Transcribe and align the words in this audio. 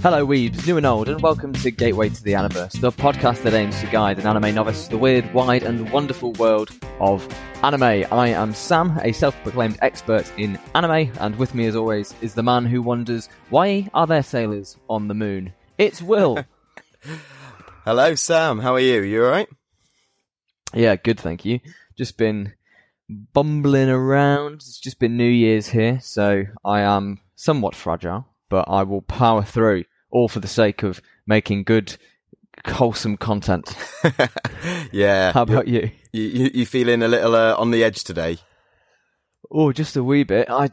Hello, 0.00 0.24
weebs, 0.26 0.66
new 0.66 0.76
and 0.76 0.86
old, 0.86 1.08
and 1.08 1.20
welcome 1.20 1.52
to 1.52 1.70
Gateway 1.70 2.08
to 2.08 2.22
the 2.22 2.32
Aniverse, 2.32 2.80
the 2.80 2.92
podcast 2.92 3.42
that 3.42 3.54
aims 3.54 3.80
to 3.80 3.86
guide 3.88 4.18
an 4.18 4.26
anime 4.26 4.54
novice 4.54 4.84
to 4.84 4.90
the 4.90 4.98
weird, 4.98 5.32
wide, 5.34 5.62
and 5.64 5.90
wonderful 5.90 6.32
world 6.34 6.70
of 7.00 7.26
anime. 7.62 7.82
I 7.82 8.28
am 8.28 8.54
Sam, 8.54 8.98
a 9.02 9.12
self-proclaimed 9.12 9.78
expert 9.82 10.30
in 10.38 10.58
anime, 10.74 11.10
and 11.20 11.36
with 11.36 11.54
me, 11.54 11.66
as 11.66 11.74
always, 11.76 12.14
is 12.20 12.34
the 12.34 12.42
man 12.42 12.64
who 12.64 12.80
wonders 12.80 13.28
why 13.50 13.88
are 13.92 14.06
there 14.06 14.22
sailors 14.22 14.76
on 14.88 15.08
the 15.08 15.14
moon? 15.14 15.52
It's 15.78 16.00
Will. 16.00 16.38
Hello, 17.84 18.14
Sam. 18.14 18.60
How 18.60 18.74
are 18.74 18.80
you? 18.80 19.02
You 19.02 19.24
alright? 19.24 19.48
yeah, 20.74 20.96
good, 20.96 21.18
thank 21.18 21.44
you. 21.44 21.60
Just 21.96 22.16
been 22.16 22.52
bumbling 23.08 23.88
around. 23.88 24.54
It's 24.54 24.78
just 24.78 24.98
been 24.98 25.16
New 25.16 25.24
Year's 25.24 25.68
here, 25.68 25.98
so 26.00 26.44
I 26.64 26.80
am 26.82 27.20
somewhat 27.34 27.74
fragile, 27.74 28.26
but 28.48 28.68
I 28.68 28.82
will 28.82 29.02
power 29.02 29.42
through, 29.42 29.84
all 30.10 30.28
for 30.28 30.40
the 30.40 30.48
sake 30.48 30.82
of 30.82 31.00
making 31.26 31.64
good, 31.64 31.96
wholesome 32.66 33.16
content. 33.16 33.74
yeah. 34.92 35.32
How 35.32 35.42
about 35.42 35.68
you? 35.68 35.90
You, 36.12 36.22
you, 36.22 36.50
you 36.54 36.66
feeling 36.66 37.02
a 37.02 37.08
little 37.08 37.34
uh, 37.34 37.54
on 37.56 37.70
the 37.70 37.84
edge 37.84 38.04
today? 38.04 38.38
Oh, 39.50 39.72
just 39.72 39.96
a 39.96 40.04
wee 40.04 40.24
bit. 40.24 40.50
I 40.50 40.68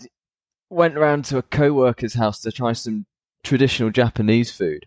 went 0.70 0.98
round 0.98 1.26
to 1.26 1.38
a 1.38 1.44
co-worker's 1.44 2.14
house 2.14 2.42
to 2.42 2.52
try 2.52 2.74
some 2.74 3.06
traditional 3.44 3.90
Japanese 3.90 4.52
food, 4.52 4.86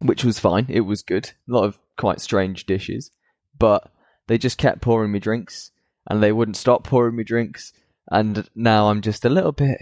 which 0.00 0.24
was 0.24 0.38
fine. 0.38 0.66
It 0.68 0.80
was 0.80 1.02
good. 1.02 1.30
A 1.48 1.52
lot 1.52 1.64
of 1.64 1.78
quite 1.96 2.20
strange 2.20 2.66
dishes, 2.66 3.10
but 3.58 3.90
they 4.26 4.38
just 4.38 4.58
kept 4.58 4.80
pouring 4.80 5.12
me 5.12 5.20
drinks, 5.20 5.70
and 6.08 6.22
they 6.22 6.32
wouldn't 6.32 6.56
stop 6.56 6.84
pouring 6.84 7.16
me 7.16 7.24
drinks. 7.24 7.72
And 8.10 8.48
now 8.54 8.88
I'm 8.88 9.00
just 9.00 9.24
a 9.24 9.30
little 9.30 9.52
bit 9.52 9.78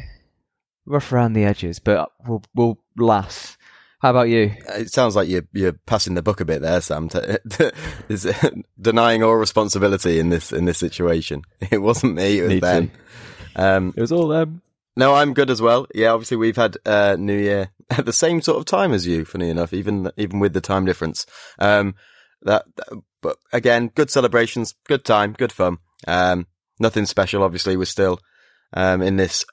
rough 0.85 1.13
around 1.13 1.33
the 1.33 1.45
edges, 1.45 1.79
but 1.79 2.11
we'll 2.27 2.43
we'll 2.55 2.79
laugh. 2.97 3.57
How 4.03 4.11
about 4.11 4.29
you? 4.29 4.53
It 4.69 4.93
sounds 4.93 5.15
like 5.15 5.29
you're 5.29 5.47
you're 5.53 5.79
passing 5.87 6.15
the 6.15 6.23
buck 6.23 6.41
a 6.41 6.45
bit 6.45 6.61
there, 6.61 6.81
Sam. 6.81 7.09
Is 8.09 8.27
denying 8.81 9.23
all 9.23 9.37
responsibility 9.37 10.19
in 10.19 10.29
this 10.29 10.53
in 10.53 10.65
this 10.65 10.79
situation. 10.79 11.43
It 11.71 11.81
wasn't 11.81 12.15
me. 12.15 12.39
It 12.39 12.43
was 12.43 12.51
Me 12.51 12.59
them. 12.61 12.91
Um, 13.55 13.95
It 13.97 14.01
was 14.01 14.11
all 14.13 14.27
them. 14.29 14.61
no, 14.97 15.15
I'm 15.15 15.35
good 15.35 15.51
as 15.51 15.63
well. 15.63 15.87
Yeah, 15.95 16.11
obviously 16.11 16.37
we've 16.37 16.57
had 16.57 16.77
uh, 16.85 17.17
New 17.19 17.39
Year 17.39 17.71
at 17.91 18.05
the 18.05 18.13
same 18.13 18.41
sort 18.43 18.59
of 18.59 18.65
time 18.65 18.93
as 18.93 19.07
you. 19.07 19.25
Funny 19.25 19.49
enough, 19.51 19.73
even 19.73 20.11
even 20.17 20.41
with 20.41 20.53
the 20.53 20.61
time 20.61 20.85
difference. 20.85 21.25
Um, 21.61 21.95
that, 22.43 22.65
that- 22.77 23.03
but 23.23 23.37
again, 23.53 23.87
good 23.95 24.11
celebrations, 24.11 24.75
good 24.89 25.05
time, 25.05 25.33
good 25.35 25.53
fun. 25.53 25.79
Um, 26.09 26.49
nothing 26.81 27.07
special. 27.07 27.45
Obviously, 27.45 27.77
we're 27.77 27.85
still 27.85 28.19
um, 28.73 29.01
in 29.01 29.17
this 29.17 29.45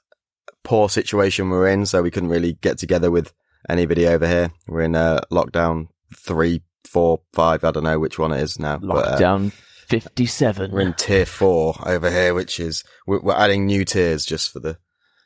poor 0.64 0.88
situation 0.88 1.50
we're 1.50 1.68
in, 1.68 1.86
so 1.86 2.02
we 2.02 2.10
couldn't 2.10 2.30
really 2.30 2.54
get 2.54 2.78
together 2.78 3.12
with 3.12 3.32
anybody 3.68 4.06
over 4.06 4.26
here. 4.26 4.50
We're 4.66 4.82
in 4.82 4.94
uh, 4.96 5.20
lockdown 5.30 5.88
three, 6.14 6.62
four, 6.84 7.20
five. 7.32 7.64
I 7.64 7.70
don't 7.70 7.84
know 7.84 7.98
which 7.98 8.18
one 8.18 8.32
it 8.32 8.40
is 8.40 8.58
now. 8.58 8.78
but, 8.78 9.06
uh, 9.06 9.18
Lockdown 9.18 9.52
fifty-seven. 9.88 10.70
we're 10.70 10.80
in 10.80 10.94
tier 10.94 11.26
four 11.26 11.74
over 11.86 12.10
here, 12.10 12.34
which 12.34 12.60
is 12.60 12.84
we're, 13.06 13.20
we're 13.20 13.34
adding 13.34 13.66
new 13.66 13.84
tiers 13.84 14.24
just 14.24 14.50
for 14.52 14.60
the 14.60 14.78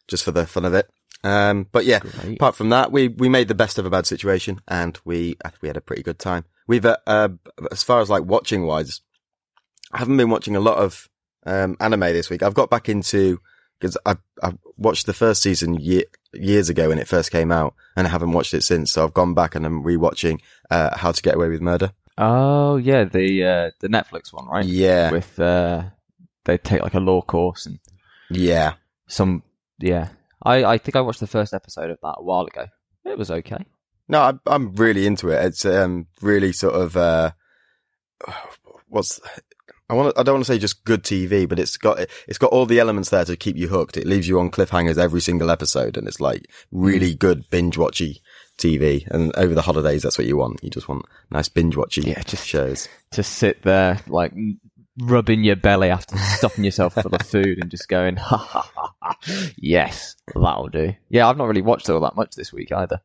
just 0.08 0.24
for 0.24 0.32
the 0.32 0.46
fun 0.46 0.64
of 0.64 0.74
it. 0.74 0.88
Um, 1.22 1.66
but 1.72 1.86
yeah, 1.86 2.00
Great. 2.00 2.34
apart 2.36 2.55
from 2.55 2.68
that, 2.70 2.92
we 2.92 3.08
we 3.08 3.28
made 3.28 3.48
the 3.48 3.55
best 3.55 3.78
of 3.78 3.86
a 3.86 3.90
bad 3.90 4.06
situation, 4.06 4.60
and 4.68 4.98
we 5.05 5.36
we 5.62 5.68
had 5.68 5.77
a 5.77 5.80
pretty 5.82 6.02
good 6.02 6.18
time. 6.18 6.44
We've 6.66 6.84
uh, 6.84 6.96
uh 7.06 7.28
as 7.70 7.82
far 7.82 8.00
as 8.00 8.10
like 8.10 8.24
watching 8.24 8.66
wise, 8.66 9.00
I 9.92 9.98
haven't 9.98 10.16
been 10.18 10.30
watching 10.30 10.56
a 10.56 10.60
lot 10.60 10.78
of 10.78 11.08
um 11.46 11.77
anime 11.80 12.00
this 12.00 12.28
week. 12.30 12.42
I've 12.42 12.55
got 12.55 12.68
back 12.70 12.88
into 12.88 13.40
because 13.78 13.96
I 14.05 14.16
I 14.42 14.52
watched 14.77 15.06
the 15.06 15.12
first 15.14 15.42
season 15.42 15.74
ye- 15.74 16.05
years 16.34 16.68
ago 16.68 16.88
when 16.88 16.98
it 16.98 17.08
first 17.08 17.30
came 17.30 17.50
out, 17.52 17.74
and 17.96 18.06
I 18.06 18.10
haven't 18.10 18.32
watched 18.32 18.54
it 18.54 18.62
since. 18.62 18.92
So 18.92 19.04
I've 19.04 19.14
gone 19.14 19.34
back 19.34 19.54
and 19.54 19.64
I'm 19.66 19.82
rewatching 19.82 20.40
uh 20.70 20.96
How 20.96 21.12
to 21.12 21.22
Get 21.22 21.34
Away 21.34 21.48
with 21.48 21.60
Murder. 21.60 21.92
Oh 22.16 22.77
yeah, 22.77 23.05
the 23.05 23.45
uh, 23.45 23.70
the 23.80 23.89
Netflix 23.89 24.33
one, 24.33 24.46
right? 24.46 24.64
Yeah, 24.64 25.11
With 25.11 25.39
uh, 25.40 25.84
they 26.44 26.58
take 26.58 26.83
like 26.83 26.94
a 26.94 27.00
law 27.00 27.23
course 27.23 27.67
and 27.67 27.78
yeah. 28.30 28.74
some 29.08 29.42
yeah. 29.78 30.08
I 30.42 30.64
I 30.64 30.78
think 30.78 30.96
I 30.96 31.00
watched 31.00 31.20
the 31.20 31.27
first 31.27 31.55
episode 31.55 31.90
of 31.90 31.98
that 32.02 32.17
a 32.18 32.23
while 32.23 32.46
ago. 32.46 32.67
It 33.05 33.18
was 33.18 33.30
okay. 33.30 33.64
No, 34.08 34.20
I, 34.20 34.33
I'm 34.46 34.74
really 34.74 35.06
into 35.06 35.30
it. 35.30 35.44
It's 35.44 35.64
um 35.64 36.06
really 36.20 36.52
sort 36.52 36.74
of 36.74 36.96
uh, 36.96 37.33
what's 38.89 39.20
I 39.90 39.95
want. 39.95 40.18
I 40.18 40.22
don't 40.22 40.36
want 40.36 40.46
to 40.46 40.52
say 40.52 40.58
just 40.58 40.84
good 40.84 41.02
TV, 41.02 41.48
but 41.48 41.58
it's 41.58 41.77
got 41.77 41.98
it's 42.27 42.39
got 42.39 42.52
all 42.52 42.64
the 42.67 42.78
elements 42.80 43.11
there 43.11 43.24
to 43.27 43.36
keep 43.36 43.56
you 43.56 43.68
hooked. 43.68 43.96
It 43.96 44.06
leaves 44.06 44.27
you 44.27 44.40
on 44.40 44.50
cliffhangers 44.50 44.96
every 44.98 45.20
single 45.20 45.50
episode, 45.50 45.96
and 45.98 46.08
it's 46.08 46.20
like 46.20 46.46
really 46.72 47.14
good 47.14 47.45
binge 47.50 47.77
watchy 47.77 48.20
TV. 48.58 49.06
And 49.08 49.34
over 49.36 49.55
the 49.55 49.62
holidays, 49.62 50.02
that's 50.02 50.17
what 50.17 50.27
you 50.27 50.36
want. 50.39 50.62
You 50.64 50.70
just 50.70 50.89
want 50.89 51.05
nice 51.30 51.48
binge 51.48 51.77
watchy 51.77 52.05
Yeah, 52.06 52.23
just- 52.23 52.46
shows. 52.46 52.89
To 53.12 53.23
sit 53.23 53.62
there 53.62 54.00
like 54.06 54.33
rubbing 55.00 55.42
your 55.44 55.56
belly 55.56 55.90
after 55.90 56.17
stuffing 56.17 56.64
yourself 56.64 56.94
full 56.94 57.14
of 57.14 57.23
food 57.27 57.58
and 57.61 57.70
just 57.70 57.89
going 57.89 58.17
ha 58.17 58.36
ha 58.39 58.70
ha 58.74 58.94
ha. 59.02 59.17
Yes, 59.58 60.17
that'll 60.34 60.68
do. 60.68 60.94
Yeah, 61.11 61.28
I've 61.28 61.36
not 61.36 61.46
really 61.48 61.62
watched 61.62 61.90
all 61.90 62.00
that 62.00 62.17
much 62.17 62.36
this 62.36 62.52
week 62.52 62.73
either. 62.73 63.00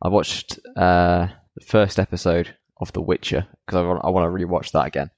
I 0.00 0.08
watched 0.08 0.58
uh 0.76 1.26
the 1.56 1.64
first 1.66 1.98
episode 1.98 2.56
of 2.80 2.90
The 2.94 3.02
Witcher 3.02 3.46
because 3.66 3.78
I 3.78 3.86
want 3.86 4.00
I 4.04 4.08
want 4.08 4.24
to 4.24 4.46
rewatch 4.46 4.72
that 4.72 4.86
again 4.86 5.10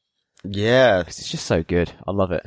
Yeah, 0.45 1.01
it's 1.07 1.29
just 1.31 1.47
so 1.47 1.63
good. 1.63 1.93
I 2.07 2.13
love 2.13 2.33
it. 2.33 2.47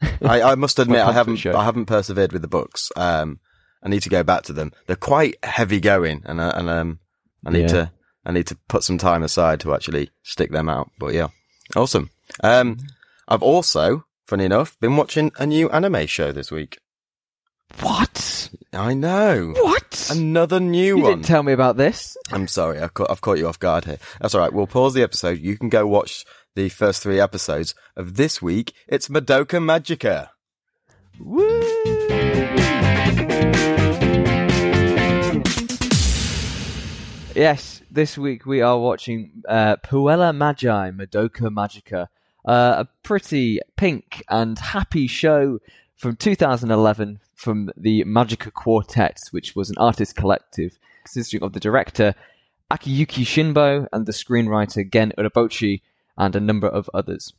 I, 0.22 0.42
I 0.42 0.54
must 0.54 0.78
admit, 0.78 1.00
I 1.00 1.04
comfort 1.04 1.14
haven't, 1.18 1.36
show. 1.36 1.56
I 1.56 1.64
haven't 1.64 1.86
persevered 1.86 2.32
with 2.32 2.42
the 2.42 2.48
books. 2.48 2.90
Um, 2.96 3.40
I 3.82 3.88
need 3.88 4.02
to 4.02 4.08
go 4.08 4.22
back 4.22 4.42
to 4.44 4.52
them. 4.52 4.72
They're 4.86 4.96
quite 4.96 5.36
heavy 5.44 5.80
going, 5.80 6.22
and 6.26 6.40
uh, 6.40 6.52
and 6.54 6.68
um, 6.70 6.98
I 7.44 7.50
need 7.50 7.62
Yeah. 7.62 7.66
to, 7.68 7.92
I 8.24 8.32
need 8.32 8.46
to 8.48 8.56
put 8.68 8.82
some 8.84 8.98
time 8.98 9.22
aside 9.22 9.60
to 9.60 9.74
actually 9.74 10.10
stick 10.22 10.50
them 10.52 10.68
out. 10.68 10.90
But 10.98 11.14
yeah, 11.14 11.28
awesome. 11.76 12.10
Um, 12.42 12.78
I've 13.28 13.42
also, 13.42 14.04
funny 14.26 14.44
enough, 14.44 14.78
been 14.80 14.96
watching 14.96 15.32
a 15.38 15.46
new 15.46 15.68
anime 15.70 16.06
show 16.06 16.32
this 16.32 16.50
week. 16.50 16.78
What? 17.80 18.50
I 18.72 18.94
know. 18.94 19.52
What? 19.56 20.08
Another 20.10 20.58
new 20.60 20.96
you 20.98 21.02
one. 21.02 21.12
didn't 21.12 21.24
tell 21.26 21.42
me 21.42 21.52
about 21.52 21.76
this. 21.76 22.16
I'm 22.32 22.48
sorry, 22.48 22.80
I've 22.80 22.94
caught, 22.94 23.10
I've 23.10 23.20
caught 23.20 23.38
you 23.38 23.46
off 23.48 23.58
guard 23.60 23.84
here. 23.84 23.98
That's 24.20 24.34
all 24.34 24.40
right. 24.40 24.52
We'll 24.52 24.66
pause 24.66 24.92
the 24.94 25.02
episode. 25.02 25.38
You 25.38 25.56
can 25.56 25.68
go 25.68 25.86
watch 25.86 26.24
the 26.60 26.68
first 26.68 27.02
three 27.02 27.18
episodes 27.18 27.74
of 27.96 28.16
this 28.16 28.42
week. 28.42 28.74
It's 28.86 29.08
Madoka 29.08 29.58
Magica. 29.70 30.28
Woo! 31.18 31.46
Yes, 37.34 37.80
this 37.90 38.18
week 38.18 38.44
we 38.44 38.60
are 38.60 38.78
watching 38.78 39.42
uh, 39.48 39.76
Puella 39.76 40.36
Magi 40.36 40.90
Madoka 40.90 41.48
Magica, 41.48 42.08
uh, 42.44 42.84
a 42.84 42.88
pretty 43.04 43.60
pink 43.78 44.22
and 44.28 44.58
happy 44.58 45.06
show 45.06 45.60
from 45.96 46.14
2011 46.16 47.20
from 47.36 47.70
the 47.74 48.04
Magica 48.04 48.52
Quartet, 48.52 49.18
which 49.30 49.56
was 49.56 49.70
an 49.70 49.78
artist 49.78 50.14
collective 50.14 50.78
consisting 51.04 51.42
of 51.42 51.54
the 51.54 51.60
director 51.60 52.14
Akiyuki 52.70 53.24
Shinbo 53.24 53.86
and 53.94 54.04
the 54.04 54.12
screenwriter 54.12 54.92
Gen 54.92 55.12
Urobuchi 55.16 55.80
and 56.20 56.36
a 56.36 56.40
number 56.40 56.68
of 56.68 56.88
others. 56.92 57.32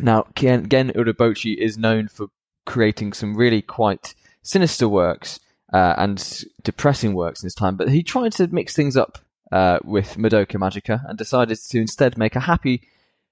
Now, 0.00 0.24
Ken, 0.34 0.68
Gen 0.68 0.90
Urobuchi 0.90 1.56
is 1.56 1.78
known 1.78 2.08
for 2.08 2.26
creating 2.66 3.12
some 3.12 3.36
really 3.36 3.62
quite 3.62 4.14
sinister 4.42 4.88
works 4.88 5.40
uh, 5.72 5.94
and 5.96 6.44
depressing 6.62 7.14
works 7.14 7.42
in 7.42 7.46
his 7.46 7.54
time, 7.54 7.76
but 7.76 7.88
he 7.88 8.02
tried 8.02 8.32
to 8.32 8.48
mix 8.48 8.74
things 8.74 8.96
up 8.96 9.18
uh, 9.52 9.78
with 9.84 10.16
Madoka 10.16 10.56
Magica 10.56 11.08
and 11.08 11.16
decided 11.16 11.58
to 11.70 11.78
instead 11.78 12.18
make 12.18 12.36
a 12.36 12.40
happy 12.40 12.82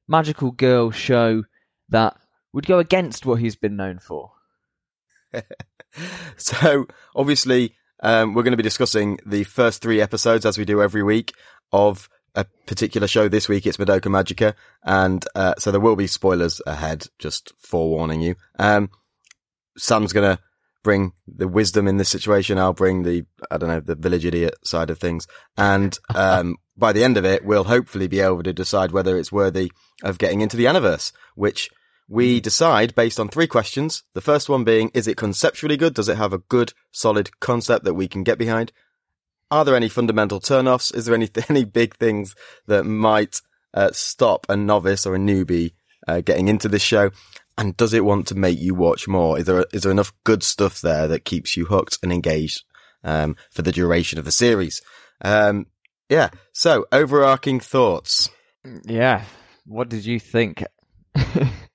magical 0.09 0.53
girl 0.53 0.91
show 0.91 1.43
that 1.89 2.17
would 2.53 2.67
go 2.67 2.79
against 2.79 3.27
what 3.27 3.41
he's 3.41 3.57
been 3.57 3.77
known 3.77 3.99
for. 3.99 4.33
So 6.37 6.87
obviously, 7.15 7.75
um, 8.03 8.35
we're 8.35 8.43
going 8.43 8.53
to 8.53 8.59
be 8.59 8.63
discussing 8.63 9.19
the 9.25 9.45
first 9.45 9.81
three 9.81 10.01
episodes 10.03 10.45
as 10.45 10.59
we 10.59 10.67
do 10.67 10.83
every 10.83 11.03
week 11.03 11.33
of 11.73 12.11
a 12.37 12.45
particular 12.67 13.09
show. 13.09 13.29
This 13.29 13.49
week 13.49 13.67
it's 13.67 13.79
Madoka 13.79 14.03
Magica, 14.03 14.55
and 14.85 15.25
uh, 15.35 15.55
so 15.59 15.71
there 15.71 15.81
will 15.81 15.97
be 15.97 16.07
spoilers 16.07 16.61
ahead. 16.67 17.07
Just 17.19 17.53
forewarning 17.59 18.21
you. 18.21 18.37
Um, 18.59 18.91
Sam's 19.77 20.13
going 20.13 20.37
to 20.37 20.43
bring 20.85 21.13
the 21.27 21.49
wisdom 21.49 21.89
in 21.89 21.97
this 21.97 22.11
situation. 22.11 22.59
I'll 22.59 22.73
bring 22.73 23.03
the 23.03 23.25
I 23.51 23.59
don't 23.59 23.69
know 23.69 23.81
the 23.81 23.97
village 23.97 24.25
idiot 24.25 24.55
side 24.65 24.91
of 24.91 24.99
things, 24.99 25.27
and 25.57 25.99
um, 26.15 26.57
by 26.77 26.93
the 26.93 27.03
end 27.03 27.17
of 27.17 27.25
it, 27.25 27.45
we'll 27.45 27.65
hopefully 27.65 28.07
be 28.07 28.21
able 28.21 28.43
to 28.43 28.53
decide 28.53 28.93
whether 28.93 29.19
it's 29.19 29.33
worthy 29.33 29.73
of 30.05 30.19
getting 30.19 30.43
into 30.43 30.57
the 30.57 30.67
Aniverse, 30.67 31.13
which 31.35 31.71
we 32.09 32.39
decide 32.39 32.95
based 32.95 33.19
on 33.19 33.29
three 33.29 33.47
questions. 33.47 34.05
The 34.15 34.21
first 34.21 34.49
one 34.49 34.63
being, 34.63 34.91
is 34.95 35.09
it 35.09 35.17
conceptually 35.17 35.77
good? 35.77 35.95
Does 35.95 36.09
it 36.09 36.17
have 36.17 36.33
a 36.33 36.39
good, 36.39 36.73
solid 36.93 37.41
concept 37.41 37.85
that 37.85 37.95
we 37.95 38.07
can 38.07 38.23
get 38.23 38.39
behind? 38.39 38.73
Are 39.51 39.65
there 39.65 39.77
any 39.77 39.89
fundamental 39.89 40.41
turnoffs? 40.41 40.95
Is 40.95 41.07
there 41.07 41.15
any, 41.15 41.29
any 41.49 41.65
big 41.65 41.97
things 41.97 42.35
that 42.67 42.85
might 42.85 43.41
uh, 43.75 43.91
stop 43.93 44.47
a 44.49 44.57
novice 44.57 45.07
or 45.07 45.15
a 45.15 45.19
newbie 45.19 45.73
uh, 46.07 46.21
getting 46.21 46.49
into 46.49 46.69
this 46.69 46.83
show? 46.83 47.11
And 47.59 47.77
does 47.77 47.95
it 47.95 48.05
want 48.05 48.27
to 48.29 48.35
make 48.35 48.59
you 48.59 48.75
watch 48.75 49.09
more? 49.09 49.39
Is 49.39 49.47
there, 49.47 49.65
is 49.73 49.83
there 49.83 49.93
enough 49.93 50.13
good 50.25 50.43
stuff 50.43 50.81
there 50.81 51.09
that 51.09 51.25
keeps 51.25 51.57
you 51.57 51.67
hooked 51.67 51.99
and 52.03 52.13
engaged, 52.13 52.65
um, 53.03 53.37
for 53.51 53.63
the 53.63 53.73
duration 53.73 54.19
of 54.19 54.27
the 54.27 54.33
series? 54.33 54.83
Um, 55.23 55.67
yeah. 56.11 56.31
So 56.53 56.87
overarching 56.93 57.61
thoughts. 57.61 58.29
Yeah. 58.85 59.25
What 59.65 59.89
did 59.89 60.05
you 60.05 60.21
think? 60.21 60.63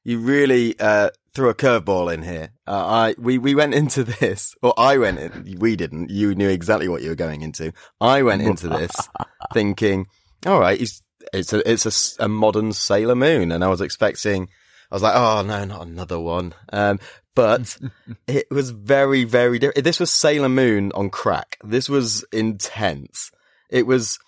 You 0.04 0.20
really 0.20 0.80
uh, 0.80 1.10
threw 1.34 1.50
a 1.50 1.56
curveball 1.56 2.14
in 2.14 2.24
here. 2.24 2.50
Uh, 2.68 2.86
I 2.86 3.16
we 3.18 3.38
we 3.38 3.56
went 3.56 3.74
into 3.74 4.04
this, 4.20 4.56
or 4.62 4.74
I 4.78 4.98
went 4.98 5.20
in. 5.20 5.58
We 5.60 5.76
didn't. 5.76 6.10
You 6.10 6.36
knew 6.36 6.50
exactly 6.50 6.88
what 6.88 7.02
you 7.02 7.10
were 7.10 7.16
going 7.16 7.42
into. 7.42 7.74
I 8.00 8.24
went 8.24 8.42
into 8.42 8.68
this 8.68 8.92
thinking, 9.54 10.08
all 10.46 10.60
right, 10.60 10.80
he's, 10.80 11.02
it's 11.34 11.54
a 11.54 11.70
it's 11.70 12.20
a 12.20 12.26
a, 12.26 12.28
modern 12.28 12.74
Sailor 12.74 13.16
Moon, 13.16 13.52
and 13.52 13.64
I 13.64 13.68
was 13.68 13.82
expecting. 13.82 14.50
I 14.92 14.96
was 14.96 15.04
like, 15.04 15.16
oh 15.16 15.42
no, 15.42 15.64
not 15.64 15.88
another 15.88 16.20
one. 16.20 16.54
Um, 16.74 17.00
but 17.34 17.78
it 18.28 18.48
was 18.52 18.72
very 18.72 19.24
very 19.24 19.60
different. 19.60 19.84
This 19.84 20.00
was 20.00 20.12
Sailor 20.12 20.50
Moon 20.50 20.92
on 20.94 21.10
crack. 21.10 21.58
This 21.64 21.90
was 21.90 22.26
intense. 22.32 23.32
It 23.70 23.88
was. 23.88 24.20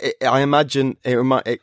It, 0.00 0.16
I 0.26 0.40
imagine 0.40 0.96
it, 1.04 1.14
remi- 1.14 1.42
it 1.46 1.60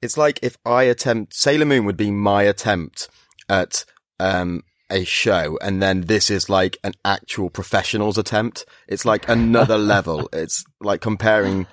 it's 0.00 0.16
like 0.16 0.38
if 0.42 0.56
I 0.64 0.84
attempt 0.84 1.34
Sailor 1.34 1.66
Moon 1.66 1.84
would 1.84 1.96
be 1.96 2.10
my 2.10 2.44
attempt 2.44 3.08
at 3.48 3.84
um 4.20 4.62
a 4.90 5.04
show 5.04 5.58
and 5.60 5.82
then 5.82 6.02
this 6.02 6.30
is 6.30 6.48
like 6.48 6.78
an 6.82 6.94
actual 7.04 7.50
professional's 7.50 8.16
attempt. 8.16 8.64
It's 8.88 9.04
like 9.04 9.28
another 9.28 9.76
level. 9.94 10.28
It's 10.32 10.64
like 10.80 11.00
comparing 11.02 11.66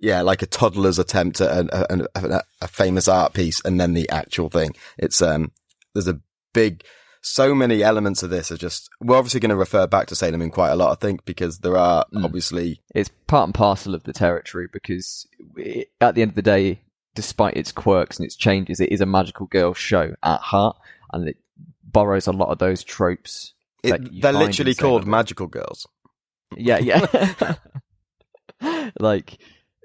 yeah, 0.00 0.22
like 0.22 0.42
a 0.42 0.46
toddler's 0.46 0.98
attempt 0.98 1.40
at 1.40 1.66
a, 1.66 1.92
a, 1.92 2.06
a, 2.16 2.42
a 2.62 2.68
famous 2.68 3.06
art 3.08 3.34
piece 3.34 3.60
and 3.64 3.78
then 3.80 3.92
the 3.94 4.08
actual 4.08 4.48
thing. 4.48 4.74
It's 4.96 5.20
um 5.20 5.52
there's 5.94 6.08
a 6.08 6.20
big 6.54 6.82
so 7.24 7.54
many 7.54 7.82
elements 7.84 8.22
of 8.24 8.30
this 8.30 8.50
are 8.50 8.56
just 8.56 8.88
we're 9.00 9.16
obviously 9.16 9.38
going 9.38 9.50
to 9.50 9.56
refer 9.56 9.86
back 9.86 10.06
to 10.08 10.16
Sailor 10.16 10.38
Moon 10.38 10.50
quite 10.50 10.70
a 10.70 10.74
lot 10.76 10.90
I 10.90 10.94
think 10.96 11.24
because 11.24 11.58
there 11.58 11.76
are 11.76 12.04
Mm. 12.12 12.24
obviously 12.24 12.80
it's 12.94 13.10
part 13.26 13.46
and 13.46 13.54
parcel 13.54 13.94
of 13.94 14.02
the 14.04 14.12
territory 14.12 14.66
because 14.72 15.26
it, 15.56 15.90
at 16.00 16.14
the 16.14 16.22
end 16.22 16.30
of 16.30 16.34
the 16.34 16.42
day, 16.42 16.80
despite 17.14 17.56
its 17.56 17.70
quirks 17.70 18.16
and 18.16 18.24
its 18.26 18.34
changes, 18.34 18.80
it 18.80 18.90
is 18.90 19.00
a 19.02 19.06
magical 19.06 19.46
girl 19.46 19.72
show 19.74 20.14
at 20.22 20.40
heart, 20.40 20.76
and 21.12 21.28
it 21.28 21.36
borrows 21.92 22.26
a 22.26 22.32
lot 22.32 22.48
of 22.50 22.58
those 22.58 22.82
tropes. 22.84 23.54
it, 23.82 24.20
they're 24.22 24.32
literally 24.32 24.74
called 24.74 25.06
magical 25.06 25.46
girls. 25.46 25.86
Yeah, 26.56 26.78
yeah. 26.78 27.54
like 29.00 29.38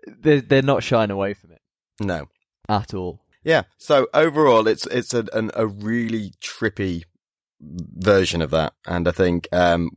they're 0.06 0.42
they're 0.42 0.62
not 0.62 0.84
shying 0.84 1.12
away 1.12 1.34
from 1.34 1.52
it 1.52 1.62
No. 2.00 2.28
at 2.70 2.94
all. 2.94 3.22
Yeah. 3.44 3.64
So 3.78 4.08
overall, 4.14 4.68
it's 4.68 4.86
it's 4.88 5.14
a 5.14 5.26
an, 5.34 5.52
a 5.54 5.66
really 5.68 6.34
trippy 6.42 7.04
version 7.62 8.42
of 8.42 8.52
that, 8.52 8.74
and 8.86 9.08
I 9.08 9.12
think 9.12 9.48
um, 9.52 9.90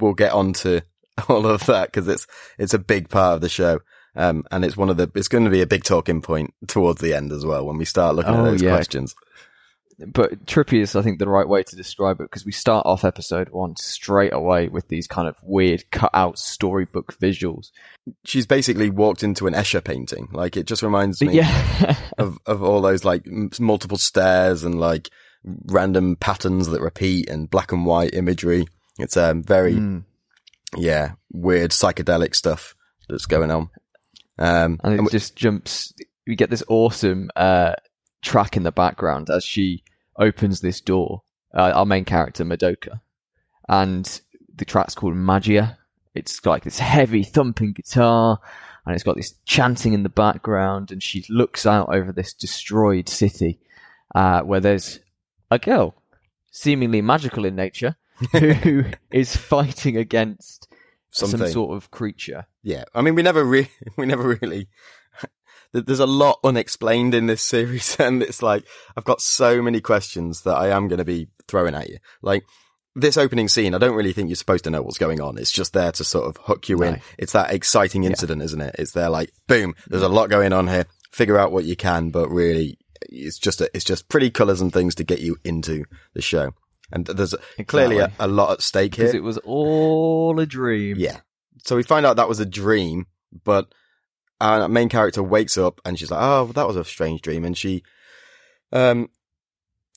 we'll 0.00 0.14
get 0.14 0.32
on 0.32 0.52
to 0.54 0.82
all 1.28 1.46
of 1.46 1.66
that 1.66 1.92
because 1.92 2.08
it's 2.08 2.26
it's 2.58 2.74
a 2.74 2.78
big 2.78 3.08
part 3.08 3.36
of 3.36 3.40
the 3.40 3.48
show, 3.48 3.80
um, 4.16 4.44
and 4.50 4.64
it's 4.64 4.76
one 4.76 4.90
of 4.90 4.96
the 4.96 5.10
it's 5.14 5.28
going 5.28 5.44
to 5.44 5.50
be 5.50 5.62
a 5.62 5.66
big 5.66 5.84
talking 5.84 6.20
point 6.20 6.52
towards 6.66 7.00
the 7.00 7.14
end 7.14 7.32
as 7.32 7.46
well 7.46 7.64
when 7.64 7.78
we 7.78 7.84
start 7.84 8.16
looking 8.16 8.34
at 8.34 8.40
Oh, 8.40 8.44
those 8.44 8.62
yeah. 8.62 8.74
questions. 8.74 9.14
But 10.06 10.46
trippy 10.46 10.80
is, 10.80 10.96
I 10.96 11.02
think, 11.02 11.18
the 11.18 11.28
right 11.28 11.46
way 11.48 11.62
to 11.62 11.76
describe 11.76 12.20
it 12.20 12.24
because 12.24 12.44
we 12.46 12.52
start 12.52 12.86
off 12.86 13.04
episode 13.04 13.50
one 13.50 13.76
straight 13.76 14.32
away 14.32 14.68
with 14.68 14.88
these 14.88 15.06
kind 15.06 15.28
of 15.28 15.36
weird 15.42 15.90
cut 15.90 16.10
out 16.14 16.38
storybook 16.38 17.18
visuals. 17.18 17.70
She's 18.24 18.46
basically 18.46 18.88
walked 18.90 19.22
into 19.22 19.46
an 19.46 19.54
Escher 19.54 19.84
painting. 19.84 20.28
Like 20.32 20.56
it 20.56 20.66
just 20.66 20.82
reminds 20.82 21.20
me 21.20 21.34
Yeah. 21.34 21.96
of 22.18 22.38
of 22.46 22.62
all 22.62 22.80
those 22.80 23.04
like 23.04 23.26
m- 23.26 23.50
multiple 23.60 23.98
stairs 23.98 24.64
and 24.64 24.80
like 24.80 25.10
random 25.66 26.16
patterns 26.16 26.68
that 26.68 26.80
repeat 26.80 27.28
and 27.28 27.50
black 27.50 27.72
and 27.72 27.84
white 27.84 28.14
imagery. 28.14 28.66
It's 28.98 29.16
um 29.16 29.42
very 29.42 29.74
Mm. 29.74 30.04
yeah, 30.76 31.12
weird 31.32 31.72
psychedelic 31.72 32.34
stuff 32.34 32.74
that's 33.08 33.26
going 33.26 33.50
on. 33.50 33.68
Um, 34.38 34.78
and 34.82 34.94
it 34.94 34.96
and 34.98 35.04
we- 35.04 35.10
just 35.10 35.36
jumps. 35.36 35.92
We 36.26 36.36
get 36.36 36.48
this 36.48 36.62
awesome 36.68 37.30
uh, 37.36 37.74
track 38.22 38.56
in 38.56 38.62
the 38.62 38.72
background 38.72 39.28
as 39.30 39.44
she 39.44 39.82
opens 40.20 40.60
this 40.60 40.80
door. 40.80 41.22
Uh, 41.52 41.72
our 41.74 41.86
main 41.86 42.04
character, 42.04 42.44
Madoka, 42.44 43.00
and 43.68 44.20
the 44.54 44.64
track's 44.64 44.94
called 44.94 45.16
Magia. 45.16 45.78
It's 46.14 46.38
got 46.38 46.50
like 46.50 46.64
this 46.64 46.78
heavy 46.94 47.24
thumping 47.24 47.72
guitar, 47.72 48.38
and 48.86 48.94
it's 48.94 49.02
got 49.02 49.16
this 49.16 49.34
chanting 49.46 49.92
in 49.92 50.04
the 50.04 50.08
background. 50.08 50.92
And 50.92 51.02
she 51.02 51.24
looks 51.28 51.66
out 51.66 51.92
over 51.92 52.12
this 52.12 52.32
destroyed 52.32 53.08
city, 53.08 53.58
uh, 54.14 54.42
where 54.42 54.60
there's 54.60 55.00
a 55.50 55.58
girl, 55.58 55.94
seemingly 56.52 57.02
magical 57.02 57.44
in 57.44 57.56
nature, 57.56 57.96
who 58.32 58.84
is 59.10 59.34
fighting 59.34 59.96
against 59.96 60.68
something. 61.10 61.38
some 61.38 61.48
sort 61.48 61.76
of 61.76 61.90
creature. 61.90 62.46
yeah, 62.62 62.84
I 62.94 63.02
mean, 63.02 63.14
we 63.14 63.22
never 63.22 63.44
really, 63.44 63.70
we 63.96 64.06
never 64.06 64.38
really. 64.40 64.68
There- 65.72 65.82
There's 65.82 66.00
a 66.00 66.06
lot 66.06 66.38
unexplained 66.44 67.14
in 67.14 67.26
this 67.26 67.42
series, 67.54 67.96
and 67.98 68.22
it's 68.22 68.42
like 68.42 68.64
I've 68.96 69.04
got 69.04 69.20
so 69.20 69.62
many 69.62 69.80
questions 69.80 70.42
that 70.42 70.54
I 70.56 70.68
am 70.68 70.88
going 70.88 70.98
to 70.98 71.04
be 71.04 71.28
throwing 71.48 71.74
at 71.74 71.88
you. 71.88 71.98
Like 72.22 72.44
this 72.96 73.16
opening 73.16 73.48
scene, 73.48 73.74
I 73.74 73.78
don't 73.78 73.94
really 73.94 74.12
think 74.12 74.28
you're 74.28 74.36
supposed 74.36 74.64
to 74.64 74.70
know 74.70 74.82
what's 74.82 74.98
going 74.98 75.20
on. 75.20 75.38
It's 75.38 75.52
just 75.52 75.72
there 75.72 75.92
to 75.92 76.04
sort 76.04 76.26
of 76.26 76.36
hook 76.42 76.68
you 76.68 76.82
in. 76.82 76.94
No. 76.94 76.98
It's 77.18 77.32
that 77.32 77.52
exciting 77.54 78.04
incident, 78.04 78.42
isn't 78.42 78.60
it? 78.60 78.74
It's 78.78 78.92
there, 78.92 79.08
like 79.10 79.30
boom. 79.46 79.74
There's 79.86 80.02
a 80.02 80.08
lot 80.08 80.28
going 80.30 80.52
on 80.52 80.66
here. 80.68 80.86
Figure 81.12 81.38
out 81.38 81.52
what 81.52 81.64
you 81.64 81.76
can, 81.76 82.10
but 82.10 82.28
really, 82.30 82.78
it's 83.02 83.38
just 83.38 83.60
a, 83.60 83.70
it's 83.74 83.84
just 83.84 84.08
pretty 84.08 84.30
colours 84.30 84.60
and 84.60 84.72
things 84.72 84.94
to 84.96 85.04
get 85.04 85.20
you 85.20 85.36
into 85.44 85.84
the 86.14 86.22
show. 86.22 86.52
And 86.92 87.06
there's 87.06 87.34
clearly 87.68 87.98
a, 87.98 88.12
a 88.18 88.26
lot 88.26 88.50
at 88.52 88.62
stake 88.62 88.96
here. 88.96 89.04
Because 89.06 89.14
it 89.14 89.22
was 89.22 89.38
all 89.38 90.38
a 90.40 90.46
dream. 90.46 90.96
Yeah. 90.98 91.20
So 91.64 91.76
we 91.76 91.82
find 91.84 92.04
out 92.04 92.16
that 92.16 92.28
was 92.28 92.40
a 92.40 92.46
dream, 92.46 93.06
but 93.44 93.72
our 94.40 94.68
main 94.68 94.88
character 94.88 95.22
wakes 95.22 95.56
up 95.58 95.80
and 95.84 95.98
she's 95.98 96.10
like, 96.10 96.20
"Oh, 96.22 96.46
that 96.54 96.66
was 96.66 96.76
a 96.76 96.84
strange 96.84 97.20
dream," 97.22 97.44
and 97.44 97.56
she, 97.56 97.82
um, 98.72 99.08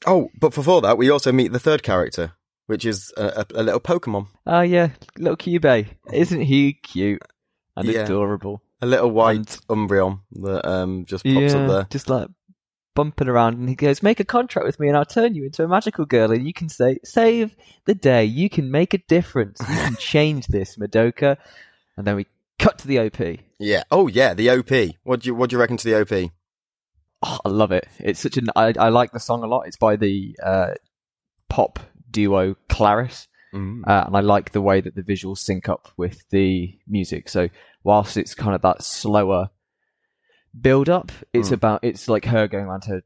oh, 0.06 0.30
but 0.40 0.54
before 0.54 0.82
that, 0.82 0.98
we 0.98 1.10
also 1.10 1.32
meet 1.32 1.52
the 1.52 1.60
third 1.60 1.84
character, 1.84 2.34
which 2.68 2.86
is 2.86 3.12
a, 3.18 3.46
a, 3.56 3.62
a 3.62 3.64
little 3.64 3.80
Pokemon, 3.80 4.28
Oh 4.46 4.62
yeah, 4.62 4.90
little 5.18 5.38
Kyubey. 5.38 5.88
Isn't 6.12 6.42
he 6.42 6.74
cute 6.74 7.22
and 7.76 7.88
Yeah. 7.88 8.02
adorable? 8.04 8.62
a 8.82 8.86
little 8.86 9.12
white 9.12 9.38
And- 9.38 9.48
Umbreon 9.70 10.20
that 10.42 10.68
um 10.70 11.06
just 11.06 11.24
pops 11.24 11.54
up 11.54 11.70
there. 11.70 11.88
just 11.90 12.10
like 12.10 12.28
bumping 12.96 13.30
around, 13.30 13.58
and 13.58 13.70
he 13.70 13.76
goes, 13.76 14.04
"Make 14.04 14.20
a 14.20 14.26
contract 14.26 14.66
with 14.66 14.78
me, 14.80 14.90
and 14.90 14.98
I'll 14.98 15.06
turn 15.06 15.36
you 15.36 15.46
into 15.46 15.64
a 15.64 15.68
magical 15.70 16.06
girl, 16.06 16.32
and 16.32 16.46
you 16.46 16.54
can 16.54 16.68
say, 16.70 17.00
save 17.06 17.56
the 17.86 17.96
day. 17.96 18.26
You 18.26 18.50
can 18.50 18.70
make 18.70 18.94
a 18.94 18.98
difference. 19.08 19.60
You 19.62 19.66
can 19.78 19.96
change 20.00 20.48
this, 20.48 20.76
Madoka." 20.78 21.38
And 21.96 22.06
then 22.06 22.16
we 22.18 22.26
cut 22.64 22.78
to 22.80 22.88
the 22.88 23.00
OP. 23.00 23.40
Yeah. 23.60 23.84
Oh 23.92 24.08
yeah, 24.08 24.34
the 24.34 24.50
OP. 24.50 24.96
What 25.04 25.22
do 25.22 25.28
you 25.28 25.36
what 25.36 25.50
do 25.50 25.56
you 25.56 25.60
reckon 25.60 25.78
to 25.78 25.90
the 25.90 26.00
OP? 26.02 26.32
Oh, 27.26 27.40
I 27.46 27.50
love 27.50 27.72
it. 27.72 27.88
It's 28.00 28.20
such 28.20 28.38
an. 28.38 28.48
I, 28.56 28.74
I 28.78 28.90
like 28.90 29.12
the 29.12 29.20
song 29.20 29.44
a 29.44 29.48
lot. 29.48 29.62
It's 29.68 29.78
by 29.78 29.96
the 29.96 30.36
uh, 30.44 30.74
pop 31.50 31.80
duo 32.10 32.56
Claris. 32.70 33.28
Mm. 33.54 33.84
uh, 33.88 34.06
and 34.08 34.18
I 34.18 34.22
like 34.22 34.52
the 34.52 34.62
way 34.62 34.82
that 34.82 34.96
the 34.96 35.04
visuals 35.04 35.38
sync 35.38 35.70
up 35.70 35.90
with 35.96 36.28
the 36.32 36.76
music. 36.88 37.30
So 37.30 37.50
whilst 37.84 38.18
it's 38.18 38.34
kind 38.34 38.56
of 38.56 38.64
that 38.64 38.82
slower 38.84 39.52
build 40.60 40.90
up, 40.90 41.12
it's 41.34 41.50
Mm. 41.50 41.54
about 41.54 41.84
it's 41.84 42.08
like 42.10 42.26
her 42.26 42.48
going 42.48 42.66
around 42.66 42.86
her 42.86 43.04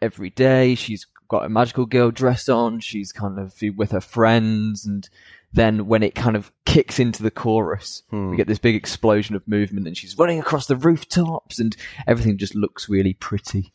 every 0.00 0.30
day. 0.30 0.76
She's 0.76 1.06
got 1.28 1.44
a 1.44 1.48
magical 1.48 1.86
girl 1.86 2.10
dress 2.12 2.48
on. 2.48 2.78
She's 2.80 3.10
kind 3.12 3.38
of 3.40 3.52
with 3.76 3.90
her 3.90 4.00
friends, 4.00 4.86
and 4.86 5.08
then 5.52 5.86
when 5.86 6.02
it 6.02 6.14
kind 6.14 6.36
of 6.36 6.52
kicks 6.64 6.98
into 6.98 7.22
the 7.22 7.30
chorus, 7.30 8.02
Hmm. 8.10 8.30
we 8.30 8.36
get 8.36 8.46
this 8.46 8.58
big 8.58 8.74
explosion 8.76 9.34
of 9.34 9.46
movement, 9.48 9.86
and 9.86 9.96
she's 9.96 10.16
running 10.18 10.38
across 10.38 10.66
the 10.66 10.76
rooftops, 10.76 11.58
and 11.58 11.76
everything 12.06 12.38
just 12.38 12.54
looks 12.54 12.88
really 12.88 13.14
pretty. 13.14 13.72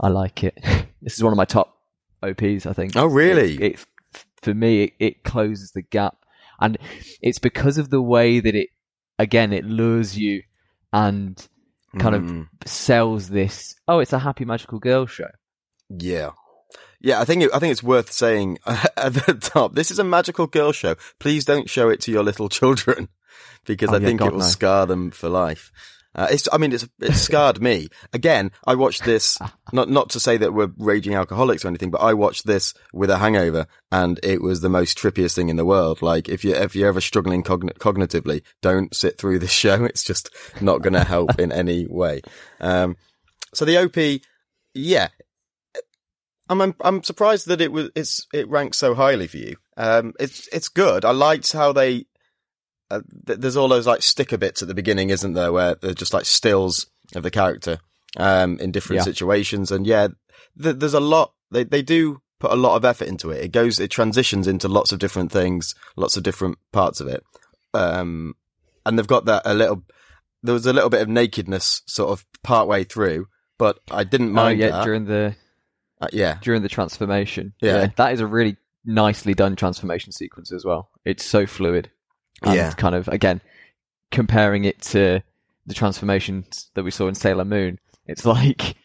I 0.00 0.08
like 0.08 0.44
it. 0.44 0.58
this 1.02 1.14
is 1.16 1.22
one 1.22 1.32
of 1.32 1.36
my 1.36 1.44
top 1.46 1.78
OPs. 2.22 2.66
I 2.66 2.72
think. 2.74 2.96
Oh 2.96 3.06
really? 3.06 3.54
It's, 3.56 3.86
it's 4.12 4.26
for 4.42 4.52
me, 4.54 4.84
it, 4.84 4.92
it 4.98 5.24
closes 5.24 5.70
the 5.72 5.82
gap, 5.82 6.16
and 6.60 6.76
it's 7.22 7.38
because 7.38 7.78
of 7.78 7.88
the 7.90 8.02
way 8.02 8.40
that 8.40 8.54
it, 8.54 8.68
again, 9.18 9.52
it 9.52 9.64
lures 9.64 10.18
you 10.18 10.42
and 10.92 11.48
kind 11.98 12.14
of 12.14 12.22
Mm. 12.24 12.48
sells 12.66 13.28
this. 13.30 13.76
Oh, 13.88 14.00
it's 14.00 14.12
a 14.12 14.18
happy 14.18 14.44
magical 14.44 14.78
girl 14.78 15.06
show. 15.06 15.30
Yeah. 15.88 16.30
Yeah, 17.00 17.20
I 17.20 17.24
think 17.24 17.42
it, 17.42 17.50
I 17.54 17.58
think 17.58 17.72
it's 17.72 17.82
worth 17.82 18.10
saying 18.12 18.58
at 18.66 19.14
the 19.14 19.38
top. 19.40 19.74
This 19.74 19.90
is 19.90 19.98
a 19.98 20.04
magical 20.04 20.46
girl 20.46 20.72
show. 20.72 20.94
Please 21.20 21.44
don't 21.44 21.68
show 21.68 21.88
it 21.90 22.00
to 22.02 22.12
your 22.12 22.22
little 22.22 22.48
children 22.48 23.08
because 23.66 23.90
Oh, 23.90 23.94
I 23.94 23.98
yeah, 23.98 24.06
think 24.06 24.20
God, 24.20 24.26
it 24.28 24.32
will 24.32 24.38
no. 24.40 24.46
scar 24.46 24.86
them 24.86 25.10
for 25.10 25.28
life. 25.28 25.70
Uh, 26.16 26.28
it's, 26.30 26.48
I 26.52 26.58
mean, 26.58 26.72
it's, 26.72 26.86
it's 27.00 27.20
scarred 27.20 27.60
me. 27.60 27.88
Again, 28.12 28.52
I 28.64 28.76
watched 28.76 29.04
this, 29.04 29.36
not, 29.72 29.90
not 29.90 30.10
to 30.10 30.20
say 30.20 30.36
that 30.36 30.54
we're 30.54 30.70
raging 30.78 31.14
alcoholics 31.14 31.64
or 31.64 31.68
anything, 31.68 31.90
but 31.90 32.02
I 32.02 32.14
watched 32.14 32.46
this 32.46 32.72
with 32.92 33.10
a 33.10 33.18
hangover 33.18 33.66
and 33.90 34.20
it 34.22 34.40
was 34.40 34.60
the 34.60 34.68
most 34.68 34.96
trippiest 34.96 35.34
thing 35.34 35.48
in 35.48 35.56
the 35.56 35.64
world. 35.64 36.02
Like, 36.02 36.28
if 36.28 36.44
you, 36.44 36.54
if 36.54 36.76
you're 36.76 36.86
ever 36.88 37.00
struggling 37.00 37.42
cogn- 37.42 37.76
cognitively, 37.78 38.42
don't 38.62 38.94
sit 38.94 39.18
through 39.18 39.40
this 39.40 39.50
show. 39.50 39.84
It's 39.84 40.04
just 40.04 40.30
not 40.60 40.82
going 40.82 40.92
to 40.92 41.02
help 41.02 41.38
in 41.40 41.50
any 41.50 41.84
way. 41.88 42.20
Um, 42.60 42.96
so 43.52 43.64
the 43.64 43.78
OP, 43.78 44.22
yeah, 44.72 45.08
I'm, 46.48 46.60
I'm 46.60 46.74
I'm 46.80 47.02
surprised 47.02 47.46
that 47.48 47.60
it 47.60 47.72
was 47.72 47.90
it's 47.94 48.26
it 48.32 48.48
ranks 48.48 48.76
so 48.78 48.94
highly 48.94 49.26
for 49.26 49.38
you. 49.38 49.56
Um, 49.76 50.12
it's 50.20 50.46
it's 50.48 50.68
good. 50.68 51.04
I 51.04 51.10
liked 51.12 51.52
how 51.52 51.72
they 51.72 52.06
uh, 52.90 53.00
th- 53.26 53.38
there's 53.38 53.56
all 53.56 53.68
those 53.68 53.86
like 53.86 54.02
sticker 54.02 54.36
bits 54.36 54.60
at 54.62 54.68
the 54.68 54.74
beginning, 54.74 55.10
isn't 55.10 55.32
there, 55.32 55.52
where 55.52 55.74
they're 55.76 55.94
just 55.94 56.12
like 56.12 56.26
stills 56.26 56.86
of 57.14 57.22
the 57.22 57.30
character 57.30 57.78
um, 58.18 58.58
in 58.60 58.72
different 58.72 58.98
Yeah. 59.00 59.04
situations, 59.04 59.70
and 59.72 59.86
yeah, 59.86 60.08
th- 60.62 60.76
there's 60.76 60.94
a 60.94 61.00
lot. 61.00 61.32
They 61.50 61.64
they 61.64 61.82
do 61.82 62.20
put 62.40 62.50
a 62.52 62.56
lot 62.56 62.76
of 62.76 62.84
effort 62.84 63.08
into 63.08 63.30
it. 63.30 63.42
It 63.42 63.52
goes, 63.52 63.80
it 63.80 63.90
transitions 63.90 64.46
into 64.46 64.68
lots 64.68 64.92
of 64.92 64.98
different 64.98 65.32
things, 65.32 65.74
lots 65.96 66.16
of 66.16 66.22
different 66.24 66.58
parts 66.72 67.00
of 67.00 67.06
it, 67.08 67.24
um, 67.72 68.34
and 68.84 68.98
they've 68.98 69.06
got 69.06 69.24
that 69.26 69.42
a 69.44 69.54
little. 69.54 69.82
There 70.42 70.52
was 70.54 70.66
a 70.66 70.74
little 70.74 70.90
bit 70.90 71.00
of 71.00 71.08
nakedness 71.08 71.80
sort 71.86 72.10
of 72.10 72.26
part 72.42 72.68
way 72.68 72.84
through, 72.84 73.28
but 73.58 73.78
I 73.90 74.04
didn't 74.04 74.30
Oh 74.30 74.32
mind 74.44 74.60
yeah, 74.60 74.70
that. 74.72 74.84
during 74.84 75.06
the 75.06 75.34
Uh, 76.04 76.08
yeah, 76.12 76.38
during 76.42 76.62
the 76.62 76.68
transformation. 76.68 77.52
Yeah. 77.60 77.88
that 77.96 78.12
is 78.12 78.20
a 78.20 78.26
really 78.26 78.56
nicely 78.84 79.34
done 79.34 79.56
transformation 79.56 80.12
sequence 80.12 80.52
as 80.52 80.64
well. 80.64 80.90
It's 81.04 81.24
so 81.24 81.46
fluid. 81.46 81.90
And 82.42 82.54
Yeah. 82.54 82.72
kind 82.72 82.94
of 82.94 83.08
again 83.08 83.40
comparing 84.10 84.64
it 84.64 84.80
to 84.82 85.22
the 85.66 85.74
transformations 85.74 86.70
that 86.74 86.82
we 86.84 86.90
saw 86.90 87.08
in 87.08 87.14
Sailor 87.14 87.44
Moon. 87.44 87.78
It's 88.06 88.24
like, 88.34 88.76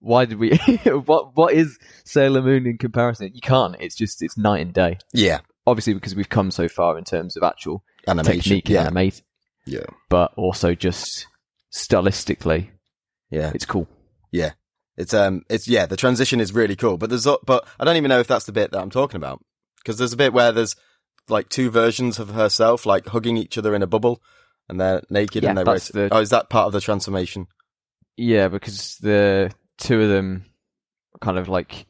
why 0.00 0.24
did 0.26 0.38
we? 0.38 0.56
what 1.06 1.34
what 1.36 1.54
is 1.54 1.78
Sailor 2.04 2.42
Moon 2.42 2.66
in 2.66 2.78
comparison? 2.78 3.30
You 3.34 3.40
can't. 3.40 3.76
It's 3.80 3.96
just 3.96 4.22
it's 4.22 4.36
night 4.36 4.60
and 4.60 4.72
day. 4.74 4.98
yeah, 5.12 5.40
Obviously, 5.66 5.94
because 5.94 6.14
we've 6.14 6.28
come 6.28 6.50
so 6.50 6.68
far 6.68 6.98
in 6.98 7.04
terms 7.04 7.36
of 7.36 7.42
actual 7.42 7.82
animation. 8.06 8.40
technique 8.40 8.66
and 8.66 8.74
yeah, 8.74 8.80
animate, 8.82 9.22
yeah, 9.66 9.80
but 10.10 10.32
also 10.36 10.74
just 10.74 11.26
stylistically, 11.72 12.68
yeah. 13.30 13.50
it's 13.54 13.64
cool. 13.64 13.88
It's 14.96 15.12
um, 15.14 15.42
it's 15.50 15.68
yeah, 15.68 15.86
the 15.86 15.96
transition 15.96 16.40
is 16.40 16.52
really 16.54 16.76
cool. 16.76 16.96
But 16.96 17.10
there's, 17.10 17.26
but 17.44 17.66
I 17.78 17.84
don't 17.84 17.96
even 17.96 18.08
know 18.08 18.20
if 18.20 18.26
that's 18.26 18.46
the 18.46 18.52
bit 18.52 18.70
that 18.72 18.80
I'm 18.80 18.90
talking 18.90 19.16
about 19.16 19.44
because 19.78 19.98
there's 19.98 20.12
a 20.12 20.16
bit 20.16 20.32
where 20.32 20.52
there's 20.52 20.74
like 21.28 21.48
two 21.48 21.70
versions 21.70 22.18
of 22.18 22.30
herself, 22.30 22.86
like 22.86 23.06
hugging 23.08 23.36
each 23.36 23.58
other 23.58 23.74
in 23.74 23.82
a 23.82 23.86
bubble, 23.86 24.22
and 24.68 24.80
they're 24.80 25.02
naked 25.10 25.42
Yeah, 25.42 25.50
and 25.50 25.58
they're. 25.58 25.64
that's 25.64 25.88
the- 25.88 26.08
Oh, 26.12 26.20
is 26.20 26.30
that 26.30 26.48
part 26.48 26.66
of 26.66 26.72
the 26.72 26.80
transformation? 26.80 27.46
Yeah, 28.16 28.48
because 28.48 28.96
the 29.02 29.52
two 29.76 30.00
of 30.00 30.08
them 30.08 30.46
kind 31.20 31.36
of 31.38 31.48
like 31.48 31.86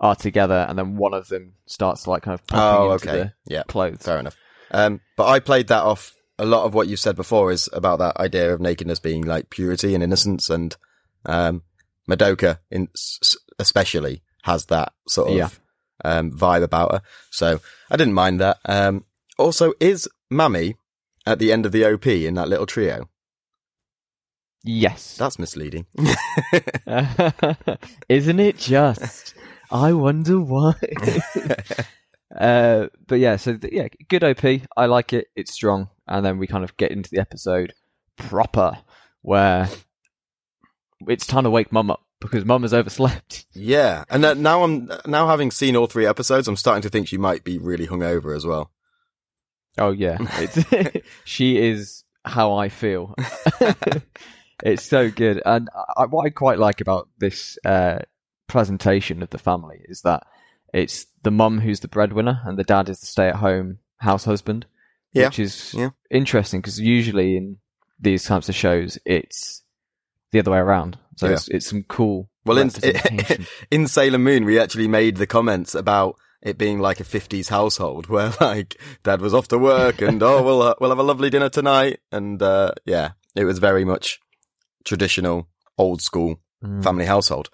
are 0.00 0.16
together, 0.16 0.66
and 0.68 0.76
then 0.78 0.96
one 0.96 1.14
of 1.14 1.28
them 1.28 1.52
starts 1.66 2.04
to 2.04 2.10
like 2.10 2.22
kind 2.22 2.34
of 2.34 2.42
Oh, 2.52 2.92
into 2.92 3.10
okay, 3.10 3.30
yeah, 3.46 3.62
clothes. 3.68 4.02
fair 4.02 4.18
enough. 4.18 4.36
Um, 4.72 5.00
but 5.16 5.26
I 5.28 5.38
played 5.40 5.68
that 5.68 5.82
off. 5.82 6.14
A 6.38 6.44
lot 6.46 6.64
of 6.64 6.72
what 6.72 6.88
you've 6.88 6.98
said 7.00 7.16
before 7.16 7.52
is 7.52 7.68
about 7.72 7.98
that 7.98 8.16
idea 8.16 8.52
of 8.54 8.60
nakedness 8.60 8.98
being 8.98 9.22
like 9.26 9.50
purity 9.50 9.94
and 9.94 10.02
innocence, 10.02 10.48
and 10.50 10.74
um, 11.26 11.62
Madoka, 12.10 12.58
in 12.70 12.88
especially, 13.58 14.22
has 14.42 14.66
that 14.66 14.92
sort 15.08 15.28
of 15.30 15.36
Yeah. 15.36 15.48
um, 16.04 16.32
vibe 16.32 16.62
about 16.62 16.92
her. 16.92 17.02
So 17.30 17.60
I 17.90 17.96
didn't 17.96 18.14
mind 18.14 18.40
that. 18.40 18.58
Um, 18.64 19.04
also, 19.38 19.72
is 19.80 20.08
Mami 20.32 20.74
at 21.26 21.38
the 21.38 21.52
end 21.52 21.66
of 21.66 21.72
the 21.72 21.84
OP 21.84 22.06
in 22.06 22.34
that 22.34 22.48
little 22.48 22.66
trio? 22.66 23.08
Yes, 24.62 25.16
That's 25.16 25.38
misleading. 25.38 25.86
isn't 28.08 28.40
it 28.40 28.58
just? 28.58 29.34
I 29.70 29.92
wonder 29.94 30.38
why. 30.40 30.74
uh, 32.38 32.86
but 33.06 33.18
yeah, 33.18 33.36
so 33.36 33.56
th- 33.56 33.72
yeah, 33.72 33.88
good 34.08 34.24
OP. 34.24 34.44
I 34.76 34.86
like 34.86 35.12
it. 35.12 35.28
It's 35.34 35.52
strong, 35.52 35.88
and 36.06 36.24
then 36.26 36.38
we 36.38 36.46
kind 36.46 36.64
of 36.64 36.76
get 36.76 36.90
into 36.90 37.08
the 37.10 37.20
episode 37.20 37.72
proper, 38.16 38.78
where 39.22 39.68
it's 41.08 41.26
time 41.26 41.44
to 41.44 41.50
wake 41.50 41.72
Mum 41.72 41.90
up 41.90 42.02
because 42.20 42.44
Mum 42.44 42.62
has 42.62 42.74
overslept. 42.74 43.46
yeah, 43.52 44.04
and 44.10 44.24
uh, 44.24 44.34
now 44.34 44.62
I'm 44.64 44.90
now 45.06 45.26
having 45.26 45.50
seen 45.50 45.76
all 45.76 45.86
three 45.86 46.06
episodes, 46.06 46.48
I'm 46.48 46.56
starting 46.56 46.82
to 46.82 46.88
think 46.88 47.08
she 47.08 47.18
might 47.18 47.44
be 47.44 47.58
really 47.58 47.86
hungover 47.86 48.36
as 48.36 48.44
well. 48.46 48.70
Oh 49.78 49.90
yeah, 49.90 50.18
she 51.24 51.58
is 51.58 52.04
how 52.24 52.52
I 52.54 52.68
feel. 52.68 53.14
it's 54.62 54.84
so 54.84 55.10
good, 55.10 55.42
and 55.44 55.68
I, 55.96 56.06
what 56.06 56.26
I 56.26 56.30
quite 56.30 56.58
like 56.58 56.80
about 56.80 57.08
this 57.18 57.58
uh, 57.64 58.00
presentation 58.46 59.22
of 59.22 59.30
the 59.30 59.38
family 59.38 59.80
is 59.84 60.02
that 60.02 60.24
it's 60.74 61.06
the 61.22 61.30
mum 61.30 61.58
who's 61.60 61.80
the 61.80 61.88
breadwinner 61.88 62.40
and 62.44 62.58
the 62.58 62.64
dad 62.64 62.88
is 62.88 63.00
the 63.00 63.06
stay-at-home 63.06 63.78
house 63.98 64.24
husband, 64.24 64.66
Yeah, 65.12 65.26
which 65.26 65.38
is 65.38 65.74
yeah. 65.74 65.90
interesting 66.10 66.60
because 66.60 66.78
usually 66.78 67.36
in 67.36 67.58
these 67.98 68.24
types 68.24 68.48
of 68.48 68.54
shows 68.54 68.98
it's 69.04 69.62
the 70.32 70.38
other 70.40 70.50
way 70.50 70.58
around. 70.58 70.98
So 71.16 71.26
Yeah. 71.26 71.32
it's, 71.34 71.48
it's 71.48 71.66
some 71.66 71.82
cool 71.84 72.28
Well, 72.44 72.58
in, 72.58 72.70
in 73.70 73.86
Sailor 73.86 74.18
Moon, 74.18 74.44
we 74.44 74.58
actually 74.58 74.88
made 74.88 75.16
the 75.16 75.26
comments 75.26 75.74
about 75.74 76.16
it 76.42 76.56
being 76.56 76.78
like 76.80 77.00
a 77.00 77.04
50s 77.04 77.48
household 77.50 78.06
where 78.08 78.32
like 78.40 78.80
dad 79.02 79.20
was 79.20 79.34
off 79.34 79.48
to 79.48 79.58
work 79.58 80.00
and 80.00 80.22
oh, 80.22 80.42
we'll, 80.46 80.62
uh, 80.62 80.74
we'll 80.80 80.90
have 80.90 80.98
a 80.98 81.02
lovely 81.02 81.30
dinner 81.30 81.48
tonight. 81.50 82.00
And, 82.10 82.42
uh, 82.42 82.72
yeah, 82.86 83.10
it 83.36 83.44
was 83.44 83.58
very 83.58 83.84
much 83.84 84.20
traditional, 84.84 85.48
old 85.78 86.02
school 86.02 86.40
Mm. 86.62 86.82
family 86.84 87.06
household. 87.06 87.48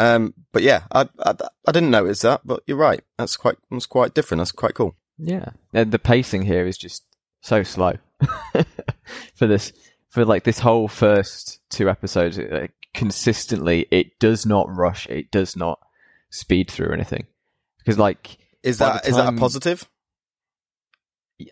Um, 0.00 0.34
but 0.52 0.62
yeah, 0.64 0.82
I, 0.90 1.08
I, 1.20 1.34
I 1.68 1.70
didn't 1.70 1.92
notice 1.92 2.22
that, 2.22 2.40
but 2.44 2.64
you're 2.66 2.76
right. 2.76 3.02
That's 3.16 3.36
quite, 3.36 3.54
that's 3.70 3.86
quite 3.86 4.14
different. 4.14 4.40
That's 4.40 4.50
quite 4.50 4.74
cool. 4.74 4.96
Yeah, 5.16 5.50
and 5.72 5.92
the 5.92 6.00
pacing 6.00 6.42
here 6.42 6.66
is 6.66 6.76
just 6.76 7.04
so 7.40 7.62
slow 7.62 7.98
for 9.34 9.46
this 9.46 9.72
for 10.12 10.24
like 10.26 10.44
this 10.44 10.58
whole 10.58 10.88
first 10.88 11.60
two 11.70 11.88
episodes. 11.88 12.38
like, 12.38 12.72
consistently, 12.94 13.86
it 13.90 14.18
does 14.18 14.44
not 14.44 14.66
rush. 14.68 15.06
It 15.08 15.30
does 15.30 15.56
not 15.56 15.78
speed 16.30 16.70
through 16.70 16.92
anything 16.92 17.26
because, 17.78 17.98
like, 17.98 18.36
Is 18.62 18.78
that, 18.78 19.02
the 19.02 19.08
is 19.08 19.16
that 19.16 19.32
a 19.32 19.36
positive? 19.36 19.88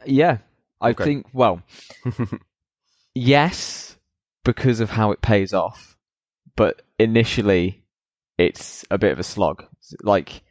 yeah, 0.04 0.38
I 0.80 0.90
Okay. 0.90 1.04
think 1.04 1.26
well, 1.32 1.62
yes, 3.14 3.96
because 4.44 4.80
of 4.80 4.90
how 4.90 5.10
it 5.12 5.22
pays 5.22 5.52
off, 5.52 5.96
but 6.56 6.82
initially, 6.98 7.82
it's 8.38 8.84
a 8.90 8.98
bit 8.98 9.12
of 9.12 9.18
a 9.18 9.22
slog. 9.24 9.64
Like, 10.02 10.42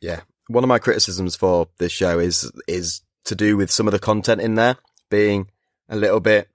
yeah, 0.00 0.20
one 0.48 0.64
of 0.64 0.68
my 0.68 0.78
criticisms 0.78 1.36
for 1.36 1.68
this 1.78 1.92
show 1.92 2.18
is 2.18 2.50
is 2.68 3.02
to 3.24 3.34
do 3.34 3.56
with 3.56 3.70
some 3.72 3.88
of 3.88 3.92
the 3.92 3.98
content 3.98 4.40
in 4.40 4.54
there 4.54 4.76
being 5.10 5.50
a 5.88 5.96
little 5.96 6.20
bit 6.20 6.48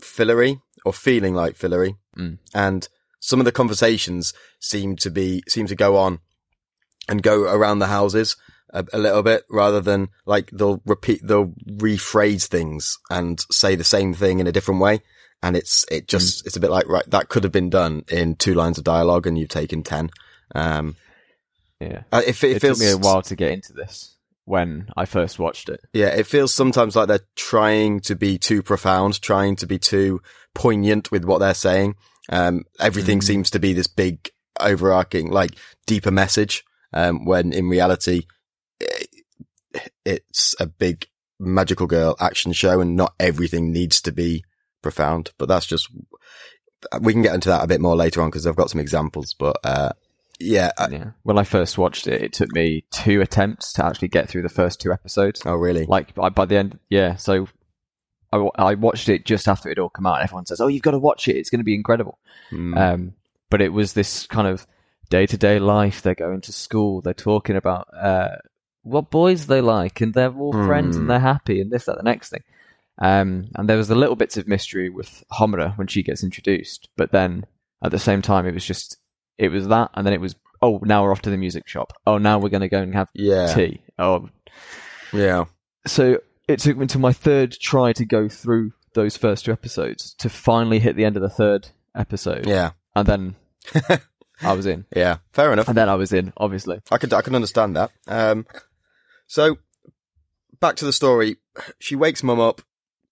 fillery 0.00 0.60
or 0.84 0.92
feeling 0.92 1.34
like 1.34 1.56
fillery, 1.56 1.96
Mm. 2.16 2.38
and 2.54 2.88
some 3.20 3.40
of 3.40 3.44
the 3.44 3.52
conversations 3.52 4.32
seem 4.60 4.96
to 4.96 5.10
be 5.10 5.42
seem 5.48 5.66
to 5.66 5.74
go 5.74 5.96
on 5.96 6.20
and 7.08 7.22
go 7.22 7.42
around 7.42 7.78
the 7.78 7.86
houses 7.86 8.36
a, 8.70 8.84
a 8.92 8.98
little 8.98 9.22
bit 9.22 9.44
rather 9.50 9.80
than 9.80 10.08
like 10.26 10.50
they'll 10.50 10.80
repeat 10.84 11.26
they'll 11.26 11.52
rephrase 11.66 12.46
things 12.46 12.98
and 13.10 13.40
say 13.50 13.74
the 13.74 13.84
same 13.84 14.14
thing 14.14 14.38
in 14.38 14.46
a 14.46 14.52
different 14.52 14.80
way. 14.80 15.00
And 15.42 15.56
it's 15.56 15.84
it 15.90 16.08
just 16.08 16.46
it's 16.46 16.56
a 16.56 16.60
bit 16.60 16.70
like 16.70 16.88
right 16.88 17.08
that 17.10 17.28
could 17.28 17.44
have 17.44 17.52
been 17.52 17.70
done 17.70 18.04
in 18.08 18.36
two 18.36 18.54
lines 18.54 18.78
of 18.78 18.84
dialogue 18.84 19.26
and 19.26 19.38
you've 19.38 19.48
taken 19.48 19.82
ten. 19.82 20.10
Um, 20.54 20.96
yeah, 21.80 22.04
uh, 22.10 22.22
if 22.26 22.42
it, 22.42 22.56
it, 22.56 22.60
feels 22.60 22.78
took 22.78 22.86
me 22.86 22.92
a 22.92 22.96
while 22.96 23.22
to 23.22 23.36
get 23.36 23.52
into 23.52 23.72
this 23.72 24.15
when 24.46 24.88
I 24.96 25.04
first 25.04 25.38
watched 25.38 25.68
it. 25.68 25.80
Yeah, 25.92 26.06
it 26.06 26.26
feels 26.26 26.54
sometimes 26.54 26.96
like 26.96 27.08
they're 27.08 27.20
trying 27.34 28.00
to 28.00 28.16
be 28.16 28.38
too 28.38 28.62
profound, 28.62 29.20
trying 29.20 29.56
to 29.56 29.66
be 29.66 29.78
too 29.78 30.22
poignant 30.54 31.10
with 31.10 31.24
what 31.24 31.38
they're 31.38 31.52
saying. 31.52 31.96
Um, 32.30 32.64
everything 32.80 33.18
Mm. 33.18 33.24
seems 33.24 33.50
to 33.50 33.58
be 33.58 33.72
this 33.72 33.88
big 33.88 34.30
overarching, 34.58 35.30
like 35.30 35.50
deeper 35.86 36.10
message. 36.10 36.64
Um, 36.92 37.24
when 37.24 37.52
in 37.52 37.68
reality, 37.68 38.22
it, 38.80 39.08
it's 40.04 40.54
a 40.60 40.66
big 40.66 41.06
magical 41.38 41.86
girl 41.86 42.16
action 42.20 42.52
show 42.52 42.80
and 42.80 42.96
not 42.96 43.14
everything 43.20 43.72
needs 43.72 44.00
to 44.02 44.12
be 44.12 44.44
profound, 44.80 45.32
but 45.38 45.48
that's 45.48 45.66
just, 45.66 45.88
we 47.00 47.12
can 47.12 47.22
get 47.22 47.34
into 47.34 47.48
that 47.48 47.64
a 47.64 47.66
bit 47.66 47.80
more 47.80 47.96
later 47.96 48.22
on 48.22 48.28
because 48.30 48.46
I've 48.46 48.56
got 48.56 48.70
some 48.70 48.80
examples, 48.80 49.34
but, 49.38 49.56
uh, 49.64 49.90
yeah. 50.38 50.70
I, 50.78 50.88
Yeah. 50.88 51.10
When 51.22 51.38
I 51.38 51.44
first 51.44 51.78
watched 51.78 52.06
it, 52.06 52.22
it 52.22 52.32
took 52.32 52.52
me 52.52 52.84
two 52.90 53.20
attempts 53.20 53.72
to 53.74 53.84
actually 53.86 54.08
get 54.08 54.28
through 54.28 54.42
the 54.42 54.48
first 54.48 54.80
two 54.80 54.92
episodes. 54.92 55.42
oh, 55.44 55.54
really? 55.54 55.86
Like 55.86 56.14
by, 56.14 56.28
by 56.28 56.44
the 56.44 56.56
end, 56.56 56.78
yeah. 56.90 57.16
So 57.16 57.48
I, 58.32 58.48
I 58.56 58.74
watched 58.74 59.08
it 59.08 59.24
just 59.24 59.48
after 59.48 59.68
it 59.70 59.78
all 59.78 59.88
come 59.88 60.06
out. 60.06 60.22
Everyone 60.22 60.46
says, 60.46 60.60
"Oh, 60.60 60.68
you've 60.68 60.82
got 60.82 60.90
to 60.92 60.98
watch 60.98 61.28
it. 61.28 61.36
It's 61.36 61.50
going 61.50 61.60
to 61.60 61.64
be 61.64 61.74
incredible." 61.74 62.18
Mm. 62.50 62.76
Um, 62.76 63.14
but 63.50 63.62
it 63.62 63.72
was 63.72 63.92
this 63.92 64.26
kind 64.26 64.48
of 64.48 64.66
day 65.10 65.26
to 65.26 65.36
day 65.36 65.58
life. 65.58 66.02
They're 66.02 66.14
going 66.14 66.40
to 66.42 66.52
school. 66.52 67.00
They're 67.00 67.14
talking 67.14 67.56
about 67.56 67.88
uh, 67.96 68.36
what 68.82 69.10
boys 69.10 69.46
they 69.46 69.60
like, 69.60 70.00
and 70.00 70.12
they're 70.14 70.32
all 70.34 70.52
friends 70.52 70.96
Hmm. 70.96 71.02
and 71.02 71.10
they're 71.10 71.18
happy, 71.20 71.60
and 71.60 71.70
this, 71.70 71.84
that, 71.86 71.96
the 71.96 72.02
next 72.02 72.30
thing. 72.30 72.42
Um, 72.98 73.48
and 73.54 73.68
there 73.68 73.76
was 73.76 73.88
the 73.88 73.94
little 73.94 74.16
bits 74.16 74.36
of 74.36 74.48
mystery 74.48 74.88
with 74.88 75.22
Homura 75.30 75.76
when 75.76 75.86
she 75.86 76.02
gets 76.02 76.24
introduced, 76.24 76.88
but 76.96 77.12
then 77.12 77.44
at 77.82 77.90
the 77.90 77.98
same 77.98 78.22
time, 78.22 78.46
it 78.46 78.54
was 78.54 78.64
just 78.64 78.96
it 79.38 79.48
was 79.48 79.68
that, 79.68 79.90
and 79.94 80.06
then 80.06 80.12
it 80.14 80.20
was 80.20 80.34
oh, 80.62 80.80
now 80.82 81.02
we're 81.02 81.12
off 81.12 81.22
to 81.22 81.30
the 81.30 81.36
music 81.36 81.68
shop. 81.68 81.92
Oh, 82.06 82.18
now 82.18 82.38
we're 82.38 82.48
going 82.48 82.62
to 82.62 82.68
go 82.68 82.80
and 82.80 82.94
have 82.94 83.08
yeah. 83.14 83.52
tea. 83.54 83.82
Oh, 83.98 84.28
Yeah. 85.12 85.44
so 85.86 86.18
it 86.48 86.60
took 86.60 86.76
me 86.76 86.82
until 86.82 87.00
my 87.00 87.12
third 87.12 87.52
try 87.52 87.92
to 87.92 88.04
go 88.04 88.28
through 88.28 88.72
those 88.94 89.16
first 89.16 89.44
two 89.44 89.52
episodes 89.52 90.14
to 90.14 90.28
finally 90.28 90.78
hit 90.78 90.96
the 90.96 91.04
end 91.04 91.16
of 91.16 91.22
the 91.22 91.28
third 91.28 91.68
episode. 91.94 92.46
Yeah. 92.46 92.70
And 92.94 93.06
then 93.06 93.34
I 94.42 94.52
was 94.54 94.66
in. 94.66 94.86
Yeah. 94.94 95.18
Fair 95.32 95.52
enough. 95.52 95.68
And 95.68 95.76
then 95.76 95.88
I 95.88 95.94
was 95.94 96.12
in, 96.12 96.32
obviously. 96.36 96.80
I 96.90 96.98
could 96.98 97.12
I 97.12 97.22
can 97.22 97.34
understand 97.34 97.76
that. 97.76 97.90
Um, 98.06 98.46
so 99.26 99.58
back 100.60 100.76
to 100.76 100.84
the 100.84 100.92
story. 100.92 101.36
she 101.78 101.96
wakes 101.96 102.22
mum 102.22 102.40
up. 102.40 102.62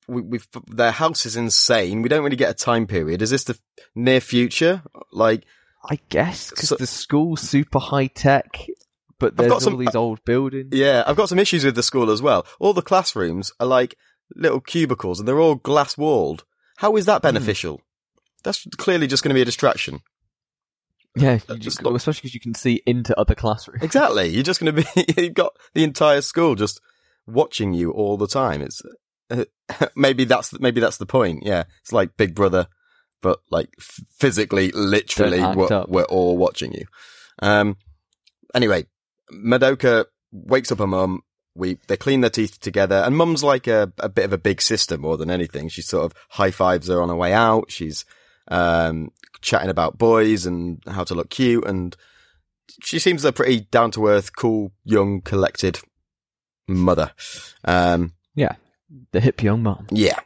We, 0.06 0.20
we've, 0.22 0.48
their 0.66 0.90
house 0.92 1.24
is 1.24 1.36
insane. 1.36 2.02
We 2.02 2.08
don't 2.08 2.24
really 2.24 2.36
get 2.36 2.50
a 2.50 2.54
time 2.54 2.86
period. 2.86 3.22
Is 3.22 3.30
this 3.30 3.44
the 3.44 3.58
near 3.94 4.20
future? 4.20 4.82
Like, 5.12 5.44
I 5.90 5.98
guess 6.08 6.50
because 6.50 6.68
So- 6.70 6.76
the 6.76 6.86
school's 6.86 7.40
super 7.42 7.78
high 7.78 8.06
tech, 8.06 8.66
but 9.18 9.36
there's 9.36 9.52
all 9.52 9.60
some- 9.60 9.78
these 9.78 9.94
old 9.94 10.24
buildings. 10.24 10.68
yeah, 10.72 11.04
I've 11.06 11.16
got 11.16 11.28
some 11.28 11.38
issues 11.38 11.64
with 11.64 11.74
the 11.74 11.82
school 11.82 12.10
as 12.10 12.22
well. 12.22 12.46
All 12.58 12.72
the 12.72 12.82
classrooms 12.82 13.52
are 13.60 13.66
like 13.66 13.94
little 14.34 14.60
cubicles 14.60 15.18
and 15.18 15.28
they're 15.28 15.40
all 15.40 15.56
glass 15.56 15.96
walled. 15.98 16.44
How 16.78 16.96
is 16.96 17.06
that 17.06 17.22
beneficial? 17.22 17.80
That's 18.42 18.66
clearly 18.78 19.06
just 19.06 19.22
going 19.22 19.30
to 19.30 19.34
be 19.34 19.42
a 19.42 19.44
distraction. 19.46 20.00
Yeah, 21.16 21.38
Uh, 21.48 21.54
you 21.54 21.60
just 21.60 21.80
just, 21.80 21.86
especially 21.86 22.18
because 22.22 22.34
you 22.34 22.40
can 22.40 22.54
see 22.54 22.82
into 22.86 23.18
other 23.18 23.34
classrooms. 23.34 23.82
Exactly. 23.82 24.28
You're 24.34 24.42
just 24.42 24.60
going 24.60 24.74
to 24.74 24.82
be, 24.82 25.14
you've 25.22 25.34
got 25.34 25.54
the 25.74 25.84
entire 25.84 26.20
school 26.20 26.54
just 26.56 26.80
watching 27.26 27.72
you 27.72 27.92
all 27.92 28.16
the 28.16 28.26
time. 28.26 28.60
It's, 28.62 28.82
uh, 29.30 29.44
maybe 29.96 30.24
that's, 30.24 30.58
maybe 30.58 30.80
that's 30.80 30.96
the 30.96 31.06
point. 31.06 31.44
Yeah. 31.44 31.64
It's 31.82 31.92
like 31.92 32.16
Big 32.16 32.34
Brother, 32.34 32.66
but 33.24 33.40
like 33.50 33.70
f- 33.78 34.00
physically, 34.10 34.70
literally, 34.72 35.40
we're, 35.56 35.66
we're 35.88 36.04
all 36.04 36.36
watching 36.36 36.72
you. 36.72 36.84
Um, 37.42 37.76
anyway, 38.54 38.86
Madoka 39.32 40.04
wakes 40.30 40.70
up 40.70 40.78
her 40.78 40.86
mum. 40.86 41.22
We, 41.56 41.78
they 41.88 41.96
clean 41.96 42.20
their 42.20 42.30
teeth 42.30 42.60
together 42.60 42.96
and 42.96 43.16
mum's 43.16 43.42
like 43.42 43.66
a, 43.66 43.92
a 43.98 44.08
bit 44.08 44.24
of 44.24 44.32
a 44.32 44.38
big 44.38 44.60
sister 44.60 44.98
more 44.98 45.16
than 45.16 45.30
anything. 45.30 45.68
She 45.68 45.82
sort 45.82 46.04
of 46.04 46.12
high 46.30 46.50
fives 46.50 46.88
her 46.88 47.00
on 47.00 47.08
her 47.08 47.16
way 47.16 47.32
out. 47.32 47.70
She's, 47.70 48.04
um, 48.48 49.10
chatting 49.40 49.70
about 49.70 49.96
boys 49.98 50.46
and 50.46 50.82
how 50.86 51.04
to 51.04 51.14
look 51.14 51.30
cute 51.30 51.66
and 51.66 51.96
she 52.82 52.98
seems 52.98 53.24
a 53.24 53.32
pretty 53.32 53.60
down 53.60 53.90
to 53.92 54.06
earth, 54.06 54.34
cool, 54.36 54.72
young, 54.84 55.20
collected 55.20 55.78
mother. 56.66 57.12
Um, 57.64 58.14
Yeah, 58.34 58.56
the 59.12 59.20
hip 59.20 59.42
young 59.42 59.62
mom. 59.62 59.86
yeah. 59.90 60.18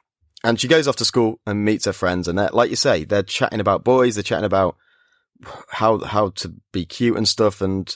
And 0.44 0.60
she 0.60 0.68
goes 0.68 0.86
off 0.86 0.96
to 0.96 1.04
school 1.04 1.40
and 1.46 1.64
meets 1.64 1.84
her 1.86 1.92
friends 1.92 2.28
and 2.28 2.38
they're, 2.38 2.50
like 2.52 2.70
you 2.70 2.76
say, 2.76 3.04
they're 3.04 3.22
chatting 3.22 3.60
about 3.60 3.84
boys, 3.84 4.14
they're 4.14 4.22
chatting 4.22 4.44
about 4.44 4.76
how, 5.70 5.98
how 5.98 6.30
to 6.30 6.54
be 6.72 6.84
cute 6.84 7.16
and 7.16 7.26
stuff. 7.26 7.60
And 7.60 7.94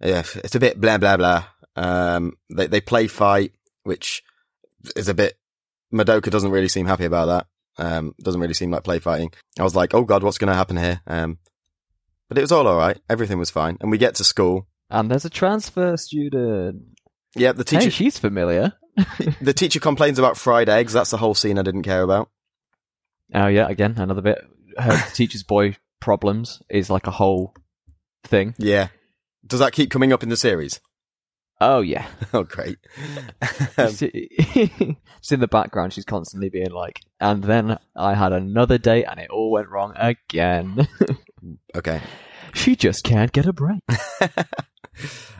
yeah, 0.00 0.22
it's 0.36 0.54
a 0.54 0.60
bit 0.60 0.80
blah, 0.80 0.98
blah, 0.98 1.16
blah. 1.16 1.44
Um, 1.76 2.34
they, 2.50 2.66
they 2.66 2.80
play 2.80 3.06
fight, 3.06 3.52
which 3.84 4.22
is 4.96 5.08
a 5.08 5.14
bit, 5.14 5.38
Madoka 5.92 6.30
doesn't 6.30 6.50
really 6.50 6.68
seem 6.68 6.86
happy 6.86 7.04
about 7.04 7.26
that. 7.26 7.46
Um, 7.84 8.14
doesn't 8.20 8.40
really 8.40 8.54
seem 8.54 8.70
like 8.70 8.84
play 8.84 8.98
fighting. 8.98 9.32
I 9.58 9.62
was 9.62 9.74
like, 9.76 9.94
oh 9.94 10.02
God, 10.04 10.22
what's 10.22 10.38
going 10.38 10.48
to 10.48 10.54
happen 10.56 10.76
here? 10.76 11.00
Um, 11.06 11.38
but 12.28 12.36
it 12.36 12.42
was 12.42 12.52
all 12.52 12.66
alright. 12.66 12.98
Everything 13.08 13.38
was 13.38 13.50
fine. 13.50 13.78
And 13.80 13.90
we 13.90 13.96
get 13.96 14.16
to 14.16 14.24
school. 14.24 14.66
And 14.90 15.10
there's 15.10 15.24
a 15.24 15.30
transfer 15.30 15.96
student. 15.96 16.82
Yeah, 17.34 17.52
the 17.52 17.64
teacher, 17.64 17.84
Hey, 17.84 17.90
she's 17.90 18.18
familiar. 18.18 18.74
the 19.40 19.52
teacher 19.54 19.80
complains 19.80 20.18
about 20.18 20.36
fried 20.36 20.68
eggs. 20.68 20.92
That's 20.92 21.10
the 21.10 21.16
whole 21.16 21.34
scene 21.34 21.58
I 21.58 21.62
didn't 21.62 21.82
care 21.82 22.02
about. 22.02 22.30
Oh 23.34 23.46
yeah, 23.46 23.68
again 23.68 23.94
another 23.98 24.22
bit. 24.22 24.38
Her 24.78 24.96
teacher's 25.12 25.42
boy 25.42 25.76
problems 26.00 26.62
is 26.68 26.88
like 26.90 27.06
a 27.06 27.12
whole 27.12 27.54
thing. 28.24 28.54
Yeah. 28.58 28.88
Does 29.46 29.60
that 29.60 29.72
keep 29.72 29.90
coming 29.90 30.12
up 30.12 30.22
in 30.22 30.28
the 30.28 30.36
series? 30.36 30.80
Oh 31.60 31.80
yeah, 31.80 32.06
Oh, 32.32 32.44
great. 32.44 32.78
Um, 33.76 33.94
it's 34.00 35.30
in 35.32 35.38
the 35.40 35.46
background. 35.48 35.92
She's 35.92 36.04
constantly 36.04 36.48
being 36.48 36.70
like, 36.72 37.00
and 37.20 37.44
then 37.44 37.78
I 37.94 38.14
had 38.14 38.32
another 38.32 38.76
date 38.76 39.04
and 39.04 39.20
it 39.20 39.30
all 39.30 39.52
went 39.52 39.68
wrong 39.68 39.92
again. 39.96 40.88
okay. 41.76 42.00
she 42.54 42.74
just 42.74 43.04
can't 43.04 43.30
get 43.32 43.46
a 43.46 43.52
break. 43.52 43.80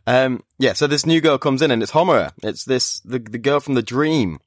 Um, 0.06 0.42
yeah, 0.58 0.72
so 0.72 0.86
this 0.86 1.06
new 1.06 1.20
girl 1.20 1.38
comes 1.38 1.62
in 1.62 1.70
and 1.70 1.82
it's 1.82 1.92
Homura. 1.92 2.32
It's 2.42 2.64
this, 2.64 3.00
the, 3.00 3.18
the 3.18 3.38
girl 3.38 3.60
from 3.60 3.74
the 3.74 3.82
dream. 3.82 4.38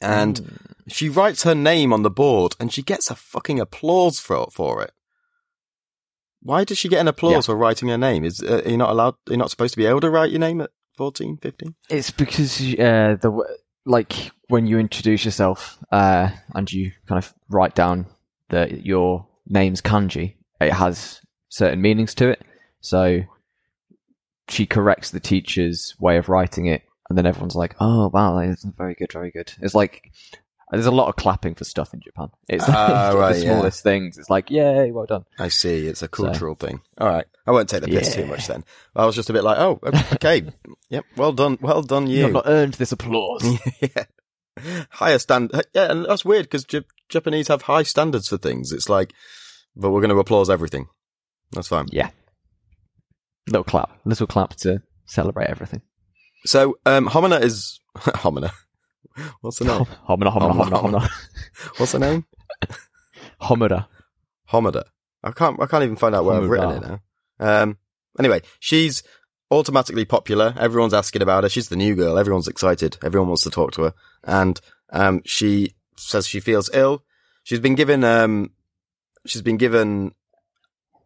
And 0.00 0.36
Mm. 0.36 0.56
she 0.88 1.08
writes 1.08 1.42
her 1.42 1.54
name 1.56 1.92
on 1.92 2.02
the 2.02 2.10
board 2.10 2.54
and 2.60 2.72
she 2.72 2.82
gets 2.82 3.10
a 3.10 3.16
fucking 3.16 3.58
applause 3.58 4.20
for, 4.20 4.48
for 4.52 4.82
it. 4.82 4.92
Why 6.40 6.64
does 6.64 6.78
she 6.78 6.88
get 6.88 7.00
an 7.00 7.08
applause 7.08 7.44
Yeah. 7.48 7.52
for 7.52 7.56
writing 7.56 7.88
her 7.88 7.98
name? 7.98 8.24
Is, 8.24 8.40
uh, 8.42 8.62
are 8.64 8.70
you 8.70 8.76
not 8.76 8.90
allowed, 8.90 9.16
you're 9.26 9.34
you 9.34 9.38
not 9.38 9.50
supposed 9.50 9.74
to 9.74 9.78
be 9.78 9.86
able 9.86 10.00
to 10.00 10.10
write 10.10 10.30
your 10.30 10.38
name 10.40 10.60
at 10.60 10.70
14, 10.96 11.38
15? 11.38 11.74
It's 11.90 12.10
because 12.12 12.60
uh, 12.60 13.16
the 13.20 13.58
like 13.84 14.30
when 14.48 14.66
you 14.66 14.78
introduce 14.78 15.24
yourself 15.24 15.78
uh, 15.90 16.30
and 16.54 16.70
you 16.72 16.92
kind 17.08 17.18
of 17.18 17.34
write 17.48 17.74
down 17.74 18.06
that 18.50 18.84
your 18.84 19.26
name's 19.46 19.80
kanji, 19.80 20.34
it 20.60 20.72
has 20.72 21.20
certain 21.48 21.80
meanings 21.82 22.14
to 22.16 22.28
it. 22.28 22.42
So 22.80 23.22
she 24.48 24.66
corrects 24.66 25.10
the 25.10 25.20
teacher's 25.20 25.94
way 26.00 26.16
of 26.16 26.28
writing 26.28 26.66
it, 26.66 26.82
and 27.08 27.16
then 27.18 27.26
everyone's 27.26 27.54
like, 27.56 27.74
"Oh 27.80 28.08
wow, 28.12 28.38
that's 28.46 28.64
very 28.64 28.94
good, 28.94 29.12
very 29.12 29.30
good." 29.30 29.52
It's 29.60 29.74
like 29.74 30.10
there's 30.70 30.84
a 30.86 30.90
lot 30.90 31.08
of 31.08 31.16
clapping 31.16 31.54
for 31.54 31.64
stuff 31.64 31.94
in 31.94 32.00
Japan. 32.00 32.28
It's 32.48 32.64
Ah, 32.68 33.12
right, 33.16 33.34
the 33.34 33.40
yeah. 33.44 33.52
smallest 33.54 33.82
things. 33.82 34.18
It's 34.18 34.28
like, 34.30 34.50
"Yay, 34.50 34.90
well 34.90 35.06
done." 35.06 35.24
I 35.38 35.48
see. 35.48 35.86
It's 35.86 36.02
a 36.02 36.08
cultural 36.08 36.54
thing. 36.54 36.80
All 36.98 37.08
right. 37.08 37.24
I 37.46 37.50
won't 37.50 37.68
take 37.70 37.80
the 37.80 37.88
piss 37.88 38.14
too 38.14 38.26
much 38.26 38.46
then. 38.46 38.64
I 38.94 39.06
was 39.06 39.14
just 39.14 39.30
a 39.30 39.32
bit 39.32 39.42
like, 39.44 39.56
oh, 39.58 39.80
okay. 40.12 40.42
yep. 40.90 41.04
Well 41.16 41.32
done. 41.32 41.56
Well 41.62 41.80
done, 41.80 42.06
You 42.06 42.24
have 42.24 42.32
not 42.32 42.44
earned 42.46 42.74
this 42.74 42.92
applause. 42.92 43.42
yeah. 43.80 44.04
Higher 44.90 45.18
stand. 45.18 45.50
Yeah. 45.72 45.90
And 45.90 46.04
that's 46.04 46.26
weird 46.26 46.44
because 46.44 46.64
J- 46.64 46.84
Japanese 47.08 47.48
have 47.48 47.62
high 47.62 47.84
standards 47.84 48.28
for 48.28 48.36
things. 48.36 48.70
It's 48.72 48.90
like, 48.90 49.14
but 49.74 49.90
we're 49.90 50.00
going 50.02 50.10
to 50.10 50.18
applause 50.18 50.50
everything. 50.50 50.88
That's 51.52 51.68
fine. 51.68 51.86
yeah, 51.90 52.10
little 53.48 53.64
clap, 53.64 53.90
little 54.04 54.26
clap 54.26 54.54
to 54.56 54.82
celebrate 55.06 55.48
everything. 55.48 55.82
So, 56.44 56.78
um, 56.86 57.08
Homina 57.08 57.42
is, 57.42 57.80
Homina. 57.96 58.50
What's 59.40 59.58
the 59.58 59.64
name? 59.64 59.84
Homina, 60.08 60.32
Homura, 60.32 60.52
homura, 60.52 60.82
homura. 60.82 61.10
What's 61.78 61.92
the 61.92 61.98
name? 61.98 62.24
Homura. 63.42 63.86
Homida. 64.50 64.84
I 65.24 65.32
can't, 65.32 65.60
I 65.60 65.66
can't 65.66 65.82
even 65.84 65.96
find 65.96 66.14
out 66.14 66.24
where 66.24 66.36
I've 66.36 66.48
written 66.48 66.70
it 66.70 66.82
now. 66.88 67.00
Um, 67.40 67.78
anyway, 68.18 68.42
she's 68.60 69.02
automatically 69.50 70.04
popular. 70.04 70.54
Everyone's 70.58 70.94
asking 70.94 71.22
about 71.22 71.42
her. 71.42 71.48
She's 71.48 71.68
the 71.68 71.76
new 71.76 71.96
girl. 71.96 72.18
Everyone's 72.18 72.48
excited. 72.48 72.96
Everyone 73.02 73.28
wants 73.28 73.42
to 73.42 73.50
talk 73.50 73.72
to 73.72 73.82
her. 73.82 73.94
And, 74.24 74.60
um, 74.90 75.22
she 75.24 75.74
says 75.96 76.26
she 76.26 76.40
feels 76.40 76.70
ill. 76.72 77.04
She's 77.42 77.60
been 77.60 77.74
given, 77.74 78.04
um, 78.04 78.52
she's 79.26 79.42
been 79.42 79.56
given 79.56 80.12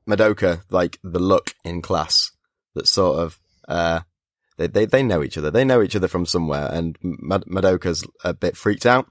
Madoka, 0.08 0.62
like, 0.70 0.98
the 1.02 1.20
look 1.20 1.54
in 1.64 1.80
class 1.80 2.31
that 2.74 2.86
sort 2.88 3.18
of, 3.20 3.38
uh, 3.68 4.00
they, 4.58 4.66
they, 4.66 4.84
they 4.86 5.02
know 5.02 5.22
each 5.22 5.38
other. 5.38 5.50
They 5.50 5.64
know 5.64 5.82
each 5.82 5.96
other 5.96 6.08
from 6.08 6.26
somewhere 6.26 6.68
and 6.72 6.96
Mad- 7.02 7.44
Madoka's 7.46 8.06
a 8.24 8.34
bit 8.34 8.56
freaked 8.56 8.86
out. 8.86 9.06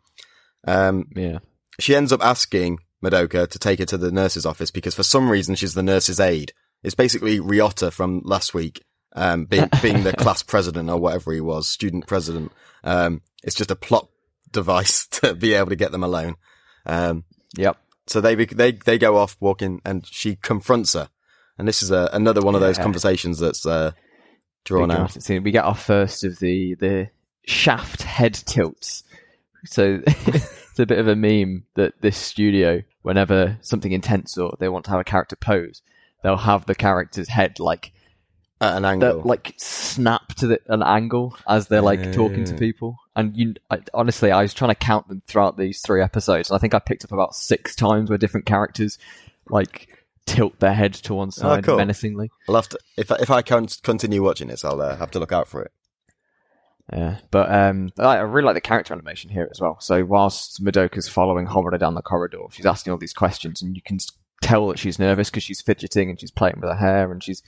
Um, 0.68 1.08
Yeah. 1.16 1.40
she 1.80 1.96
ends 1.96 2.12
up 2.12 2.24
asking 2.24 2.80
Madoka 3.04 3.48
to 3.50 3.60
take 3.60 3.80
her 3.80 3.86
to 3.86 3.98
the 3.98 4.12
nurse's 4.12 4.46
office 4.46 4.72
because 4.72 4.94
for 4.96 5.04
some 5.04 5.30
reason 5.30 5.56
she's 5.56 5.74
the 5.74 5.84
nurse's 5.84 6.20
aide. 6.20 6.54
It's 6.84 6.96
basically 6.96 7.40
Ryota 7.40 7.92
from 7.92 8.22
last 8.24 8.54
week, 8.54 8.84
um, 9.14 9.46
being, 9.46 9.70
being 9.82 10.04
the 10.04 10.14
class 10.14 10.44
president 10.44 10.90
or 10.90 10.98
whatever 11.00 11.32
he 11.34 11.42
was, 11.42 11.68
student 11.68 12.08
president. 12.08 12.52
Um, 12.84 13.22
it's 13.44 13.56
just 13.56 13.72
a 13.72 13.76
plot 13.76 14.08
device 14.52 15.08
to 15.12 15.34
be 15.34 15.54
able 15.54 15.70
to 15.70 15.76
get 15.76 15.92
them 15.92 16.04
alone. 16.04 16.36
Um, 16.86 17.24
Yep. 17.58 17.78
so 18.08 18.22
they, 18.22 18.36
they, 18.36 18.72
they 18.74 18.98
go 18.98 19.18
off 19.18 19.36
walking 19.40 19.82
and 19.84 20.06
she 20.06 20.36
confronts 20.36 20.94
her. 20.94 21.10
And 21.62 21.68
this 21.68 21.84
is 21.84 21.92
a, 21.92 22.10
another 22.12 22.42
one 22.42 22.56
of 22.56 22.62
those 22.62 22.78
Yeah. 22.80 22.84
conversations 22.84 23.38
that's, 23.38 23.68
uh, 23.68 23.92
drawn 24.66 24.90
Big 24.90 24.98
out. 24.98 25.12
dramatic. 25.14 25.44
We 25.44 25.52
get 25.52 25.64
our 25.64 25.76
first 25.76 26.24
of 26.24 26.40
the 26.40 26.74
the 26.80 27.10
shaft 27.46 28.02
head 28.02 28.34
tilts. 28.34 29.04
So 29.66 30.02
it's 30.08 30.80
a 30.80 30.88
bit 30.88 30.98
of 30.98 31.08
a 31.08 31.16
meme 31.16 31.66
that 31.76 31.94
this 32.02 32.18
studio, 32.18 32.82
whenever 33.04 33.60
something 33.62 33.92
intense 33.92 34.40
or 34.40 34.56
they 34.60 34.70
want 34.70 34.86
to 34.86 34.92
have 34.92 35.00
a 35.00 35.04
character 35.04 35.36
pose, 35.36 35.84
they'll 36.24 36.36
have 36.36 36.66
the 36.66 36.74
character's 36.74 37.28
head 37.28 37.60
like 37.60 37.92
At 38.60 38.78
an 38.78 38.86
angle. 38.86 39.22
like 39.24 39.54
snap 39.58 40.30
to 40.38 40.48
the, 40.48 40.60
an 40.68 40.82
angle 40.82 41.38
as 41.48 41.68
they're 41.68 41.82
like 41.84 42.12
talking 42.12 42.44
to 42.46 42.54
Yeah. 42.54 42.58
people. 42.60 42.98
And 43.16 43.38
you, 43.38 43.54
I, 43.70 43.82
honestly, 43.94 44.32
I 44.32 44.42
was 44.42 44.54
trying 44.56 44.72
to 44.72 44.76
count 44.76 45.08
them 45.10 45.22
throughout 45.28 45.58
these 45.58 45.82
three 45.86 46.02
episodes, 46.02 46.50
and 46.50 46.56
I 46.56 46.60
think 46.60 46.74
I 46.74 46.80
picked 46.80 47.04
up 47.04 47.12
about 47.12 47.36
six 47.36 47.76
times 47.76 48.10
where 48.10 48.18
different 48.18 48.48
characters 48.48 48.98
like 49.50 49.90
tilt 50.26 50.60
their 50.60 50.74
head 50.74 50.94
to 50.94 51.14
one 51.14 51.32
side 51.32 51.64
cool. 51.64 51.78
menacingly. 51.78 52.30
I'll 52.48 52.56
have 52.56 52.70
to, 52.70 52.80
if, 52.98 53.12
I- 53.12 53.18
if 53.20 53.30
I 53.30 53.42
can 53.42 53.68
continue 53.84 54.24
watching 54.24 54.48
this, 54.48 54.64
I'll 54.64 54.82
uh, 54.82 54.96
have 54.98 55.12
to 55.12 55.20
look 55.20 55.32
out 55.32 55.48
for 55.48 55.62
it. 55.64 55.72
Yeah, 56.92 57.20
but 57.30 57.50
um, 57.54 57.90
I 58.00 58.18
I 58.18 58.22
really 58.22 58.46
like 58.48 58.56
the 58.56 58.62
character 58.62 58.94
animation 58.94 59.30
here 59.30 59.48
as 59.50 59.62
well. 59.62 59.80
So 59.80 60.04
whilst 60.04 60.62
Madoka's 60.62 61.08
following 61.08 61.48
Homura 61.48 61.80
down 61.80 61.94
the 61.96 62.02
corridor, 62.02 62.40
she's 62.52 62.66
asking 62.66 62.92
all 62.92 62.98
these 63.00 63.14
questions, 63.14 63.62
and 63.62 63.76
you 63.78 63.82
can 63.82 63.98
tell 64.42 64.68
that 64.68 64.80
she's 64.80 65.00
nervous 65.00 65.30
because 65.30 65.44
she's 65.44 65.62
fidgeting 65.62 66.10
and 66.10 66.20
she's 66.20 66.32
playing 66.32 66.56
with 66.60 66.70
her 66.70 66.76
hair 66.76 67.12
and 67.12 67.24
she's 67.24 67.44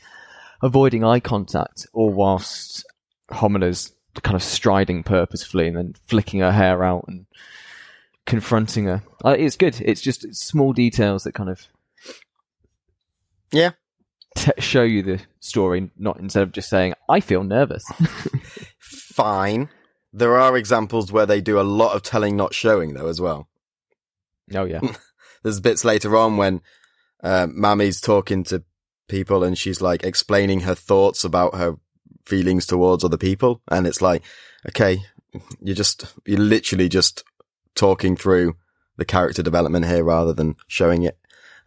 avoiding 0.62 1.04
eye 1.04 1.20
contact, 1.20 1.88
all 1.92 2.10
whilst 2.14 2.86
Homura's 3.32 3.92
kind 4.22 4.36
of 4.36 4.44
striding 4.44 5.04
purposefully 5.04 5.68
and 5.68 5.76
then 5.76 5.96
flicking 6.08 6.40
her 6.40 6.52
hair 6.52 6.82
out 6.84 7.04
and 7.08 7.26
confronting 8.26 8.86
her. 8.86 9.02
Uh, 9.26 9.36
it's 9.38 9.58
good. 9.58 9.82
It's 9.82 10.02
just 10.02 10.34
small 10.36 10.72
details 10.72 11.24
that 11.24 11.34
kind 11.34 11.50
of 11.50 11.68
Yeah. 13.54 13.72
t- 14.36 14.52
show 14.60 14.84
you 14.84 15.04
the 15.04 15.22
story, 15.40 15.92
not 15.98 16.20
instead 16.20 16.44
of 16.44 16.52
just 16.52 16.70
saying 16.70 16.96
"I 17.08 17.20
feel 17.22 17.44
nervous." 17.44 17.86
Fine. 18.80 19.70
There 20.12 20.38
are 20.38 20.58
examples 20.58 21.12
where 21.12 21.26
they 21.26 21.40
do 21.42 21.60
a 21.60 21.62
lot 21.64 21.96
of 21.96 22.04
telling, 22.04 22.36
not 22.36 22.54
showing, 22.54 22.94
though, 22.94 23.08
as 23.08 23.22
well. 23.22 23.48
Oh 24.54 24.66
yeah. 24.66 24.82
There's 25.44 25.60
bits 25.60 25.86
later 25.86 26.16
on 26.18 26.38
when 26.38 26.62
uh, 27.24 27.48
Mami's 27.50 28.02
talking 28.02 28.44
to 28.46 28.64
people 29.08 29.44
and 29.44 29.58
she's 29.58 29.82
like 29.82 30.04
explaining 30.04 30.62
her 30.62 30.76
thoughts 30.76 31.24
about 31.24 31.56
her 31.56 31.76
feelings 32.26 32.66
towards 32.66 33.04
other 33.04 33.18
people, 33.18 33.62
and 33.70 33.86
it's 33.86 34.02
like, 34.02 34.24
okay, 34.70 35.00
you're 35.62 35.76
just 35.76 36.14
you're 36.26 36.40
literally 36.40 36.90
just 36.90 37.24
talking 37.76 38.16
through 38.16 38.56
the 38.98 39.06
character 39.06 39.42
development 39.42 39.86
here 39.86 40.04
rather 40.04 40.34
than 40.34 40.56
showing 40.68 41.04
it 41.04 41.18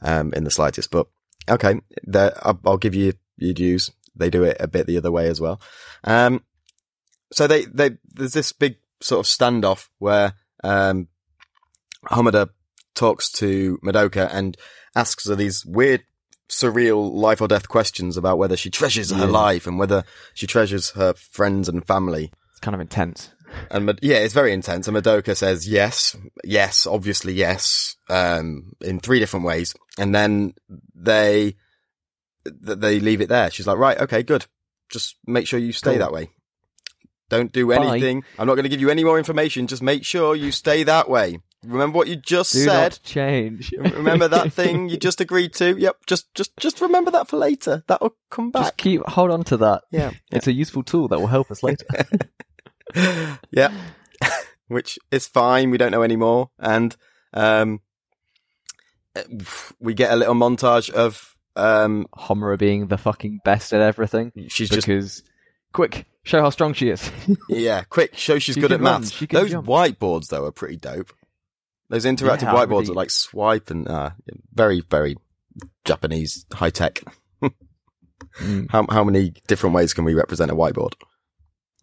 um, 0.03 0.33
in 0.35 0.44
the 0.44 0.51
slightest. 0.51 0.90
But 0.90 1.07
okay, 1.49 1.81
I'll, 2.15 2.61
I'll 2.65 2.77
give 2.79 2.95
you 2.95 3.13
your 3.37 3.55
dues. 3.55 3.91
They 4.15 4.31
do 4.31 4.45
it 4.45 4.57
a 4.61 4.67
bit 4.69 4.87
the 4.87 4.97
other 4.99 5.13
way 5.13 5.29
as 5.29 5.41
well. 5.41 5.61
Um, 6.05 6.43
so 7.33 7.47
they, 7.47 7.65
they, 7.67 7.91
there's 8.15 8.33
this 8.33 8.53
big 8.53 8.77
sort 9.01 9.21
of 9.27 9.31
standoff 9.31 9.89
where, 9.99 10.35
um, 10.65 11.09
Homura 12.07 12.49
talks 12.95 13.31
to 13.33 13.79
Madoka 13.85 14.29
and 14.33 14.57
asks 14.95 15.27
her 15.29 15.35
these 15.35 15.65
weird, 15.67 16.03
surreal 16.49 17.13
life 17.13 17.41
or 17.41 17.49
death 17.49 17.69
questions 17.69 18.17
about 18.17 18.39
whether 18.39 18.57
she 18.57 18.71
treasures 18.71 19.11
her 19.11 19.25
Yeah. 19.27 19.31
life 19.33 19.67
and 19.67 19.79
whether 19.81 20.05
she 20.33 20.47
treasures 20.47 20.91
her 20.91 21.13
friends 21.15 21.69
and 21.69 21.85
family. 21.85 22.31
It's 22.53 22.61
kind 22.61 22.75
of 22.75 22.81
intense. 22.81 23.31
And 23.71 23.87
Mad- 23.87 23.99
yeah, 24.03 24.16
it's 24.19 24.35
very 24.35 24.53
intense. 24.53 24.88
And 24.88 24.97
Madoka 24.97 25.37
says 25.37 25.69
yes, 25.69 26.16
yes, 26.45 26.87
obviously 26.87 27.33
yes, 27.35 27.97
um, 28.09 28.73
in 28.81 29.01
three 29.01 29.19
different 29.19 29.47
ways. 29.47 29.75
And 29.99 30.14
then 30.14 30.55
they, 30.95 31.57
th- 32.45 32.79
they 32.79 33.01
leave 33.01 33.21
it 33.21 33.29
there. 33.29 33.51
She's 33.51 33.66
like, 33.66 33.79
right, 33.79 33.99
okay, 34.01 34.23
good. 34.23 34.47
Just 34.88 35.16
make 35.27 35.47
sure 35.47 35.59
you 35.59 35.73
stay 35.73 35.92
Cool. 35.92 35.99
that 36.01 36.12
way. 36.12 36.31
Don't 37.29 37.51
do 37.53 37.66
Bye. 37.69 37.77
anything. 37.88 38.23
I'm 38.38 38.47
not 38.47 38.55
going 38.55 38.62
to 38.64 38.69
give 38.69 38.81
you 38.81 38.88
any 38.90 39.03
more 39.03 39.19
information. 39.19 39.66
Just 39.66 39.83
make 39.83 40.05
sure 40.05 40.37
you 40.37 40.53
stay 40.53 40.85
that 40.85 41.09
way. 41.11 41.40
Remember 41.64 41.97
what 41.99 42.07
you 42.07 42.14
just 42.14 42.53
Do 42.53 42.61
said. 42.64 42.92
not 42.92 43.01
change. 43.03 43.73
remember 43.73 44.29
that 44.29 44.53
thing 44.53 44.88
you 44.88 44.97
just 44.97 45.21
agreed 45.21 45.53
to. 45.55 45.77
Yep. 45.77 45.97
Just, 46.07 46.33
just, 46.37 46.57
just 46.59 46.81
remember 46.81 47.11
that 47.11 47.27
for 47.27 47.37
later. 47.38 47.83
That'll 47.88 48.14
come 48.31 48.53
back. 48.53 48.62
Just 48.62 48.77
keep 48.77 49.05
hold 49.09 49.33
on 49.33 49.42
to 49.45 49.57
that. 49.57 49.83
Yeah. 49.90 50.12
It's 50.31 50.47
a 50.47 50.53
useful 50.53 50.85
tool 50.85 51.09
that 51.09 51.19
will 51.19 51.27
help 51.27 51.51
us 51.51 51.64
later. 51.64 51.85
yeah. 53.51 53.72
Which 54.68 54.99
is 55.11 55.27
fine. 55.29 55.70
We 55.70 55.79
don't 55.79 55.92
know 55.92 56.03
anymore. 56.03 56.51
And, 56.59 56.94
um, 57.33 57.81
we 59.81 59.94
get 59.94 60.12
a 60.12 60.16
little 60.16 60.35
montage 60.35 60.90
of, 60.90 61.35
um, 61.55 62.07
Homura 62.14 62.59
being 62.59 62.88
the 62.88 62.99
fucking 62.99 63.40
best 63.44 63.72
at 63.72 63.81
everything 63.81 64.33
she's 64.49 64.68
just, 64.68 65.22
quick, 65.72 66.05
show 66.22 66.40
how 66.40 66.51
strong 66.51 66.75
she 66.75 66.90
is. 66.90 67.11
yeah, 67.49 67.83
quick, 67.85 68.16
show 68.16 68.38
she's 68.38 68.57
She 68.57 68.61
good 68.61 68.72
at 68.72 68.81
run, 68.81 69.01
maths. 69.03 69.18
Those 69.31 69.51
jump. 69.53 69.66
whiteboards 69.66 70.29
though 70.29 70.44
are 70.44 70.53
pretty 70.53 70.77
dope. 70.77 71.12
Those 71.88 72.05
interactive 72.05 72.42
Yeah, 72.42 72.55
whiteboards 72.55 72.68
really- 72.81 72.90
are 72.90 72.94
like 72.94 73.11
swipe 73.11 73.70
and, 73.70 73.88
uh, 73.88 74.11
very, 74.53 74.81
very 74.81 75.16
Japanese 75.85 76.44
high 76.53 76.70
tech. 76.70 77.03
Mm. 78.40 78.70
How, 78.70 78.87
how 78.90 79.05
many 79.05 79.33
different 79.46 79.75
ways 79.75 79.94
can 79.94 80.05
we 80.05 80.12
represent 80.14 80.51
a 80.51 80.55
whiteboard? 80.55 80.92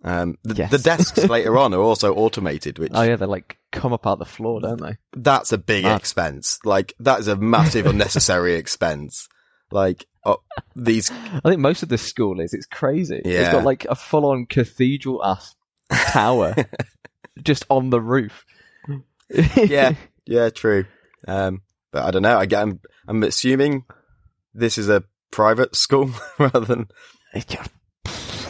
Um, 0.05 0.37
the, 0.43 0.55
Yes. 0.55 0.71
the 0.71 0.77
desks 0.79 1.23
later 1.29 1.57
on 1.57 1.73
are 1.73 1.79
also 1.79 2.13
automated, 2.13 2.77
which 2.77 2.91
Oh 2.93 3.03
yeah, 3.03 3.15
they 3.15 3.25
like 3.25 3.57
come 3.71 3.93
up 3.93 4.05
out 4.05 4.19
the 4.19 4.25
floor, 4.25 4.59
don't 4.61 4.81
they? 4.81 4.97
that's 5.15 5.51
a 5.53 5.57
big 5.57 5.83
Mad. 5.85 5.99
expense. 5.99 6.59
Like 6.65 6.93
that 6.99 7.19
is 7.21 7.27
a 7.29 7.35
massive 7.37 7.85
unnecessary 7.85 8.55
expense. 8.55 9.27
Like 9.71 10.05
oh, 10.25 10.37
these, 10.75 11.09
I 11.11 11.39
think 11.49 11.59
most 11.61 11.83
of 11.83 11.89
this 11.89 12.01
school 12.01 12.39
is. 12.41 12.53
It's 12.53 12.65
crazy. 12.65 13.21
Yeah. 13.23 13.39
It's 13.41 13.51
got 13.53 13.63
like 13.63 13.85
a 13.89 13.95
full 13.95 14.25
on 14.25 14.45
cathedral 14.45 15.23
ass 15.23 15.55
tower 15.89 16.53
just 17.43 17.65
on 17.69 17.89
the 17.89 18.01
roof. 18.01 18.45
yeah, 19.55 19.93
yeah, 20.25 20.49
true. 20.49 20.85
Um, 21.27 21.61
but 21.91 22.03
I 22.03 22.11
don't 22.11 22.21
know. 22.23 22.37
I 22.37 22.45
get, 22.45 22.61
I'm, 22.61 22.79
I'm 23.07 23.23
assuming 23.23 23.85
this 24.53 24.77
is 24.77 24.89
a 24.89 25.03
private 25.31 25.75
school 25.75 26.11
rather 26.37 26.59
than. 26.61 26.87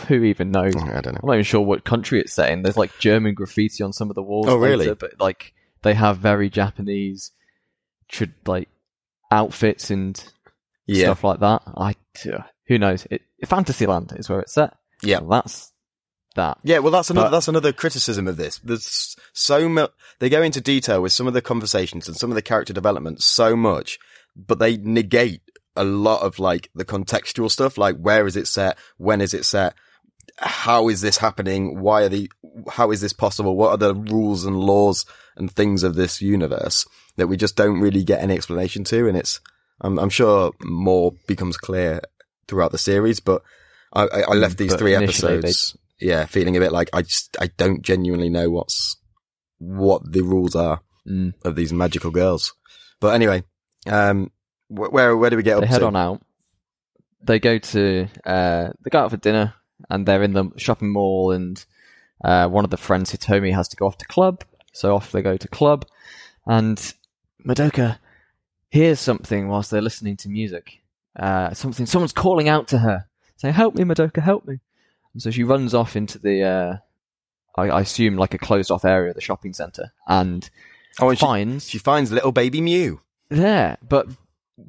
Who 0.08 0.24
even 0.24 0.52
knows? 0.52 0.76
I 0.76 1.02
don't 1.02 1.14
know. 1.14 1.20
I'm 1.24 1.28
not 1.28 1.34
even 1.34 1.44
sure 1.44 1.62
what 1.62 1.84
country 1.84 2.20
it's 2.20 2.34
set 2.34 2.52
in. 2.52 2.62
There's 2.62 2.78
like 2.78 2.98
German 3.00 3.34
graffiti 3.34 3.84
on 3.84 3.94
some 3.94 4.10
of 4.10 4.16
the 4.16 4.24
walls. 4.24 4.48
Oh, 4.48 4.56
really? 4.58 4.86
later, 4.86 4.96
but 4.96 5.20
like 5.20 5.54
they 5.82 5.94
have 5.94 6.18
very 6.18 6.50
Japanese, 6.50 7.32
should 8.10 8.34
like 8.46 8.70
outfits 9.32 9.90
and 9.90 10.24
Yeah, 10.86 11.06
stuff 11.06 11.24
like 11.24 11.40
that. 11.40 11.62
I 11.78 11.96
who 12.68 12.78
knows? 12.80 13.06
It, 13.12 13.22
Fantasyland 13.46 14.14
is 14.18 14.30
where 14.30 14.40
it's 14.40 14.54
set. 14.54 14.76
Yeah. 15.02 15.20
So 15.20 15.28
that's 15.30 15.72
that. 16.36 16.58
yeah. 16.64 16.80
Well, 16.80 16.92
that's 16.92 17.10
another 17.10 17.28
But- 17.28 17.32
that's 17.32 17.48
another 17.48 17.74
criticism 17.74 18.28
of 18.28 18.38
this. 18.38 18.60
There's 18.60 19.16
so 19.34 19.68
much. 19.68 19.92
They 20.20 20.30
go 20.30 20.42
into 20.42 20.62
detail 20.62 21.02
with 21.02 21.12
some 21.14 21.28
of 21.28 21.34
the 21.34 21.42
conversations 21.42 22.08
and 22.08 22.16
some 22.18 22.32
of 22.32 22.36
the 22.36 22.42
character 22.42 22.74
development 22.74 23.22
so 23.22 23.56
much, 23.56 24.00
but 24.36 24.60
they 24.60 24.78
negate 24.78 25.42
a 25.76 25.84
lot 25.84 26.22
of 26.22 26.38
like 26.40 26.70
the 26.76 26.86
contextual 26.86 27.50
stuff. 27.52 27.78
Like 27.78 27.98
where 27.98 28.26
is 28.28 28.38
it 28.38 28.48
set? 28.48 28.78
When 28.98 29.22
is 29.22 29.34
it 29.34 29.44
set? 29.46 29.74
How 30.38 30.90
is 30.90 31.02
this 31.02 31.18
happening? 31.18 31.80
Why 31.80 32.04
are 32.04 32.10
the, 32.10 32.32
how 32.70 32.92
is 32.92 33.02
this 33.02 33.14
possible? 33.14 33.56
What 33.56 33.72
are 33.72 33.78
the 33.78 33.96
rules 33.96 34.46
and 34.46 34.58
laws 34.60 35.06
and 35.36 35.52
things 35.52 35.84
of 35.84 35.96
this 35.96 36.22
universe 36.22 36.86
that 37.18 37.28
we 37.28 37.38
just 37.38 37.56
don't 37.56 37.80
really 37.80 38.04
get 38.04 38.22
any 38.22 38.34
explanation 38.34 38.84
to? 38.86 39.08
And 39.08 39.18
it's, 39.18 39.40
I'm, 39.82 39.98
I'm 40.00 40.10
sure 40.10 40.52
more 40.64 41.14
becomes 41.28 41.58
clear 41.58 42.02
throughout 42.48 42.72
the 42.72 42.78
series, 42.78 43.20
but 43.20 43.42
I, 43.94 44.04
I, 44.04 44.22
I 44.22 44.34
left 44.34 44.58
these 44.58 44.72
But 44.74 44.80
three 44.80 44.96
episodes, 44.96 45.78
yeah, 46.00 46.26
feeling 46.26 46.58
a 46.58 46.60
bit 46.60 46.72
like 46.72 46.90
I 46.94 47.02
just, 47.04 47.36
I 47.40 47.48
don't 47.58 47.82
genuinely 47.82 48.30
know 48.30 48.50
what's, 48.50 48.98
what 49.60 50.12
the 50.12 50.22
rules 50.22 50.56
are 50.56 50.82
Mm. 51.06 51.34
of 51.44 51.58
these 51.58 51.74
magical 51.74 52.12
girls. 52.12 52.54
But 53.02 53.14
anyway, 53.14 53.44
um, 53.88 54.32
wh- 54.70 54.88
where, 54.94 55.18
where 55.18 55.30
do 55.30 55.36
we 55.36 55.44
get 55.44 55.58
They 55.60 55.64
up 55.66 55.70
head 55.70 55.80
to? 55.80 55.88
on 55.88 55.98
out. 55.98 56.22
They 57.22 57.40
go 57.42 57.58
to 57.58 58.08
uh, 58.26 58.70
they 58.82 58.90
go 58.90 59.00
out 59.00 59.12
for 59.12 59.18
dinner, 59.18 59.54
and 59.90 60.06
they're 60.06 60.24
in 60.24 60.34
the 60.34 60.50
shopping 60.58 60.92
mall. 60.92 61.32
And 61.32 61.64
uh, 62.24 62.48
one 62.48 62.64
of 62.64 62.72
the 62.72 62.78
friends, 62.78 63.12
Hitomi, 63.12 63.54
has 63.54 63.68
to 63.70 63.76
go 63.76 63.88
off 63.88 63.98
to 64.00 64.06
club, 64.06 64.44
so 64.72 64.96
off 64.96 65.12
they 65.12 65.22
go 65.22 65.38
to 65.38 65.48
club. 65.48 65.86
And 66.46 66.94
Madoka 67.46 68.00
hears 68.70 69.00
something 69.00 69.48
whilst 69.48 69.72
they're 69.72 69.82
listening 69.82 70.18
to 70.18 70.30
music. 70.30 70.82
Uh, 71.16 71.54
something, 71.54 71.86
someone's 71.86 72.14
calling 72.14 72.50
out 72.50 72.68
to 72.70 72.80
her, 72.80 73.06
saying, 73.38 73.54
"Help 73.54 73.76
me, 73.76 73.84
Madoka, 73.84 74.22
help 74.22 74.48
me!" 74.48 74.60
And 75.14 75.22
so 75.22 75.30
she 75.30 75.44
runs 75.44 75.74
off 75.76 75.96
into 75.96 76.18
the, 76.18 76.44
uh, 76.44 76.78
I, 77.56 77.70
I 77.70 77.82
assume, 77.82 78.18
like 78.18 78.34
a 78.34 78.40
closed-off 78.40 78.84
area 78.84 79.10
of 79.10 79.16
the 79.16 79.22
shopping 79.22 79.54
center, 79.54 79.94
and 80.08 80.50
Oh, 81.00 81.10
and 81.10 81.18
she, 81.18 81.26
finds 81.26 81.70
she 81.70 81.78
finds 81.78 82.12
little 82.12 82.32
baby 82.32 82.62
Mew. 82.62 83.02
there, 83.30 83.78
but 83.88 84.08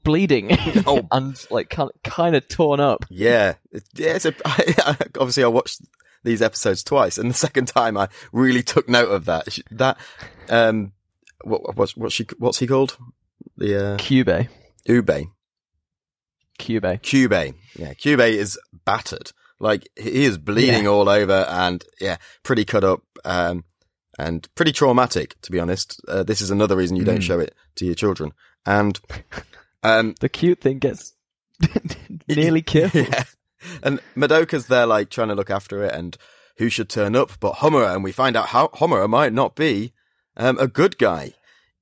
bleeding 0.02 0.48
Oh. 0.87 1.07
and 1.12 1.37
like 1.50 1.70
kind 1.70 1.90
kind 2.02 2.35
of 2.37 2.46
torn 2.48 2.80
up. 2.80 3.04
Yeah, 3.11 3.54
yeah. 3.94 4.14
It's 4.16 4.24
a, 4.26 4.35
obviously, 5.18 5.44
I 5.44 5.48
watched 5.48 5.80
these 6.24 6.42
episodes 6.42 6.83
twice, 6.83 7.18
and 7.18 7.30
the 7.30 7.35
second 7.35 7.66
time 7.68 7.96
I 7.96 8.09
really 8.33 8.62
took 8.62 8.88
note 8.88 9.11
of 9.11 9.24
that. 9.26 9.52
She- 9.52 9.62
That 9.70 9.98
um, 10.48 10.92
what 11.42 11.76
what's 11.76 11.96
what's 11.96 12.14
she 12.14 12.26
what's 12.38 12.59
he 12.59 12.66
called? 12.66 12.96
The 13.57 13.92
uh, 13.92 13.96
Kyubey, 13.98 14.48
Ube, 14.87 15.26
Kyubey. 16.59 17.00
Kyubey. 17.00 17.54
Yeah, 17.76 17.94
Kyubey 17.94 18.30
is 18.35 18.59
battered. 18.85 19.33
Like 19.61 19.88
he 19.96 20.24
is 20.24 20.38
bleeding 20.38 20.85
Yeah. 20.85 20.90
all 20.90 21.09
over, 21.09 21.46
and 21.48 21.85
yeah, 22.00 22.16
pretty 22.42 22.64
cut 22.64 22.85
up. 22.85 23.02
Um, 23.24 23.64
and 24.18 24.48
pretty 24.54 24.70
traumatic, 24.72 25.35
to 25.42 25.50
be 25.50 25.59
honest. 25.59 26.00
Uh, 26.07 26.22
this 26.22 26.40
is 26.40 26.50
another 26.50 26.76
reason 26.76 26.96
you 26.96 27.04
don't 27.04 27.18
Mm. 27.18 27.22
show 27.22 27.40
it 27.40 27.52
to 27.76 27.85
your 27.85 27.96
children. 27.96 28.33
And 28.64 29.00
um, 29.84 30.14
The 30.20 30.28
cute 30.28 30.60
thing 30.60 30.78
gets 30.80 31.12
nearly 32.28 32.62
killed. 32.62 32.94
Yeah. 32.94 33.24
And 33.82 33.98
Madoka's 34.14 34.66
there, 34.66 34.84
like, 34.86 35.08
trying 35.08 35.28
to 35.28 35.34
look 35.34 35.48
after 35.50 35.82
it 35.84 35.94
and 35.94 36.16
who 36.58 36.68
should 36.68 36.90
turn 36.90 37.16
up 37.16 37.30
but 37.40 37.54
Homura. 37.56 37.94
And 37.94 38.04
we 38.04 38.12
find 38.12 38.36
out 38.36 38.48
how 38.48 38.66
Homura 38.68 39.08
might 39.08 39.32
not 39.32 39.56
be 39.56 39.92
um, 40.36 40.58
a 40.58 40.66
good 40.68 40.98
guy, 40.98 41.32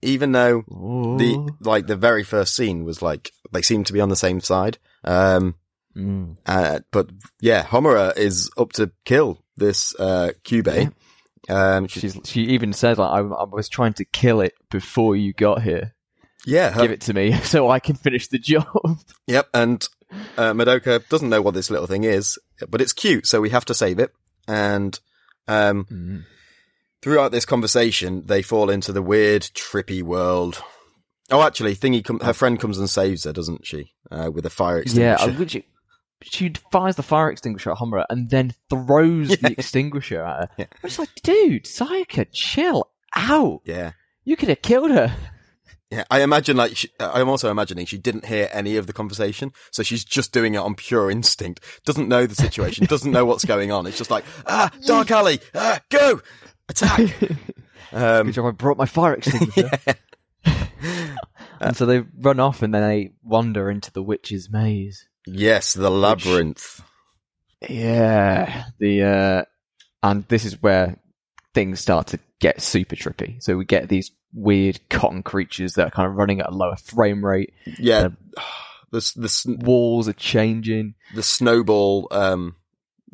even 0.00 0.30
though 0.30 0.62
the, 0.68 1.52
like, 1.60 1.88
the 1.88 1.96
very 1.96 2.22
first 2.22 2.54
scene 2.54 2.84
was 2.84 3.02
like, 3.02 3.32
they 3.50 3.62
seem 3.62 3.82
to 3.84 3.92
be 3.92 4.00
on 4.00 4.10
the 4.10 4.16
same 4.16 4.40
side. 4.40 4.78
Um, 5.04 5.54
Mm. 5.94 6.38
uh, 6.46 6.78
but 6.90 7.10
yeah, 7.42 7.64
Homura 7.64 8.16
is 8.16 8.50
up 8.56 8.72
to 8.74 8.90
kill 9.04 9.44
this, 9.58 9.94
uh, 9.98 10.30
Kyubey. 10.42 10.90
Yeah. 11.48 11.76
Um, 11.76 11.86
she, 11.86 12.00
She's 12.00 12.18
she 12.24 12.40
even 12.44 12.72
says 12.72 12.96
like 12.96 13.10
I, 13.10 13.18
I 13.18 13.44
was 13.44 13.68
trying 13.68 13.92
to 13.94 14.06
kill 14.06 14.40
it 14.40 14.54
before 14.70 15.16
you 15.16 15.34
got 15.34 15.60
here. 15.62 15.92
Yeah, 16.46 16.70
her- 16.70 16.82
Give 16.82 16.90
it 16.92 17.00
to 17.02 17.14
me 17.14 17.32
so 17.42 17.68
I 17.70 17.78
can 17.80 17.96
finish 17.96 18.28
the 18.28 18.38
job. 18.38 18.66
Yep, 19.26 19.48
and 19.54 19.88
uh, 20.36 20.52
Madoka 20.52 21.08
doesn't 21.08 21.28
know 21.30 21.40
what 21.42 21.54
this 21.54 21.70
little 21.70 21.86
thing 21.86 22.04
is, 22.04 22.38
but 22.68 22.80
it's 22.80 22.92
cute, 22.92 23.26
so 23.26 23.40
we 23.40 23.50
have 23.50 23.64
to 23.66 23.74
save 23.74 23.98
it. 23.98 24.12
And 24.48 24.98
um, 25.48 26.24
throughout 27.00 27.32
this 27.32 27.46
conversation, 27.46 28.24
they 28.26 28.42
fall 28.42 28.68
into 28.70 28.92
the 28.92 29.02
weird, 29.02 29.42
trippy 29.42 30.02
world. 30.02 30.62
Oh, 31.30 31.42
actually, 31.42 31.74
Thingy, 31.74 32.04
com- 32.04 32.20
her 32.20 32.32
friend 32.34 32.60
comes 32.60 32.78
and 32.78 32.90
saves 32.90 33.24
her, 33.24 33.32
doesn't 33.32 33.64
she? 33.66 33.92
Uh, 34.10 34.30
with 34.32 34.44
a 34.44 34.50
fire 34.50 34.82
Yeah, 34.86 35.14
extinguisher. 35.14 35.28
I- 35.30 35.38
which 35.38 35.64
she 36.34 36.52
fires 36.70 36.96
the 36.96 37.02
fire 37.02 37.30
extinguisher 37.30 37.70
at 37.72 37.78
Homura 37.78 38.04
and 38.10 38.28
then 38.30 38.52
throws 38.70 39.28
the 39.40 39.52
extinguisher 39.58 40.22
at 40.22 40.40
her. 40.40 40.48
Yeah. 40.58 40.66
I'm 40.82 40.88
just 40.88 40.98
like, 40.98 41.08
dude, 41.22 41.64
Sayaka, 41.64 42.26
chill 42.32 42.90
out. 43.16 43.60
Yeah. 43.64 43.92
You 44.24 44.36
could 44.36 44.48
have 44.50 44.62
killed 44.62 44.90
her. 44.90 45.12
Yeah, 45.92 46.04
I 46.10 46.22
imagine 46.22 46.56
like 46.56 46.74
she, 46.74 46.88
I'm 46.98 47.28
also 47.28 47.50
imagining 47.50 47.84
she 47.84 47.98
didn't 47.98 48.24
hear 48.24 48.48
any 48.50 48.78
of 48.78 48.86
the 48.86 48.94
conversation, 48.94 49.52
so 49.70 49.82
she's 49.82 50.06
just 50.06 50.32
doing 50.32 50.54
it 50.54 50.58
on 50.58 50.74
pure 50.74 51.10
instinct. 51.10 51.60
Doesn't 51.84 52.08
know 52.08 52.24
the 52.24 52.34
situation, 52.34 52.86
doesn't 52.86 53.12
know 53.12 53.26
what's 53.26 53.44
going 53.44 53.70
on. 53.70 53.86
It's 53.86 53.98
just 53.98 54.10
like 54.10 54.24
ah, 54.46 54.70
dark 54.86 55.10
alley, 55.10 55.40
ah, 55.54 55.80
go, 55.90 56.22
attack. 56.70 57.00
Um, 57.92 58.24
Good 58.28 58.32
job, 58.32 58.46
I 58.46 58.50
brought 58.52 58.78
my 58.78 58.86
fire 58.86 59.12
extinguisher. 59.12 59.68
and 61.60 61.76
so 61.76 61.84
they 61.84 62.04
run 62.18 62.40
off 62.40 62.62
and 62.62 62.72
then 62.72 62.88
they 62.88 63.12
wander 63.22 63.70
into 63.70 63.92
the 63.92 64.02
witch's 64.02 64.48
maze. 64.50 65.06
yes, 65.26 65.74
the 65.74 65.90
labyrinth. 65.90 66.80
Yeah, 67.68 68.64
the 68.78 69.02
uh, 69.02 69.44
and 70.02 70.26
this 70.28 70.46
is 70.46 70.62
where 70.62 70.96
things 71.54 71.80
start 71.80 72.08
to 72.08 72.18
get 72.40 72.60
super 72.60 72.96
trippy. 72.96 73.42
So 73.42 73.56
we 73.56 73.64
get 73.64 73.88
these 73.88 74.10
weird 74.34 74.80
cotton 74.88 75.22
creatures 75.22 75.74
that 75.74 75.88
are 75.88 75.90
kind 75.90 76.08
of 76.08 76.14
running 76.16 76.40
at 76.40 76.48
a 76.48 76.54
lower 76.54 76.76
frame 76.76 77.24
rate. 77.24 77.52
Yeah, 77.78 78.08
the 78.90 79.12
the 79.16 79.24
s- 79.24 79.46
Walls 79.46 80.08
are 80.08 80.12
changing. 80.14 80.94
the 81.14 81.22
snowball. 81.22 82.08
Um, 82.10 82.56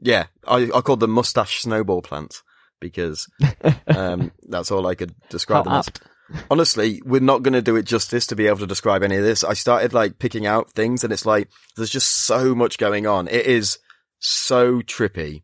yeah, 0.01 0.27
I 0.47 0.71
I 0.75 0.81
called 0.81 1.01
them 1.01 1.11
mustache 1.11 1.61
snowball 1.63 2.03
plants 2.03 2.43
because 2.81 3.29
um, 3.89 4.31
that's 4.49 4.71
all 4.71 4.87
I 4.87 4.95
could 4.95 5.15
describe 5.29 5.67
How 5.67 5.83
them 5.83 5.93
as. 6.33 6.43
honestly, 6.51 7.03
we're 7.05 7.21
not 7.21 7.43
going 7.43 7.55
to 7.55 7.63
do 7.63 7.75
it 7.75 7.83
justice 7.83 8.27
to 8.29 8.37
be 8.37 8.47
able 8.47 8.59
to 8.59 8.67
describe 8.69 9.03
any 9.03 9.17
of 9.17 9.25
this. 9.25 9.43
I 9.43 9.55
started 9.55 9.93
like 9.93 10.21
picking 10.21 10.47
out 10.47 10.71
things 10.73 11.03
and 11.03 11.13
it's 11.13 11.27
like, 11.27 11.49
there's 11.77 11.91
just 11.91 12.25
so 12.27 12.55
much 12.55 12.79
going 12.79 13.07
on. 13.09 13.27
It 13.27 13.47
is 13.47 13.79
so 14.21 14.81
trippy, 14.83 15.43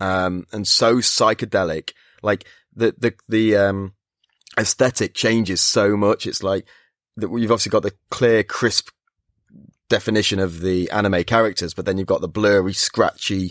um, 0.00 0.46
and 0.52 0.66
so 0.66 0.96
psychedelic. 0.96 1.90
Like 2.22 2.46
the, 2.74 2.94
the, 2.98 3.14
the, 3.28 3.56
um, 3.56 3.94
aesthetic 4.58 5.14
changes 5.14 5.60
so 5.62 5.96
much. 5.96 6.26
It's 6.26 6.42
like 6.42 6.66
that 7.16 7.30
you've 7.30 7.50
obviously 7.50 7.70
got 7.70 7.82
the 7.82 7.94
clear, 8.10 8.42
crisp 8.42 8.88
definition 9.88 10.38
of 10.38 10.60
the 10.60 10.90
anime 10.90 11.24
characters, 11.24 11.74
but 11.74 11.84
then 11.84 11.98
you've 11.98 12.06
got 12.06 12.20
the 12.20 12.28
blurry, 12.28 12.72
scratchy, 12.72 13.50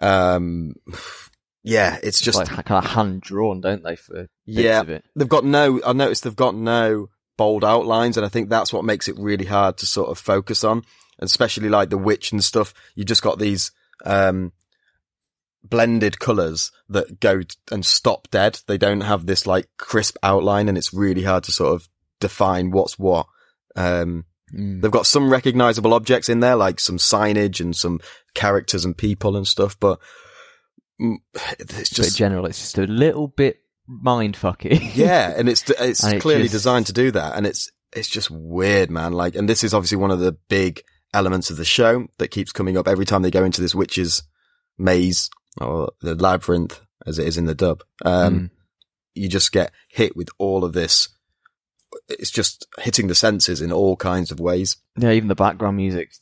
um, 0.00 0.74
yeah, 1.62 1.98
it's 2.02 2.20
just 2.20 2.38
like 2.38 2.48
kind 2.48 2.84
of 2.84 2.90
hand 2.90 3.22
drawn, 3.22 3.60
don't 3.60 3.82
they? 3.82 3.96
For 3.96 4.28
Yeah. 4.44 4.80
of 4.80 4.90
it. 4.90 5.04
they've 5.16 5.28
got 5.28 5.44
no, 5.44 5.80
I 5.84 5.92
noticed 5.92 6.24
they've 6.24 6.36
got 6.36 6.54
no 6.54 7.08
bold 7.36 7.64
outlines. 7.64 8.16
And 8.16 8.24
I 8.24 8.28
think 8.28 8.48
that's 8.48 8.72
what 8.72 8.84
makes 8.84 9.08
it 9.08 9.18
really 9.18 9.46
hard 9.46 9.78
to 9.78 9.86
sort 9.86 10.10
of 10.10 10.18
focus 10.18 10.62
on, 10.62 10.82
especially 11.18 11.68
like 11.68 11.90
the 11.90 11.98
witch 11.98 12.32
and 12.32 12.42
stuff. 12.44 12.74
You 12.94 13.04
just 13.04 13.22
got 13.22 13.38
these, 13.38 13.72
um, 14.04 14.52
blended 15.68 16.18
colors 16.18 16.70
that 16.88 17.20
go 17.20 17.40
and 17.72 17.84
stop 17.84 18.28
dead. 18.30 18.60
They 18.66 18.78
don't 18.78 19.00
have 19.02 19.26
this 19.26 19.46
like 19.46 19.66
crisp 19.78 20.16
outline 20.22 20.68
and 20.68 20.76
it's 20.78 20.92
really 20.94 21.22
hard 21.24 21.44
to 21.44 21.52
sort 21.52 21.74
of 21.74 21.88
define 22.20 22.70
what's 22.70 22.98
what. 22.98 23.26
Um, 23.76 24.24
Mm. 24.54 24.82
they've 24.82 24.90
got 24.90 25.06
some 25.06 25.30
recognizable 25.30 25.94
objects 25.94 26.28
in 26.28 26.40
there, 26.40 26.54
like 26.54 26.78
some 26.78 26.98
signage 26.98 27.60
and 27.60 27.74
some 27.74 27.98
characters 28.34 28.84
and 28.84 28.96
people 28.96 29.36
and 29.36 29.48
stuff, 29.48 29.76
but 29.80 29.98
mm, 31.00 31.16
it's 31.58 31.64
But 31.90 31.98
in 31.98 32.04
just, 32.04 32.16
general, 32.18 32.46
it's 32.46 32.60
just 32.60 32.78
a 32.78 32.82
little 32.86 33.26
bit 33.26 33.60
mind 33.88 34.36
fucking. 34.36 34.90
yeah, 34.94 35.32
and 35.36 35.48
it's 35.48 35.68
it's 35.70 36.04
And 36.04 36.16
it 36.16 36.20
clearly 36.20 36.42
just- 36.44 36.52
designed 36.52 36.86
to 36.86 36.92
do 36.92 37.10
that, 37.12 37.36
and 37.36 37.46
it's 37.46 37.70
it's 37.96 38.08
just 38.08 38.30
weird, 38.30 38.90
man. 38.90 39.12
Like, 39.14 39.34
and 39.34 39.48
this 39.48 39.64
is 39.64 39.72
obviously 39.72 39.96
one 39.98 40.10
of 40.10 40.20
the 40.20 40.32
big 40.48 40.82
elements 41.14 41.50
of 41.50 41.56
the 41.56 41.64
show 41.64 42.06
that 42.18 42.28
keeps 42.28 42.52
coming 42.52 42.76
up 42.76 42.86
every 42.86 43.06
time 43.06 43.22
they 43.22 43.30
go 43.30 43.44
into 43.44 43.62
this 43.62 43.74
witch's 43.74 44.22
maze 44.78 45.30
or 45.60 45.92
the 46.00 46.14
labyrinth, 46.14 46.80
as 47.06 47.18
it 47.18 47.26
is 47.26 47.36
in 47.38 47.46
the 47.46 47.54
dub. 47.54 47.82
Um, 48.04 48.34
Mm. 48.34 48.50
you 49.14 49.28
just 49.28 49.52
get 49.52 49.72
hit 49.88 50.16
with 50.16 50.28
all 50.38 50.64
of 50.64 50.72
this. 50.72 51.08
It's 52.08 52.30
just 52.30 52.66
hitting 52.80 53.06
the 53.06 53.14
senses 53.14 53.60
in 53.62 53.70
all 53.72 53.96
kinds 53.96 54.30
of 54.32 54.40
ways. 54.40 54.76
yeah, 54.98 55.12
even 55.12 55.28
the 55.28 55.34
background 55.34 55.76
music 55.76 56.12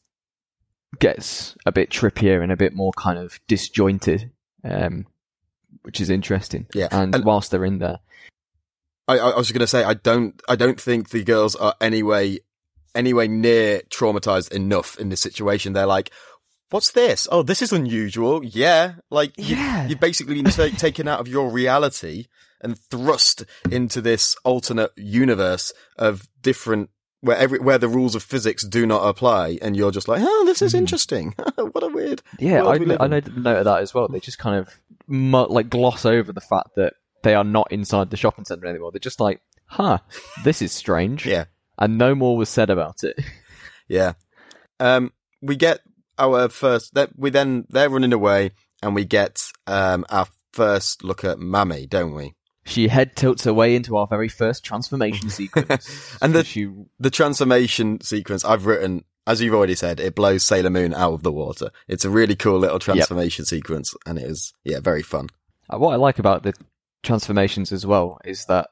gets 0.99 1.57
a 1.64 1.73
bit 1.73 1.90
trippier 1.90 2.42
and 2.42 2.53
a 2.53 2.57
bit 2.57 2.75
more 2.75 2.92
kind 2.92 3.18
of 3.18 3.40
disjointed, 3.49 4.31
um, 4.64 5.07
which 5.83 6.01
is 6.01 6.11
interesting. 6.11 6.66
Yeah, 6.75 6.88
and, 6.90 7.14
and- 7.14 7.25
whilst 7.25 7.51
they're 7.51 7.64
in 7.64 7.79
there, 7.79 8.01
I, 9.09 9.18
I 9.18 9.37
was 9.37 9.51
going 9.51 9.61
to 9.61 9.66
say 9.66 9.83
I 9.83 9.95
don't 9.95 10.40
I 10.49 10.55
don't 10.57 10.81
think 10.81 11.11
the 11.11 11.25
girls 11.25 11.57
are 11.57 11.75
anyway 11.81 12.38
anyway 12.95 13.27
near 13.27 13.81
traumatized 13.90 14.53
enough 14.53 14.97
in 14.99 15.09
this 15.09 15.21
situation. 15.21 15.73
They're 15.73 15.87
like, 15.87 16.11
"What's 16.72 16.90
this? 16.90 17.28
Oh, 17.30 17.42
this 17.42 17.62
is 17.62 17.72
unusual." 17.72 18.44
Yeah, 18.44 18.94
like 19.11 19.32
you, 19.38 19.56
Yeah. 19.56 19.87
you've 19.87 20.00
basically 20.00 20.35
been 20.42 20.44
ta- 20.52 20.76
taken 20.76 21.06
out 21.06 21.20
of 21.20 21.28
your 21.28 21.50
reality 21.50 22.26
and 22.61 22.78
thrust 22.78 23.44
into 23.70 24.00
this 24.00 24.37
alternate 24.44 24.90
universe 24.96 25.72
of 25.96 26.28
different 26.42 26.90
where 27.20 27.37
every 27.37 27.61
where 27.61 27.78
the 27.78 27.88
rules 27.88 28.14
of 28.16 28.22
physics 28.22 28.66
do 28.66 28.85
not 28.87 29.06
apply, 29.08 29.58
and 29.62 29.76
you're 29.76 29.92
just 29.92 30.08
like, 30.08 30.20
"Oh, 30.24 30.44
this 30.44 30.61
is 30.62 30.74
Mhm. 30.74 30.78
interesting. 30.78 31.35
what 31.56 31.85
a 31.85 31.88
weird." 31.88 32.20
yeah, 32.40 32.64
I, 32.64 32.78
we 32.78 32.96
I 32.96 33.04
in. 33.04 33.11
know 33.11 33.20
note 33.37 33.58
of 33.58 33.64
that 33.66 33.80
as 33.82 33.94
well. 33.94 34.08
They 34.08 34.18
just 34.20 34.38
kind 34.38 34.56
of 34.58 34.68
mu- 35.06 35.46
like 35.46 35.68
gloss 35.70 36.04
over 36.04 36.32
the 36.32 36.40
fact 36.40 36.70
that 36.76 36.94
they 37.22 37.35
are 37.37 37.44
not 37.44 37.70
inside 37.70 38.11
the 38.11 38.16
shopping 38.16 38.44
centre 38.44 38.66
anymore. 38.66 38.90
They're 38.90 38.98
just 38.98 39.20
like, 39.20 39.40
huh, 39.66 39.98
this 40.42 40.61
is 40.62 40.72
strange. 40.72 41.24
Yeah. 41.35 41.44
and 41.78 41.96
no 41.96 42.14
more 42.16 42.37
was 42.37 42.48
said 42.48 42.68
about 42.70 43.04
it. 43.04 43.16
Yeah. 43.88 44.12
Um, 44.80 45.12
we 45.40 45.54
get 45.56 45.80
our 46.18 46.48
first, 46.48 46.94
that 46.94 47.11
we 47.16 47.31
then, 47.31 47.66
they're 47.68 47.90
running 47.90 48.12
away 48.12 48.53
and 48.83 48.94
we 48.94 49.05
get, 49.05 49.42
um, 49.66 50.05
our 50.11 50.27
first 50.53 51.03
look 51.05 51.25
at 51.25 51.38
Mami, 51.38 51.88
don't 51.88 52.14
we? 52.14 52.35
She 52.64 52.88
head 52.88 53.16
tilts 53.16 53.44
her 53.44 53.53
way 53.55 53.75
into 53.75 53.96
our 53.96 54.07
very 54.07 54.29
first 54.29 54.64
transformation 54.64 55.31
sequence, 55.40 56.16
And 56.22 56.35
the- 56.35 56.44
she 56.44 56.70
The 57.01 57.11
transformation 57.11 58.01
sequence 58.03 58.44
I've 58.44 58.66
written, 58.66 59.05
as 59.27 59.40
you've 59.40 59.55
already 59.55 59.75
said, 59.75 59.98
it 60.01 60.14
blows 60.14 60.44
Sailor 60.44 60.70
Moon 60.70 60.94
out 60.94 61.12
of 61.14 61.22
the 61.22 61.33
water. 61.33 61.70
It's 61.88 62.05
a 62.05 62.11
really 62.11 62.37
cool 62.37 62.59
little 62.59 62.79
transformation 62.79 63.44
sequence 63.44 63.94
and 64.07 64.18
it 64.18 64.25
is, 64.25 64.53
yeah, 64.64 64.81
very 64.81 65.03
fun. 65.03 65.29
Uh, 65.72 65.79
What 65.79 65.92
I 65.92 65.96
like 65.96 66.18
about 66.18 66.42
the 66.42 66.53
transformations 67.03 67.72
as 67.72 67.85
well 67.87 68.18
is 68.25 68.44
that 68.46 68.70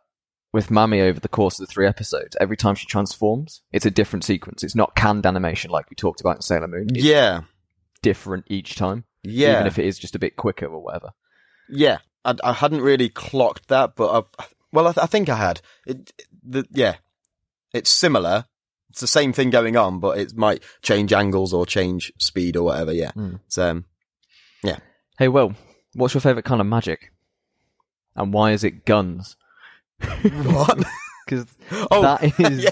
with 0.52 0.68
Mami 0.68 1.00
over 1.00 1.20
the 1.20 1.28
course 1.28 1.60
of 1.60 1.66
the 1.66 1.72
three 1.72 1.86
episodes, 1.86 2.36
every 2.40 2.56
time 2.56 2.74
she 2.74 2.86
transforms, 2.86 3.62
it's 3.72 3.86
a 3.86 3.90
different 3.90 4.24
sequence. 4.24 4.64
It's 4.64 4.74
not 4.74 4.96
canned 4.96 5.26
animation 5.26 5.70
like 5.70 5.88
we 5.90 5.94
talked 5.96 6.20
about 6.20 6.36
in 6.36 6.42
Sailor 6.42 6.66
Moon. 6.68 6.88
It's 6.90 7.04
Yeah. 7.04 7.42
different 8.02 8.46
each 8.48 8.74
time, 8.74 9.04
Yeah. 9.22 9.52
even 9.54 9.66
if 9.66 9.78
it 9.78 9.86
is 9.86 9.98
just 9.98 10.14
a 10.14 10.18
bit 10.18 10.36
quicker 10.36 10.66
or 10.66 10.82
whatever. 10.82 11.10
Yeah, 11.68 11.98
I, 12.24 12.34
I 12.42 12.52
hadn't 12.52 12.80
really 12.82 13.08
clocked 13.08 13.68
that, 13.68 13.94
but 13.94 14.10
I, 14.40 14.44
well, 14.72 14.88
I, 14.88 14.92
th- 14.92 15.04
I 15.04 15.06
think 15.06 15.28
I 15.28 15.36
had. 15.36 15.60
It, 15.86 16.12
the, 16.42 16.66
yeah, 16.72 16.96
it's 17.72 17.90
similar. 17.90 18.46
It's 18.88 19.00
the 19.00 19.06
same 19.06 19.32
thing 19.32 19.50
going 19.50 19.76
on, 19.76 20.00
but 20.00 20.18
it 20.18 20.36
might 20.36 20.64
change 20.82 21.12
angles 21.12 21.52
or 21.54 21.64
change 21.64 22.12
speed 22.18 22.56
or 22.56 22.64
whatever. 22.64 22.92
Yeah, 22.92 23.12
Hmm. 23.12 23.36
it's 23.46 23.56
um, 23.58 23.84
Hey, 25.18 25.28
Will, 25.28 25.54
what's 25.92 26.14
your 26.14 26.22
favourite 26.22 26.46
kind 26.46 26.62
of 26.62 26.66
magic? 26.66 27.12
And 28.16 28.32
why 28.32 28.52
is 28.52 28.64
it 28.64 28.86
guns? 28.86 29.36
What? 30.44 30.78
Because 31.26 31.46
oh, 31.92 32.02
that 32.02 32.24
is. 32.40 32.64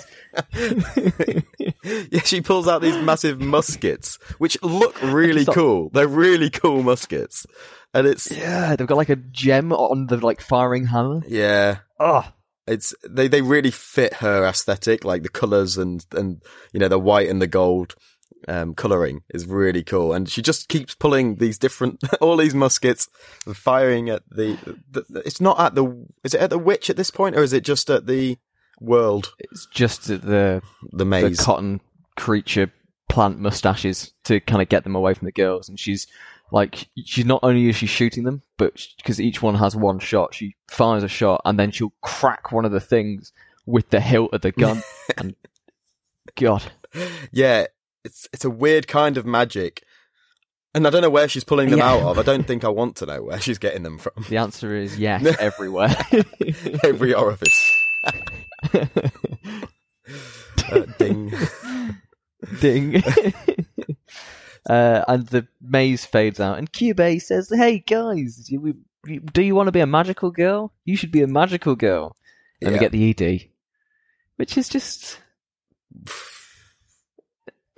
yeah. 1.84 2.08
yeah, 2.10 2.20
she 2.22 2.40
pulls 2.40 2.66
out 2.66 2.82
these 2.82 2.96
massive 3.04 3.40
muskets, 3.40 4.18
which 4.38 4.60
look 4.64 5.00
really 5.00 5.44
cool. 5.44 5.90
They're 5.90 6.08
really 6.08 6.50
cool 6.50 6.82
muskets, 6.82 7.46
and 7.94 8.04
it's 8.08 8.30
Yeah, 8.32 8.74
they've 8.74 8.86
got 8.86 8.96
like 8.96 9.10
a 9.10 9.16
gem 9.16 9.72
on 9.72 10.06
the 10.08 10.16
like 10.16 10.40
firing 10.40 10.86
hammer. 10.86 11.22
yeah. 11.28 11.78
Oh, 12.00 12.24
it's 12.66 12.94
they 13.08 13.28
they 13.28 13.42
really 13.42 13.70
fit 13.70 14.14
her 14.14 14.44
aesthetic 14.44 15.04
like 15.04 15.22
the 15.22 15.28
colors 15.28 15.78
and 15.78 16.04
and 16.12 16.42
you 16.72 16.80
know 16.80 16.88
the 16.88 16.98
white 16.98 17.28
and 17.28 17.40
the 17.40 17.46
gold 17.46 17.94
um 18.46 18.74
coloring 18.74 19.22
is 19.30 19.46
really 19.46 19.82
cool. 19.82 20.12
And 20.12 20.28
she 20.28 20.42
just 20.42 20.68
keeps 20.68 20.94
pulling 20.94 21.36
these 21.36 21.58
different 21.58 22.02
all 22.20 22.36
these 22.36 22.54
muskets 22.54 23.08
and 23.46 23.56
firing 23.56 24.08
at 24.10 24.22
the, 24.30 24.56
the 24.90 25.22
it's 25.24 25.40
not 25.40 25.58
at 25.58 25.74
the 25.74 26.06
is 26.22 26.34
it 26.34 26.40
at 26.40 26.50
the 26.50 26.58
witch 26.58 26.90
at 26.90 26.96
this 26.96 27.10
point 27.10 27.36
or 27.36 27.42
is 27.42 27.52
it 27.52 27.64
just 27.64 27.90
at 27.90 28.06
the 28.06 28.38
world? 28.80 29.32
It's 29.38 29.66
just 29.66 30.08
at 30.10 30.22
the 30.22 30.62
the 30.82 30.98
the 30.98 31.04
maze. 31.04 31.40
cotton 31.40 31.80
creature 32.16 32.70
plant 33.08 33.38
mustaches 33.38 34.12
to 34.24 34.40
kind 34.40 34.62
of 34.62 34.68
get 34.68 34.84
them 34.84 34.94
away 34.94 35.14
from 35.14 35.26
the 35.26 35.32
girls. 35.32 35.68
And 35.68 35.80
she's 35.80 36.06
like, 36.52 36.88
she's 37.04 37.24
not 37.24 37.40
only 37.42 37.68
is 37.68 37.76
she 37.76 37.86
shooting 37.86 38.24
them, 38.24 38.42
but 38.56 38.86
because 38.98 39.20
each 39.20 39.42
one 39.42 39.54
has 39.54 39.74
one 39.74 39.98
shot, 39.98 40.34
she 40.34 40.56
fires 40.70 41.02
a 41.02 41.08
shot 41.08 41.40
and 41.44 41.58
then 41.58 41.70
she'll 41.70 41.92
crack 42.02 42.52
one 42.52 42.64
of 42.64 42.72
the 42.72 42.80
things 42.80 43.32
with 43.66 43.90
the 43.90 44.00
hilt 44.00 44.32
of 44.34 44.42
the 44.42 44.52
gun. 44.52 44.82
and 45.16 45.34
God, 46.36 46.62
yeah 47.32 47.66
it's 48.04 48.28
it's 48.32 48.44
a 48.44 48.50
weird 48.50 48.86
kind 48.88 49.16
of 49.16 49.26
magic 49.26 49.82
and 50.74 50.86
I 50.86 50.90
don't 50.90 51.02
know 51.02 51.10
where 51.10 51.28
she's 51.28 51.44
pulling 51.44 51.70
them 51.70 51.78
Yeah. 51.78 51.90
out 51.92 52.02
of. 52.02 52.18
I 52.18 52.22
don't 52.22 52.46
think 52.46 52.62
I 52.62 52.68
want 52.68 52.96
to 52.96 53.06
know 53.06 53.22
where 53.22 53.40
she's 53.40 53.58
getting 53.58 53.82
them 53.82 53.98
from. 53.98 54.12
the 54.28 54.36
answer 54.36 54.74
is 54.76 54.98
yes, 54.98 55.24
everywhere. 55.40 55.94
Every 56.84 57.14
orifice. 57.14 57.72
Uh, 60.70 60.80
ding. 60.98 61.32
Ding. 62.60 63.02
Uh, 64.68 65.02
and 65.08 65.26
the 65.28 65.46
maze 65.62 66.04
fades 66.04 66.40
out, 66.40 66.58
and 66.58 66.70
Kyubey 66.72 67.20
says, 67.22 67.50
"Hey 67.54 67.78
guys, 67.78 68.50
do 69.32 69.42
you 69.42 69.54
want 69.54 69.68
to 69.68 69.72
be 69.72 69.80
a 69.80 69.86
magical 69.86 70.30
girl? 70.30 70.74
You 70.84 70.94
should 70.96 71.10
be 71.12 71.22
a 71.22 71.26
magical 71.26 71.74
girl." 71.74 72.16
And 72.60 72.72
we 72.72 72.78
get 72.78 72.92
the 72.92 73.10
ED, 73.10 73.48
which 74.36 74.58
is 74.58 74.68
just, 74.68 75.20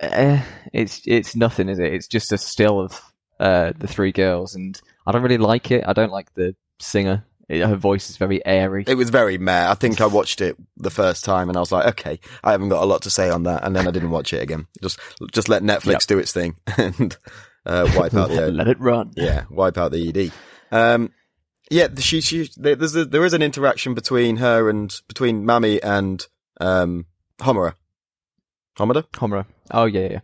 uh, 0.01 0.41
it's 0.73 1.01
it's 1.05 1.35
nothing, 1.35 1.69
is 1.69 1.79
it? 1.79 1.93
It's 1.93 2.07
just 2.07 2.31
a 2.31 2.37
still 2.37 2.79
of 2.81 3.01
uh, 3.39 3.73
the 3.77 3.87
three 3.87 4.11
girls, 4.11 4.55
and 4.55 4.79
I 5.05 5.11
don't 5.11 5.21
really 5.23 5.37
like 5.37 5.71
it. 5.71 5.83
I 5.87 5.93
don't 5.93 6.11
like 6.11 6.33
the 6.33 6.55
singer. 6.79 7.25
It- 7.49 7.65
her 7.67 7.75
voice 7.75 8.09
is 8.09 8.15
very 8.17 8.45
airy. 8.45 8.85
It 8.87 8.95
was 8.95 9.09
very 9.09 9.37
meh. 9.37 9.69
I 9.69 9.73
think 9.75 9.99
I 9.99 10.05
watched 10.05 10.39
it 10.39 10.55
the 10.77 10.89
first 10.89 11.25
time 11.25 11.49
and 11.49 11.57
I 11.57 11.59
was 11.59 11.69
like, 11.71 11.85
okay, 11.87 12.19
I 12.45 12.51
haven't 12.53 12.69
got 12.69 12.81
a 12.81 12.85
lot 12.85 13.01
to 13.01 13.09
say 13.09 13.29
on 13.29 13.43
that. 13.43 13.65
And 13.65 13.75
then 13.75 13.89
I 13.89 13.91
didn't 13.91 14.11
watch 14.11 14.31
it 14.31 14.41
again. 14.41 14.67
Just, 14.81 14.97
just 15.33 15.49
let 15.49 15.61
Netflix 15.61 15.91
Yep. 15.91 16.01
do 16.03 16.19
its 16.19 16.31
thing 16.31 16.55
and, 16.77 17.17
uh, 17.65 17.91
wipe 17.97 18.13
out 18.13 18.29
the, 18.29 18.51
Let 18.51 18.69
it 18.69 18.79
run. 18.79 19.11
yeah, 19.17 19.43
wipe 19.49 19.77
out 19.77 19.91
the 19.91 20.07
ED. 20.07 20.31
Um, 20.73 21.11
yeah, 21.69 21.89
she, 21.99 22.21
she, 22.21 22.49
there's 22.55 22.95
a, 22.95 23.03
there 23.03 23.25
is 23.25 23.33
an 23.33 23.41
interaction 23.41 23.95
between 23.95 24.37
her 24.37 24.69
and, 24.69 24.95
between 25.09 25.43
Mami 25.43 25.81
and, 25.83 26.25
um, 26.61 27.05
Homura. 27.39 27.73
Homura? 28.77 29.03
Homura. 29.11 29.45
Oh 29.71 29.85
yeah, 29.85 30.19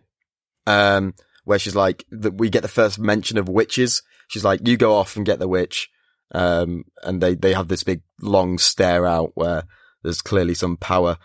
yeah. 0.67 0.95
um, 0.95 1.13
where 1.45 1.59
she's 1.59 1.75
like, 1.75 2.05
that 2.11 2.33
we 2.35 2.49
get 2.49 2.61
the 2.61 2.67
first 2.67 2.99
mention 2.99 3.37
of 3.37 3.47
witches. 3.47 4.03
She's 4.27 4.43
like, 4.43 4.67
you 4.67 4.75
go 4.77 4.95
off 4.95 5.15
and 5.15 5.25
get 5.25 5.39
the 5.39 5.47
witch. 5.47 5.89
Um, 6.33 6.83
and 7.03 7.21
they, 7.21 7.35
they 7.35 7.53
have 7.53 7.69
this 7.69 7.83
big 7.83 8.01
long 8.21 8.57
stare 8.57 9.05
out 9.05 9.31
where 9.35 9.63
there's 10.03 10.21
clearly 10.21 10.53
some 10.53 10.75
power, 10.75 11.17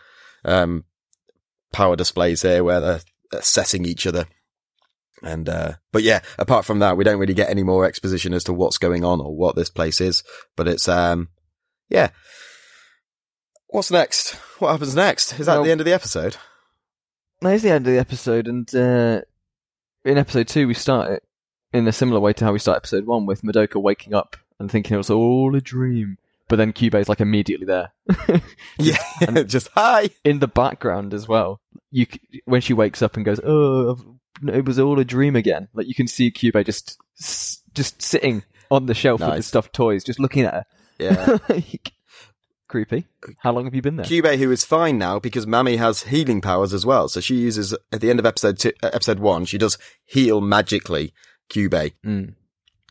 um, 0.45 0.85
power 1.73 1.97
displays 1.97 2.43
here 2.43 2.63
where 2.63 2.81
they're 2.81 3.01
assessing 3.33 3.85
each 3.85 4.07
other. 4.07 4.27
And, 5.25 5.49
uh, 5.49 5.73
but 5.91 6.05
yeah, 6.05 6.21
apart 6.39 6.65
from 6.65 6.79
that, 6.79 6.97
we 6.97 7.03
don't 7.03 7.19
really 7.19 7.35
get 7.35 7.51
any 7.51 7.65
more 7.65 7.85
exposition 7.85 8.33
as 8.33 8.45
to 8.45 8.53
what's 8.53 8.79
going 8.79 9.05
on 9.05 9.21
or 9.21 9.35
what 9.37 9.57
this 9.57 9.71
place 9.71 10.01
is, 10.01 10.23
but 10.57 10.69
it's, 10.69 10.87
um, 10.87 11.29
yeah. 11.89 12.11
What's 13.69 13.91
next? 13.91 14.35
What 14.61 14.71
happens 14.71 14.95
next? 14.95 15.39
Is 15.41 15.47
that 15.47 15.55
Well- 15.55 15.65
the 15.65 15.73
end 15.73 15.81
of 15.81 15.85
the 15.85 15.93
episode? 15.93 16.37
There's 17.43 17.63
the 17.63 17.71
end 17.71 17.87
of 17.87 17.93
the 17.93 17.99
episode, 17.99 18.47
and 18.47 18.73
uh, 18.75 19.23
in 20.05 20.19
episode 20.19 20.49
two, 20.49 20.67
we 20.69 20.75
start 20.75 21.11
it 21.11 21.25
in 21.73 21.89
a 21.89 21.93
similar 21.93 22.21
way 22.21 22.33
to 22.35 22.45
how 22.45 22.53
we 22.53 22.59
start 22.59 22.77
episode 22.77 23.07
one, 23.07 23.27
with 23.27 23.43
Madoka 23.43 23.81
waking 23.81 24.15
up 24.15 24.37
and 24.59 24.71
thinking 24.71 24.95
it 24.95 24.99
was 24.99 25.11
all 25.11 25.55
a 25.57 25.61
dream. 25.61 26.19
But 26.49 26.57
then 26.57 26.73
Kyubey's 26.73 27.09
like 27.09 27.21
immediately 27.21 27.65
there 27.65 27.93
Yeah. 28.79 28.99
and 29.27 29.49
Just 29.49 29.69
hi. 29.75 30.11
in 30.23 30.39
the 30.41 30.49
background 30.49 31.15
as 31.15 31.27
well. 31.27 31.61
You 31.91 32.07
when 32.45 32.61
she 32.61 32.75
wakes 32.75 33.01
up 33.03 33.17
and 33.17 33.25
goes, 33.25 33.41
"Oh, 33.43 33.99
it 34.47 34.65
was 34.67 34.79
all 34.79 34.99
a 34.99 35.05
dream 35.05 35.35
again." 35.35 35.69
Like 35.73 35.87
you 35.87 35.95
can 35.95 36.07
see 36.07 36.31
Kyubey 36.31 36.65
just 36.67 36.99
just 37.75 38.03
sitting 38.03 38.43
on 38.71 38.87
the 38.87 38.95
shelf 38.95 39.21
with 39.21 39.37
the 39.37 39.43
stuffed 39.43 39.73
toys, 39.73 40.05
just 40.05 40.21
looking 40.21 40.45
at 40.45 40.55
her. 40.55 40.67
Yeah. 40.99 41.39
Like, 41.49 41.93
creepy. 42.73 43.07
How 43.41 43.53
long 43.53 43.67
have 43.67 43.75
you 43.75 43.83
been 43.83 43.97
there? 43.97 44.07
Kyubey, 44.07 44.39
who 44.39 44.51
is 44.51 44.65
fine 44.65 44.97
now 44.99 45.19
because 45.19 45.45
Mami 45.47 45.77
has 45.79 46.05
healing 46.05 46.41
powers 46.41 46.73
as 46.73 46.85
well. 46.87 47.07
So 47.07 47.21
she 47.21 47.37
uses 47.37 47.75
at 47.93 48.01
the 48.01 48.09
end 48.11 48.19
of 48.19 48.25
episode 48.27 48.59
two, 48.59 48.73
uh, 48.83 48.91
episode 48.95 49.19
one, 49.19 49.45
she 49.45 49.59
does 49.59 49.77
heal 50.07 50.41
magically 50.41 51.13
Kyubey, 51.51 51.93
Mm. 52.05 52.35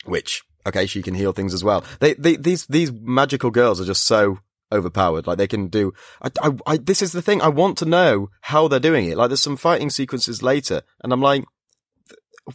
which 0.05 0.43
okay, 0.67 0.85
she 0.85 1.01
can 1.01 1.15
heal 1.15 1.33
things 1.33 1.53
as 1.53 1.63
well. 1.63 1.83
They, 1.99 2.13
they 2.13 2.35
these 2.35 2.67
these 2.67 2.91
magical 2.91 3.49
girls 3.49 3.81
are 3.81 3.85
just 3.85 4.05
so 4.05 4.37
overpowered. 4.71 5.25
Like 5.25 5.39
they 5.39 5.47
can 5.47 5.67
do. 5.67 5.93
I, 6.21 6.29
I, 6.43 6.51
I, 6.67 6.77
this 6.77 7.01
is 7.01 7.11
the 7.11 7.21
thing. 7.23 7.41
I 7.41 7.47
want 7.49 7.77
to 7.79 7.85
know 7.85 8.29
how 8.41 8.67
they're 8.67 8.79
doing 8.79 9.05
it. 9.07 9.17
Like 9.17 9.29
there's 9.29 9.41
some 9.41 9.57
fighting 9.57 9.89
sequences 9.89 10.43
later, 10.43 10.83
and 11.03 11.11
I'm 11.11 11.21
like, 11.21 11.43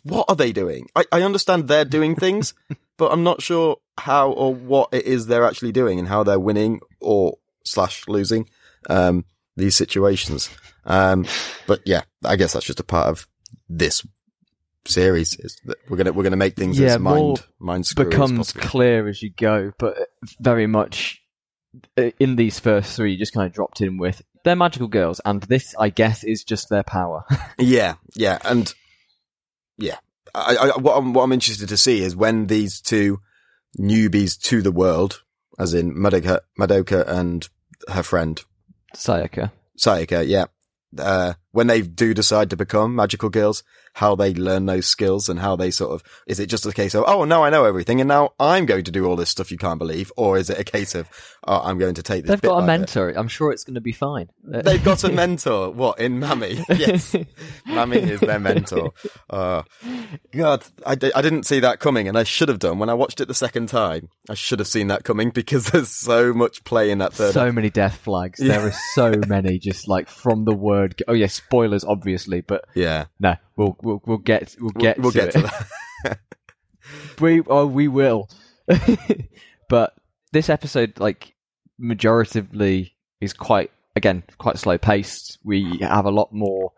what 0.05 0.27
are 0.29 0.37
they 0.37 0.53
doing? 0.53 0.87
I, 0.95 1.05
I 1.11 1.23
understand 1.23 1.67
they're 1.67 1.85
doing 1.85 2.15
things, 2.15 2.55
but 2.99 3.11
I'm 3.13 3.25
not 3.25 3.43
sure 3.43 3.79
how 3.99 4.31
or 4.31 4.55
what 4.55 4.91
it 4.93 5.05
is 5.07 5.27
they're 5.27 5.47
actually 5.47 5.73
doing 5.73 5.99
and 5.99 6.07
how 6.09 6.23
they're 6.23 6.39
winning 6.39 6.81
or 7.07 7.39
slash 7.65 8.07
losing 8.09 8.49
um, 8.91 9.25
these 9.57 9.77
situations. 9.77 10.51
Um, 10.85 11.27
but 11.67 11.81
yeah, 11.85 12.03
I 12.25 12.37
guess 12.37 12.53
that's 12.53 12.67
just 12.67 12.81
a 12.81 12.85
part 12.85 13.09
of 13.09 13.27
this 13.69 14.07
series. 14.85 15.39
Is 15.39 15.59
that 15.65 15.79
we're 15.89 15.97
gonna 15.97 16.13
we're 16.13 16.23
gonna 16.23 16.37
make 16.37 16.57
things 16.57 16.79
Yeah, 16.79 16.95
as 16.95 16.99
mind 16.99 17.45
mind 17.59 17.87
screwy 17.87 18.09
as 18.09 18.11
becomes 18.11 18.53
clear 18.53 19.09
as 19.09 19.23
you 19.23 19.31
go, 19.31 19.73
but 19.79 19.97
very 20.41 20.67
much 20.67 21.23
uh, 21.97 22.11
in 22.19 22.37
these 22.37 22.59
first 22.59 22.97
three, 22.97 23.13
you 23.13 23.19
just 23.19 23.35
kind 23.35 23.47
of 23.47 23.53
dropped 23.53 23.81
in 23.81 23.99
with 23.99 24.23
they're 24.45 24.57
magical 24.57 24.87
girls, 24.87 25.21
and 25.25 25.43
this, 25.43 25.75
I 25.77 25.89
guess, 25.89 26.23
is 26.23 26.45
just 26.45 26.69
their 26.69 26.85
power. 26.85 27.25
Yeah, 27.59 27.95
yeah, 28.15 28.39
and 28.45 28.73
yeah, 29.79 29.97
I, 30.35 30.57
I, 30.57 30.79
what 30.79 30.97
I'm 30.97 31.15
what 31.15 31.23
I'm 31.25 31.33
interested 31.33 31.69
to 31.71 31.77
see 31.77 32.03
is 32.03 32.15
when 32.15 32.47
these 32.47 32.81
two 32.81 33.21
newbies 33.79 34.39
to 34.43 34.63
the 34.63 34.71
world, 34.71 35.23
as 35.59 35.75
in 35.75 35.95
Madoka, 35.95 36.41
Madoka 36.59 37.07
and 37.07 37.49
her 37.89 38.03
friend 38.03 38.43
Sayaka. 38.95 39.53
Sayaka, 39.79 40.27
yeah, 40.27 40.47
uh, 40.99 41.35
when 41.53 41.67
they 41.67 41.83
do 41.83 42.15
decide 42.15 42.51
to 42.51 42.57
become 42.57 42.95
magical 42.95 43.29
girls, 43.29 43.63
how 43.97 44.15
they 44.15 44.35
learn 44.35 44.67
those 44.67 44.87
skills 44.87 45.27
and 45.31 45.41
how 45.41 45.57
they 45.57 45.71
sort 45.71 45.91
of, 45.91 46.03
is 46.27 46.39
it 46.39 46.49
just 46.51 46.67
a 46.67 46.73
case 46.73 46.95
of, 46.95 47.03
oh, 47.07 47.25
now 47.25 47.43
I 47.43 47.49
know 47.49 47.65
everything 47.65 47.99
and 48.03 48.09
now 48.09 48.35
I'm 48.39 48.67
going 48.67 48.85
to 48.85 48.91
do 48.91 49.07
all 49.07 49.17
this 49.17 49.31
stuff 49.31 49.51
you 49.51 49.57
can't 49.57 49.79
believe? 49.79 50.13
Or 50.19 50.37
is 50.37 50.51
it 50.51 50.61
a 50.61 50.65
case 50.65 50.95
of, 50.95 51.09
oh, 51.47 51.63
I'm 51.65 51.79
going 51.79 51.95
to 51.95 52.03
take 52.03 52.25
this 52.25 52.29
They've 52.29 52.43
got 52.43 52.63
a 52.63 52.67
mentor. 52.67 53.09
I'm 53.17 53.29
sure 53.29 53.53
it's 53.53 53.65
going 53.65 53.77
to 53.77 53.81
be 53.81 53.93
fine. 53.93 54.29
They've 54.45 54.85
got 54.85 55.03
a 55.05 55.11
mentor. 55.11 55.71
What 55.71 55.99
in 55.99 56.21
Mami? 56.21 56.63
Yes, 56.77 57.17
Mami 57.67 57.97
is 57.97 58.21
their 58.21 58.39
mentor. 58.39 58.93
Uh, 59.31 59.63
God, 60.31 60.63
I, 60.85 60.93
I 60.93 61.23
didn't 61.23 61.45
see 61.45 61.61
that 61.61 61.81
coming, 61.81 62.07
and 62.07 62.19
I 62.19 62.23
should 62.23 62.51
have 62.51 62.59
done 62.59 62.79
when 62.79 62.91
I 62.91 62.95
watched 62.95 63.23
it 63.23 63.29
the 63.29 63.35
second 63.35 63.71
time. 63.71 64.11
I 64.29 64.35
should 64.35 64.59
have 64.59 64.69
seen 64.69 64.89
that 64.89 65.05
coming 65.05 65.31
because 65.31 65.67
there's 65.71 65.89
so 65.89 66.35
much 66.35 66.65
play 66.65 66.91
in 66.91 66.99
that 66.99 67.15
third. 67.15 67.33
so 67.33 67.51
many 67.51 67.71
death 67.71 67.97
flags. 67.97 68.41
There 68.41 68.61
are 68.61 68.75
so 68.95 69.15
many, 69.27 69.59
just 69.59 69.89
like 69.89 70.11
from 70.11 70.45
the 70.45 70.55
word. 70.55 71.03
Oh 71.09 71.15
yeah, 71.15 71.29
spoilers, 71.29 71.83
obviously, 71.83 72.43
but 72.43 72.67
yeah, 72.75 73.07
no, 73.19 73.37
we'll 73.57 73.77
we'll, 73.87 74.03
we'll 74.07 74.19
get 74.19 74.55
we'll 74.61 74.71
get 74.71 74.99
we'll 74.99 75.13
to 75.13 75.19
get 75.19 75.29
it. 75.29 75.33
to 75.33 75.43
that. 76.05 76.19
we 77.21 77.43
oh 77.47 77.67
we 77.67 77.89
will. 77.89 78.29
But 79.69 79.95
this 80.33 80.49
episode 80.49 81.01
like 81.01 81.35
majoritively 81.81 82.93
is 83.21 83.33
quite 83.33 83.73
again 83.97 84.23
quite 84.39 84.59
slow 84.59 84.79
paced. 84.79 85.39
We 85.45 85.79
have 85.81 86.05
a 86.05 86.11
lot 86.11 86.33
more 86.33 86.73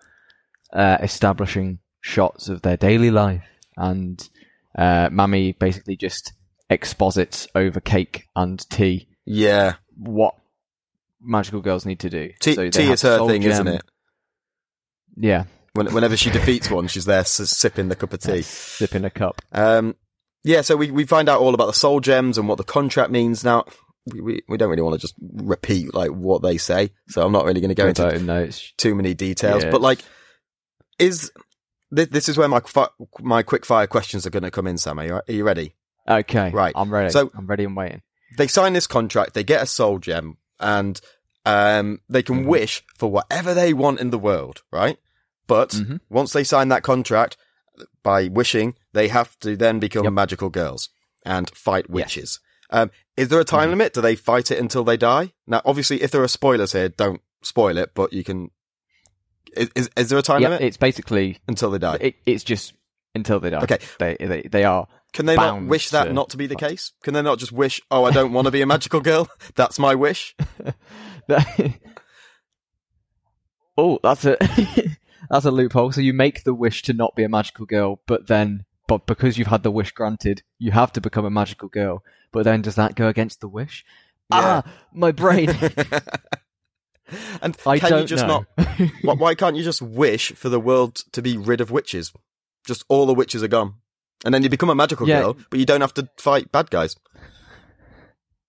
uh, 0.73 0.97
establishing 1.03 1.81
shots 2.01 2.49
of 2.49 2.63
their 2.63 2.79
daily 2.79 3.11
life 3.11 3.45
and 3.77 4.27
uh, 4.77 5.11
Mami 5.11 5.59
basically 5.59 5.97
just 5.97 6.33
exposits 6.71 7.47
over 7.55 7.81
cake 7.81 8.25
and 8.35 8.59
tea. 8.71 9.09
Yeah, 9.27 9.75
what 9.97 10.35
magical 11.21 11.61
girls 11.61 11.85
need 11.85 12.01
to 12.01 12.11
do. 12.11 12.31
Tea, 12.41 12.55
So 12.55 12.71
tea 12.71 12.91
is 12.91 13.03
her 13.03 13.27
thing, 13.27 13.43
isn't 13.43 13.69
it? 13.69 13.83
yeah 15.17 15.45
whenever 15.75 16.17
she 16.17 16.31
defeats 16.31 16.71
one, 16.71 16.89
she's 16.89 17.05
there 17.05 17.25
sipping 17.25 17.89
the 17.89 17.97
cup 17.97 18.13
of 18.13 18.21
tea. 18.21 18.43
sipping 18.43 19.05
a 19.05 19.11
cup 19.11 19.41
Um, 19.53 19.97
yeah, 20.45 20.61
so 20.63 20.77
we, 20.77 20.91
we 20.91 21.05
find 21.05 21.29
out 21.29 21.41
all 21.41 21.55
about 21.55 21.67
the 21.67 21.73
soul 21.73 22.01
gems 22.01 22.39
and 22.39 22.49
what 22.49 22.59
the 22.59 22.65
contract 22.65 23.11
means. 23.11 23.45
Now, 23.45 23.65
we, 24.13 24.21
we, 24.21 24.41
we 24.49 24.57
don't 24.57 24.71
really 24.71 24.83
want 24.83 24.95
to 24.95 25.01
just 25.01 25.15
repeat 25.21 25.93
like 25.95 26.11
what 26.11 26.43
they 26.43 26.57
say, 26.59 26.91
so 27.09 27.25
I'm 27.25 27.33
not 27.33 27.45
really 27.45 27.61
going 27.61 27.69
to 27.69 27.75
go 27.75 27.89
into 27.89 28.19
notes. 28.21 28.73
too 28.79 28.95
many 28.95 29.15
details. 29.15 29.65
Yeah. 29.65 29.71
But 29.71 29.81
like, 29.83 30.01
is 30.99 31.31
this, 31.91 32.09
this 32.09 32.29
is 32.29 32.37
where 32.39 32.49
my 32.49 32.61
fi- 32.61 32.89
my 33.21 33.43
quick 33.43 33.67
fire 33.67 33.87
questions 33.87 34.27
are 34.27 34.31
going 34.31 34.43
to 34.45 34.51
come 34.51 34.67
in, 34.67 34.79
Sam? 34.79 34.99
Are 34.99 35.05
you, 35.07 35.15
are 35.15 35.25
you 35.29 35.45
ready? 35.45 35.75
okay 36.09 36.51
Right. 36.51 36.73
I'm 36.75 36.91
ready 36.91 37.11
So- 37.11 37.31
I'm 37.37 37.47
ready 37.47 37.65
and 37.65 37.77
waiting 37.77 38.01
They 38.39 38.47
sign 38.47 38.73
this 38.73 38.87
contract, 38.87 39.35
they 39.35 39.45
get 39.45 39.63
a 39.63 39.67
soul 39.67 39.99
gem, 39.99 40.39
and 40.59 40.99
um, 41.45 42.01
they 42.09 42.23
can 42.23 42.45
Mhm. 42.45 42.47
wish 42.47 42.83
for 42.97 43.11
whatever 43.11 43.53
they 43.55 43.73
want 43.75 44.01
in 44.01 44.11
the 44.11 44.19
world, 44.19 44.63
right? 44.73 44.99
But 45.49 45.71
Mhm. 45.71 46.01
once 46.09 46.33
they 46.33 46.45
sign 46.45 46.69
that 46.69 46.85
contract, 46.85 47.37
by 48.03 48.29
wishing, 48.29 48.75
they 48.93 49.09
have 49.09 49.39
to 49.41 49.57
then 49.57 49.79
become 49.81 50.05
Yep. 50.05 50.13
magical 50.13 50.51
girls 50.51 50.89
and 51.25 51.51
fight 51.55 51.89
witches. 51.91 52.41
Um, 52.71 52.91
is 53.17 53.29
there 53.29 53.41
a 53.41 53.45
time 53.45 53.69
Mhm. 53.69 53.73
limit? 53.73 53.95
Do 53.95 54.01
they 54.01 54.15
fight 54.17 54.51
it 54.51 54.59
until 54.59 54.85
they 54.85 54.97
die? 54.97 55.33
Now, 55.47 55.63
obviously, 55.65 56.03
if 56.03 56.11
there 56.11 56.23
are 56.23 56.29
spoilers 56.29 56.73
here, 56.73 56.89
don't 56.89 57.21
spoil 57.43 57.77
it, 57.79 57.93
but 57.95 58.13
you 58.13 58.23
can. 58.25 58.51
Is, 59.57 59.71
is, 59.75 59.91
is 59.97 60.09
there 60.11 60.19
a 60.19 60.23
time 60.23 60.43
yeah 60.43 60.49
limit 60.49 60.63
it's 60.63 60.77
basically 60.77 61.39
until 61.49 61.71
they 61.71 61.79
die? 61.79 61.97
It, 62.01 62.17
it's 62.27 62.45
just 62.45 62.75
until 63.15 63.41
they 63.41 63.51
die. 63.51 63.63
Okay. 63.63 63.79
They 63.99 64.17
they, 64.21 64.43
they 64.43 64.65
are. 64.65 64.87
Can 65.15 65.25
they 65.27 65.37
not 65.37 65.63
wish 65.65 65.89
that 65.91 66.13
not 66.13 66.29
to 66.31 66.37
be 66.37 66.47
the 66.47 66.57
case? 66.57 66.93
Can 67.03 67.15
they 67.15 67.23
not 67.23 67.39
just 67.39 67.51
wish, 67.53 67.81
oh, 67.91 68.05
I 68.05 68.11
don't 68.11 68.33
want 68.35 68.45
to 68.45 68.51
be 68.51 68.61
a 68.61 68.67
magical 68.67 69.01
girl? 69.01 69.29
That's 69.55 69.79
my 69.79 69.95
wish. 69.95 70.37
oh, 73.79 73.99
that's 74.03 74.25
a 74.25 74.37
that's 75.31 75.45
a 75.45 75.51
loophole. 75.51 75.93
So 75.93 76.01
you 76.01 76.13
make 76.13 76.45
the 76.45 76.55
wish 76.55 76.83
to 76.83 76.93
not 76.93 77.17
be 77.17 77.25
a 77.25 77.29
magical 77.29 77.67
girl, 77.67 78.01
but 78.07 78.27
then 78.27 78.65
but 78.89 79.07
because 79.07 79.37
you've 79.37 79.49
had 79.49 79.63
the 79.63 79.71
wish 79.71 79.93
granted, 79.93 80.43
you 80.59 80.73
have 80.73 80.93
to 80.95 81.01
become 81.01 81.25
a 81.25 81.31
magical 81.31 81.69
girl. 81.69 82.03
But 82.33 82.45
then 82.45 82.63
does 82.63 82.75
that 82.77 82.95
go 82.95 83.09
against 83.09 83.41
the 83.41 83.49
wish? 83.49 83.85
Yeah. 84.33 84.63
Ah, 84.65 84.73
my 84.93 85.13
brain. 85.13 85.51
and 87.43 87.57
I 87.67 87.79
can 87.79 88.01
you 88.01 88.07
just 88.07 88.27
know. 88.27 88.47
not? 88.59 88.67
Why, 89.03 89.15
why 89.15 89.35
can't 89.35 89.57
you 89.57 89.63
just 89.63 89.83
wish 89.83 90.33
for 90.33 90.49
the 90.49 90.61
world 90.61 90.97
to 91.13 91.23
be 91.23 91.37
rid 91.37 91.61
of 91.61 91.71
witches? 91.71 92.13
Just 92.67 92.85
all 92.89 93.07
the 93.07 93.15
witches 93.15 93.43
are 93.43 93.49
gone. 93.49 93.75
And 94.25 94.35
then 94.35 94.43
you 94.43 94.49
become 94.49 94.71
a 94.71 94.75
magical 94.75 95.07
Yeah. 95.09 95.21
girl, 95.21 95.37
but 95.51 95.61
you 95.61 95.67
don't 95.67 95.81
have 95.81 95.95
to 95.95 96.09
fight 96.19 96.51
bad 96.51 96.71
guys. 96.71 96.97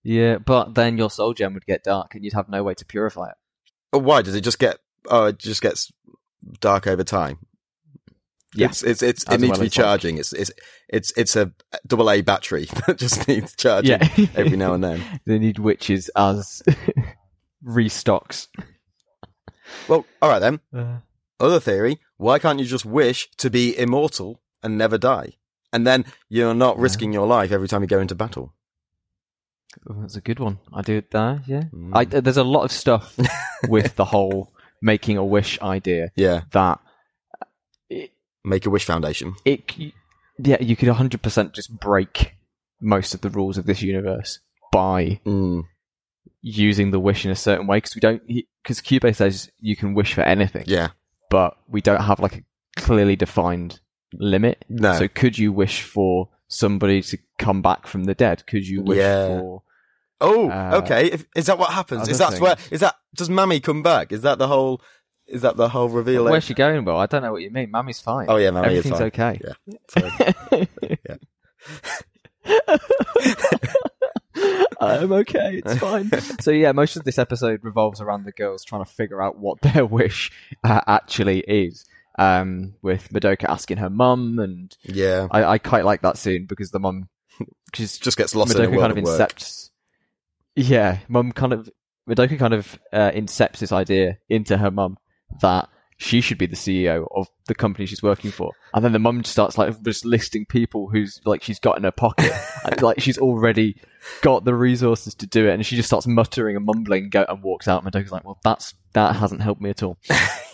Yeah, 0.03 0.37
but 0.37 0.75
then 0.75 0.97
your 0.97 1.09
soul 1.09 1.33
gem 1.33 1.53
would 1.53 1.65
get 1.65 1.83
dark, 1.83 2.15
and 2.15 2.23
you'd 2.23 2.33
have 2.33 2.49
no 2.49 2.63
way 2.63 2.73
to 2.73 2.85
purify 2.85 3.29
it. 3.29 3.35
Oh, 3.91 3.99
why? 3.99 4.21
Does 4.21 4.35
it 4.35 4.41
just 4.41 4.59
get, 4.59 4.79
oh, 5.09 5.25
it 5.25 5.37
just 5.37 5.61
gets 5.61 5.91
dark 6.59 6.87
over 6.87 7.03
time? 7.03 7.39
Yeah. 8.55 8.67
It's, 8.67 8.83
it's, 8.83 9.01
it's, 9.03 9.23
it 9.25 9.39
needs 9.39 9.49
well 9.51 9.55
to 9.57 9.59
be 9.61 9.65
like- 9.65 9.71
charging. 9.71 10.17
It's, 10.17 10.33
it's, 10.33 10.51
it's, 10.87 11.11
it's 11.15 11.35
a 11.35 11.51
double 11.85 12.09
A 12.09 12.21
battery 12.21 12.65
that 12.87 12.97
just 12.97 13.27
needs 13.27 13.55
charging 13.55 13.91
Yeah, 14.01 14.07
every 14.35 14.57
now 14.57 14.73
and 14.73 14.83
then. 14.83 15.19
they 15.25 15.37
need 15.37 15.59
witches 15.59 16.09
as 16.15 16.63
restocks. 17.63 18.47
Well, 19.87 20.05
all 20.21 20.29
right 20.29 20.39
then. 20.39 20.59
Uh, 20.75 20.97
Other 21.39 21.59
theory, 21.59 21.99
why 22.17 22.39
can't 22.39 22.59
you 22.59 22.65
just 22.65 22.85
wish 22.85 23.29
to 23.37 23.49
be 23.49 23.77
immortal 23.77 24.41
and 24.63 24.77
never 24.77 24.97
die? 24.97 25.33
And 25.71 25.85
then 25.85 26.05
you're 26.27 26.55
not 26.55 26.77
Yeah. 26.77 26.83
risking 26.83 27.13
your 27.13 27.27
life 27.27 27.51
every 27.51 27.67
time 27.67 27.81
you 27.81 27.87
go 27.87 27.99
into 27.99 28.15
battle. 28.15 28.53
oh, 29.87 30.01
that's 30.01 30.15
a 30.15 30.21
good 30.21 30.39
one. 30.39 30.57
I 30.73 30.81
do 30.81 30.97
it 30.97 31.11
there. 31.11 31.43
Yeah, 31.45 31.63
Mm. 31.73 31.91
I, 31.93 32.05
there's 32.05 32.37
a 32.37 32.43
lot 32.43 32.63
of 32.63 32.71
stuff 32.71 33.15
with 33.67 33.95
the 33.95 34.05
whole 34.05 34.51
making 34.81 35.17
a 35.17 35.25
wish 35.25 35.59
idea 35.61 36.09
Yeah. 36.15 36.41
that 36.51 36.79
it, 37.89 38.11
Make 38.43 38.65
a 38.65 38.69
wish 38.69 38.85
foundation. 38.85 39.35
it 39.45 39.69
c- 39.71 39.93
yeah 40.37 40.57
you 40.61 40.75
could 40.75 40.87
100% 40.89 41.53
just 41.53 41.77
break 41.79 42.33
most 42.81 43.13
of 43.13 43.21
the 43.21 43.29
rules 43.29 43.57
of 43.57 43.65
this 43.65 43.81
universe 43.81 44.39
by 44.71 45.19
Mm. 45.25 45.63
using 46.41 46.91
the 46.91 46.99
wish 46.99 47.25
in 47.25 47.31
a 47.31 47.35
certain 47.35 47.67
way 47.67 47.77
because 47.77 47.95
we 47.95 47.99
don't 48.01 48.21
because 48.63 48.79
Cube 48.81 49.03
says 49.13 49.49
you 49.59 49.75
can 49.75 49.93
wish 49.93 50.13
for 50.13 50.21
anything 50.21 50.63
Yeah. 50.67 50.89
but 51.29 51.57
we 51.67 51.81
don't 51.81 52.01
have 52.01 52.19
like 52.19 52.37
a 52.37 52.43
clearly 52.77 53.15
defined 53.17 53.81
limit 54.13 54.63
No. 54.69 54.93
so 54.93 55.07
could 55.07 55.37
you 55.37 55.51
wish 55.51 55.81
for 55.83 56.29
somebody 56.47 57.01
to 57.01 57.17
come 57.37 57.61
back 57.61 57.85
from 57.87 58.05
the 58.05 58.15
dead 58.15 58.45
could 58.47 58.65
you 58.65 58.81
wish 58.81 58.97
Yeah. 58.99 59.27
for 59.27 59.63
oh, 60.21 60.49
uh, 60.49 60.81
okay. 60.83 61.11
If, 61.11 61.25
is 61.35 61.47
that 61.47 61.57
what 61.57 61.71
happens? 61.71 62.07
Is 62.07 62.19
that 62.19 62.39
where, 62.39 62.55
things. 62.55 62.71
is 62.71 62.79
that, 62.81 62.95
does 63.15 63.29
Mami 63.29 63.61
come 63.61 63.83
back? 63.83 64.11
Is 64.11 64.21
that 64.21 64.37
the 64.37 64.47
whole, 64.47 64.81
is 65.27 65.41
that 65.43 65.57
the 65.57 65.69
whole 65.69 65.89
reveal? 65.89 66.23
where's 66.25 66.43
she 66.43 66.53
going 66.55 66.83
well 66.85 66.97
I 66.97 67.05
don't 67.05 67.21
know 67.21 67.31
what 67.31 67.43
you 67.43 67.51
mean 67.51 67.71
Mami's 67.71 67.99
fine 67.99 68.25
Oh 68.29 68.37
yeah, 68.37 68.49
Mami 68.49 68.65
everything's 68.65 68.97
fine. 68.97 69.07
okay 69.07 69.39
Yeah. 69.43 69.53
I'm 74.81 75.11
okay. 75.11 75.61
It's 75.63 75.77
fine. 75.77 76.09
so 76.39 76.51
yeah, 76.51 76.71
most 76.71 76.95
of 76.95 77.03
this 77.03 77.17
episode 77.17 77.63
revolves 77.63 78.01
around 78.01 78.23
the 78.23 78.31
girls 78.31 78.63
trying 78.63 78.83
to 78.83 78.89
figure 78.89 79.21
out 79.21 79.37
what 79.37 79.61
their 79.61 79.85
wish 79.85 80.31
uh, 80.63 80.81
actually 80.87 81.39
is. 81.41 81.85
Um, 82.17 82.73
with 82.81 83.09
Madoka 83.09 83.45
asking 83.45 83.77
her 83.77 83.89
mum, 83.89 84.39
and 84.39 84.75
Yeah. 84.83 85.27
I, 85.31 85.43
I 85.43 85.57
quite 85.57 85.85
like 85.85 86.01
that 86.01 86.17
scene 86.17 86.45
because 86.47 86.71
the 86.71 86.79
mum, 86.79 87.07
because 87.71 87.97
Just 87.97 88.17
gets 88.17 88.35
lost 88.35 88.55
Madoka 88.55 88.71
world 88.71 88.81
kind 88.81 88.97
of 88.97 89.03
incepts. 89.03 89.69
Yeah, 90.59 90.99
mum 91.07 91.31
kind 91.31 91.53
of 91.53 91.69
Madoka 92.09 92.37
kind 92.37 92.53
of 92.53 92.79
uh, 92.91 93.11
incepts 93.11 93.59
this 93.59 93.71
idea 93.71 94.17
into 94.27 94.57
her 94.57 94.71
mum 94.71 94.97
that 95.41 95.69
she 95.97 96.21
should 96.21 96.37
be 96.37 96.47
the 96.47 96.55
CEO 96.55 97.07
of 97.15 97.27
the 97.47 97.55
company 97.55 97.85
she's 97.85 98.01
working 98.03 98.31
for, 98.31 98.51
and 98.73 98.83
then 98.83 98.91
the 98.93 98.99
mum 98.99 99.23
starts 99.23 99.57
like 99.57 99.81
just 99.83 100.05
listing 100.05 100.45
people 100.45 100.89
who's 100.89 101.21
like 101.25 101.43
she's 101.43 101.59
got 101.59 101.77
in 101.77 101.83
her 101.83 101.91
pocket, 101.91 102.31
and, 102.65 102.81
like 102.81 102.99
she's 102.99 103.17
already 103.17 103.75
got 104.21 104.43
the 104.45 104.53
resources 104.53 105.13
to 105.15 105.27
do 105.27 105.47
it, 105.47 105.53
and 105.53 105.65
she 105.65 105.75
just 105.75 105.87
starts 105.87 106.07
muttering 106.07 106.55
and 106.55 106.65
mumbling, 106.65 107.09
go 107.09 107.25
and 107.27 107.43
walks 107.43 107.67
out. 107.67 107.83
Madoka's 107.85 108.11
like, 108.11 108.25
"Well, 108.25 108.39
that's 108.43 108.73
that 108.93 109.15
hasn't 109.15 109.41
helped 109.41 109.61
me 109.61 109.69
at 109.69 109.83
all. 109.83 109.97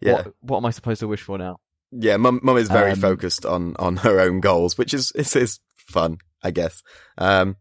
Yeah. 0.00 0.12
What, 0.14 0.34
what 0.40 0.56
am 0.56 0.66
I 0.66 0.70
supposed 0.70 1.00
to 1.00 1.08
wish 1.08 1.22
for 1.22 1.36
now?" 1.36 1.58
Yeah, 1.92 2.16
mum, 2.16 2.40
mum 2.42 2.56
is 2.56 2.68
very 2.68 2.92
Um, 2.92 3.00
focused 3.00 3.44
on, 3.44 3.74
on 3.78 3.98
her 3.98 4.20
own 4.20 4.40
goals, 4.40 4.78
which 4.78 4.94
is, 4.94 5.10
is, 5.12 5.34
is 5.34 5.58
fun, 5.74 6.18
I 6.42 6.50
guess. 6.52 6.82
Um, 7.18 7.56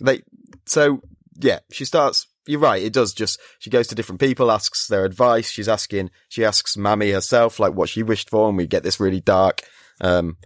they, 0.00 0.22
so 0.66 1.00
yeah, 1.40 1.60
she 1.70 1.84
starts, 1.84 2.26
you're 2.46 2.60
right, 2.60 2.82
it 2.82 2.92
does 2.92 3.12
just, 3.14 3.40
she 3.58 3.70
goes 3.70 3.86
to 3.88 3.94
different 3.94 4.20
people, 4.20 4.50
asks 4.50 4.86
their 4.88 5.04
advice. 5.04 5.50
She's 5.50 5.68
asking, 5.68 6.10
she 6.28 6.44
asks 6.44 6.76
Mami 6.76 7.12
herself, 7.12 7.58
like 7.60 7.74
what 7.74 7.88
she 7.88 8.02
wished 8.02 8.30
for, 8.30 8.48
and 8.48 8.56
we 8.56 8.66
get 8.66 8.82
this 8.82 9.00
really 9.00 9.20
dark, 9.20 9.60
um, 10.00 10.36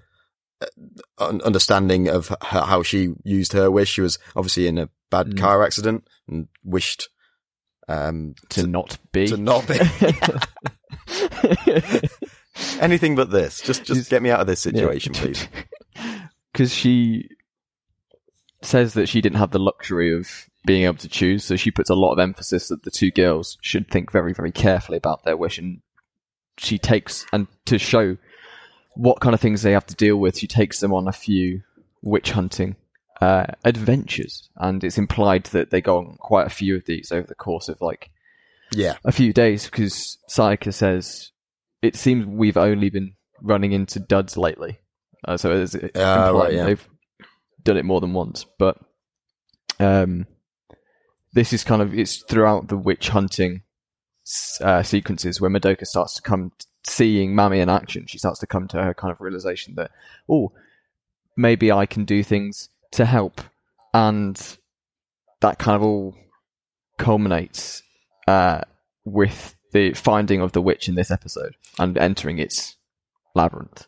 uh, 0.60 0.66
understanding 1.44 2.08
of 2.08 2.30
h- 2.30 2.38
how 2.64 2.82
she 2.82 3.10
used 3.24 3.52
her 3.52 3.70
wish. 3.70 3.90
She 3.90 4.00
was 4.00 4.18
obviously 4.36 4.66
in 4.66 4.78
a 4.78 4.88
bad 5.10 5.28
Mm. 5.32 5.38
car 5.38 5.62
accident 5.64 6.06
and 6.28 6.48
wished, 6.64 7.08
um, 7.88 8.34
To 8.50 8.66
not 8.66 8.98
be. 9.12 9.26
to 9.28 9.36
not 9.36 9.66
be 9.68 9.78
anything 12.80 13.14
but 13.14 13.30
this. 13.30 13.60
Just, 13.60 13.84
just 13.84 13.98
She's- 13.98 14.08
get 14.08 14.22
me 14.22 14.30
out 14.30 14.40
of 14.40 14.46
this 14.46 14.60
situation, 14.60 15.12
please. 15.12 15.46
Because 16.52 16.72
she 16.72 17.28
says 18.62 18.94
that 18.94 19.08
she 19.08 19.20
didn't 19.20 19.38
have 19.38 19.50
the 19.50 19.58
luxury 19.58 20.14
of 20.16 20.28
being 20.64 20.84
able 20.84 20.96
to 20.96 21.08
choose, 21.08 21.44
so 21.44 21.56
she 21.56 21.70
puts 21.70 21.90
a 21.90 21.94
lot 21.94 22.12
of 22.12 22.18
emphasis 22.18 22.68
that 22.68 22.82
the 22.82 22.90
two 22.90 23.10
girls 23.10 23.56
should 23.60 23.88
think 23.90 24.10
very, 24.10 24.32
very 24.32 24.50
carefully 24.52 24.98
about 24.98 25.24
their 25.24 25.36
wish, 25.36 25.58
and 25.58 25.80
she 26.58 26.78
takes 26.78 27.24
and 27.32 27.46
to 27.66 27.78
show 27.78 28.16
what 28.94 29.20
kind 29.20 29.34
of 29.34 29.40
things 29.40 29.62
they 29.62 29.72
have 29.72 29.86
to 29.86 29.94
deal 29.94 30.16
with, 30.16 30.38
she 30.38 30.46
takes 30.46 30.80
them 30.80 30.92
on 30.92 31.06
a 31.06 31.12
few 31.12 31.62
witch 32.02 32.30
hunting 32.32 32.74
uh, 33.20 33.44
adventures, 33.64 34.48
and 34.56 34.82
it's 34.82 34.98
implied 34.98 35.44
that 35.44 35.70
they 35.70 35.80
go 35.80 35.98
on 35.98 36.16
quite 36.18 36.46
a 36.46 36.50
few 36.50 36.76
of 36.76 36.84
these 36.86 37.12
over 37.12 37.26
the 37.26 37.34
course 37.34 37.68
of 37.68 37.80
like 37.80 38.10
Yeah. 38.72 38.96
a 39.04 39.12
few 39.12 39.32
days 39.32 39.66
because 39.66 40.18
Sayaka 40.30 40.72
says 40.72 41.30
it 41.82 41.94
seems 41.94 42.26
we've 42.26 42.56
only 42.56 42.88
been 42.90 43.14
running 43.42 43.72
into 43.72 44.00
duds 44.00 44.36
lately. 44.36 44.78
Uh, 45.26 45.36
so 45.36 45.52
it's 45.52 45.74
it's 45.74 45.98
Ah, 45.98 46.28
implied 46.28 46.42
right, 46.44 46.54
yeah. 46.54 46.64
they've 46.64 46.88
done 47.66 47.76
it 47.76 47.84
more 47.84 48.00
than 48.00 48.14
once, 48.14 48.46
but 48.58 48.78
um, 49.78 50.26
this 51.32 51.52
is 51.52 51.64
kind 51.64 51.82
of 51.82 51.92
it's 51.92 52.22
throughout 52.22 52.68
the 52.68 52.78
witch 52.78 53.08
hunting 53.10 53.62
uh, 54.60 54.82
sequences 54.82 55.40
where 55.40 55.50
Madoka 55.50 55.86
starts 55.86 56.14
to 56.14 56.22
come 56.22 56.52
seeing 56.86 57.34
Mami 57.34 57.58
in 57.58 57.68
action. 57.68 58.06
She 58.06 58.18
starts 58.18 58.40
to 58.40 58.46
come 58.46 58.68
to 58.68 58.82
her 58.82 58.94
kind 58.94 59.12
of 59.12 59.20
realization 59.20 59.74
that 59.76 59.90
oh, 60.30 60.52
maybe 61.36 61.70
I 61.70 61.84
can 61.84 62.04
do 62.04 62.22
things 62.22 62.70
to 62.92 63.04
help, 63.04 63.40
and 63.92 64.40
that 65.40 65.58
kind 65.58 65.76
of 65.76 65.82
all 65.82 66.16
culminates 66.98 67.82
uh, 68.26 68.62
with 69.04 69.54
the 69.72 69.92
finding 69.92 70.40
of 70.40 70.52
the 70.52 70.62
witch 70.62 70.88
in 70.88 70.94
this 70.94 71.10
episode 71.10 71.54
and 71.78 71.98
entering 71.98 72.38
its 72.38 72.76
labyrinth. 73.34 73.86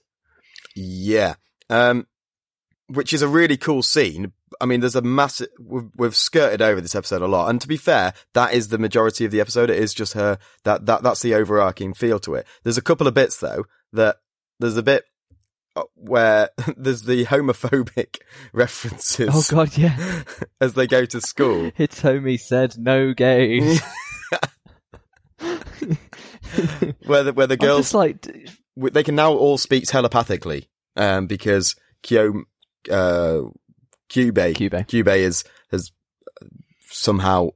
Yeah. 0.76 1.34
Um, 1.70 2.06
which 2.88 3.12
is 3.12 3.22
a 3.22 3.28
really 3.28 3.56
cool 3.56 3.82
scene. 3.82 4.32
I 4.60 4.66
mean, 4.66 4.80
there's 4.80 4.96
a 4.96 5.02
massive, 5.02 5.48
we've, 5.60 5.88
we've 5.96 6.16
skirted 6.16 6.62
over 6.62 6.80
this 6.80 6.94
episode 6.94 7.22
a 7.22 7.26
lot. 7.26 7.50
And 7.50 7.60
to 7.60 7.68
be 7.68 7.76
fair, 7.76 8.14
that 8.34 8.54
is 8.54 8.68
the 8.68 8.78
majority 8.78 9.24
of 9.24 9.30
the 9.30 9.40
episode. 9.40 9.70
It 9.70 9.78
is 9.78 9.92
just 9.92 10.14
her, 10.14 10.38
that, 10.64 10.86
that, 10.86 11.02
that's 11.02 11.20
the 11.20 11.34
overarching 11.34 11.92
feel 11.92 12.18
to 12.20 12.34
it. 12.34 12.46
There's 12.64 12.78
a 12.78 12.82
couple 12.82 13.06
of 13.06 13.14
bits 13.14 13.38
though 13.38 13.66
that 13.92 14.16
there's 14.58 14.76
a 14.76 14.82
bit 14.82 15.04
uh, 15.76 15.82
where 15.94 16.48
there's 16.76 17.02
the 17.02 17.26
homophobic 17.26 18.16
references 18.52 19.28
Oh 19.32 19.44
god, 19.54 19.76
yeah. 19.76 20.22
as 20.60 20.72
they 20.74 20.86
go 20.86 21.04
to 21.04 21.20
school. 21.20 21.70
Hitomi 21.72 22.40
said 22.40 22.78
no 22.78 23.12
gays. 23.12 23.82
where 27.04 27.22
the, 27.22 27.32
where 27.34 27.46
the 27.46 27.58
girls 27.58 27.80
just 27.80 27.94
like, 27.94 28.26
they 28.76 29.02
can 29.02 29.14
now 29.14 29.34
all 29.34 29.58
speak 29.58 29.84
telepathically 29.84 30.70
um, 30.96 31.26
because 31.26 31.76
Kyo, 32.02 32.44
uh, 32.90 33.42
Kyubey, 34.10 34.54
Kyubey. 34.54 34.86
Kyubey 34.86 35.18
is, 35.18 35.44
has 35.70 35.92
somehow 36.90 37.50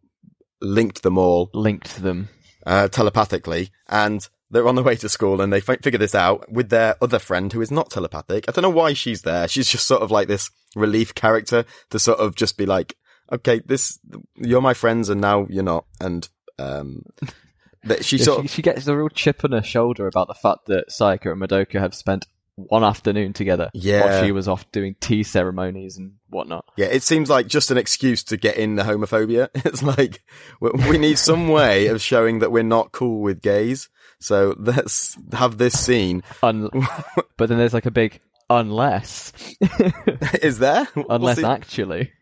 linked 0.61 1.03
them 1.03 1.19
all 1.19 1.51
linked 1.55 1.97
them. 2.03 2.29
uh, 2.67 2.89
telepathically, 2.89 3.71
and 3.89 4.29
they're 4.51 4.69
on 4.69 4.75
the 4.75 4.83
way 4.83 4.97
to 4.97 5.09
school, 5.09 5.41
and 5.41 5.53
they 5.53 5.61
fi- 5.61 5.79
figure 5.83 5.99
this 5.99 6.15
out 6.15 6.51
with 6.53 6.69
their 6.69 6.95
other 7.03 7.19
friend 7.19 7.53
who 7.53 7.61
is 7.61 7.71
not 7.71 7.91
telepathic. 7.91 8.45
I 8.49 8.53
don't 8.53 8.63
know 8.63 8.71
why 8.71 8.93
she's 8.93 9.23
there. 9.23 9.49
She's 9.49 9.69
just 9.69 9.87
sort 9.87 10.03
of 10.03 10.11
like 10.11 10.29
this 10.29 10.51
relief 10.77 11.15
character 11.15 11.65
to 11.91 11.99
sort 11.99 12.19
of 12.19 12.37
just 12.37 12.57
be 12.59 12.67
like, 12.67 12.97
okay, 13.33 13.61
this 13.65 13.99
you're 14.37 14.61
my 14.61 14.75
friends, 14.75 15.09
and 15.09 15.21
now 15.21 15.47
you're 15.49 15.63
not, 15.63 15.87
and 16.01 16.29
um, 16.59 17.03
that 17.85 18.05
she 18.05 18.19
Yeah, 18.19 18.25
sort 18.25 18.43
she, 18.43 18.49
she 18.49 18.63
gets 18.63 18.87
a 18.87 18.97
real 18.97 19.09
chip 19.09 19.43
on 19.45 19.53
her 19.53 19.63
shoulder 19.63 20.07
about 20.07 20.29
the 20.29 20.35
fact 20.35 20.67
that 20.67 20.91
Sayaka 20.91 21.33
and 21.33 21.41
Madoka 21.41 21.81
have 21.81 21.95
spent 21.95 22.27
one 22.57 22.85
afternoon 22.85 23.33
together 23.33 23.71
Yeah. 23.75 24.05
while 24.05 24.25
she 24.25 24.33
was 24.33 24.47
off 24.47 24.71
doing 24.73 24.95
tea 25.01 25.23
ceremonies 25.23 25.97
and 25.97 26.13
whatnot. 26.29 26.65
Yeah, 26.77 26.87
it 26.87 27.03
seems 27.03 27.31
like 27.31 27.47
just 27.47 27.71
an 27.71 27.79
excuse 27.79 28.23
to 28.25 28.37
get 28.37 28.57
in 28.57 28.75
the 28.77 28.83
homophobia. 28.83 29.49
It's 29.65 29.83
like 29.83 30.23
we 30.61 30.71
we 30.91 30.99
need 30.99 31.19
some 31.19 31.49
way 31.49 31.87
of 31.87 32.01
showing 32.03 32.41
that 32.41 32.53
we're 32.53 32.63
not 32.63 32.93
cool 32.93 33.21
with 33.23 33.41
gays. 33.43 33.89
So 34.21 34.55
let's 34.59 35.17
have 35.33 35.59
this 35.59 35.79
scene. 35.79 36.23
Un- 36.43 36.69
but 37.37 37.49
then 37.49 37.59
there's 37.59 37.75
like 37.75 37.87
a 37.87 37.91
big 37.91 38.21
unless, 38.51 39.33
Is 40.43 40.59
there? 40.59 40.87
Unless 41.09 41.41
the- 41.41 41.49
actually. 41.49 42.13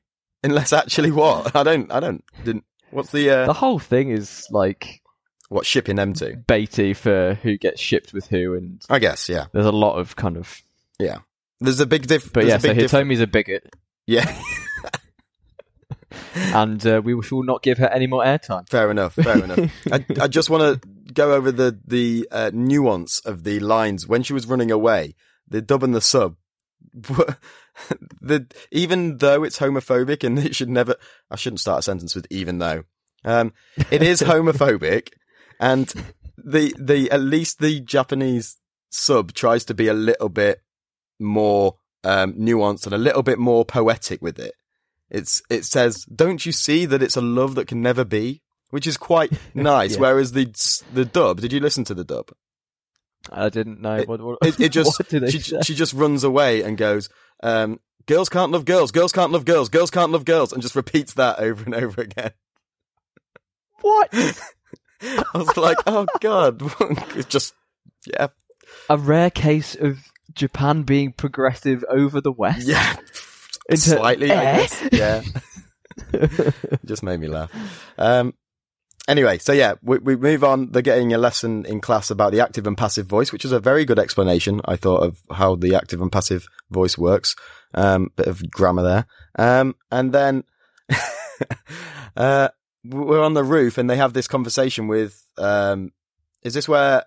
unless 0.45 0.73
actually 0.73 1.11
what? 1.11 1.55
I 1.57 1.63
don't. 1.63 1.91
I 1.93 2.01
don't. 2.01 2.25
Didn't. 2.45 2.65
What's 2.91 3.11
the? 3.11 3.31
Uh, 3.31 3.47
The 3.47 3.53
whole 3.53 3.79
thing 3.79 4.11
is 4.11 4.47
like 4.51 5.00
what 5.51 5.67
shipping 5.67 5.97
them 5.97 6.15
to. 6.15 6.37
Beatty 6.47 6.95
for 6.95 7.35
who 7.43 7.59
gets 7.59 7.81
shipped 7.81 8.15
with 8.15 8.29
who, 8.29 8.55
and 8.55 8.83
I 8.89 8.99
guess, 8.99 9.29
yeah, 9.29 9.47
there's 9.53 9.67
a 9.67 9.73
lot 9.73 9.97
of 9.99 10.17
kind 10.17 10.39
of. 10.39 10.63
yeah. 10.99 11.19
There's 11.63 11.81
a 11.81 11.87
big 11.87 12.07
diff. 12.07 12.33
But 12.33 12.47
yeah, 12.47 12.57
a 12.57 12.61
so 12.61 12.73
diff- 12.73 12.91
Hitomi's 12.91 13.21
a 13.21 13.27
bigot, 13.27 13.71
yeah. 14.07 14.41
and 16.35 16.85
uh, 16.87 17.03
we 17.05 17.21
shall 17.23 17.43
not 17.43 17.63
give 17.63 17.79
her 17.79 17.89
any 17.89 18.07
more 18.07 18.25
airtime. 18.25 18.67
Fair 18.69 18.91
enough. 18.91 19.15
Fair 19.15 19.45
enough. 19.45 19.71
I, 19.93 20.05
I 20.23 20.29
just 20.29 20.49
want 20.49 20.83
to 20.83 20.89
go 21.13 21.35
over 21.35 21.53
the 21.53 21.79
the 21.87 22.27
uh, 22.31 22.51
nuance 22.55 23.21
of 23.21 23.45
the 23.45 23.61
lines 23.61 24.07
when 24.07 24.23
she 24.23 24.33
was 24.33 24.47
running 24.47 24.71
away. 24.71 25.15
The 25.49 25.61
dub 25.61 25.83
and 25.83 25.95
the 25.95 26.01
sub. 26.01 26.37
the 26.95 28.47
even 28.71 29.19
though 29.19 29.45
it's 29.45 29.59
homophobic 29.59 30.25
and 30.25 30.39
it 30.39 30.55
should 30.55 30.71
never. 30.71 30.95
I 31.31 31.37
shouldn't 31.37 31.61
start 31.61 31.81
a 31.81 31.83
sentence 31.83 32.15
with 32.15 32.27
even 32.31 32.59
though. 32.59 32.85
Um, 33.23 33.53
it 33.91 34.03
is 34.03 34.23
homophobic, 34.23 35.11
and 35.61 35.93
the 36.37 36.75
the 36.79 37.09
at 37.13 37.21
least 37.21 37.61
the 37.61 37.79
Japanese 37.81 38.57
sub 38.91 39.33
tries 39.35 39.65
to 39.67 39.75
be 39.75 39.87
a 39.87 39.95
little 39.95 40.29
bit 40.29 40.63
more 41.21 41.77
um, 42.03 42.33
nuanced 42.33 42.87
and 42.87 42.95
a 42.95 42.99
little 42.99 43.23
bit 43.23 43.39
more 43.39 43.65
poetic 43.65 44.21
with 44.23 44.39
it. 44.39 44.55
It's 45.11 45.43
it 45.51 45.65
says, 45.65 46.05
"Don't 46.07 46.45
you 46.47 46.51
see 46.53 46.87
that 46.87 47.03
it's 47.03 47.17
a 47.17 47.21
love 47.21 47.55
that 47.57 47.69
can 47.69 47.83
never 47.83 48.05
be," 48.05 48.43
which 48.71 48.87
is 48.87 48.97
quite 48.97 49.33
nice. 49.55 49.95
Yeah. 49.95 50.01
Whereas 50.01 50.33
the 50.33 50.47
the 50.93 51.05
dub, 51.05 51.41
did 51.41 51.53
you 51.53 51.61
listen 51.61 51.85
to 51.85 51.95
the 51.95 52.05
dub? 52.05 52.31
I 53.31 53.51
didn't 53.51 53.83
know 53.83 53.97
It- 53.97 54.09
what, 54.09 54.21
what, 54.23 54.39
It, 54.43 54.59
it 54.59 54.69
just 54.73 55.03
she, 55.31 55.41
she 55.63 55.75
just 55.75 55.93
runs 55.93 56.25
away 56.25 56.63
and 56.63 56.79
goes, 56.79 57.09
um, 57.43 57.81
"Girls 58.07 58.29
can't 58.31 58.51
love 58.53 58.65
girls, 58.65 58.93
girls 58.93 59.13
can't 59.13 59.31
love 59.33 59.45
girls, 59.45 59.69
girls 59.69 59.91
can't 59.91 60.11
love 60.13 60.25
girls," 60.25 60.53
and 60.55 60.63
just 60.63 60.75
repeats 60.77 61.13
that 61.15 61.39
over 61.39 61.63
and 61.65 61.75
over 61.75 62.01
again. 62.01 62.33
what? 63.83 64.11
I 65.35 65.39
was 65.39 65.57
like, 65.57 65.79
"Oh 65.87 66.07
God!" 66.21 66.61
it's 67.17 67.29
just 67.29 67.55
yeah, 68.07 68.29
A 68.89 68.97
rare 68.97 69.31
case 69.31 69.75
of 69.75 69.99
Japan 70.35 70.83
being 70.83 71.13
progressive 71.13 71.85
over 71.89 72.21
the 72.21 72.33
West. 72.33 72.67
yeah, 72.67 72.97
slightly. 73.75 74.31
I 74.31 74.57
guess. 74.57 74.89
Yeah, 74.93 75.23
just 76.85 77.03
made 77.03 77.21
me 77.21 77.29
laugh. 77.29 77.51
Um, 77.99 78.35
anyway, 79.09 79.39
so 79.39 79.53
yeah, 79.53 79.75
we, 79.83 79.99
we 79.99 80.17
move 80.17 80.45
on. 80.45 80.71
They're 80.71 80.83
getting 80.83 81.13
a 81.13 81.19
lesson 81.19 81.65
in 81.67 81.81
class 81.81 82.11
about 82.11 82.33
the 82.33 82.41
active 82.41 82.67
and 82.67 82.77
passive 82.77 83.07
voice, 83.07 83.33
which 83.33 83.45
is 83.45 83.53
a 83.53 83.61
very 83.61 83.85
good 83.85 83.99
explanation, 83.99 84.61
I 84.65 84.77
thought, 84.77 85.03
of 85.03 85.21
how 85.31 85.57
the 85.57 85.75
active 85.75 86.01
and 86.01 86.13
passive 86.13 86.47
voice 86.71 86.97
works. 86.97 87.37
Um, 87.75 88.11
bit 88.17 88.27
of 88.27 88.51
grammar 88.51 88.83
there. 88.83 89.07
Um, 89.39 89.77
and 89.91 90.13
then, 90.13 90.45
uh, 92.17 92.49
we're 92.85 93.23
on 93.23 93.35
the 93.35 93.45
roof 93.45 93.79
and 93.79 93.89
they 93.91 93.97
have 93.97 94.13
this 94.13 94.29
conversation 94.29 94.87
with, 94.89 95.25
um, 95.39 95.93
is 96.43 96.55
this 96.55 96.69
where 96.69 97.05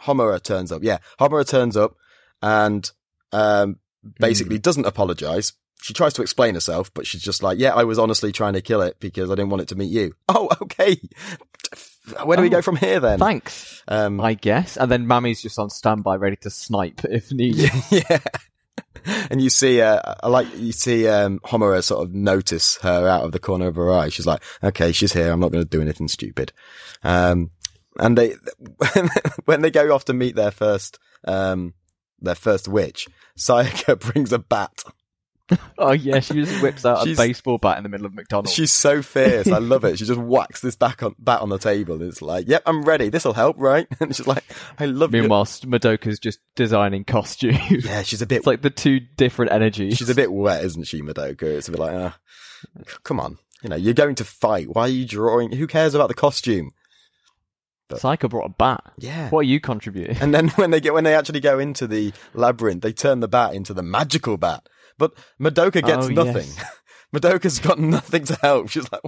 Homura 0.00 0.42
turns 0.42 0.72
up? 0.72 0.82
Yeah, 0.82 0.98
Homura 1.18 1.46
turns 1.46 1.76
up 1.76 1.94
and, 2.42 2.90
um, 3.32 3.76
basically 4.18 4.58
doesn't 4.58 4.86
apologize. 4.86 5.52
She 5.82 5.94
tries 5.94 6.12
to 6.14 6.22
explain 6.22 6.54
herself, 6.54 6.92
but 6.92 7.06
she's 7.06 7.22
just 7.22 7.42
like, 7.42 7.58
yeah, 7.58 7.74
I 7.74 7.84
was 7.84 7.98
honestly 7.98 8.32
trying 8.32 8.52
to 8.54 8.60
kill 8.62 8.82
it 8.82 8.98
because 9.00 9.30
I 9.30 9.34
didn't 9.34 9.50
want 9.50 9.62
it 9.62 9.68
to 9.68 9.76
meet 9.76 9.90
you. 9.90 10.14
Oh, 10.28 10.48
okay. 10.62 10.96
Where 12.24 12.36
do 12.36 12.42
we 12.42 12.48
Oh, 12.48 12.50
go 12.50 12.62
from 12.62 12.76
here 12.76 12.98
then? 12.98 13.18
Thanks, 13.18 13.82
Um, 13.86 14.20
I 14.20 14.34
guess. 14.34 14.76
And 14.76 14.90
then 14.90 15.06
Mami's 15.06 15.42
just 15.42 15.58
on 15.58 15.70
standby, 15.70 16.16
ready 16.16 16.36
to 16.36 16.50
snipe 16.50 17.04
if 17.04 17.30
needed. 17.30 17.70
yeah. 17.90 18.18
And 19.30 19.40
you 19.40 19.50
see, 19.50 19.80
uh, 19.80 20.00
I 20.22 20.28
like, 20.28 20.48
you 20.56 20.72
see, 20.72 21.06
um, 21.06 21.38
Homura 21.40 21.82
sort 21.82 22.04
of 22.04 22.14
notice 22.14 22.76
her 22.82 23.08
out 23.08 23.24
of 23.24 23.32
the 23.32 23.38
corner 23.38 23.68
of 23.68 23.76
her 23.76 23.92
eye. 23.92 24.08
She's 24.08 24.26
like, 24.26 24.42
okay, 24.62 24.92
she's 24.92 25.12
here. 25.12 25.30
I'm 25.30 25.40
not 25.40 25.52
going 25.52 25.64
to 25.64 25.68
do 25.68 25.80
anything 25.80 26.08
stupid. 26.08 26.52
Um, 27.02 27.50
and 27.98 28.18
they, 28.18 28.34
when 29.44 29.62
they 29.62 29.70
go 29.70 29.94
off 29.94 30.04
to 30.06 30.12
meet 30.12 30.36
their 30.36 30.50
first, 30.50 30.98
um, 31.26 31.74
their 32.20 32.34
first 32.34 32.68
witch, 32.68 33.08
Sayaka 33.38 33.98
brings 34.12 34.32
a 34.32 34.38
bat. 34.38 34.82
oh 35.78 35.92
yeah, 35.92 36.20
she 36.20 36.34
just 36.34 36.62
whips 36.62 36.84
out 36.84 37.02
a 37.02 37.04
She's- 37.04 37.16
baseball 37.16 37.58
bat 37.58 37.76
in 37.76 37.82
the 37.82 37.88
middle 37.88 38.06
of 38.06 38.14
McDonald's. 38.14 38.52
She's 38.52 38.72
so 38.72 39.02
fierce. 39.02 39.48
I 39.48 39.58
love 39.58 39.84
it. 39.84 39.98
She 39.98 40.04
just 40.04 40.20
whacks 40.20 40.60
this 40.60 40.76
back 40.76 41.02
on, 41.02 41.14
bat 41.18 41.40
on 41.40 41.48
the 41.48 41.58
table. 41.58 41.94
And 41.96 42.04
it's 42.04 42.22
like, 42.22 42.48
yep, 42.48 42.62
I'm 42.66 42.82
ready. 42.82 43.08
This'll 43.08 43.32
help, 43.32 43.56
right? 43.58 43.86
And 44.00 44.14
she's 44.14 44.26
like, 44.26 44.44
I 44.78 44.86
love 44.86 45.14
you. 45.14 45.22
Meanwhile, 45.22 45.44
Madoka's 45.44 46.18
just 46.18 46.38
designing 46.56 47.04
costumes. 47.04 47.84
Yeah, 47.84 48.02
she's 48.02 48.22
a 48.22 48.26
bit 48.26 48.38
It's 48.38 48.46
like 48.46 48.62
the 48.62 48.70
two 48.70 49.00
different 49.00 49.52
energies. 49.52 49.96
She's 49.98 50.08
a 50.10 50.14
bit 50.14 50.32
wet, 50.32 50.64
isn't 50.64 50.84
she, 50.86 51.02
Madoka? 51.02 51.42
It's 51.42 51.68
a 51.68 51.72
bit 51.72 51.80
like, 51.80 51.92
uh, 51.94 52.10
come 53.04 53.20
on. 53.20 53.38
You 53.62 53.68
know, 53.68 53.76
you're 53.76 53.94
going 53.94 54.14
to 54.16 54.24
fight. 54.24 54.68
Why 54.74 54.82
are 54.82 54.88
you 54.88 55.04
drawing? 55.06 55.52
Who 55.52 55.66
cares 55.66 55.94
about 55.94 56.08
the 56.08 56.14
costume? 56.14 56.70
Sayaka 57.90 58.30
brought 58.30 58.46
a 58.46 58.50
bat. 58.50 58.84
Yeah. 58.98 59.30
What 59.30 59.40
are 59.40 59.44
you 59.44 59.60
contributing? 59.60 60.16
And 60.20 60.32
then 60.34 60.48
when 60.50 60.70
they 60.70 60.80
get, 60.80 60.94
when 60.94 61.04
they 61.04 61.14
actually 61.14 61.40
go 61.40 61.58
into 61.58 61.86
the 61.86 62.12
labyrinth, 62.34 62.82
they 62.82 62.92
turn 62.92 63.20
the 63.20 63.28
bat 63.28 63.54
into 63.54 63.74
the 63.74 63.82
magical 63.82 64.36
bat. 64.36 64.66
But 65.00 65.14
Madoka 65.40 65.82
gets 65.84 66.06
Oh, 66.06 66.10
nothing. 66.10 66.46
yes. 66.46 66.64
Madoka's 67.12 67.58
got 67.58 67.80
nothing 67.80 68.22
to 68.26 68.36
help. 68.36 68.68
She's 68.68 68.86
like, 68.92 69.00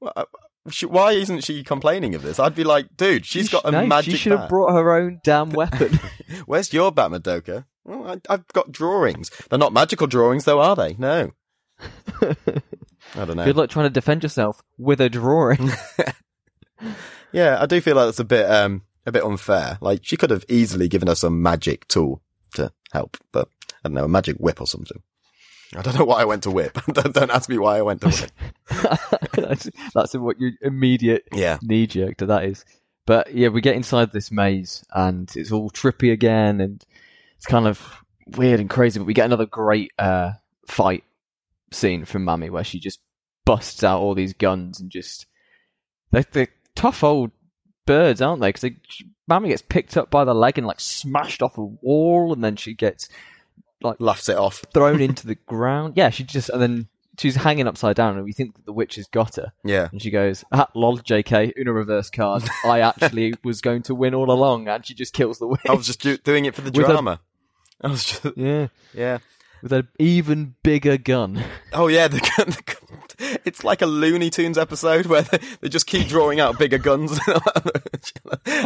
"Wha- 0.00 0.24
why 0.86 1.12
isn't 1.12 1.42
she 1.44 1.64
complaining 1.64 2.14
of 2.14 2.22
this? 2.22 2.38
I'd 2.38 2.54
be 2.54 2.62
like, 2.62 2.96
dude, 2.96 3.26
she's 3.26 3.48
got 3.48 3.64
a 3.64 3.70
No, 3.72 3.86
magic 3.86 4.12
She 4.12 4.16
should 4.18 4.38
have 4.38 4.48
brought 4.48 4.72
her 4.74 4.92
own 4.94 5.20
damn 5.24 5.50
weapon. 5.60 5.98
Where's 6.46 6.72
your 6.72 6.92
bat, 6.92 7.10
Madoka? 7.10 7.64
Well, 7.84 8.06
I, 8.06 8.20
I've 8.32 8.46
got 8.48 8.70
drawings. 8.70 9.30
They're 9.48 9.58
not 9.58 9.72
magical 9.72 10.06
drawings, 10.06 10.44
though, 10.44 10.60
are 10.60 10.76
they? 10.76 10.94
No. 10.98 11.32
I 12.20 12.34
don't 13.24 13.36
know. 13.36 13.44
Good 13.44 13.56
luck 13.56 13.70
trying 13.70 13.86
to 13.86 13.90
defend 13.90 14.22
yourself 14.22 14.62
with 14.76 15.00
a 15.00 15.08
drawing. 15.08 15.70
Yeah, 17.32 17.58
I 17.60 17.66
do 17.66 17.80
feel 17.80 17.96
like 17.96 18.06
that's 18.06 18.18
a 18.20 18.24
bit 18.24 18.48
um 18.50 18.82
a 19.06 19.12
bit 19.12 19.24
unfair. 19.24 19.78
Like 19.80 20.00
she 20.04 20.16
could 20.16 20.30
have 20.30 20.44
easily 20.48 20.88
given 20.88 21.08
us 21.08 21.20
some 21.20 21.42
magic 21.42 21.86
tool 21.88 22.22
to 22.54 22.72
help, 22.92 23.16
but 23.32 23.48
I 23.84 23.88
don't 23.88 23.94
know, 23.94 24.04
a 24.04 24.08
magic 24.08 24.36
whip 24.38 24.60
or 24.60 24.66
something. 24.66 25.02
I 25.76 25.82
don't 25.82 25.98
know 25.98 26.04
why 26.04 26.22
I 26.22 26.24
went 26.24 26.44
to 26.44 26.50
whip. 26.50 26.78
don't, 26.92 27.14
don't 27.14 27.30
ask 27.30 27.48
me 27.48 27.58
why 27.58 27.78
I 27.78 27.82
went 27.82 28.00
to 28.02 28.08
whip. 28.08 28.30
that's, 29.34 29.68
that's 29.94 30.14
what 30.14 30.38
your 30.40 30.52
immediate 30.62 31.28
Yeah. 31.32 31.58
knee 31.62 31.86
jerk 31.86 32.16
to 32.18 32.26
that 32.26 32.44
is. 32.44 32.64
But 33.06 33.34
yeah, 33.34 33.48
we 33.48 33.60
get 33.60 33.76
inside 33.76 34.12
this 34.12 34.30
maze 34.30 34.84
and 34.94 35.30
it's 35.36 35.52
all 35.52 35.70
trippy 35.70 36.12
again 36.12 36.60
and 36.60 36.84
it's 37.36 37.46
kind 37.46 37.66
of 37.66 38.02
weird 38.36 38.60
and 38.60 38.68
crazy. 38.70 38.98
But 38.98 39.06
we 39.06 39.14
get 39.14 39.26
another 39.26 39.46
great 39.46 39.92
uh, 39.98 40.32
fight 40.66 41.04
scene 41.70 42.04
from 42.04 42.24
Mami 42.24 42.50
where 42.50 42.64
she 42.64 42.78
just 42.80 43.00
busts 43.44 43.82
out 43.84 44.00
all 44.00 44.14
these 44.14 44.34
guns 44.34 44.80
and 44.80 44.90
just 44.90 45.26
they're, 46.12 46.24
they're 46.32 46.48
tough 46.74 47.02
old 47.04 47.30
birds, 47.86 48.20
aren't 48.20 48.40
they? 48.42 48.50
Because 48.52 48.70
Mami 49.30 49.48
gets 49.48 49.62
picked 49.62 49.96
up 49.96 50.10
by 50.10 50.24
the 50.24 50.34
leg 50.34 50.58
and 50.58 50.66
like 50.66 50.80
smashed 50.80 51.42
off 51.42 51.58
a 51.58 51.62
wall, 51.64 52.32
and 52.32 52.42
then 52.44 52.56
she 52.56 52.74
gets 52.74 53.08
Like 53.80 53.96
laughs 54.00 54.28
it 54.28 54.36
off. 54.36 54.64
thrown 54.74 55.00
into 55.00 55.26
the 55.26 55.34
ground. 55.46 55.94
Yeah, 55.96 56.10
she 56.10 56.24
just 56.24 56.48
and 56.50 56.60
then 56.60 56.88
she's 57.18 57.36
hanging 57.36 57.66
upside 57.68 57.96
down, 57.96 58.16
and 58.16 58.24
we 58.24 58.32
think 58.32 58.54
that 58.56 58.64
the 58.66 58.72
witch 58.72 58.96
has 58.96 59.06
got 59.08 59.36
her. 59.36 59.52
Yeah. 59.64 59.88
And 59.92 60.00
she 60.02 60.10
goes, 60.10 60.44
ah, 60.52 60.68
lol, 60.74 60.98
JK, 60.98 61.52
Uno 61.58 61.72
reverse 61.72 62.10
card. 62.10 62.42
I 62.64 62.80
actually 62.80 63.34
was 63.44 63.60
going 63.60 63.82
to 63.84 63.94
win 63.94 64.14
all 64.14 64.30
along, 64.30 64.68
and 64.68 64.84
she 64.84 64.94
just 64.94 65.12
kills 65.14 65.38
the 65.38 65.46
witch. 65.46 65.60
I 65.68 65.74
was 65.74 65.86
just 65.86 66.00
do- 66.00 66.16
doing 66.18 66.44
it 66.44 66.54
for 66.54 66.60
the 66.62 66.70
With 66.70 66.88
a- 66.88 66.92
drama. 66.92 67.20
I 67.80 67.88
was 67.88 68.04
just, 68.04 68.36
yeah, 68.36 68.66
yeah. 68.92 69.18
with 69.62 69.72
an 69.72 69.86
even 70.00 70.56
bigger 70.64 70.96
gun. 70.96 71.40
Oh 71.72 71.86
yeah, 71.86 72.08
the, 72.08 72.18
gun- 72.36 72.50
the, 72.50 72.62
gun- 72.64 73.38
it's 73.44 73.62
like 73.62 73.82
a 73.82 73.86
Looney 73.86 74.30
Tunes 74.30 74.58
episode 74.58 75.06
where 75.06 75.22
they, 75.22 75.38
they 75.60 75.68
just 75.68 75.86
keep 75.86 76.08
drawing 76.08 76.40
out 76.40 76.58
bigger 76.58 76.78
guns 76.78 77.18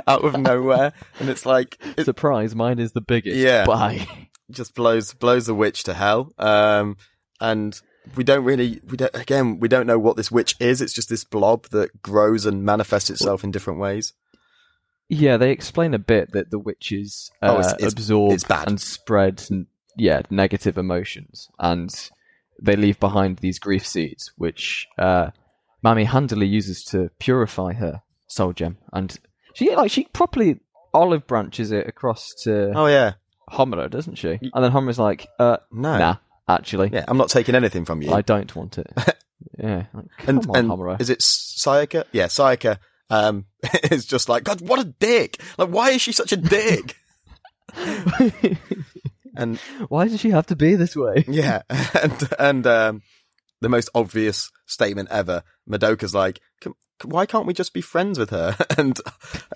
out 0.07 0.25
of 0.25 0.39
nowhere, 0.41 0.93
and 1.21 1.29
it's 1.29 1.45
like 1.47 1.79
it 1.97 2.05
Surprise, 2.05 2.55
mine 2.55 2.79
is 2.79 2.93
the 2.93 3.01
biggest. 3.01 3.37
Yeah. 3.37 3.65
Bye. 3.67 4.07
Just 4.53 4.75
blows 4.75 5.15
blows 5.15 5.47
the 5.47 5.55
witch 5.55 5.85
to 5.85 5.95
hell. 5.95 6.33
Um, 6.39 6.97
and 7.41 7.79
we 8.17 8.25
don't 8.25 8.45
really, 8.45 8.81
we 8.89 8.97
don't 8.97 9.15
again, 9.15 9.59
we 9.61 9.69
don't 9.69 9.87
know 9.87 9.99
what 9.99 10.17
this 10.17 10.31
witch 10.31 10.57
is. 10.61 10.81
It's 10.81 10.93
just 10.93 11.09
this 11.09 11.25
blob 11.25 11.69
that 11.71 12.03
grows 12.03 12.47
and 12.47 12.65
manifests 12.65 13.11
itself 13.11 13.45
in 13.45 13.51
different 13.51 13.79
ways. 13.81 14.13
Yeah, 15.09 15.37
they 15.37 15.51
explain 15.51 15.93
a 15.95 15.99
bit 15.99 16.33
that 16.33 16.51
the 16.51 16.59
witches 16.59 17.31
uh, 17.43 17.49
Oh, 17.49 17.59
it's- 17.59 17.73
it's- 17.75 17.93
absorb 17.93 18.33
it's 18.33 18.45
and 18.51 18.81
spread, 18.81 19.45
and, 19.51 19.67
yeah, 19.97 20.23
negative 20.31 20.79
emotions, 20.79 21.49
and 21.59 21.91
they 22.63 22.77
leave 22.77 22.99
behind 22.99 23.39
these 23.39 23.59
grief 23.59 23.87
seeds, 23.87 24.33
which 24.37 24.87
uh, 24.99 25.31
Mami 25.85 26.07
handily 26.07 26.47
uses 26.47 26.83
to 26.85 27.11
purify 27.19 27.73
her 27.75 28.03
soul 28.27 28.53
gem, 28.55 28.79
and 28.93 29.19
she 29.55 29.75
like 29.77 29.91
she 29.91 30.05
properly 30.05 30.61
olive 30.95 31.27
branches 31.27 31.73
it 31.73 31.87
across 31.87 32.33
to 32.45 32.73
Oh 32.75 32.87
yeah, 32.87 33.15
Homura, 33.53 33.91
doesn't 33.91 34.17
she? 34.17 34.29
And 34.29 34.65
then 34.65 34.73
Homura's 34.73 34.99
like, 34.99 35.29
uh, 35.39 35.59
no, 35.71 35.99
nah, 35.99 36.17
actually, 36.49 36.91
yeah, 36.93 37.05
I'm 37.07 37.17
not 37.19 37.29
taking 37.29 37.55
anything 37.55 37.85
from 37.85 38.03
you. 38.03 38.13
I 38.13 38.23
don't 38.23 38.55
want 38.57 38.79
it. 38.79 38.91
yeah, 39.59 39.85
like, 39.93 40.07
come 40.19 40.39
and 40.39 40.47
on, 40.49 40.57
and 40.57 40.71
Homura. 40.71 41.01
is 41.01 41.11
it 41.11 41.21
Sayaka? 41.21 42.05
Yeah, 42.13 42.27
Sayaka. 42.27 42.79
Um, 43.11 43.45
is 43.91 44.07
just 44.07 44.29
like 44.29 44.45
God. 44.45 44.61
What 44.63 44.81
a 44.81 44.85
dick! 44.85 45.41
Like, 45.59 45.69
why 45.69 45.91
is 45.91 46.01
she 46.01 46.13
such 46.13 46.33
a 46.33 46.37
dick? 46.37 46.97
and 49.37 49.59
Why 49.89 50.09
does 50.09 50.21
she 50.21 50.31
have 50.31 50.47
to 50.47 50.57
be 50.57 50.75
this 50.75 50.97
way? 50.97 51.25
Yeah, 51.29 51.63
and 51.69 52.29
and 52.39 52.67
um, 52.67 53.03
the 53.61 53.69
most 53.69 53.91
obvious 53.95 54.51
statement 54.67 55.09
ever. 55.11 55.43
Madoka's 55.69 56.15
like, 56.15 56.41
come, 56.61 56.75
why 57.05 57.27
can't 57.27 57.47
we 57.47 57.55
just 57.55 57.73
be 57.73 57.81
friends 57.81 58.19
with 58.19 58.31
her? 58.31 58.57
And 58.79 58.99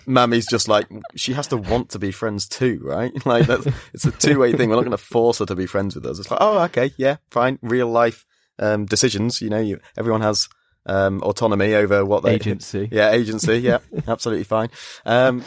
Mami's 0.06 0.46
just 0.46 0.68
like, 0.68 0.86
she 1.14 1.32
has 1.32 1.48
to 1.48 1.56
want 1.56 1.90
to 1.90 1.98
be 1.98 2.12
friends 2.12 2.46
too, 2.48 2.80
right? 2.82 3.12
Like 3.26 3.46
that's, 3.46 3.66
it's 3.92 4.04
a 4.04 4.12
two 4.12 4.38
way 4.38 4.52
thing. 4.52 4.68
We're 4.68 4.76
not 4.76 4.84
going 4.84 4.90
to 4.92 4.98
force 4.98 5.38
her 5.38 5.46
to 5.46 5.56
be 5.56 5.66
friends 5.66 5.94
with 5.94 6.06
us. 6.06 6.18
It's 6.18 6.30
like, 6.30 6.40
oh, 6.40 6.58
okay, 6.64 6.92
yeah, 6.96 7.16
fine. 7.30 7.58
Real 7.62 7.88
life, 7.88 8.24
um, 8.58 8.86
decisions, 8.86 9.40
you 9.40 9.50
know, 9.50 9.60
you, 9.60 9.80
everyone 9.96 10.20
has, 10.20 10.48
um, 10.86 11.20
autonomy 11.22 11.74
over 11.74 12.04
what 12.04 12.22
they, 12.22 12.34
Agency. 12.34 12.88
yeah, 12.92 13.10
agency. 13.10 13.58
Yeah, 13.58 13.78
absolutely 14.06 14.44
fine. 14.44 14.68
Um, 15.04 15.42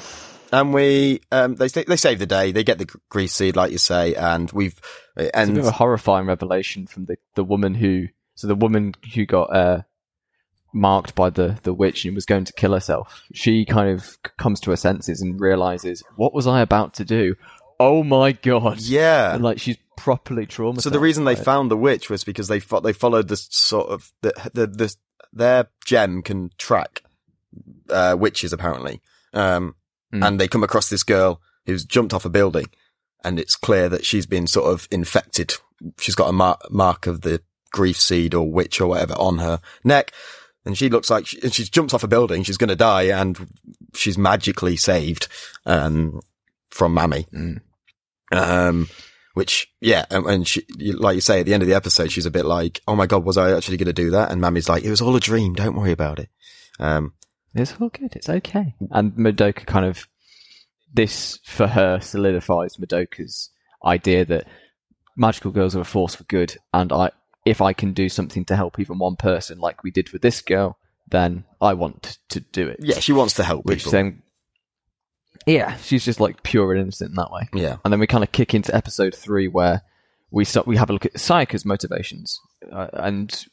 and 0.51 0.73
we, 0.73 1.21
um, 1.31 1.55
they, 1.55 1.67
they 1.67 1.95
save 1.95 2.19
the 2.19 2.25
day. 2.25 2.51
They 2.51 2.63
get 2.63 2.79
the 2.79 2.89
grief 3.09 3.31
seed, 3.31 3.55
like 3.55 3.71
you 3.71 3.77
say, 3.77 4.15
and 4.15 4.51
we've, 4.51 4.79
It's 5.15 5.37
a 5.37 5.69
a 5.69 5.71
horrifying 5.71 6.27
revelation 6.27 6.87
from 6.87 7.05
the, 7.05 7.17
the 7.35 7.43
woman 7.43 7.75
who, 7.75 8.07
so 8.35 8.47
the 8.47 8.55
woman 8.55 8.95
who 9.13 9.25
got, 9.25 9.55
uh, 9.55 9.81
marked 10.73 11.15
by 11.15 11.29
the, 11.29 11.57
the 11.63 11.73
witch 11.73 12.05
and 12.05 12.15
was 12.15 12.25
going 12.25 12.45
to 12.45 12.53
kill 12.53 12.73
herself. 12.73 13.23
She 13.33 13.65
kind 13.65 13.89
of 13.89 14.17
comes 14.37 14.59
to 14.61 14.71
her 14.71 14.75
senses 14.77 15.21
and 15.21 15.39
realizes, 15.39 16.03
what 16.15 16.33
was 16.33 16.47
I 16.47 16.61
about 16.61 16.93
to 16.95 17.05
do? 17.05 17.35
Oh 17.79 18.03
my 18.03 18.33
god. 18.33 18.79
yeah. 18.81 19.33
And 19.33 19.43
like, 19.43 19.59
she's 19.59 19.77
properly 19.97 20.45
traumatized. 20.45 20.81
So 20.81 20.89
the 20.89 20.99
reason 20.99 21.25
they 21.25 21.35
found 21.35 21.71
the 21.71 21.77
witch 21.77 22.09
was 22.09 22.23
because 22.23 22.47
they 22.47 22.59
fo- 22.59 22.79
they 22.81 22.93
followed 22.93 23.27
this 23.27 23.47
sort 23.51 23.89
of 23.89 24.11
the 24.21 24.33
the, 24.53 24.67
the 24.67 24.95
their 25.33 25.67
gem 25.85 26.21
can 26.21 26.51
track 26.57 27.03
uh, 27.89 28.15
witches 28.19 28.53
apparently, 28.53 29.01
um, 29.33 29.75
Mm. 30.13 30.25
and 30.27 30.39
they 30.39 30.47
come 30.47 30.63
across 30.63 30.89
this 30.89 31.03
girl 31.03 31.39
who's 31.67 31.85
jumped 31.85 32.15
off 32.15 32.25
a 32.25 32.29
building, 32.29 32.65
and 33.23 33.39
it's 33.39 33.55
clear 33.55 33.87
that 33.89 34.05
she's 34.05 34.25
been 34.25 34.47
sort 34.47 34.73
of 34.73 34.87
infected. 34.89 35.53
She's 35.99 36.15
got 36.15 36.29
a 36.29 36.33
mar- 36.33 36.57
mark 36.71 37.05
of 37.05 37.21
the 37.21 37.41
grief 37.71 37.99
seed 37.99 38.33
or 38.33 38.49
witch 38.51 38.81
or 38.81 38.87
whatever 38.87 39.13
on 39.19 39.37
her 39.37 39.59
neck. 39.83 40.11
And 40.69 40.77
she 40.77 40.87
looks 40.87 41.09
like 41.09 41.25
she, 41.25 41.41
and 41.41 41.51
she's 41.51 41.67
jumped 41.67 41.95
off 41.95 42.03
a 42.03 42.07
building. 42.07 42.43
She's 42.43 42.57
going 42.57 42.67
to 42.69 42.75
die, 42.75 43.05
and 43.05 43.49
she's 43.95 44.19
magically 44.19 44.77
saved 44.77 45.27
um, 45.65 46.19
from 46.69 46.95
Mami. 46.95 47.27
Mm. 47.31 47.61
Um, 48.31 48.87
which, 49.33 49.67
yeah, 49.81 50.05
and, 50.11 50.27
and 50.27 50.47
she, 50.47 50.63
like 50.77 51.15
you 51.15 51.21
say, 51.21 51.39
at 51.39 51.47
the 51.47 51.55
end 51.55 51.63
of 51.63 51.67
the 51.67 51.73
episode, 51.73 52.11
she's 52.11 52.27
a 52.27 52.31
bit 52.31 52.45
like, 52.45 52.81
"Oh 52.87 52.95
my 52.95 53.07
god, 53.07 53.25
was 53.25 53.35
I 53.35 53.51
actually 53.57 53.77
going 53.77 53.87
to 53.87 53.93
do 53.93 54.11
that?" 54.11 54.29
And 54.29 54.39
Mami's 54.39 54.69
like, 54.69 54.83
"It 54.83 54.91
was 54.91 55.01
all 55.01 55.15
a 55.15 55.19
dream. 55.19 55.55
Don't 55.55 55.75
worry 55.75 55.91
about 55.91 56.19
it." 56.19 56.29
Um, 56.79 57.13
It's 57.55 57.73
all 57.81 57.89
good. 57.89 58.15
It's 58.15 58.29
okay. 58.29 58.75
And 58.91 59.13
Madoka 59.13 59.65
kind 59.65 59.87
of 59.87 60.07
this 60.93 61.39
for 61.45 61.65
her 61.65 61.99
solidifies 61.99 62.77
Madoka's 62.77 63.49
idea 63.83 64.23
that 64.25 64.45
magical 65.17 65.49
girls 65.49 65.75
are 65.75 65.81
a 65.81 65.83
force 65.83 66.13
for 66.13 66.25
good, 66.25 66.55
and 66.75 66.93
I 66.93 67.09
if 67.45 67.61
I 67.61 67.73
can 67.73 67.93
do 67.93 68.09
something 68.09 68.45
to 68.45 68.55
help 68.55 68.79
even 68.79 68.99
one 68.99 69.15
person, 69.15 69.59
like 69.59 69.83
we 69.83 69.91
did 69.91 70.11
with 70.11 70.21
this 70.21 70.41
girl, 70.41 70.77
then 71.09 71.45
I 71.61 71.73
want 71.73 72.19
to 72.29 72.39
do 72.39 72.67
it. 72.67 72.77
yeah, 72.81 72.99
she 72.99 73.13
wants 73.13 73.35
to 73.35 73.43
help 73.43 73.65
which 73.65 73.79
people. 73.79 73.91
then 73.91 74.21
yeah, 75.45 75.75
she's 75.77 76.05
just 76.05 76.19
like 76.19 76.43
pure 76.43 76.73
and 76.73 76.81
innocent 76.81 77.11
in 77.11 77.15
that 77.15 77.31
way. 77.31 77.49
yeah, 77.53 77.77
And 77.83 77.91
then 77.91 77.99
we 77.99 78.07
kind 78.07 78.23
of 78.23 78.31
kick 78.31 78.53
into 78.53 78.75
episode 78.75 79.15
three 79.15 79.47
where 79.47 79.81
we 80.31 80.45
start, 80.45 80.67
we 80.67 80.77
have 80.77 80.89
a 80.89 80.93
look 80.93 81.05
at 81.05 81.13
Sayaka's 81.13 81.65
motivations 81.65 82.39
uh, 82.71 82.87
and 82.93 83.45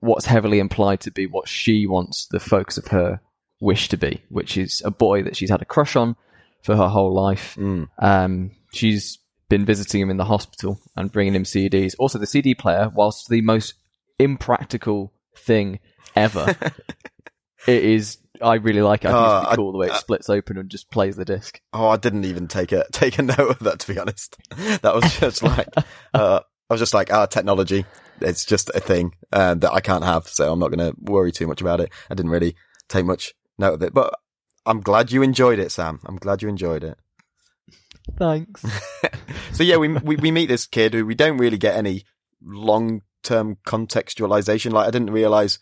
what's 0.00 0.26
heavily 0.26 0.60
implied 0.60 1.00
to 1.00 1.10
be 1.10 1.26
what 1.26 1.48
she 1.48 1.86
wants 1.86 2.26
the 2.26 2.38
focus 2.38 2.78
of 2.78 2.88
her 2.88 3.20
wish 3.60 3.88
to 3.88 3.96
be, 3.96 4.22
which 4.28 4.56
is 4.56 4.82
a 4.84 4.90
boy 4.90 5.22
that 5.22 5.36
she's 5.36 5.50
had 5.50 5.62
a 5.62 5.64
crush 5.66 5.96
on 5.96 6.16
for 6.62 6.76
her 6.76 6.88
whole 6.88 7.12
life. 7.12 7.56
Mm. 7.58 7.88
Um, 7.98 8.50
she's 8.72 9.18
been 9.52 9.66
visiting 9.66 10.00
him 10.00 10.08
in 10.08 10.16
the 10.16 10.24
hospital 10.24 10.80
and 10.96 11.12
bringing 11.12 11.34
him 11.34 11.44
CDs. 11.44 11.94
Also, 11.98 12.18
the 12.18 12.26
CD 12.26 12.54
player, 12.54 12.90
whilst 12.94 13.28
the 13.28 13.42
most 13.42 13.74
impractical 14.18 15.12
thing 15.36 15.78
ever, 16.16 16.56
it 17.66 17.84
is. 17.84 18.16
I 18.40 18.54
really 18.54 18.80
like 18.80 19.04
it. 19.04 19.08
I 19.08 19.10
think 19.10 19.22
Uh, 19.22 19.40
it's 19.44 19.52
I- 19.52 19.56
cool 19.56 19.72
the 19.72 19.78
way 19.78 19.86
it 19.88 19.94
splits 19.96 20.30
open 20.30 20.56
and 20.56 20.70
just 20.70 20.90
plays 20.90 21.16
the 21.16 21.24
disc. 21.26 21.60
Oh, 21.74 21.88
I 21.88 21.98
didn't 21.98 22.24
even 22.24 22.48
take 22.48 22.72
a 22.72 22.84
take 22.92 23.18
a 23.18 23.22
note 23.22 23.38
of 23.50 23.58
that 23.60 23.78
to 23.80 23.92
be 23.92 23.98
honest. 24.00 24.36
That 24.80 24.94
was 24.94 25.04
just 25.18 25.42
like 25.52 25.68
uh, 26.14 26.40
I 26.70 26.72
was 26.72 26.80
just 26.80 26.94
like, 26.94 27.12
ah, 27.12 27.26
technology. 27.26 27.84
It's 28.22 28.44
just 28.46 28.70
a 28.74 28.80
thing 28.80 29.14
uh, 29.32 29.54
that 29.56 29.72
I 29.72 29.80
can't 29.80 30.04
have, 30.04 30.28
so 30.28 30.50
I'm 30.50 30.58
not 30.60 30.70
going 30.72 30.78
to 30.92 30.96
worry 31.00 31.30
too 31.32 31.46
much 31.46 31.60
about 31.60 31.80
it. 31.80 31.90
I 32.10 32.14
didn't 32.14 32.30
really 32.30 32.54
take 32.88 33.04
much 33.04 33.34
note 33.58 33.74
of 33.74 33.82
it, 33.82 33.92
but 33.92 34.14
I'm 34.64 34.80
glad 34.80 35.12
you 35.12 35.22
enjoyed 35.22 35.58
it, 35.58 35.72
Sam. 35.72 36.00
I'm 36.06 36.16
glad 36.16 36.40
you 36.40 36.48
enjoyed 36.48 36.84
it. 36.84 36.96
Thanks. 38.16 38.64
So 39.52 39.62
yeah, 39.62 39.76
we 39.76 39.88
we, 39.88 40.16
we 40.16 40.30
meet 40.30 40.46
this 40.46 40.66
kid 40.66 40.94
who 40.94 41.04
we 41.04 41.14
don't 41.14 41.36
really 41.36 41.58
get 41.58 41.76
any 41.76 42.04
long 42.42 43.02
term 43.22 43.58
contextualization. 43.66 44.72
Like 44.72 44.88
I 44.88 44.90
didn't 44.90 45.10
realize. 45.10 45.58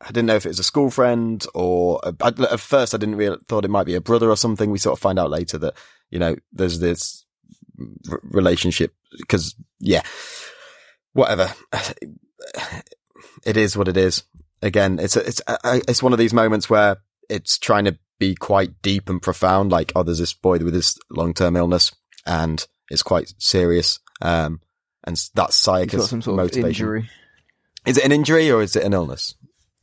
I 0.00 0.08
didn't 0.08 0.26
know 0.26 0.36
if 0.36 0.44
it 0.44 0.50
was 0.50 0.58
a 0.58 0.64
school 0.64 0.90
friend 0.90 1.44
or 1.54 2.00
a, 2.02 2.14
I, 2.20 2.28
at 2.52 2.60
first 2.60 2.94
I 2.94 2.98
didn't 2.98 3.16
real, 3.16 3.38
thought 3.48 3.64
it 3.64 3.70
might 3.70 3.86
be 3.86 3.94
a 3.94 4.00
brother 4.02 4.28
or 4.28 4.36
something. 4.36 4.70
We 4.70 4.78
sort 4.78 4.98
of 4.98 5.00
find 5.00 5.18
out 5.18 5.30
later 5.30 5.56
that 5.58 5.74
you 6.10 6.18
know 6.18 6.36
there's 6.52 6.78
this 6.78 7.24
r- 8.10 8.20
relationship 8.22 8.94
because 9.18 9.54
yeah, 9.80 10.02
whatever. 11.12 11.52
It 13.44 13.56
is 13.56 13.76
what 13.76 13.86
it 13.88 13.96
is. 13.96 14.24
Again, 14.60 14.98
it's 14.98 15.14
a, 15.14 15.26
it's 15.26 15.40
a, 15.46 15.80
it's 15.86 16.02
one 16.02 16.12
of 16.12 16.18
these 16.18 16.34
moments 16.34 16.68
where 16.68 16.96
it's 17.28 17.58
trying 17.58 17.84
to 17.84 17.96
be 18.18 18.34
quite 18.34 18.80
deep 18.82 19.08
and 19.08 19.20
profound. 19.20 19.70
Like, 19.70 19.92
oh, 19.94 20.02
there's 20.02 20.18
this 20.18 20.32
boy 20.34 20.58
with 20.58 20.72
this 20.74 20.96
long 21.10 21.34
term 21.34 21.56
illness, 21.56 21.94
and 22.26 22.66
it's 22.90 23.02
quite 23.02 23.32
serious. 23.38 23.98
Um, 24.22 24.60
and 25.04 25.16
that's 25.34 25.64
He's 25.64 25.86
got 25.86 26.02
some 26.08 26.22
sort 26.22 26.36
motivation. 26.36 26.64
of 26.64 26.66
injury. 26.68 27.10
Is 27.86 27.98
it 27.98 28.04
an 28.04 28.12
injury 28.12 28.50
or 28.50 28.62
is 28.62 28.74
it 28.74 28.82
an 28.82 28.92
illness? 28.92 29.34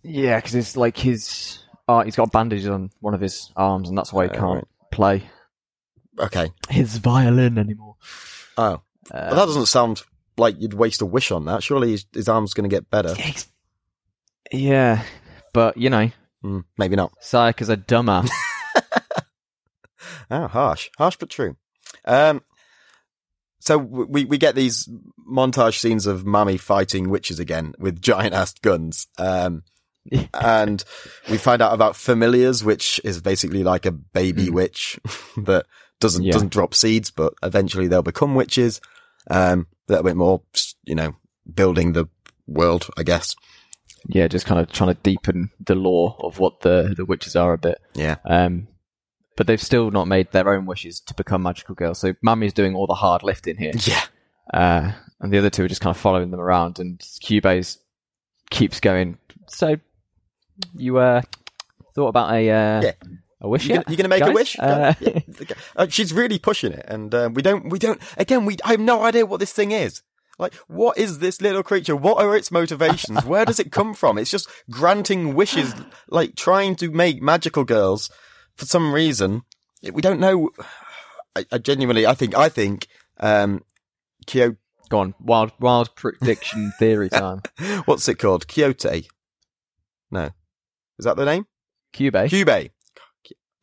Yeah, 0.04 0.38
because 0.38 0.56
it's 0.56 0.76
like 0.76 0.98
his. 0.98 1.60
Uh, 1.88 2.04
he's 2.04 2.16
got 2.16 2.32
bandages 2.32 2.68
on 2.68 2.90
one 3.00 3.14
of 3.14 3.22
his 3.22 3.52
arms, 3.56 3.90
and 3.90 3.98
that's 3.98 4.12
why 4.12 4.26
he 4.26 4.30
Oh, 4.32 4.34
can't 4.34 4.56
right. 4.56 4.68
play 4.92 5.24
Okay. 6.20 6.52
his 6.70 6.98
violin 6.98 7.58
anymore. 7.58 7.96
Oh, 8.58 8.64
Uh, 8.66 8.80
well, 9.12 9.36
that 9.36 9.46
doesn't 9.46 9.66
sound 9.68 10.02
like 10.38 10.56
you'd 10.60 10.74
waste 10.74 11.02
a 11.02 11.06
wish 11.06 11.32
on 11.32 11.46
that. 11.46 11.62
Surely 11.64 11.92
his, 11.92 12.06
his 12.14 12.28
arm's 12.30 12.54
going 12.54 12.70
to 12.70 12.74
get 12.74 12.90
better. 12.90 13.14
Yeah, 14.52 15.04
but 15.54 15.78
you 15.78 15.90
know, 15.90 16.12
Mm, 16.44 16.64
maybe 16.78 16.96
not. 16.96 17.14
Sayaka's 17.22 17.70
a 17.70 17.78
dumbass. 17.78 18.30
Oh, 20.30 20.48
harsh, 20.48 20.90
harsh 20.98 21.16
but 21.18 21.30
true. 21.30 21.56
Um, 22.06 22.42
so 23.60 23.78
we 23.78 24.26
we 24.26 24.38
get 24.38 24.56
these 24.56 24.90
montage 25.30 25.80
scenes 25.80 26.08
of 26.08 26.24
Mami 26.24 26.60
fighting 26.60 27.10
witches 27.10 27.40
again 27.40 27.74
with 27.80 28.02
giant 28.02 28.34
ass 28.34 28.54
guns. 28.62 29.08
Um, 29.18 29.64
and 30.34 30.84
we 31.30 31.38
find 31.38 31.62
out 31.62 31.74
about 31.74 31.96
familiars, 31.96 32.64
which 32.64 33.00
is 33.04 33.22
basically 33.22 33.64
like 33.64 33.86
a 33.86 33.92
baby 33.92 34.48
Mm. 34.48 34.54
witch 34.54 35.00
that 35.38 35.66
doesn't 36.00 36.24
Yeah. 36.24 36.34
doesn't 36.34 36.52
drop 36.52 36.74
seeds, 36.74 37.12
but 37.12 37.34
eventually 37.44 37.88
they'll 37.88 38.02
become 38.02 38.36
witches. 38.36 38.82
Um, 39.30 39.68
a 39.88 39.94
little 39.94 40.04
bit 40.06 40.18
more, 40.18 40.42
you 40.84 40.96
know, 40.96 41.16
building 41.54 41.94
the 41.94 42.08
world, 42.48 42.88
I 42.98 43.04
guess. 43.04 43.36
Yeah, 44.08 44.28
just 44.28 44.46
kind 44.46 44.60
of 44.60 44.72
trying 44.72 44.94
to 44.94 45.02
deepen 45.02 45.52
the 45.66 45.76
lore 45.76 46.16
of 46.20 46.40
what 46.40 46.62
the 46.62 46.94
the 46.96 47.06
witches 47.06 47.36
are 47.36 47.54
a 47.54 47.58
bit. 47.58 47.80
Yeah. 47.96 48.18
Um, 48.26 48.68
but 49.38 49.48
they've 49.48 49.62
still 49.62 49.90
not 49.92 50.08
made 50.08 50.32
their 50.32 50.50
own 50.54 50.66
wishes 50.66 51.00
to 51.02 51.14
become 51.14 51.42
magical 51.44 51.74
girls. 51.76 52.00
So 52.00 52.14
Mami's 52.22 52.54
doing 52.54 52.76
all 52.76 52.86
the 52.88 52.94
hard 52.94 53.24
lifting 53.24 53.58
here. 53.58 53.72
Yeah. 53.80 54.04
Uh, 54.54 54.92
and 55.22 55.32
the 55.32 55.38
other 55.38 55.50
two 55.50 55.64
are 55.64 55.68
just 55.70 55.82
kind 55.82 55.96
of 55.96 56.00
following 56.00 56.32
them 56.32 56.40
around, 56.42 56.78
and 56.80 57.00
Kyubey 57.00 57.78
keeps 58.50 58.80
going. 58.82 59.18
So, 59.48 59.78
you 60.76 60.98
uh, 60.98 61.22
thought 61.96 62.10
about 62.10 62.34
a 62.34 62.50
uh, 62.50 62.82
Yeah. 62.82 62.92
a 63.42 63.48
wish 63.48 63.64
You 63.66 63.76
yet? 63.76 63.86
gonna, 63.86 63.92
you 63.92 63.98
gonna 63.98 64.10
make 64.10 64.24
a 64.26 64.32
wish? 64.32 64.58
Uh, 64.60 64.94
Yeah. 65.00 65.20
Uh, 65.76 65.88
she's 65.88 66.14
really 66.14 66.38
pushing 66.40 66.72
it, 66.74 66.86
and 66.88 67.16
uh, 67.16 67.30
we 67.34 67.42
don't, 67.42 67.70
we 67.70 67.80
don't. 67.80 68.00
Again, 68.18 68.46
we 68.46 68.58
I 68.66 68.72
have 68.72 68.80
no 68.80 69.02
idea 69.04 69.26
what 69.26 69.40
this 69.40 69.54
thing 69.54 69.72
is. 69.72 70.02
Like, 70.40 70.56
what 70.68 70.98
is 70.98 71.20
this 71.20 71.42
little 71.42 71.64
creature? 71.64 71.96
What 71.96 72.24
are 72.24 72.36
its 72.36 72.52
motivations? 72.52 73.24
Where 73.26 73.46
does 73.46 73.60
it 73.60 73.72
come 73.72 73.94
from? 73.94 74.18
It's 74.18 74.32
just 74.32 74.50
granting 74.70 75.36
wishes, 75.36 75.74
like 76.10 76.36
trying 76.36 76.76
to 76.78 76.90
make 76.90 77.22
magical 77.22 77.64
girls 77.64 78.10
for 78.56 78.66
some 78.66 78.94
reason. 78.94 79.44
We 79.84 80.02
don't 80.02 80.20
know. 80.20 80.50
I, 81.36 81.46
I 81.52 81.58
genuinely, 81.60 82.08
I 82.08 82.14
think, 82.14 82.36
I 82.36 82.50
think, 82.50 82.88
um, 83.20 83.64
Kyo, 84.26 84.56
Go 84.94 85.00
on, 85.00 85.16
wild 85.20 85.54
wild 85.60 85.96
prediction 85.96 86.72
theory 86.80 87.10
time. 87.10 87.42
what's 87.86 88.08
it 88.08 88.20
called? 88.20 88.48
Kyote? 88.48 89.08
No, 90.12 90.30
is 91.00 91.06
that 91.06 91.18
the 91.18 91.26
name? 91.26 91.48
Kyubey. 91.94 92.30
Cube. 92.30 92.70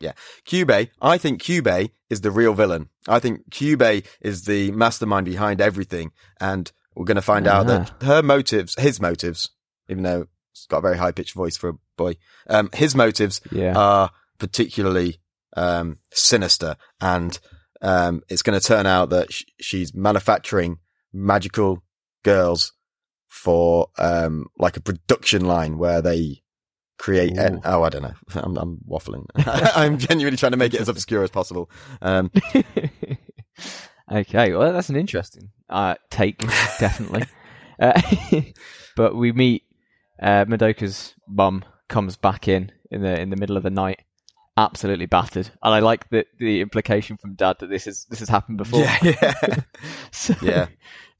Yeah. 0.01 0.13
Cube. 0.45 0.71
I 1.03 1.19
think 1.19 1.41
Cube 1.43 1.91
is 2.09 2.23
the 2.23 2.31
real 2.31 2.55
villain. 2.55 2.89
I 3.07 3.19
think 3.19 3.51
Cube 3.51 4.03
is 4.21 4.45
the 4.45 4.73
mastermind 4.73 5.27
behind 5.27 5.61
everything. 5.61 6.13
And 6.41 6.73
we're 6.97 7.05
going 7.05 7.17
to 7.17 7.23
find 7.23 7.47
out 7.47 7.67
that 7.67 7.93
her 8.03 8.23
motives, 8.23 8.75
his 8.79 9.01
motives, 9.01 9.51
even 9.89 10.03
though 10.03 10.27
it's 10.53 10.67
got 10.67 10.79
a 10.79 10.83
very 10.83 10.97
high 10.97 11.13
pitched 11.13 11.35
voice 11.35 11.57
for 11.57 11.69
a 11.71 11.75
boy, 11.97 12.17
um, 12.49 12.71
his 12.75 12.95
motives 12.95 13.41
yeah. 13.53 13.77
are 13.77 14.11
particularly, 14.39 15.21
um, 15.57 15.99
sinister. 16.13 16.77
And, 17.01 17.39
um, 17.83 18.23
it's 18.29 18.43
going 18.43 18.59
to 18.59 18.67
turn 18.67 18.87
out 18.87 19.11
that 19.11 19.33
sh- 19.33 19.45
she's 19.61 19.95
manufacturing 19.95 20.79
magical 21.13 21.83
girls 22.25 22.73
for, 23.29 23.89
um, 23.99 24.47
like 24.59 24.77
a 24.77 24.83
production 24.83 25.45
line 25.45 25.79
where 25.79 26.01
they 26.03 26.43
create. 27.01 27.37
Ooh. 27.39 27.61
oh, 27.65 27.83
I 27.83 27.89
don't 27.89 28.03
know. 28.03 28.15
I'm, 28.35 28.57
I'm 28.57 28.79
waffling. 28.89 29.25
I'm 29.37 29.99
genuinely 29.99 30.37
trying 30.37 30.53
to 30.53 30.59
make 30.59 30.75
it 30.75 30.81
as 30.81 30.89
obscure 30.89 31.25
as 31.25 31.31
possible. 31.31 31.71
Um, 32.03 32.31
okay, 34.13 34.53
well, 34.53 34.73
that's 34.73 34.91
an 34.91 34.97
interesting 34.97 35.51
uh, 35.69 35.95
take, 36.11 36.39
definitely. 36.79 37.25
uh, 37.81 38.01
but 38.97 39.17
we 39.17 39.33
meet 39.33 39.65
uh, 40.21 40.45
Madoka's 40.45 41.15
mum 41.27 41.65
comes 41.89 42.17
back 42.17 42.47
in 42.47 42.71
in 42.91 43.03
the 43.03 43.19
in 43.19 43.31
the 43.31 43.37
middle 43.37 43.57
of 43.57 43.63
the 43.63 43.71
night, 43.71 44.03
absolutely 44.57 45.07
battered, 45.07 45.51
and 45.63 45.75
I 45.75 45.79
like 45.79 46.09
the 46.11 46.27
the 46.39 46.61
implication 46.61 47.17
from 47.17 47.35
Dad 47.35 47.57
that 47.61 47.71
this 47.71 47.87
is 47.87 48.07
this 48.11 48.19
has 48.19 48.29
happened 48.29 48.59
before. 48.59 48.81
yeah, 48.81 48.99
yeah. 49.03 49.57
so 50.13 50.35
Yeah. 50.43 50.67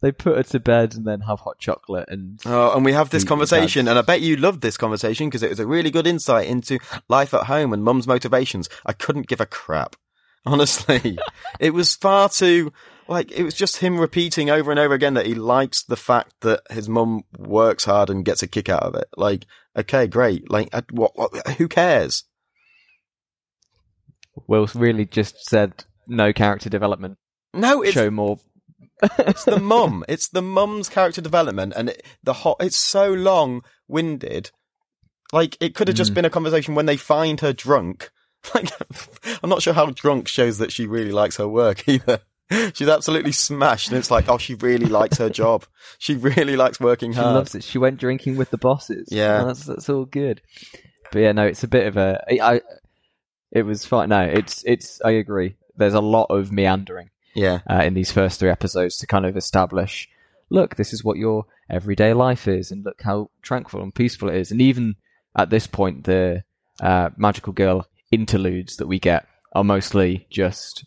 They 0.03 0.13
put 0.13 0.37
her 0.37 0.43
to 0.43 0.61
bed 0.61 0.95
and 0.95 1.05
then 1.05 1.21
have 1.23 1.41
hot 1.41 1.59
chocolate 1.59 2.09
and 2.09 2.41
Oh, 2.47 2.75
and 2.75 2.85
we 2.85 2.93
have 2.93 3.11
this 3.11 3.25
conversation, 3.25 3.87
and 3.87 3.99
I 3.99 4.03
bet 4.03 4.21
you 4.21 4.37
loved 4.37 4.63
this 4.63 4.77
conversation 4.77 5.29
because 5.29 5.43
it 5.43 5.51
was 5.51 5.61
a 5.61 5.67
really 5.67 5.91
good 5.91 6.07
insight 6.07 6.49
into 6.49 6.79
life 7.09 7.35
at 7.35 7.45
home 7.45 7.73
and 7.73 7.85
mum's 7.85 8.07
motivations. 8.07 8.69
I 8.87 8.93
couldn't 8.93 9.27
give 9.27 9.41
a 9.41 9.47
crap. 9.47 9.97
Honestly, 10.47 11.19
it 11.59 11.75
was 11.75 11.95
far 11.95 12.31
too, 12.31 12.73
like, 13.09 13.31
it 13.31 13.43
was 13.43 13.53
just 13.53 13.79
him 13.79 13.99
repeating 13.99 14.49
over 14.49 14.71
and 14.71 14.81
over 14.81 14.95
again 14.95 15.13
that 15.15 15.27
he 15.27 15.35
likes 15.35 15.83
the 15.83 15.97
fact 15.97 16.33
that 16.41 16.63
his 16.71 16.89
mum 16.89 17.25
works 17.37 17.85
hard 17.85 18.09
and 18.09 18.25
gets 18.25 18.43
a 18.43 18.47
kick 18.47 18.71
out 18.71 18.85
of 18.85 18.95
it. 18.95 19.09
Like, 19.19 19.45
okay, 19.77 20.07
great. 20.07 20.51
Like, 20.51 20.71
uh, 20.73 20.81
what, 20.93 21.19
what 21.19 21.47
who 21.59 21.69
cares? 21.69 22.25
Will 24.47 24.67
really 24.75 25.05
just 25.05 25.45
said 25.45 25.85
no 26.07 26.33
character 26.33 26.71
development. 26.71 27.19
No, 27.53 27.83
it's 27.83 27.93
Show 27.93 28.11
more. 28.11 28.39
It's 29.19 29.45
the 29.45 29.59
mum. 29.61 30.05
It's 30.09 30.29
the 30.29 30.43
mum's 30.43 30.89
character 30.89 31.21
development, 31.21 31.73
and 31.77 31.91
it, 31.91 32.05
the 32.23 32.33
hot. 32.33 32.57
It's 32.61 32.79
so 32.79 33.13
long 33.13 33.63
winded. 33.89 34.51
Like 35.33 35.57
it 35.61 35.75
could 35.75 35.89
have 35.89 35.97
just 35.97 36.13
Mm. 36.13 36.15
been 36.17 36.25
a 36.25 36.31
conversation 36.31 36.75
when 36.75 36.87
they 36.87 36.97
find 36.97 37.41
her 37.41 37.53
drunk. 37.53 38.11
Like 38.55 38.71
I'm 39.43 39.51
not 39.51 39.61
sure 39.63 39.75
how 39.75 39.87
drunk 39.91 40.27
shows 40.27 40.57
that 40.59 40.73
she 40.73 40.87
really 40.87 41.13
likes 41.13 41.37
her 41.37 41.47
work 41.47 41.87
either. 41.89 42.21
She's 42.75 42.89
absolutely 42.89 43.33
smashed, 43.33 43.89
and 43.89 43.97
it's 43.99 44.11
like, 44.11 44.29
oh, 44.29 44.39
she 44.39 44.55
really 44.55 44.87
likes 44.87 45.19
her 45.19 45.29
job. 45.31 45.65
She 45.99 46.17
really 46.17 46.57
likes 46.57 46.81
working 46.81 47.13
hard. 47.13 47.27
She 47.27 47.35
loves 47.35 47.55
it. 47.55 47.65
She 47.65 47.79
went 47.79 48.01
drinking 48.01 48.37
with 48.37 48.51
the 48.51 48.59
bosses. 48.59 49.09
Yeah. 49.11 49.43
Oh, 49.43 49.47
that's 49.47 49.65
that's 49.67 49.89
all 49.89 50.05
good. 50.07 50.41
But 51.13 51.19
yeah, 51.21 51.33
no, 51.33 51.45
it's 51.47 51.63
a 51.65 51.69
bit 51.69 51.87
of 51.87 51.97
a. 51.97 52.21
I, 52.29 52.55
I- 52.57 52.61
it 53.53 53.63
was 53.63 53.85
fine. 53.85 54.09
No, 54.09 54.23
it's 54.23 54.65
it's. 54.67 55.01
I 55.05 55.11
agree. 55.13 55.57
There's 55.77 55.95
a 55.95 56.01
lot 56.01 56.27
of 56.31 56.51
meandering 56.51 57.11
Yeah, 57.35 57.61
uh, 57.69 57.83
in 57.85 57.95
these 57.95 58.13
first 58.13 58.41
three 58.41 58.51
episodes 58.51 58.97
to 58.99 59.07
kind 59.07 59.27
of 59.27 59.37
establish. 59.37 60.09
Look, 60.51 60.75
this 60.75 60.93
is 60.93 61.05
what 61.05 61.17
your 61.17 61.47
everyday 61.69 62.13
life 62.13 62.49
is, 62.49 62.73
and 62.73 62.85
look 62.85 63.03
how 63.03 63.31
tranquil 63.43 63.83
and 63.83 63.95
peaceful 63.95 64.29
it 64.29 64.35
is. 64.35 64.51
And 64.51 64.61
even 64.61 64.97
at 65.37 65.51
this 65.51 65.67
point, 65.67 66.05
the 66.05 66.43
uh, 66.81 67.11
magical 67.17 67.53
girl 67.53 67.87
interludes 68.11 68.77
that 68.77 68.89
we 68.89 68.99
get 68.99 69.27
are 69.53 69.65
mostly 69.65 70.27
just, 70.31 70.85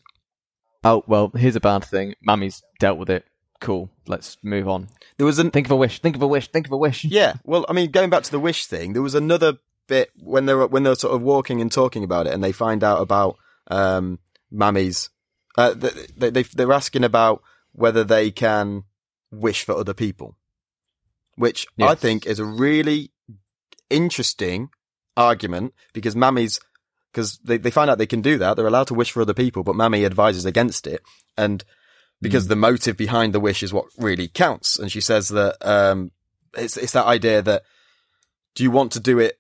oh 0.84 1.04
well, 1.08 1.32
here's 1.36 1.56
a 1.56 1.62
bad 1.62 1.86
thing. 1.86 2.16
Mami's 2.22 2.62
dealt 2.80 2.98
with 2.98 3.10
it. 3.10 3.26
Cool. 3.62 3.89
Let's 4.08 4.38
move 4.44 4.68
on. 4.68 4.89
there 5.18 5.26
was 5.26 5.39
an 5.39 5.50
Think 5.52 5.68
of 5.68 5.72
a 5.72 5.78
wish. 5.78 6.02
Think 6.02 6.18
of 6.18 6.22
a 6.22 6.28
wish. 6.28 6.50
Think 6.50 6.66
of 6.66 6.74
a 6.74 6.78
wish. 6.78 7.06
Yeah, 7.06 7.36
well, 7.46 7.66
I 7.70 7.74
mean, 7.74 7.91
going 7.91 8.10
back 8.10 8.24
to 8.24 8.32
the 8.32 8.39
wish 8.39 8.66
thing, 8.66 8.91
there 8.91 9.02
was 9.02 9.16
another 9.16 9.54
bit 9.88 10.12
when 10.18 10.46
they 10.46 10.54
were 10.54 10.68
when 10.68 10.84
they 10.84 10.89
were 10.89 10.96
sort 10.96 11.16
of 11.16 11.22
walking 11.22 11.62
and 11.62 11.72
talking 11.72 12.04
about 12.04 12.28
it, 12.28 12.34
and 12.34 12.44
they 12.44 12.52
find 12.52 12.84
out 12.84 13.02
about 13.02 13.38
um, 13.68 14.20
Mami's. 14.52 15.10
Uh, 15.58 15.74
they, 15.74 16.30
they 16.30 16.43
they're 16.43 16.74
asking 16.74 17.04
about 17.04 17.41
whether 17.74 18.04
they 18.04 18.32
can 18.32 18.84
wish 19.32 19.64
for 19.64 19.76
other 19.76 19.93
people, 19.93 20.36
which 21.36 21.68
I 21.82 21.95
think 21.95 22.26
is 22.26 22.39
a 22.39 22.45
really 22.45 23.12
interesting 23.89 24.70
argument 25.16 25.74
because 25.93 26.16
Mami's 26.16 26.60
because 27.12 27.38
they 27.39 27.58
they 27.58 27.72
find 27.72 27.89
out 27.89 27.97
they 27.97 28.08
can 28.08 28.22
do 28.22 28.38
that. 28.39 28.56
They're 28.56 28.68
allowed 28.68 28.88
to 28.88 28.95
wish 28.95 29.12
for 29.12 29.22
other 29.22 29.34
people, 29.34 29.64
but 29.64 29.76
Mami 29.76 30.06
advises 30.06 30.45
against 30.45 30.88
it, 30.88 31.01
and 31.38 31.64
because 32.22 32.47
the 32.47 32.56
motive 32.56 32.97
behind 32.97 33.34
the 33.34 33.39
wish 33.39 33.62
is 33.62 33.74
what 33.74 33.86
really 33.97 34.28
counts. 34.28 34.80
And 34.80 34.91
she 34.91 35.01
says 35.01 35.30
that 35.30 35.58
um, 35.62 36.12
it's 36.58 36.78
it's 36.78 36.93
that 36.93 37.06
idea 37.06 37.41
that 37.41 37.64
do 38.56 38.64
you 38.64 38.72
want 38.72 38.91
to 38.93 38.99
do 38.99 39.20
it 39.20 39.39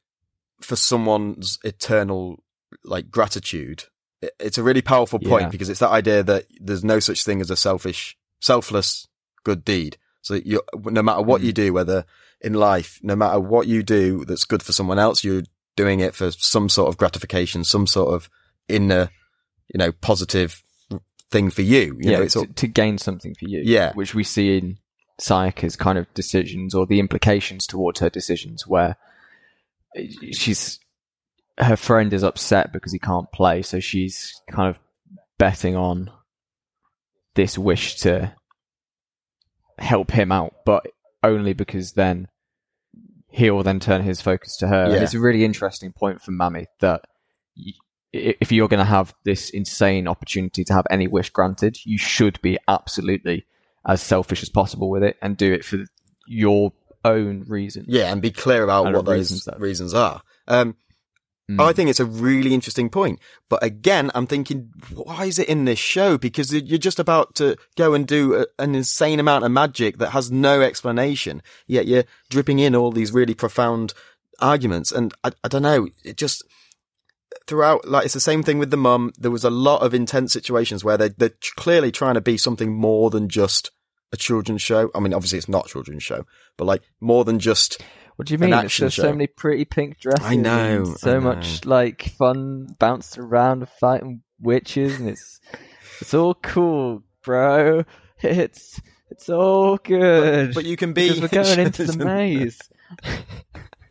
for 0.61 0.75
someone's 0.75 1.57
eternal 1.63 2.43
like 2.83 3.09
gratitude? 3.09 3.85
It- 4.23 4.35
It's 4.39 4.57
a 4.57 4.63
really 4.63 4.81
powerful 4.81 5.19
point 5.19 5.43
Yeah. 5.43 5.49
because 5.49 5.69
it's 5.69 5.79
that 5.79 5.89
idea 5.91 6.23
that 6.23 6.45
there's 6.59 6.83
no 6.83 6.99
such 6.99 7.23
thing 7.23 7.41
as 7.41 7.49
a 7.51 7.55
selfish, 7.55 8.17
selfless 8.39 9.07
good 9.43 9.63
deed. 9.65 9.97
So 10.21 10.35
you, 10.35 10.61
no 10.85 11.01
matter 11.03 11.21
what 11.21 11.41
Mm. 11.41 11.45
you 11.45 11.53
do, 11.53 11.73
whether 11.73 12.05
in 12.41 12.53
life, 12.53 12.99
no 13.03 13.15
matter 13.15 13.39
what 13.39 13.67
you 13.67 13.83
do 13.83 14.23
that's 14.25 14.45
good 14.45 14.63
for 14.63 14.71
someone 14.73 14.99
else, 14.99 15.23
you're 15.23 15.43
doing 15.75 15.99
it 15.99 16.13
for 16.15 16.31
some 16.31 16.69
sort 16.69 16.89
of 16.89 16.97
gratification, 16.97 17.63
some 17.63 17.87
sort 17.87 18.13
of 18.13 18.29
inner, 18.67 19.09
you 19.73 19.77
know, 19.77 19.91
positive 19.91 20.63
thing 21.31 21.49
for 21.49 21.61
you. 21.63 21.97
you 21.99 22.11
yeah, 22.11 22.19
know, 22.19 22.27
to, 22.27 22.45
to 22.45 22.67
gain 22.67 22.97
something 22.97 23.33
for 23.35 23.47
you. 23.49 23.61
Yeah. 23.65 23.91
which 23.93 24.13
we 24.13 24.23
see 24.23 24.57
in 24.57 24.77
Sayaka's 25.19 25.75
kind 25.75 25.97
of 25.97 26.05
decisions 26.13 26.73
or 26.75 26.85
the 26.85 26.99
implications 26.99 27.65
towards 27.67 27.99
her 28.01 28.09
decisions, 28.09 28.65
where 28.67 28.95
she's 30.31 30.79
her 31.57 31.75
friend 31.75 32.11
is 32.13 32.23
upset 32.23 32.73
because 32.73 32.91
he 32.91 32.99
can't 32.99 33.31
play, 33.31 33.61
so 33.61 33.79
she's 33.79 34.33
kind 34.51 34.69
of 34.69 34.79
betting 35.37 35.75
on 35.75 36.11
this 37.35 37.57
wish 37.57 37.97
to 37.97 38.33
help 39.77 40.11
him 40.11 40.31
out, 40.31 40.53
but 40.65 40.85
only 41.23 41.53
because 41.53 41.93
then 41.93 42.27
he'll 43.29 43.63
then 43.63 43.79
turn 43.79 44.03
his 44.03 44.21
focus 44.21 44.57
to 44.57 44.67
her. 44.67 44.87
Yeah. 44.87 44.93
And 44.95 45.03
it's 45.03 45.13
a 45.15 45.19
really 45.19 45.43
interesting 45.43 45.91
point 45.91 46.21
from 46.21 46.37
Mami 46.37 46.65
that 46.79 47.01
y- 47.57 47.73
if 48.11 48.51
you're 48.51 48.67
going 48.67 48.79
to 48.79 48.83
have 48.85 49.13
this 49.23 49.49
insane 49.49 50.07
opportunity 50.07 50.63
to 50.65 50.73
have 50.73 50.85
any 50.91 51.07
wish 51.07 51.31
granted, 51.31 51.77
you 51.83 51.97
should 51.97 52.39
be 52.43 52.59
absolutely 52.67 53.45
as 53.87 54.01
selfish 54.01 54.43
as 54.43 54.49
possible 54.49 54.89
with 54.89 55.03
it 55.03 55.17
and 55.21 55.35
do 55.35 55.51
it 55.51 55.65
for 55.65 55.79
your 56.27 56.71
own 57.03 57.43
reasons. 57.47 57.87
yeah, 57.89 58.11
and 58.11 58.21
be 58.21 58.31
clear 58.31 58.63
about 58.63 58.85
what 58.93 59.05
those 59.05 59.31
reasons 59.31 59.49
reasons 59.59 59.93
are. 59.93 60.21
Um, 60.47 60.75
Mm. 61.51 61.61
I 61.61 61.73
think 61.73 61.89
it's 61.89 61.99
a 61.99 62.05
really 62.05 62.53
interesting 62.53 62.89
point. 62.89 63.19
But 63.49 63.63
again, 63.63 64.11
I'm 64.15 64.27
thinking, 64.27 64.71
why 64.93 65.25
is 65.25 65.39
it 65.39 65.49
in 65.49 65.65
this 65.65 65.79
show? 65.79 66.17
Because 66.17 66.53
you're 66.53 66.77
just 66.77 66.99
about 66.99 67.35
to 67.35 67.57
go 67.75 67.93
and 67.93 68.07
do 68.07 68.35
a, 68.35 68.45
an 68.57 68.75
insane 68.75 69.19
amount 69.19 69.43
of 69.43 69.51
magic 69.51 69.97
that 69.97 70.11
has 70.11 70.31
no 70.31 70.61
explanation. 70.61 71.41
Yet 71.67 71.85
you're 71.85 72.05
dripping 72.29 72.59
in 72.59 72.75
all 72.75 72.91
these 72.91 73.11
really 73.11 73.33
profound 73.33 73.93
arguments. 74.39 74.91
And 74.91 75.13
I, 75.23 75.31
I 75.43 75.49
don't 75.49 75.63
know, 75.63 75.89
it 76.05 76.17
just, 76.17 76.43
throughout, 77.45 77.85
like, 77.85 78.05
it's 78.05 78.13
the 78.13 78.21
same 78.21 78.41
thing 78.41 78.57
with 78.57 78.71
the 78.71 78.77
mum. 78.77 79.11
There 79.17 79.29
was 79.29 79.43
a 79.43 79.49
lot 79.49 79.81
of 79.81 79.93
intense 79.93 80.31
situations 80.31 80.83
where 80.83 80.97
they, 80.97 81.09
they're 81.09 81.33
clearly 81.57 81.91
trying 81.91 82.13
to 82.13 82.21
be 82.21 82.37
something 82.37 82.73
more 82.73 83.09
than 83.09 83.27
just 83.27 83.69
a 84.13 84.17
children's 84.17 84.61
show. 84.61 84.91
I 84.95 85.01
mean, 85.01 85.13
obviously 85.13 85.39
it's 85.39 85.49
not 85.49 85.65
a 85.65 85.69
children's 85.69 86.03
show, 86.03 86.25
but 86.55 86.65
like 86.65 86.83
more 87.01 87.25
than 87.25 87.39
just 87.39 87.81
What 88.15 88.27
do 88.27 88.33
you 88.33 88.37
mean? 88.37 88.53
It's 88.53 88.63
action 88.65 88.85
just 88.87 88.97
show. 88.97 89.03
so 89.03 89.11
many 89.11 89.27
pretty 89.27 89.65
pink 89.65 89.99
dresses. 89.99 90.25
I 90.25 90.35
know, 90.35 90.85
so 90.85 91.11
I 91.11 91.13
know. 91.15 91.21
much 91.21 91.65
like 91.65 92.03
fun 92.03 92.67
bouncing 92.79 93.23
around 93.23 93.67
fighting 93.67 94.21
witches, 94.39 94.99
and 94.99 95.09
it's 95.09 95.39
it's 96.01 96.13
all 96.13 96.35
cool, 96.35 97.03
bro. 97.23 97.83
It's 98.21 98.79
it's 99.09 99.29
all 99.29 99.77
good. 99.77 100.53
but 100.53 100.65
you 100.65 100.77
can 100.77 100.93
be 100.93 101.19
because 101.19 101.21
we're 101.21 101.27
going 101.43 101.59
into 101.67 101.85
the 101.85 102.05
maze. 102.05 102.59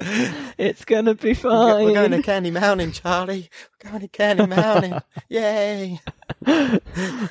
it's 0.59 0.85
gonna 0.85 1.15
be 1.15 1.35
fine. 1.35 1.85
We're 1.85 1.95
going 1.95 2.13
to 2.13 2.23
Candy 2.23 2.51
Mountain, 2.51 2.93
Charlie. 2.93 3.51
We're 3.83 3.91
going 3.91 4.03
to 4.03 4.09
Candy 4.09 4.47
Mountain. 4.47 5.01
Yay. 5.29 6.01
I 6.47 6.81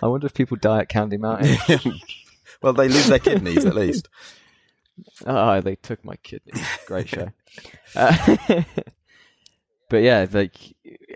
wonder 0.01 0.27
if 0.27 0.33
people 0.33 0.57
die 0.57 0.81
at 0.81 0.89
Candy 0.89 1.17
Mountain. 1.17 1.57
well, 2.61 2.73
they 2.73 2.87
lose 2.87 3.07
their 3.07 3.19
kidneys 3.19 3.65
at 3.65 3.75
least. 3.75 4.09
Oh, 5.25 5.61
they 5.61 5.75
took 5.75 6.03
my 6.05 6.15
kidney. 6.17 6.53
Great 6.85 7.09
show. 7.09 7.29
Uh, 7.95 8.37
but 9.89 9.97
yeah, 10.03 10.25
like 10.31 10.55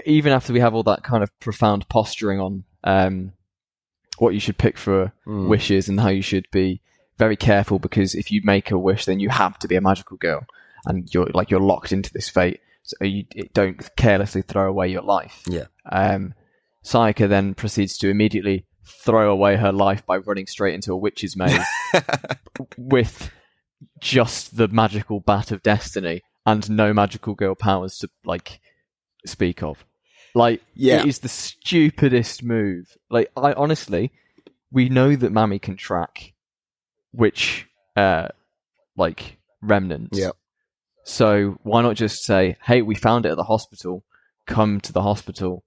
even 0.06 0.34
after 0.34 0.54
we 0.54 0.60
have 0.60 0.74
all 0.76 0.84
that 0.84 1.04
kind 1.04 1.24
of 1.24 1.38
profound 1.40 1.88
posturing 1.90 2.40
on 2.40 2.64
um, 2.84 3.34
what 4.18 4.34
you 4.34 4.40
should 4.40 4.58
pick 4.58 4.78
for 4.78 5.12
Mm. 5.28 5.48
wishes 5.48 5.90
and 5.90 6.00
how 6.00 6.10
you 6.10 6.22
should 6.22 6.46
be 6.52 6.82
very 7.18 7.36
careful 7.38 7.80
because 7.80 8.14
if 8.16 8.32
you 8.32 8.42
make 8.44 8.72
a 8.72 8.78
wish, 8.78 9.06
then 9.06 9.20
you 9.20 9.30
have 9.30 9.58
to 9.60 9.68
be 9.68 9.76
a 9.76 9.82
magical 9.82 10.18
girl, 10.18 10.46
and 10.86 11.12
you're 11.14 11.28
like 11.34 11.50
you're 11.50 11.60
locked 11.62 11.92
into 11.92 12.12
this 12.14 12.30
fate. 12.30 12.60
So 12.84 13.04
you 13.04 13.24
don't 13.54 13.82
carelessly 13.96 14.44
throw 14.44 14.70
away 14.70 14.90
your 14.90 15.02
life. 15.02 15.42
Yeah. 15.48 15.66
Um, 15.92 16.34
Sayaka 16.84 17.28
then 17.28 17.56
proceeds 17.56 17.98
to 18.00 18.10
immediately 18.10 18.66
throw 18.86 19.32
away 19.32 19.56
her 19.56 19.72
life 19.72 20.06
by 20.06 20.18
running 20.18 20.46
straight 20.46 20.76
into 20.76 20.94
a 20.94 20.98
witch's 20.98 21.36
maze 21.36 21.58
with 22.78 23.32
just 24.00 24.58
the 24.58 24.68
magical 24.68 25.20
bat 25.20 25.52
of 25.52 25.62
destiny 25.64 26.22
and 26.46 26.70
no 26.70 26.94
magical 26.94 27.34
girl 27.36 27.56
powers 27.56 27.98
to 28.00 28.10
like 28.24 28.60
speak 29.26 29.64
of. 29.64 29.84
Like, 30.34 30.62
Yeah. 30.74 31.00
it 31.02 31.06
is 31.08 31.20
the 31.20 31.30
stupidest 31.30 32.44
move. 32.44 32.98
Like, 33.10 33.32
I 33.38 33.54
honestly, 33.54 34.12
we 34.72 34.90
know 34.90 35.16
that 35.16 35.32
Mami 35.32 35.62
can 35.62 35.78
track 35.78 36.34
which, 37.12 37.68
uh, 37.96 38.28
like 38.98 39.38
remnants. 39.62 40.18
Yeah. 40.20 40.32
So 41.06 41.58
why 41.64 41.82
not 41.82 41.96
just 41.96 42.24
say, 42.24 42.58
"Hey, 42.64 42.82
we 42.82 42.96
found 42.96 43.26
it 43.26 43.30
at 43.30 43.38
the 43.38 43.44
hospital. 43.44 44.04
Come 44.46 44.82
to 44.82 44.92
the 44.92 45.02
hospital." 45.02 45.64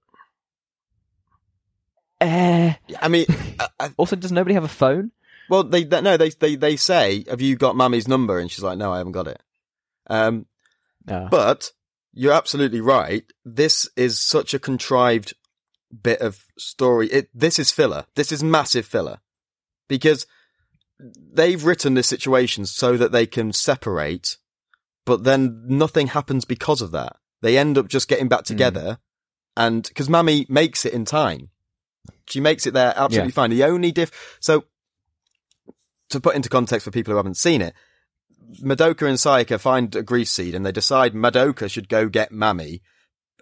Eh. 2.21 2.73
I 3.01 3.07
mean, 3.07 3.25
I, 3.59 3.67
I, 3.79 3.89
Also, 3.97 4.15
does 4.15 4.31
nobody 4.31 4.53
have 4.53 4.63
a 4.63 4.67
phone? 4.69 5.11
Well, 5.49 5.63
they, 5.63 5.83
they 5.83 6.01
no, 6.01 6.15
they 6.17 6.29
they 6.29 6.55
they 6.55 6.75
say, 6.75 7.25
"Have 7.29 7.41
you 7.41 7.55
got 7.55 7.75
Mami's 7.75 8.07
number?" 8.07 8.39
And 8.39 8.49
she's 8.51 8.63
like, 8.63 8.77
"No, 8.77 8.93
I 8.93 8.97
haven't 8.99 9.13
got 9.13 9.27
it." 9.27 9.41
Um, 10.09 10.45
No. 11.07 11.27
But 11.29 11.71
you're 12.13 12.33
absolutely 12.33 12.81
right. 12.81 13.23
This 13.45 13.89
is 13.95 14.19
such 14.19 14.53
a 14.53 14.59
contrived 14.59 15.33
bit 16.03 16.21
of 16.21 16.45
story. 16.57 17.07
It, 17.07 17.29
this 17.33 17.57
is 17.59 17.71
filler. 17.71 18.05
This 18.15 18.31
is 18.31 18.43
massive 18.43 18.85
filler 18.85 19.19
because 19.87 20.25
they've 20.99 21.63
written 21.63 21.93
this 21.93 22.07
situation 22.07 22.65
so 22.65 22.97
that 22.97 23.11
they 23.11 23.25
can 23.25 23.53
separate, 23.53 24.37
but 25.05 25.23
then 25.23 25.63
nothing 25.67 26.07
happens 26.07 26.45
because 26.45 26.81
of 26.81 26.91
that. 26.91 27.15
They 27.41 27.57
end 27.57 27.77
up 27.77 27.87
just 27.87 28.07
getting 28.07 28.27
back 28.27 28.43
together 28.43 28.99
and 29.55 29.83
because 29.87 30.09
Mami 30.09 30.49
makes 30.49 30.85
it 30.85 30.93
in 30.93 31.05
time. 31.05 31.49
She 32.27 32.39
makes 32.41 32.67
it 32.67 32.73
there 32.73 32.93
absolutely 32.95 33.29
Yeah. 33.29 33.33
fine. 33.33 33.49
The 33.51 33.63
only 33.63 33.91
diff, 33.91 34.37
so 34.39 34.65
to 36.09 36.19
put 36.19 36.35
into 36.35 36.49
context 36.49 36.85
for 36.85 36.91
people 36.91 37.11
who 37.11 37.17
haven't 37.17 37.37
seen 37.37 37.61
it, 37.61 37.73
Madoka 38.61 39.07
and 39.07 39.17
Sayaka 39.17 39.59
find 39.59 39.95
a 39.95 40.03
grief 40.03 40.27
seed 40.27 40.55
and 40.55 40.65
they 40.65 40.71
decide 40.71 41.13
Madoka 41.13 41.69
should 41.69 41.89
go 41.89 42.09
get 42.09 42.31
Mami 42.31 42.81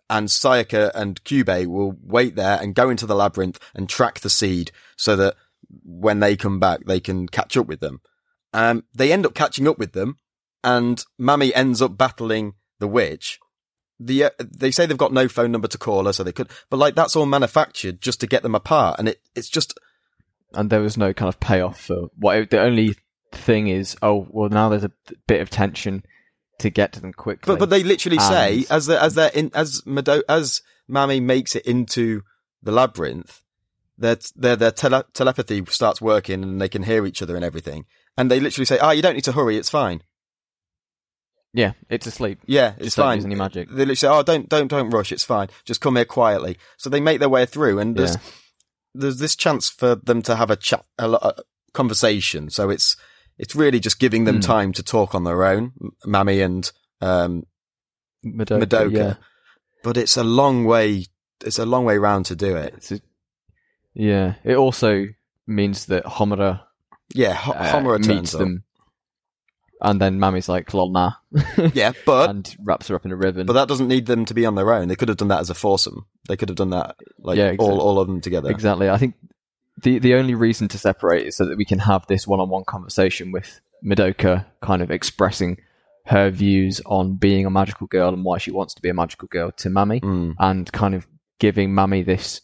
and 0.09 0.28
Sayaka 0.28 0.91
and 0.93 1.24
Kyubey 1.24 1.65
will 1.65 1.95
wait 2.01 2.36
there 2.36 2.59
and 2.61 2.76
go 2.76 2.89
into 2.89 3.05
the 3.05 3.15
labyrinth 3.15 3.59
and 3.74 3.89
track 3.89 4.20
the 4.20 4.30
seed 4.30 4.72
so 4.95 5.15
that 5.15 5.36
when 5.84 6.20
they 6.20 6.36
come 6.36 6.59
back, 6.59 6.86
they 6.86 6.99
can 6.99 7.28
catch 7.28 7.57
up 7.57 7.68
with 7.68 7.80
them. 7.80 8.01
Um, 8.53 8.84
they 8.93 9.11
end 9.11 9.26
up 9.26 9.34
catching 9.34 9.68
up 9.68 9.78
with 9.78 9.93
them 9.93 10.18
and 10.63 11.03
Mami 11.20 11.51
ends 11.53 11.82
up 11.82 11.97
battling 11.97 12.53
the 12.80 12.88
witch. 12.88 13.39
The, 13.99 14.26
uh, 14.26 14.30
they 14.39 14.72
say 14.72 14.86
they've 14.86 14.97
got 14.97 15.13
no 15.13 15.28
phone 15.28 15.51
number 15.51 15.68
to 15.68 15.78
call 15.78 16.05
her, 16.05 16.13
so 16.13 16.24
they 16.24 16.32
could, 16.32 16.49
but 16.70 16.78
like 16.78 16.93
that's 16.93 17.15
all 17.15 17.26
manufactured 17.26 17.99
just 17.99 18.20
to 18.20 18.28
get 18.28 18.43
them 18.43 18.53
apart. 18.53 18.99
And 18.99 19.09
it, 19.09 19.22
it's 19.36 19.49
just, 19.49 19.78
and 20.54 20.70
there 20.70 20.82
was 20.82 20.98
no 20.98 21.14
kind 21.14 21.30
of 21.30 21.39
payoff 21.39 21.80
for 21.82 22.08
what. 22.18 22.50
The 22.50 22.60
only 22.62 22.95
thing 23.34 23.68
is, 23.68 23.95
oh 24.02 24.28
well, 24.30 24.50
now 24.50 24.70
there's 24.70 24.84
a 24.84 24.91
bit 25.28 25.41
of 25.41 25.50
tension 25.50 26.04
to 26.60 26.70
get 26.70 26.93
to 26.93 27.02
them 27.02 27.14
quickly. 27.14 27.54
But 27.54 27.60
but 27.60 27.70
they 27.70 27.84
literally 27.84 28.20
say 28.20 28.66
as 28.70 28.88
they 28.88 28.98
as 28.98 29.16
they're 29.16 29.32
in 29.34 29.52
as 29.54 29.82
Mado 29.86 30.22
as 30.28 30.62
Mami 30.89 31.22
makes 31.22 31.56
it 31.56 31.66
into 31.66 32.22
the 32.64 32.72
labyrinth, 32.72 33.41
their 33.98 34.18
their 34.36 34.56
their 34.56 34.72
tele- 34.72 35.06
telepathy 35.14 35.64
starts 35.68 36.02
working 36.02 36.43
and 36.43 36.62
they 36.62 36.70
can 36.70 36.84
hear 36.84 37.06
each 37.06 37.22
other 37.22 37.36
and 37.36 37.45
everything. 37.45 37.86
And 38.18 38.32
they 38.32 38.39
literally 38.39 38.66
say, 38.66 38.80
"Ah, 38.80 38.91
you 38.91 39.02
don't 39.02 39.14
need 39.14 39.24
to 39.26 39.34
hurry. 39.34 39.58
It's 39.58 39.70
fine. 39.70 40.02
yeah, 41.54 41.74
it's 41.89 42.08
asleep. 42.08 42.39
Yeah, 42.45 42.74
it's 42.78 42.86
Just 42.86 42.98
fine." 42.98 43.24
any 43.24 43.36
magic. 43.36 43.70
They 43.70 43.78
literally 43.78 43.95
say, 43.95 44.08
"Oh, 44.08 44.24
don't 44.24 44.50
don't 44.50 44.68
don't 44.68 44.89
rush. 44.89 45.12
It's 45.12 45.24
fine. 45.24 45.50
Just 45.66 45.82
come 45.82 45.95
here 45.95 46.06
quietly." 46.06 46.58
So 46.78 46.89
they 46.89 47.00
make 47.00 47.20
their 47.20 47.30
way 47.30 47.45
through, 47.45 47.80
and 47.80 47.95
there's 47.95 48.16
Yeah. 48.16 48.22
There's 49.00 49.18
this 49.20 49.36
chance 49.36 49.70
for 49.70 49.95
them 49.95 50.22
to 50.24 50.36
have 50.36 50.50
a 50.52 50.56
chat, 50.56 50.86
a, 50.98 51.10
a 51.12 51.34
conversation. 51.74 52.50
So 52.50 52.70
it's 52.70 52.95
it's 53.38 53.56
really 53.56 53.80
just 53.80 54.00
giving 54.00 54.26
them 54.26 54.36
Hmm. 54.38 54.41
time 54.41 54.74
to 54.74 54.84
talk 54.84 55.14
on 55.16 55.24
their 55.24 55.43
own, 55.43 55.72
Mami 56.06 56.43
and 56.43 56.72
um, 57.02 57.43
Madoka. 58.26 58.64
Madoka. 58.64 58.91
Yeah. 58.91 59.14
but 59.84 59.98
it's 59.98 60.18
a 60.18 60.24
long 60.24 60.66
way. 60.66 61.06
It's 61.45 61.60
a 61.60 61.66
long 61.66 61.86
way 61.86 61.98
round 61.98 62.26
to 62.28 62.36
do 62.36 62.56
it. 62.56 62.91
A- 62.91 63.02
yeah. 63.93 64.36
It 64.43 64.56
also 64.56 65.06
means 65.45 65.86
that 65.86 66.04
Homura 66.06 66.62
Yeah, 67.14 67.34
Ho- 67.34 67.52
uh, 67.54 67.72
Homura 67.74 68.06
meets 68.06 68.34
up. 68.34 68.39
them, 68.39 68.64
and 69.82 70.01
then 70.01 70.19
Mami's 70.19 70.49
like, 70.49 70.73
"Lol, 70.73 70.91
nah," 70.91 71.11
Yeah, 71.73 71.91
but 72.05 72.30
and 72.30 72.55
wraps 72.63 72.88
her 72.88 72.95
up 72.95 73.05
in 73.05 73.11
a 73.11 73.15
ribbon. 73.15 73.45
but 73.45 73.53
that 73.53 73.67
doesn't 73.67 73.88
need 73.88 74.05
them 74.07 74.25
to 74.25 74.34
be 74.34 74.45
on 74.45 74.55
their 74.55 74.71
own. 74.73 74.88
They 74.88 74.95
could 74.95 75.07
have 75.09 75.17
done 75.17 75.28
that 75.30 75.39
as 75.41 75.49
a 75.49 75.53
foursome. 75.55 76.05
They 76.28 76.36
could 76.38 76.49
have 76.49 76.55
done 76.57 76.71
that 76.71 76.95
like 77.19 77.38
Yeah, 77.38 77.45
all 77.45 77.51
exactly. 77.53 77.78
all 77.80 77.99
of 77.99 78.07
them 78.07 78.21
together. 78.21 78.49
Exactly. 78.49 78.89
I 78.89 78.97
think 78.97 79.15
the 79.84 79.99
the 79.99 80.15
only 80.15 80.34
reason 80.36 80.67
to 80.69 80.78
separate 80.78 81.28
is 81.28 81.36
so 81.38 81.45
that 81.45 81.57
we 81.57 81.65
can 81.65 81.80
have 81.80 82.05
this 82.07 82.25
one 82.28 82.39
on 82.39 82.49
one 82.49 82.63
conversation 82.65 83.32
with 83.32 83.59
Madoka 83.86 84.45
kind 84.61 84.82
of 84.82 84.89
expressing 84.89 85.57
her 86.05 86.30
views 86.32 86.82
on 86.86 87.15
being 87.17 87.45
a 87.45 87.49
magical 87.49 87.86
girl 87.86 88.13
and 88.13 88.23
why 88.23 88.38
she 88.39 88.49
wants 88.49 88.73
to 88.73 88.82
be 88.82 88.89
a 88.89 88.93
magical 88.93 89.28
girl 89.28 89.51
to 89.57 89.69
Mami, 89.69 90.01
Mm. 90.01 90.36
and 90.39 90.71
kind 90.71 90.95
of 90.95 91.05
giving 91.39 91.69
Mami 91.71 92.03
this 92.05 92.41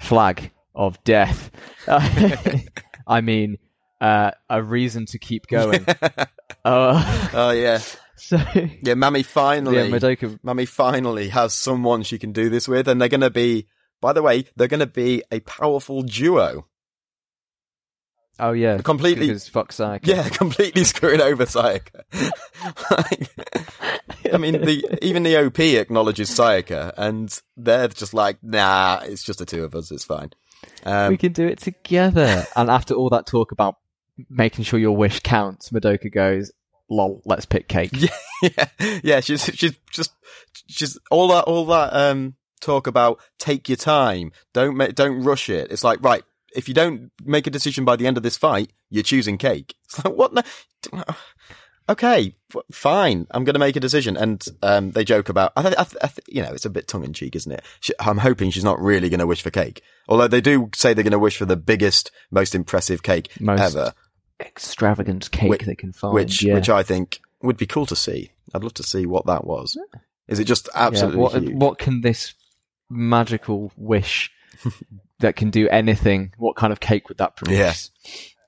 flag 0.00 0.50
of 0.74 1.02
death. 1.02 1.50
I 3.06 3.20
mean, 3.20 3.58
uh, 4.04 4.30
a 4.50 4.62
reason 4.62 5.06
to 5.06 5.18
keep 5.18 5.46
going. 5.46 5.84
Uh, 6.62 7.28
oh 7.34 7.50
yeah, 7.52 7.78
so 8.16 8.36
yeah. 8.36 8.94
Mami 8.94 9.24
finally, 9.24 9.78
yeah, 9.78 9.86
Madoka. 9.86 10.38
Mami 10.40 10.68
finally 10.68 11.28
has 11.30 11.54
someone 11.54 12.02
she 12.02 12.18
can 12.18 12.32
do 12.32 12.50
this 12.50 12.68
with, 12.68 12.86
and 12.86 13.00
they're 13.00 13.08
going 13.08 13.20
to 13.22 13.30
be. 13.30 13.66
By 14.00 14.12
the 14.12 14.20
way, 14.20 14.44
they're 14.56 14.68
going 14.68 14.80
to 14.80 14.86
be 14.86 15.22
a 15.32 15.40
powerful 15.40 16.02
duo. 16.02 16.66
Oh 18.38 18.52
yeah, 18.52 18.78
Completely- 18.78 19.28
because 19.28 19.48
fuck 19.48 19.72
Sayaka. 19.72 20.06
Yeah, 20.06 20.28
completely 20.42 20.84
screwing 20.84 21.22
over 21.22 21.46
Sayaka. 21.46 22.02
Like, 22.90 23.30
I 24.34 24.36
mean, 24.36 24.60
the 24.60 24.98
even 25.00 25.22
the 25.22 25.36
OP 25.46 25.60
acknowledges 25.60 26.28
Sayaka, 26.30 26.92
and 26.98 27.40
they're 27.56 27.88
just 27.88 28.12
like, 28.12 28.38
nah, 28.42 29.00
it's 29.04 29.22
just 29.22 29.38
the 29.38 29.46
two 29.46 29.64
of 29.64 29.74
us. 29.74 29.90
It's 29.90 30.04
fine. 30.04 30.32
Um, 30.84 31.10
we 31.10 31.16
can 31.16 31.32
do 31.32 31.46
it 31.46 31.60
together. 31.60 32.44
and 32.56 32.68
after 32.68 32.94
all 32.94 33.08
that 33.10 33.26
talk 33.26 33.52
about 33.52 33.76
making 34.28 34.64
sure 34.64 34.78
your 34.78 34.96
wish 34.96 35.20
counts, 35.20 35.70
Madoka 35.70 36.12
goes, 36.12 36.52
"Lol, 36.88 37.22
let's 37.24 37.46
pick 37.46 37.68
cake." 37.68 37.92
yeah, 38.42 38.66
yeah. 39.02 39.20
She's 39.20 39.44
she's 39.44 39.78
just 39.90 40.12
she's 40.68 40.98
all 41.10 41.28
that 41.28 41.44
all 41.44 41.66
that 41.66 41.92
um 41.94 42.34
talk 42.60 42.86
about 42.86 43.20
take 43.38 43.68
your 43.68 43.76
time, 43.76 44.32
don't 44.52 44.76
make 44.76 44.94
don't 44.94 45.22
rush 45.22 45.48
it. 45.48 45.70
It's 45.70 45.84
like 45.84 46.02
right, 46.02 46.22
if 46.54 46.68
you 46.68 46.74
don't 46.74 47.10
make 47.24 47.46
a 47.46 47.50
decision 47.50 47.84
by 47.84 47.96
the 47.96 48.06
end 48.06 48.16
of 48.16 48.22
this 48.22 48.36
fight, 48.36 48.72
you're 48.90 49.02
choosing 49.02 49.38
cake. 49.38 49.74
It's 49.84 50.04
like 50.04 50.14
what? 50.14 50.32
No, 50.32 50.42
okay, 51.88 52.34
fine. 52.72 53.26
I'm 53.30 53.44
going 53.44 53.54
to 53.54 53.60
make 53.60 53.76
a 53.76 53.80
decision, 53.80 54.16
and 54.16 54.44
um 54.62 54.90
they 54.92 55.04
joke 55.04 55.28
about. 55.28 55.52
I, 55.56 55.62
th- 55.62 55.74
I, 55.78 55.84
th- 55.84 56.02
I 56.02 56.06
th- 56.08 56.26
you 56.26 56.42
know, 56.42 56.52
it's 56.52 56.64
a 56.64 56.70
bit 56.70 56.88
tongue 56.88 57.04
in 57.04 57.12
cheek, 57.12 57.36
isn't 57.36 57.52
it? 57.52 57.62
She, 57.80 57.92
I'm 58.00 58.18
hoping 58.18 58.50
she's 58.50 58.64
not 58.64 58.80
really 58.80 59.08
going 59.08 59.20
to 59.20 59.26
wish 59.26 59.42
for 59.42 59.50
cake, 59.50 59.82
although 60.08 60.28
they 60.28 60.40
do 60.40 60.70
say 60.74 60.94
they're 60.94 61.04
going 61.04 61.12
to 61.12 61.18
wish 61.18 61.36
for 61.36 61.44
the 61.46 61.56
biggest, 61.56 62.10
most 62.30 62.54
impressive 62.54 63.02
cake 63.02 63.30
Most 63.40 63.60
ever. 63.60 63.92
Extravagant 64.40 65.30
cake 65.30 65.50
Which- 65.50 65.62
they 65.62 65.74
can 65.74 65.92
find. 65.92 66.14
which 66.14 66.42
yeah. 66.42 66.54
which 66.54 66.68
I 66.68 66.82
think 66.82 67.20
would 67.42 67.56
be 67.56 67.66
cool 67.66 67.86
to 67.86 67.96
see. 67.96 68.32
I'd 68.54 68.62
love 68.62 68.74
to 68.74 68.82
see 68.82 69.06
what 69.06 69.26
that 69.26 69.44
was. 69.46 69.76
Is 70.28 70.38
it 70.40 70.44
just 70.44 70.68
Yeah, 70.74 70.86
absolutely 70.86 71.20
what, 71.20 71.32
huge? 71.34 71.54
what 71.54 71.78
can 71.78 72.00
this 72.00 72.34
magical 72.90 73.72
wish 73.76 74.30
that 75.20 75.36
can 75.36 75.50
do 75.50 75.68
anything? 75.68 76.32
What 76.38 76.56
kind 76.56 76.72
of 76.72 76.80
cake 76.80 77.08
would 77.08 77.18
that 77.18 77.36
produce? 77.36 77.90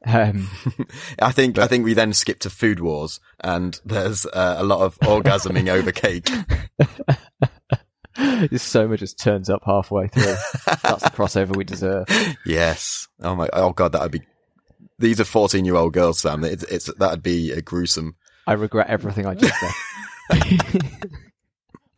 Um, 0.04 0.48
I 1.18 1.32
think 1.32 1.58
I 1.58 1.66
think 1.66 1.84
we 1.84 1.94
then 1.94 2.12
skip 2.12 2.38
to 2.40 2.50
Food 2.50 2.78
Wars, 2.80 3.18
and 3.40 3.78
there's 3.84 4.24
uh, 4.26 4.54
a 4.58 4.64
lot 4.64 4.80
of 4.80 4.96
orgasming 5.00 5.68
over 5.68 5.90
cake. 5.90 6.30
this 8.50 8.62
Soma 8.62 8.96
just 8.96 9.18
turns 9.18 9.50
up 9.50 9.62
halfway 9.66 10.08
through. 10.08 10.22
That's 10.82 11.02
the 11.02 11.10
crossover 11.10 11.56
we 11.56 11.64
deserve. 11.64 12.06
Yes. 12.44 13.08
Oh 13.20 13.34
my. 13.34 13.48
Oh 13.52 13.72
god, 13.72 13.92
that 13.92 14.02
would 14.02 14.12
be. 14.12 14.22
These 14.98 15.20
are 15.20 15.24
fourteen-year-old 15.24 15.92
girls, 15.92 16.20
Sam. 16.20 16.44
It's, 16.44 16.62
it's 16.64 16.92
that'd 16.94 17.22
be 17.22 17.52
a 17.52 17.60
gruesome. 17.60 18.16
I 18.46 18.54
regret 18.54 18.88
everything 18.88 19.26
I 19.26 19.34
just 19.34 19.54
said. 19.60 21.10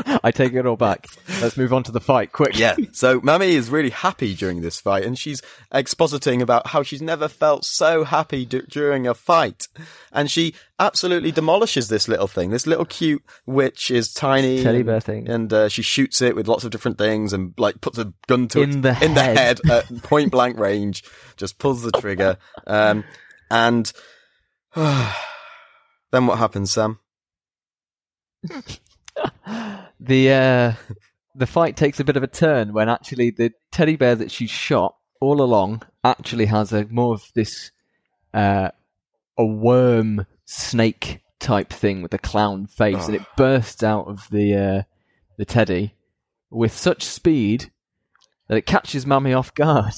I 0.25 0.31
take 0.31 0.53
it 0.55 0.67
all 0.67 0.77
back. 0.77 1.07
Let's 1.41 1.57
move 1.57 1.73
on 1.73 1.83
to 1.85 1.93
the 1.93 2.01
fight, 2.01 2.33
quick. 2.33 2.59
Yeah. 2.59 2.77
So 2.93 3.21
Mami 3.21 3.49
is 3.51 3.71
really 3.71 3.91
happy 3.91 4.35
during 4.35 4.61
this 4.61 4.81
fight, 4.81 5.05
and 5.05 5.19
she's 5.19 5.43
expositing 5.73 6.41
about 6.41 6.69
how 6.69 6.83
she's 6.83 7.03
never 7.03 7.29
felt 7.29 7.65
so 7.65 8.05
happy 8.05 8.45
d- 8.45 8.63
during 8.69 9.07
a 9.07 9.15
fight, 9.15 9.69
and 10.13 10.31
she 10.31 10.55
absolutely 10.81 11.31
demolishes 11.33 11.89
this 11.89 12.09
little 12.09 12.27
thing. 12.29 12.51
This 12.51 12.67
little 12.67 12.85
cute 12.85 13.23
witch 13.47 13.91
is 13.91 14.13
tiny, 14.13 14.63
Teddy 14.63 14.83
bear 14.83 15.01
thing. 15.01 15.29
and 15.29 15.53
uh, 15.53 15.69
she 15.69 15.83
shoots 15.83 16.23
it 16.23 16.35
with 16.37 16.49
lots 16.49 16.65
of 16.65 16.71
different 16.71 16.99
things, 16.99 17.33
and 17.33 17.53
like 17.59 17.81
puts 17.81 17.99
a 17.99 18.13
gun 18.27 18.49
to 18.49 18.63
In 18.63 18.71
it 18.79 18.83
the 18.83 19.05
in 19.05 19.15
the 19.15 19.23
head. 19.23 19.37
head 19.39 19.61
at 19.71 20.03
point 20.03 20.31
blank 20.33 20.59
range, 20.59 21.05
just 21.37 21.59
pulls 21.59 21.83
the 21.83 21.93
trigger, 21.93 22.39
um, 22.67 23.05
and 23.51 23.93
then 24.75 26.27
what 26.27 26.39
happens, 26.39 26.73
Sam? 26.73 26.99
the 30.01 30.33
uh, 30.33 30.73
the 31.35 31.47
fight 31.47 31.77
takes 31.77 32.01
a 32.01 32.05
bit 32.05 32.17
of 32.17 32.23
a 32.23 32.29
turn 32.29 32.73
when 32.73 32.89
actually 32.89 33.31
the 33.31 33.53
teddy 33.71 33.97
bear 33.97 34.15
that 34.17 34.31
she 34.31 34.47
shot 34.47 34.97
all 35.21 35.43
along 35.43 35.83
actually 36.05 36.47
has 36.47 36.73
a 36.73 36.85
more 36.87 37.15
of 37.15 37.31
this 37.35 37.71
uh, 38.35 38.71
a 39.37 39.45
worm 39.45 40.27
snake 40.45 41.21
type 41.41 41.71
thing 41.73 42.03
with 42.03 42.13
a 42.15 42.19
clown 42.19 42.67
face, 42.67 43.07
and 43.07 43.15
it 43.15 43.23
bursts 43.37 43.83
out 43.83 44.07
of 44.09 44.29
the 44.31 44.55
uh, 44.55 44.83
the 45.37 45.45
teddy 45.45 45.95
with 46.51 46.73
such 46.73 47.03
speed 47.03 47.71
that 48.49 48.57
it 48.57 48.67
catches 48.67 49.05
Mami 49.05 49.37
off 49.39 49.55
guard, 49.55 49.95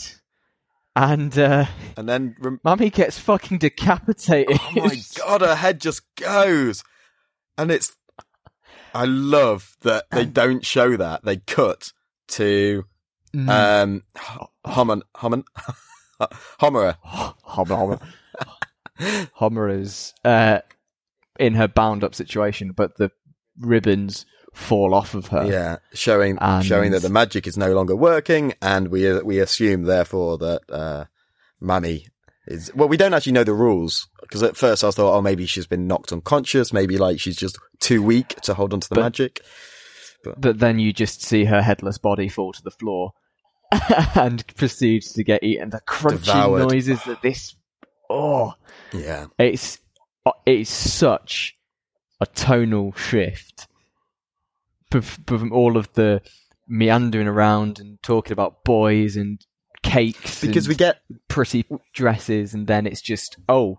and 0.97 1.39
uh, 1.39 1.67
And 1.97 2.09
then 2.09 2.37
rem- 2.41 2.61
Mami 2.65 2.93
gets 2.93 3.19
fucking 3.19 3.59
decapitated. 3.59 4.59
Oh 4.61 4.73
my 4.75 5.01
god, 5.17 5.41
her 5.43 5.55
head 5.55 5.81
just 5.81 6.03
goes. 6.17 6.83
And 7.59 7.71
it's 7.71 7.95
I 8.95 9.05
love 9.05 9.77
that 9.83 10.05
they 10.11 10.25
don't 10.27 10.65
show 10.65 10.97
that. 10.97 11.25
They 11.25 11.37
cut 11.39 11.93
to 12.29 12.85
Mm. 13.35 13.49
um 13.49 14.03
Homer 14.65 15.03
Homer. 15.15 15.43
Homer, 16.59 16.97
Homer. 17.03 17.99
Homer 19.33 19.69
is 19.69 20.13
uh, 20.25 20.61
in 21.39 21.55
her 21.55 21.69
bound 21.69 22.05
up 22.05 22.15
situation, 22.15 22.73
but 22.73 22.97
the 22.99 23.11
ribbons 23.59 24.27
fall 24.53 24.95
off 24.95 25.15
of 25.15 25.29
her. 25.29 25.47
Yeah, 25.47 25.77
showing 25.95 26.39
And- 26.41 26.65
showing 26.67 26.91
that 26.91 27.03
the 27.03 27.09
magic 27.09 27.47
is 27.47 27.57
no 27.57 27.73
longer 27.73 27.95
working, 27.97 28.53
and 28.61 28.89
we 28.89 29.21
we 29.23 29.39
assume 29.39 29.85
therefore 29.85 30.37
that 30.39 30.63
uh, 30.69 31.05
Mami 31.63 32.09
is. 32.51 32.71
Well, 32.75 32.89
we 32.89 32.97
don't 32.97 33.15
actually 33.15 33.33
know 33.33 33.45
the 33.45 33.55
rules 33.55 34.09
because 34.21 34.43
at 34.43 34.57
first 34.57 34.83
I 34.85 34.91
thought, 34.91 35.17
oh, 35.17 35.23
maybe 35.23 35.47
she's 35.47 35.67
been 35.67 35.87
knocked 35.87 36.13
unconscious, 36.13 36.73
maybe 36.73 36.99
like 36.99 37.21
she's 37.21 37.37
just 37.37 37.59
too 37.81 38.03
weak 38.03 38.29
to 38.43 38.55
hold 38.55 38.73
onto 38.73 38.89
the 38.89 38.97
But- 38.97 39.03
magic. 39.03 39.41
But 40.37 40.59
then 40.59 40.79
you 40.79 40.93
just 40.93 41.23
see 41.23 41.45
her 41.47 41.63
headless 41.63 41.97
body 41.97 42.29
fall 42.29 42.53
to 42.53 42.63
the 42.63 42.71
floor 42.71 43.13
and 44.15 44.47
proceeds 44.57 45.15
to 45.15 45.25
get 45.25 45.43
eaten. 45.43 45.71
The 45.71 45.81
crunchy 45.89 46.25
Devoured. 46.27 46.69
noises 46.71 47.03
that 47.05 47.23
this. 47.23 47.57
Oh, 48.11 48.53
Yeah, 48.93 49.27
it's 49.39 49.79
uh, 50.27 50.33
it's 50.45 50.69
such 50.71 51.57
a 52.21 52.27
tonal 52.27 52.93
shift 52.93 53.67
from 55.27 55.53
all 55.53 55.77
of 55.77 55.93
the 55.95 56.21
meandering 56.69 57.29
around 57.29 57.79
and 57.79 58.03
talking 58.03 58.33
about 58.33 58.65
boys 58.65 59.17
and 59.17 59.41
cakes 59.83 60.41
because 60.41 60.69
we 60.69 60.75
get 60.75 61.01
pretty 61.29 61.65
dresses 61.95 62.55
and 62.55 62.67
then 62.67 62.87
it's 62.87 63.01
just 63.01 63.37
oh 63.49 63.79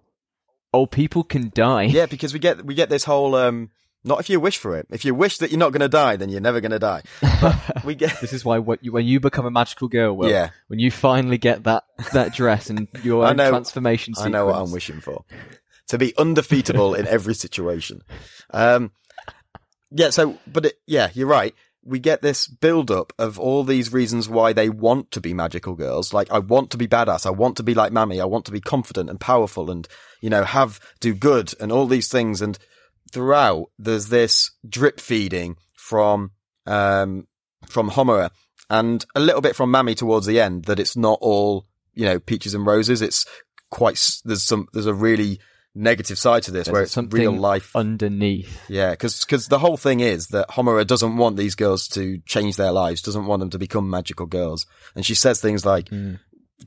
oh 0.74 0.86
people 0.86 1.24
can 1.24 1.52
die 1.54 1.84
yeah 1.84 2.06
because 2.06 2.34
we 2.34 2.40
get 2.40 2.66
we 2.66 2.74
get 2.74 2.90
this 2.90 3.04
whole 3.06 3.36
um. 3.36 3.70
Not 4.04 4.20
if 4.20 4.32
you 4.32 4.40
wish 4.40 4.58
for 4.58 4.76
it. 4.76 4.88
If 4.90 5.06
you 5.06 5.14
wish 5.14 5.38
that 5.38 5.52
you're 5.52 5.60
not 5.60 5.74
going 5.74 5.82
to 5.82 5.88
die, 5.88 6.16
then 6.16 6.30
you're 6.30 6.42
never 6.42 6.60
going 6.60 6.72
to 6.72 6.80
die. 6.80 7.04
But 7.40 7.56
we 7.86 7.94
get 7.94 8.20
this 8.20 8.34
is 8.34 8.44
why 8.44 8.58
what 8.58 8.84
you, 8.84 8.92
when 8.92 9.06
you 9.06 9.20
become 9.20 9.46
a 9.46 9.52
magical 9.52 9.90
girl 9.90 10.18
Will, 10.18 10.28
Yeah. 10.28 10.50
when 10.70 10.80
you 10.80 10.90
finally 10.90 11.38
get 11.38 11.66
that 11.66 11.84
that 12.12 12.34
dress 12.34 12.72
and 12.72 12.88
your 13.04 13.24
I 13.28 13.34
know- 13.34 13.52
transformation 13.52 14.16
I 14.18 14.30
know 14.30 14.48
what 14.48 14.56
I'm 14.56 14.72
wishing 14.72 15.02
for. 15.02 15.24
To 15.90 16.00
be 16.00 16.18
undefeatable 16.18 16.96
in 16.96 17.06
every 17.06 17.36
situation. 17.36 18.02
Um, 18.50 18.90
yeah, 19.92 20.10
so, 20.10 20.40
but 20.48 20.66
it, 20.66 20.80
yeah, 20.88 21.10
you're 21.14 21.28
right. 21.28 21.54
We 21.84 22.00
get 22.00 22.22
this 22.22 22.48
build 22.48 22.92
up 22.92 23.12
of 23.18 23.40
all 23.40 23.64
these 23.64 23.92
reasons 23.92 24.30
why 24.30 24.54
they 24.54 24.70
want 24.70 25.10
to 25.12 25.22
be 25.22 25.34
magical 25.34 25.74
girls. 25.74 26.14
Like, 26.14 26.32
I 26.32 26.40
want 26.40 26.70
to 26.72 26.78
be 26.78 26.88
badass. 26.88 27.26
I 27.26 27.32
want 27.32 27.58
to 27.58 27.64
be 27.64 27.74
like 27.74 27.92
Mami. 27.92 28.22
I 28.22 28.26
want 28.26 28.46
to 28.46 28.52
be 28.52 28.62
confident 28.62 29.10
and 29.10 29.20
powerful 29.20 29.72
and, 29.72 29.88
you 30.22 30.30
know, 30.30 30.44
have, 30.44 30.80
do 31.00 31.16
good 31.16 31.54
and 31.60 31.72
all 31.72 31.88
these 31.88 32.08
things. 32.08 32.42
And 32.42 32.58
throughout, 33.12 33.72
there's 33.80 34.10
this 34.10 34.52
drip 34.68 35.00
feeding 35.00 35.58
from, 35.76 36.32
um, 36.68 37.28
from 37.66 37.90
Homura 37.90 38.30
and 38.70 39.04
a 39.16 39.20
little 39.20 39.42
bit 39.42 39.56
from 39.56 39.72
Mami 39.72 39.96
towards 39.96 40.28
the 40.28 40.40
end 40.40 40.66
that 40.66 40.80
it's 40.80 40.96
not 40.96 41.18
all, 41.22 41.66
you 41.94 42.06
know, 42.06 42.20
peaches 42.20 42.54
and 42.54 42.66
roses. 42.66 43.02
It's 43.02 43.26
quite, 43.72 44.00
there's 44.24 44.44
some, 44.44 44.68
there's 44.74 44.86
a 44.86 44.94
really 44.94 45.40
negative 45.74 46.18
side 46.18 46.44
to 46.44 46.52
this 46.52 46.66
There's 46.68 46.74
where 46.74 46.84
it's 46.84 47.14
real 47.14 47.32
life. 47.32 47.76
underneath. 47.76 48.70
Yeah, 48.70 48.92
because 48.92 49.48
the 49.48 49.60
whole 49.60 49.78
thing 49.78 50.00
is 50.00 50.28
that 50.28 50.50
Homura 50.50 50.86
doesn't 50.86 51.18
want 51.18 51.38
these 51.38 51.56
girls 51.56 51.88
to 51.90 52.20
change 52.26 52.58
their 52.58 52.72
lives, 52.72 53.02
doesn't 53.02 53.26
want 53.26 53.40
them 53.40 53.50
to 53.52 53.60
become 53.60 53.90
magical 53.90 54.26
girls, 54.26 54.66
and 54.96 55.06
she 55.06 55.16
says 55.16 55.42
things 55.42 55.66
like 55.66 55.90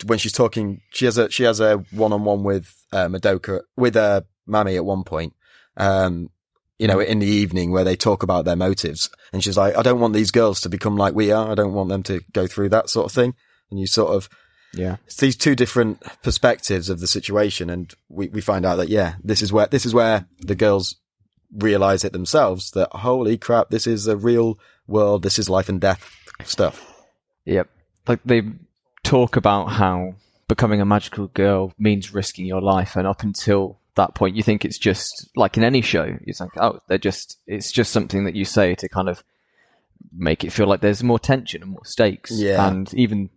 when 0.05 0.19
she's 0.19 0.33
talking, 0.33 0.81
she 0.91 1.05
has 1.05 1.19
a 1.19 1.31
she 1.31 1.45
has 1.45 1.61
a 1.61 1.77
one 1.91 2.13
on 2.13 2.25
one 2.25 2.43
with 2.43 2.75
uh, 2.93 3.09
Madoka 3.09 3.61
with 3.77 3.97
uh, 3.97 4.23
Mami 4.49 4.77
at 4.77 4.85
one 4.85 5.05
point, 5.05 5.35
um, 5.77 6.31
you 6.79 6.87
know, 6.87 7.01
in 7.01 7.19
the 7.19 7.27
evening 7.27 7.71
where 7.71 7.85
they 7.85 7.97
talk 7.97 8.23
about 8.23 8.45
their 8.45 8.57
motives, 8.57 9.11
and 9.33 9.45
she's 9.45 9.57
like, 9.57 9.77
I 9.77 9.83
don't 9.83 10.01
want 10.01 10.15
these 10.15 10.31
girls 10.31 10.61
to 10.63 10.69
become 10.69 10.97
like 10.97 11.15
we 11.15 11.31
are, 11.31 11.51
I 11.51 11.55
don't 11.55 11.75
want 11.75 11.91
them 11.91 12.03
to 12.05 12.21
go 12.33 12.47
through 12.47 12.71
that 12.71 12.89
sort 12.91 13.07
of 13.07 13.13
thing, 13.13 13.35
and 13.71 13.79
you 13.79 13.87
sort 13.87 14.15
of 14.15 14.29
yeah 14.77 14.97
it's 15.07 15.17
these 15.17 15.37
two 15.37 15.55
different 15.55 16.03
perspectives 16.23 16.89
of 16.89 17.01
the 17.01 17.07
situation 17.07 17.71
and 17.71 17.95
we, 18.09 18.29
we 18.29 18.41
find 18.41 18.67
out 18.67 18.77
that 18.77 18.89
yeah 18.89 19.15
this 19.23 19.43
is 19.43 19.53
where 19.53 19.67
this 19.67 19.87
is 19.87 19.95
where 19.95 20.27
the 20.41 20.55
girls 20.55 20.97
realize 21.57 22.05
it 22.05 22.13
themselves 22.13 22.73
that 22.73 22.89
holy 22.93 23.39
crap 23.39 23.71
this 23.71 23.87
is 23.87 24.07
a 24.07 24.17
real 24.17 24.59
world 24.87 25.23
this 25.23 25.39
is 25.39 25.49
life 25.49 25.69
and 25.69 25.81
death 25.81 26.11
stuff 26.45 26.95
Yep. 27.45 27.69
Like 28.07 28.21
they 28.25 28.43
talk 29.03 29.37
about 29.37 29.67
how 29.67 30.15
becoming 30.49 30.81
a 30.81 30.85
magical 30.85 31.29
girl 31.29 31.73
means 31.79 32.13
risking 32.13 32.47
your 32.47 32.61
life, 32.61 32.97
and 32.97 33.07
up 33.07 33.23
until 33.23 33.79
that 33.97 34.15
point, 34.15 34.37
you 34.37 34.43
think 34.43 34.65
it's 34.65 34.79
just 34.79 35.31
like 35.37 35.57
in 35.57 35.65
any 35.65 35.81
show. 35.81 36.19
It's 36.23 36.41
like, 36.41 36.57
oh, 36.57 36.81
they're 36.89 36.99
just. 36.99 37.39
It's 37.47 37.73
just 37.73 37.93
something 37.93 38.25
that 38.25 38.35
you 38.35 38.45
say 38.45 38.75
to 38.77 38.89
kind 38.89 39.09
of 39.09 39.23
make 40.13 40.45
it 40.45 40.53
feel 40.53 40.67
like 40.67 40.81
there's 40.81 41.03
more 41.03 41.19
tension 41.19 41.63
and 41.63 41.71
more 41.71 41.85
stakes. 41.85 42.31
Yeah. 42.33 42.67
And 42.67 42.93
even 42.95 43.31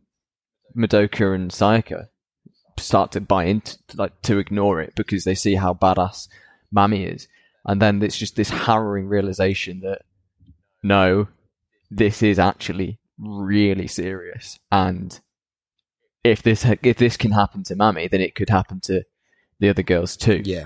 Madoka 0.77 1.33
and 1.33 1.51
Sayaka 1.51 2.07
start 2.77 3.11
to 3.13 3.21
buy 3.21 3.45
into 3.45 3.77
like 3.95 4.21
to 4.21 4.37
ignore 4.37 4.79
it 4.81 4.93
because 4.95 5.23
they 5.23 5.35
see 5.35 5.55
how 5.55 5.73
badass 5.73 6.27
Mami 6.73 7.13
is, 7.13 7.27
and 7.65 7.81
then 7.81 8.01
it's 8.03 8.17
just 8.17 8.35
this 8.35 8.49
harrowing 8.49 9.07
realization 9.07 9.81
that 9.81 10.03
no, 10.83 11.27
this 11.89 12.21
is 12.21 12.39
actually 12.39 12.99
really 13.17 13.87
serious. 13.87 14.59
And 14.71 15.19
if 16.23 16.43
this 16.43 16.65
if 16.83 16.97
this 16.97 17.17
can 17.17 17.31
happen 17.31 17.63
to 17.63 17.75
Mami 17.75 18.09
then 18.09 18.21
it 18.21 18.35
could 18.35 18.49
happen 18.49 18.79
to 18.81 19.03
the 19.59 19.69
other 19.69 19.83
girls 19.83 20.15
too. 20.15 20.41
Yeah. 20.43 20.65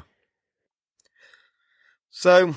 So 2.10 2.56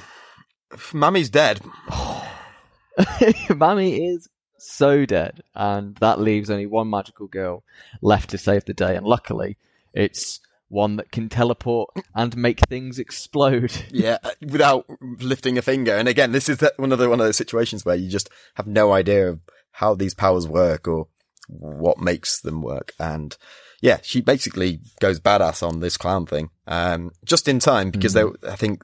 Mami's 0.73 1.31
dead. 1.31 1.61
Mami 2.99 4.15
is 4.15 4.29
so 4.65 5.05
dead 5.05 5.43
and 5.55 5.97
that 5.97 6.21
leaves 6.21 6.51
only 6.51 6.67
one 6.67 6.89
magical 6.91 7.27
girl 7.27 7.63
left 8.01 8.31
to 8.31 8.39
save 8.39 8.65
the 8.65 8.75
day 8.75 8.97
and 8.97 9.07
luckily 9.07 9.57
it's 9.93 10.41
one 10.69 10.97
that 10.97 11.13
can 11.13 11.29
teleport 11.29 11.91
and 12.15 12.37
make 12.37 12.59
things 12.69 12.99
explode. 12.99 13.73
Yeah 13.91 14.19
without 14.41 14.87
lifting 15.21 15.59
a 15.59 15.63
finger. 15.63 15.93
And 15.95 16.09
again 16.09 16.33
this 16.33 16.49
is 16.49 16.59
that 16.59 16.79
one 16.79 16.93
of 16.93 16.99
the 16.99 17.09
one 17.09 17.21
of 17.21 17.27
those 17.27 17.37
situations 17.37 17.85
where 17.85 17.95
you 17.95 18.09
just 18.09 18.31
have 18.55 18.67
no 18.67 18.93
idea 18.93 19.29
of 19.29 19.41
how 19.73 19.95
these 19.95 20.15
powers 20.15 20.49
work 20.49 20.89
or 20.89 21.09
what 21.49 21.99
makes 21.99 22.41
them 22.41 22.63
work. 22.63 22.93
And 22.99 23.37
yeah 23.83 23.99
she 24.03 24.21
basically 24.21 24.81
goes 25.01 25.21
badass 25.21 25.67
on 25.67 25.81
this 25.81 25.99
clown 25.99 26.25
thing 26.25 26.49
um 26.67 27.11
just 27.25 27.47
in 27.49 27.59
time 27.59 27.91
because 27.91 28.15
they 28.15 28.25
i 28.49 28.57
think 28.57 28.83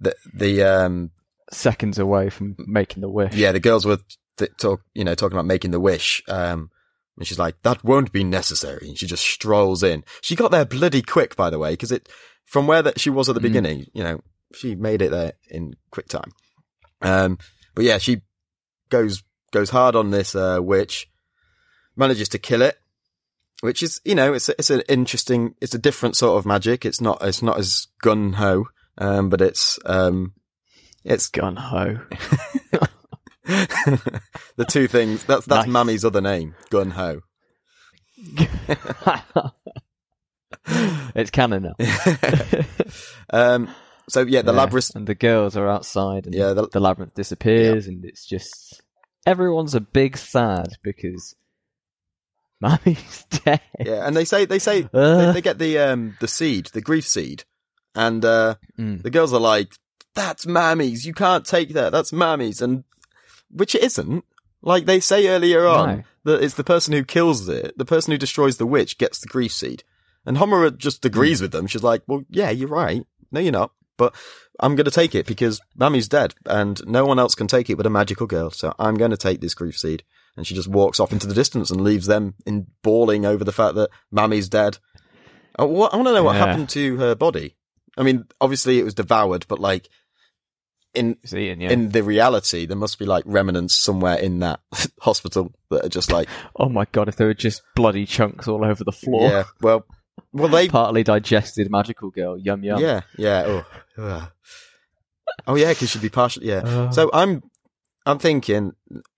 the 0.00 0.16
the 0.34 0.60
um 0.60 1.12
seconds 1.52 1.98
away 1.98 2.30
from 2.30 2.56
making 2.58 3.00
the 3.00 3.08
wish. 3.08 3.34
Yeah 3.34 3.52
the 3.52 3.60
girls 3.60 3.86
were 3.86 3.98
th- 4.36 4.50
talk 4.58 4.82
you 4.94 5.04
know 5.04 5.14
talking 5.14 5.36
about 5.36 5.46
making 5.46 5.70
the 5.70 5.80
wish 5.80 6.22
um 6.28 6.70
and 7.16 7.26
she's 7.26 7.38
like 7.38 7.60
that 7.62 7.84
won't 7.84 8.12
be 8.12 8.24
necessary. 8.24 8.88
And 8.88 8.98
she 8.98 9.06
just 9.06 9.24
strolls 9.24 9.82
in. 9.82 10.04
She 10.20 10.34
got 10.34 10.50
there 10.50 10.64
bloody 10.64 11.02
quick 11.02 11.36
by 11.36 11.50
the 11.50 11.58
way 11.58 11.72
because 11.72 11.92
it 11.92 12.08
from 12.44 12.66
where 12.66 12.82
that 12.82 13.00
she 13.00 13.10
was 13.10 13.28
at 13.28 13.34
the 13.34 13.40
beginning 13.40 13.86
you 13.92 14.02
know 14.02 14.20
she 14.54 14.74
made 14.74 15.02
it 15.02 15.10
there 15.10 15.34
in 15.48 15.74
quick 15.90 16.08
time. 16.08 16.32
Um 17.02 17.38
but 17.74 17.84
yeah 17.84 17.98
she 17.98 18.22
goes 18.88 19.22
goes 19.52 19.70
hard 19.70 19.94
on 19.94 20.10
this 20.10 20.34
uh 20.34 20.58
witch 20.60 21.08
manages 21.96 22.28
to 22.30 22.38
kill 22.38 22.62
it 22.62 22.76
which 23.60 23.82
is 23.82 24.00
you 24.04 24.14
know 24.14 24.34
it's 24.34 24.48
it's 24.48 24.70
an 24.70 24.82
interesting 24.88 25.54
it's 25.60 25.74
a 25.74 25.78
different 25.78 26.16
sort 26.16 26.38
of 26.38 26.46
magic. 26.46 26.84
It's 26.84 27.00
not 27.00 27.22
it's 27.22 27.42
not 27.42 27.58
as 27.58 27.86
gun 28.02 28.34
ho 28.34 28.66
um 28.98 29.28
but 29.28 29.40
it's 29.40 29.78
um 29.86 30.34
it's 31.04 31.28
gun 31.28 31.56
ho 31.56 31.98
the 34.56 34.64
two 34.68 34.88
things 34.88 35.22
that's 35.24 35.44
that's 35.46 35.66
Nice. 35.66 35.72
Mami's 35.72 36.04
other 36.04 36.20
name 36.20 36.54
gun 36.70 36.90
ho 36.92 37.20
it's 41.14 41.30
canon 41.30 41.62
now 41.64 41.74
um 43.30 43.68
so 44.08 44.20
yeah 44.22 44.42
the 44.42 44.52
Yeah, 44.52 44.58
labyrinth 44.58 44.94
and 44.94 45.06
the 45.06 45.14
girls 45.14 45.56
are 45.56 45.68
outside, 45.68 46.26
and 46.26 46.34
Yeah, 46.34 46.52
the- 46.52 46.68
the, 46.68 46.78
labyrinth 46.80 47.14
disappears, 47.14 47.86
and 47.86 48.04
it's 48.04 48.26
just 48.26 48.82
everyone's 49.26 49.74
a 49.74 49.80
big 49.80 50.16
sad 50.18 50.68
because 50.82 51.34
Mami's 52.60 53.24
dead. 53.44 53.60
yeah 53.80 54.06
and 54.06 54.16
they 54.16 54.24
say 54.24 54.44
they 54.44 54.58
say 54.58 54.82
they, 54.82 54.88
Uh. 54.98 55.32
they 55.32 55.40
get 55.42 55.58
the 55.58 55.78
um 55.78 56.16
the 56.20 56.28
seed 56.28 56.66
the 56.72 56.80
grief 56.80 57.06
seed 57.06 57.44
and 57.94 58.24
uh 58.24 58.54
Mm. 58.78 59.02
the 59.02 59.10
girls 59.10 59.32
are 59.32 59.40
like 59.40 59.72
that's 60.14 60.46
Mami's 60.46 61.04
you 61.06 61.12
can't 61.14 61.44
take 61.44 61.70
that 61.74 61.90
that's 61.92 62.12
Mami's 62.12 62.60
and 62.62 62.84
which 63.54 63.74
it 63.74 63.82
isn't 63.82 64.24
like 64.62 64.84
they 64.86 65.00
say 65.00 65.26
earlier 65.28 65.66
on 65.66 65.88
No. 65.98 66.02
that 66.24 66.42
it's 66.42 66.54
the 66.54 66.64
person 66.64 66.92
who 66.92 67.04
kills 67.04 67.48
it 67.48 67.76
the 67.78 67.84
person 67.84 68.10
who 68.12 68.18
destroys 68.18 68.56
the 68.58 68.66
witch 68.66 68.98
gets 68.98 69.18
the 69.20 69.28
grief 69.28 69.52
seed 69.52 69.82
and 70.26 70.36
Homura 70.36 70.76
just 70.76 71.04
agrees 71.04 71.40
with 71.40 71.52
them 71.52 71.66
she's 71.66 71.82
like 71.82 72.02
well 72.06 72.22
yeah 72.30 72.50
you're 72.50 72.68
right 72.68 73.02
no 73.32 73.40
you're 73.40 73.52
not 73.52 73.72
but 73.96 74.14
I'm 74.60 74.74
going 74.76 74.84
to 74.86 74.90
take 74.90 75.14
it 75.14 75.26
because 75.26 75.60
Mami's 75.76 76.08
dead 76.08 76.34
and 76.46 76.80
no 76.86 77.04
one 77.06 77.18
else 77.18 77.34
can 77.34 77.46
take 77.46 77.68
it 77.70 77.76
but 77.76 77.86
a 77.86 77.90
magical 77.90 78.26
girl. 78.28 78.50
So 78.50 78.72
I'm 78.78 78.94
going 78.96 79.10
to 79.12 79.16
take 79.16 79.40
this 79.40 79.54
grief 79.54 79.76
seed. 79.78 80.02
And 80.36 80.44
she 80.46 80.54
just 80.54 80.66
walks 80.68 80.98
off 81.00 81.12
into 81.12 81.26
the 81.28 81.34
distance 81.34 81.70
and 81.72 81.80
leaves 81.80 82.06
them 82.06 82.34
in 82.46 82.66
bawling 82.82 83.24
over 83.26 83.42
the 83.44 83.52
fact 83.52 83.74
that 83.76 83.90
Mami's 84.12 84.48
dead. 84.48 84.78
Uh, 85.58 85.62
I 85.62 85.64
want 85.66 85.92
to 85.92 86.02
know 86.12 86.22
what 86.24 86.34
Yeah. 86.36 86.46
happened 86.46 86.68
to 86.70 86.96
her 86.98 87.14
body. 87.16 87.56
I 87.96 88.02
mean, 88.02 88.24
obviously 88.40 88.78
it 88.80 88.84
was 88.84 88.94
devoured, 88.94 89.46
but 89.48 89.58
like, 89.60 89.88
in 90.94 91.16
It's 91.22 91.32
yeah. 91.32 91.52
in 91.70 91.90
the 91.90 92.02
reality, 92.02 92.66
there 92.66 92.76
must 92.76 92.98
be 92.98 93.04
like 93.04 93.24
remnants 93.26 93.74
somewhere 93.76 94.16
in 94.18 94.40
that 94.40 94.60
hospital 95.00 95.52
that 95.70 95.84
are 95.84 95.88
just 95.88 96.10
like, 96.12 96.28
oh 96.56 96.68
my 96.68 96.86
god, 96.92 97.08
if 97.08 97.16
there 97.16 97.26
were 97.26 97.34
just 97.34 97.62
bloody 97.74 98.06
chunks 98.06 98.48
all 98.48 98.64
over 98.64 98.84
the 98.84 98.92
floor. 98.92 99.30
yeah, 99.30 99.44
well, 99.60 99.84
well, 100.32 100.48
they, 100.48 100.68
Partly 100.80 101.02
digested 101.02 101.70
magical 101.70 102.10
girl. 102.10 102.38
Yum 102.38 102.62
yum. 102.64 102.80
yeah, 102.80 103.00
yeah, 103.16 103.62
oh, 103.98 104.28
oh 105.46 105.54
yeah, 105.56 105.70
because 105.70 105.90
she'd 105.90 106.02
be 106.02 106.08
partially, 106.08 106.48
yeah. 106.48 106.58
Uh, 106.58 106.90
So 106.92 107.10
I'm, 107.12 107.42
I'm 108.06 108.18
thinking 108.18 108.72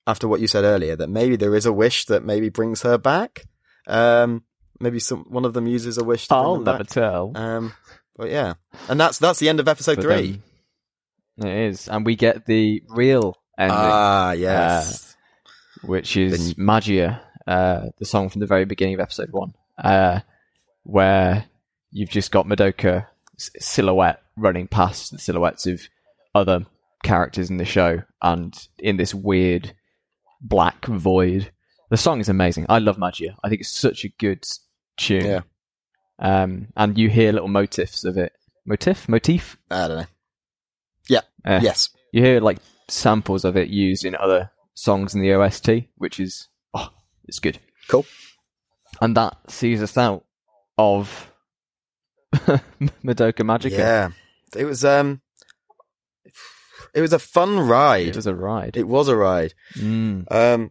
after 0.06 0.28
what 0.28 0.40
you 0.40 0.46
said 0.46 0.64
earlier 0.64 0.96
that 0.96 1.08
maybe 1.08 1.36
there 1.36 1.54
is 1.54 1.66
a 1.66 1.72
wish 1.72 2.04
that 2.06 2.24
maybe 2.24 2.48
brings 2.48 2.82
her 2.82 2.96
back. 2.98 3.44
Um, 3.88 4.44
maybe 4.80 4.98
some 5.00 5.24
one 5.28 5.44
of 5.44 5.54
them 5.54 5.66
uses 5.66 5.98
a 5.98 6.04
wish 6.04 6.28
to 6.28 6.34
bring 6.34 6.40
I'll 6.44 6.56
never 6.60 6.78
back. 6.78 6.86
tell. 6.88 7.32
Um, 7.34 7.72
but 8.16 8.30
yeah, 8.30 8.54
and 8.88 8.98
that's 9.00 9.18
that's 9.18 9.38
the 9.38 9.48
end 9.48 9.60
of 9.60 9.68
episode 9.68 9.96
But 9.96 10.02
three. 10.04 10.30
then- 10.32 10.42
it 11.38 11.46
is, 11.46 11.88
and 11.88 12.04
we 12.06 12.16
get 12.16 12.46
the 12.46 12.82
real 12.88 13.36
ending, 13.58 13.76
Ah, 13.78 14.32
yes. 14.32 15.16
which 15.82 16.16
is 16.16 16.54
the- 16.54 16.62
Magia, 16.62 17.20
uh, 17.46 17.86
the 17.98 18.04
song 18.04 18.28
from 18.28 18.40
the 18.40 18.46
very 18.46 18.64
beginning 18.64 18.94
of 18.94 19.00
episode 19.00 19.30
one, 19.30 19.54
uh, 19.78 20.20
where 20.84 21.44
you've 21.90 22.10
just 22.10 22.30
got 22.30 22.46
Madoka 22.46 23.06
silhouette 23.38 24.22
running 24.36 24.66
past 24.66 25.12
the 25.12 25.18
silhouettes 25.18 25.66
of 25.66 25.82
other 26.34 26.66
characters 27.02 27.50
in 27.50 27.56
the 27.58 27.64
show, 27.64 28.02
and 28.22 28.68
in 28.78 28.96
this 28.96 29.14
weird 29.14 29.74
black 30.40 30.84
void. 30.86 31.50
The 31.90 31.96
song 31.96 32.20
is 32.20 32.28
amazing. 32.28 32.66
I 32.68 32.78
love 32.78 32.98
Magia. 32.98 33.36
I 33.44 33.48
think 33.48 33.60
it's 33.60 33.72
such 33.72 34.04
a 34.04 34.08
good 34.08 34.44
tune. 34.96 35.24
Yeah. 35.24 35.40
Um, 36.18 36.68
and 36.76 36.98
you 36.98 37.08
hear 37.10 37.32
little 37.32 37.48
motifs 37.48 38.04
of 38.04 38.16
it. 38.18 38.32
Motif? 38.66 39.08
Motif? 39.08 39.56
I 39.70 39.86
don't 39.88 39.98
know. 39.98 40.06
Eh. 41.46 41.60
Yes. 41.62 41.90
You 42.12 42.22
hear 42.22 42.40
like 42.40 42.58
samples 42.88 43.44
of 43.44 43.56
it 43.56 43.68
used 43.68 44.04
in 44.04 44.14
other 44.16 44.50
songs 44.74 45.14
in 45.14 45.20
the 45.20 45.32
OST, 45.32 45.88
which 45.96 46.20
is 46.20 46.48
oh, 46.74 46.90
it's 47.24 47.38
good. 47.38 47.58
Cool. 47.88 48.04
And 49.00 49.16
that 49.16 49.36
sees 49.48 49.82
us 49.82 49.96
out 49.96 50.24
of 50.78 51.32
Madoka 52.32 53.42
Magica. 53.42 53.78
Yeah. 53.78 54.08
It 54.56 54.64
was 54.64 54.84
um 54.84 55.20
it 56.94 57.00
was 57.00 57.12
a 57.12 57.18
fun 57.18 57.58
ride. 57.58 58.08
It 58.08 58.16
was 58.16 58.26
a 58.26 58.34
ride. 58.34 58.76
It 58.76 58.88
was 58.88 59.08
a 59.08 59.16
ride. 59.16 59.54
Mm. 59.76 60.30
Um 60.30 60.70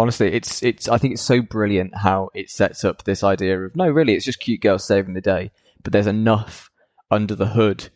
Honestly, 0.00 0.32
it's 0.32 0.62
it's. 0.62 0.88
I 0.88 0.96
think 0.96 1.12
it's 1.12 1.22
so 1.22 1.42
brilliant 1.42 1.94
how 1.94 2.30
it 2.32 2.48
sets 2.48 2.86
up 2.86 3.04
this 3.04 3.22
idea 3.22 3.60
of 3.60 3.76
no, 3.76 3.86
really, 3.86 4.14
it's 4.14 4.24
just 4.24 4.40
cute 4.40 4.62
girls 4.62 4.86
saving 4.86 5.12
the 5.12 5.20
day, 5.20 5.50
but 5.82 5.92
there's 5.92 6.06
enough 6.06 6.70
under 7.10 7.34
the 7.34 7.48
hood, 7.48 7.90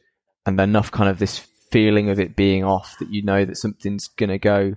and 0.46 0.60
enough 0.60 0.90
kind 0.90 1.08
of 1.08 1.18
this 1.18 1.38
feeling 1.70 2.10
of 2.10 2.20
it 2.20 2.36
being 2.36 2.64
off 2.64 2.96
that 2.98 3.10
you 3.10 3.22
know 3.22 3.44
that 3.44 3.56
something's 3.56 4.08
gonna 4.08 4.38
go, 4.38 4.74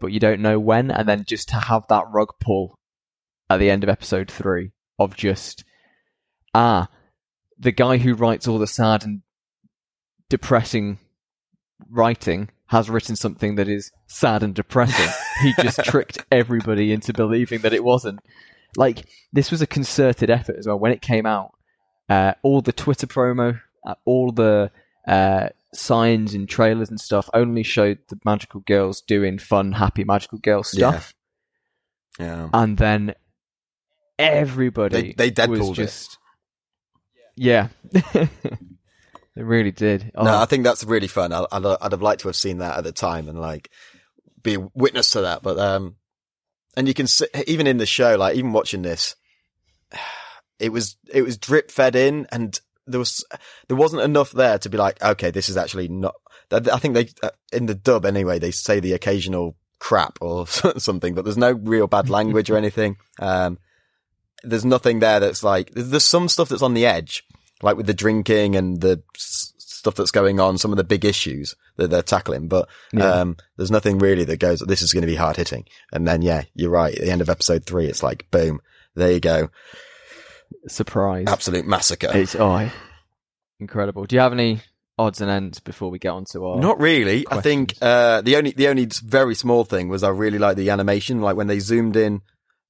but 0.00 0.12
you 0.12 0.20
don't 0.20 0.40
know 0.40 0.58
when, 0.58 0.90
and 0.90 1.08
then 1.08 1.24
just 1.26 1.48
to 1.50 1.56
have 1.56 1.86
that 1.88 2.04
rug 2.12 2.32
pull 2.40 2.78
at 3.50 3.58
the 3.58 3.70
end 3.70 3.82
of 3.82 3.90
episode 3.90 4.30
three 4.30 4.72
of 4.98 5.16
just 5.16 5.64
ah, 6.54 6.88
the 7.58 7.72
guy 7.72 7.98
who 7.98 8.14
writes 8.14 8.46
all 8.48 8.58
the 8.58 8.66
sad 8.66 9.04
and 9.04 9.22
depressing 10.28 10.98
writing 11.90 12.50
has 12.66 12.90
written 12.90 13.16
something 13.16 13.54
that 13.54 13.68
is 13.68 13.90
sad 14.06 14.42
and 14.42 14.54
depressing. 14.54 15.08
he 15.42 15.54
just 15.62 15.82
tricked 15.84 16.18
everybody 16.30 16.92
into 16.92 17.12
believing 17.12 17.60
that 17.60 17.72
it 17.72 17.82
wasn't. 17.82 18.20
Like 18.76 19.08
this 19.32 19.50
was 19.50 19.62
a 19.62 19.66
concerted 19.66 20.30
effort 20.30 20.56
as 20.58 20.66
well. 20.66 20.78
When 20.78 20.92
it 20.92 21.00
came 21.00 21.26
out, 21.26 21.52
uh, 22.08 22.34
all 22.42 22.60
the 22.60 22.72
Twitter 22.72 23.06
promo, 23.06 23.60
all 24.04 24.32
the 24.32 24.70
uh, 25.06 25.48
signs 25.72 26.34
and 26.34 26.48
trailers 26.48 26.90
and 26.90 27.00
stuff 27.00 27.28
only 27.34 27.62
showed 27.62 27.98
the 28.08 28.18
magical 28.24 28.60
girls 28.60 29.00
doing 29.00 29.38
fun, 29.38 29.72
happy 29.72 30.04
magical 30.04 30.38
girl 30.38 30.62
stuff, 30.62 31.14
yeah. 32.18 32.48
and 32.52 32.76
then 32.76 33.14
everybody 34.18 35.14
They- 35.16 35.30
they 35.30 35.46
was 35.46 35.60
Deadpooled 35.60 35.72
it. 35.72 35.74
just 35.76 36.18
yeah. 37.36 37.68
They 39.36 39.44
really 39.44 39.70
did. 39.70 40.10
Oh, 40.16 40.24
No, 40.24 40.36
I 40.36 40.46
think 40.46 40.64
that's 40.64 40.82
really 40.82 41.06
fun. 41.06 41.32
I, 41.32 41.46
I'd, 41.52 41.64
I'd 41.64 41.92
have 41.92 42.02
liked 42.02 42.22
to 42.22 42.28
have 42.28 42.34
seen 42.34 42.58
that 42.58 42.76
at 42.76 42.82
the 42.82 42.90
time 42.90 43.28
and 43.28 43.40
like 43.40 43.70
be 44.42 44.56
witness 44.56 45.10
to 45.10 45.20
that. 45.20 45.44
But 45.44 45.60
um, 45.60 45.94
and 46.76 46.88
you 46.88 46.94
can 46.94 47.06
see, 47.06 47.26
even 47.46 47.68
in 47.68 47.76
the 47.76 47.86
show, 47.86 48.16
like 48.16 48.34
even 48.34 48.52
watching 48.52 48.82
this, 48.82 49.14
it 50.58 50.72
was 50.72 50.96
it 51.12 51.22
was 51.22 51.38
drip 51.38 51.70
fed 51.70 51.94
in, 51.94 52.26
and 52.32 52.58
there 52.88 52.98
was 53.00 53.24
there 53.68 53.76
wasn't 53.76 54.02
enough 54.02 54.32
there 54.32 54.58
to 54.58 54.68
be 54.68 54.78
like, 54.78 55.02
okay, 55.02 55.30
this 55.30 55.48
is 55.48 55.56
actually 55.56 55.88
not. 55.88 56.14
I 56.50 56.78
think 56.78 56.94
they 56.94 57.08
uh, 57.22 57.30
in 57.52 57.66
the 57.66 57.74
dub 57.74 58.06
anyway 58.06 58.38
they 58.38 58.50
say 58.50 58.80
the 58.80 58.94
occasional 58.94 59.56
crap 59.78 60.18
or 60.20 60.46
something, 60.78 61.14
but 61.14 61.24
there's 61.24 61.36
no 61.36 61.52
real 61.52 61.86
bad 61.86 62.08
language 62.18 62.50
or 62.50 62.56
anything. 62.56 62.96
Um, 63.18 63.58
there's 64.42 64.64
nothing 64.64 65.00
there 65.00 65.20
that's 65.20 65.42
like 65.42 65.70
there's, 65.72 65.90
there's 65.90 66.04
some 66.04 66.28
stuff 66.28 66.48
that's 66.48 66.62
on 66.62 66.74
the 66.74 66.86
edge, 66.86 67.24
like 67.62 67.76
with 67.76 67.86
the 67.86 67.94
drinking 67.94 68.56
and 68.56 68.80
the 68.80 69.02
stuff 69.16 69.94
that's 69.94 70.10
going 70.10 70.40
on, 70.40 70.58
some 70.58 70.72
of 70.72 70.76
the 70.76 70.84
big 70.84 71.04
issues 71.04 71.54
that 71.76 71.88
they're 71.90 72.02
tackling. 72.02 72.48
But 72.48 72.68
Yeah. 72.92 73.10
um, 73.12 73.36
there's 73.56 73.70
nothing 73.70 73.98
really 73.98 74.24
that 74.24 74.38
goes. 74.40 74.60
This 74.60 74.82
is 74.82 74.92
going 74.92 75.02
to 75.02 75.06
be 75.06 75.14
hard 75.16 75.36
hitting. 75.36 75.66
And 75.92 76.06
then 76.06 76.22
yeah, 76.22 76.44
you're 76.54 76.70
right. 76.70 76.94
At 76.94 77.02
the 77.04 77.10
end 77.10 77.20
of 77.20 77.28
episode 77.28 77.64
three, 77.66 77.86
it's 77.86 78.02
like 78.02 78.28
boom, 78.30 78.60
there 78.96 79.12
you 79.12 79.20
go, 79.20 79.50
surprise. 80.66 81.26
absolute 81.28 81.66
massacre. 81.66 82.10
It's 82.14 82.34
oh, 82.36 82.70
incredible. 83.60 84.04
Do 84.06 84.16
you 84.16 84.20
have 84.20 84.32
any 84.32 84.60
odds 84.98 85.20
and 85.20 85.30
ends 85.30 85.60
before 85.60 85.90
we 85.90 85.98
get 85.98 86.10
on 86.10 86.24
to 86.26 86.44
our? 86.46 86.60
Not 86.60 86.80
really. 86.80 87.26
I 87.30 87.40
think 87.40 87.74
uh, 87.80 88.20
the 88.22 88.36
only 88.36 88.52
the 88.52 88.68
only 88.68 88.88
very 89.04 89.34
small 89.34 89.64
thing 89.64 89.88
was 89.88 90.02
I 90.02 90.08
really 90.10 90.38
like 90.38 90.56
the 90.56 90.70
animation. 90.70 91.20
Like 91.20 91.36
when 91.36 91.46
they 91.46 91.58
zoomed 91.60 91.96
in, 91.96 92.22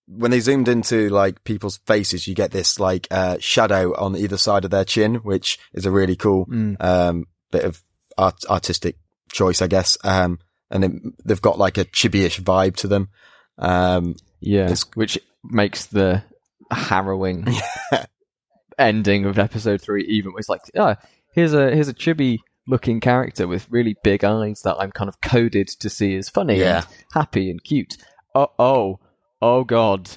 when 0.06 0.30
they 0.30 0.40
zoomed 0.40 0.68
into 0.68 1.08
like 1.08 1.44
people's 1.44 1.78
faces, 1.86 2.26
you 2.26 2.34
get 2.34 2.50
this 2.50 2.78
like 2.78 3.06
uh, 3.10 3.36
shadow 3.40 3.94
on 3.96 4.16
either 4.16 4.38
side 4.38 4.64
of 4.64 4.70
their 4.70 4.84
chin, 4.84 5.16
which 5.16 5.58
is 5.72 5.86
a 5.86 5.90
really 5.90 6.16
cool 6.16 6.46
Mm. 6.46 6.76
um, 6.82 7.24
bit 7.50 7.64
of 7.64 7.82
art- 8.16 8.44
artistic 8.48 8.96
choice, 9.32 9.62
I 9.62 9.66
guess. 9.66 9.96
Um, 10.04 10.38
and 10.70 10.84
it, 10.84 10.92
they've 11.24 11.40
got 11.40 11.58
like 11.58 11.78
a 11.78 11.84
chibi-ish 11.86 12.40
vibe 12.40 12.76
to 12.76 12.88
them. 12.88 13.08
Um, 13.56 14.16
Yeah, 14.40 14.74
which 14.94 15.18
makes 15.44 15.86
the 15.86 16.22
harrowing 16.70 17.46
ending 18.78 19.24
of 19.24 19.38
episode 19.38 19.80
three 19.80 20.04
even. 20.04 20.32
It's 20.36 20.48
like, 20.48 20.62
oh, 20.76 20.94
here's 21.32 21.52
a 21.54 21.70
here's 21.74 21.88
a 21.88 21.94
chibi 21.94 22.38
looking 22.66 23.00
character 23.00 23.46
with 23.48 23.66
really 23.70 23.96
big 24.02 24.24
eyes 24.24 24.60
that 24.62 24.76
I'm 24.78 24.92
kind 24.92 25.08
of 25.08 25.20
coded 25.20 25.68
to 25.68 25.88
see 25.88 26.16
as 26.16 26.28
funny 26.28 26.58
Yeah. 26.60 26.78
and 26.78 26.86
happy 27.14 27.50
and 27.50 27.62
cute. 27.64 27.96
Oh, 28.34 28.48
oh, 28.58 29.00
oh, 29.40 29.64
God. 29.64 30.10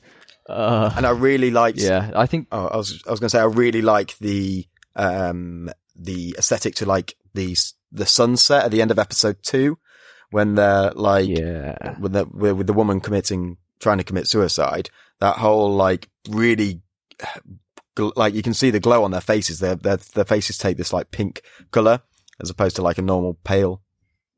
Uh, 0.50 0.92
and 0.98 1.06
I 1.06 1.12
really 1.12 1.50
liked. 1.50 1.80
yeah, 1.80 2.12
I 2.14 2.26
think 2.26 2.48
Oh, 2.52 2.68
I 2.68 2.76
was 2.78 3.02
I 3.08 3.12
was 3.12 3.20
going 3.22 3.30
to 3.30 3.38
say 3.38 3.40
I 3.40 3.46
really 3.46 3.82
like 3.82 4.18
the 4.18 4.66
um 4.98 5.70
the 5.96 6.36
aesthetic 6.38 6.76
to 6.76 6.86
like 6.86 7.16
the 7.34 7.56
the 7.94 8.06
sunset 8.06 8.66
at 8.66 8.72
the 8.72 8.82
end 8.82 8.92
of 8.92 9.00
episode 9.00 9.38
two 9.44 9.78
when 10.32 10.56
they're 10.56 10.92
like 10.92 11.30
yeah, 11.30 11.96
with 12.00 12.12
the 12.14 12.26
with 12.26 12.68
the 12.68 12.74
woman 12.74 13.00
committing 13.00 13.58
trying 13.80 14.00
to 14.00 14.04
commit 14.04 14.28
suicide. 14.28 14.90
That 15.22 15.38
whole 15.38 15.74
like 15.74 16.10
really 16.30 16.82
like 17.98 18.34
you 18.34 18.42
can 18.42 18.54
see 18.54 18.70
the 18.70 18.80
glow 18.80 19.04
on 19.04 19.12
their 19.12 19.22
faces. 19.22 19.60
Their 19.60 19.76
their 19.76 19.98
their 19.98 20.26
faces 20.26 20.58
take 20.58 20.78
this 20.78 20.92
like 20.92 21.12
pink 21.12 21.42
color 21.72 22.02
as 22.42 22.50
opposed 22.50 22.76
to 22.78 22.82
like 22.82 22.98
a 22.98 23.04
normal 23.04 23.38
pale 23.44 23.82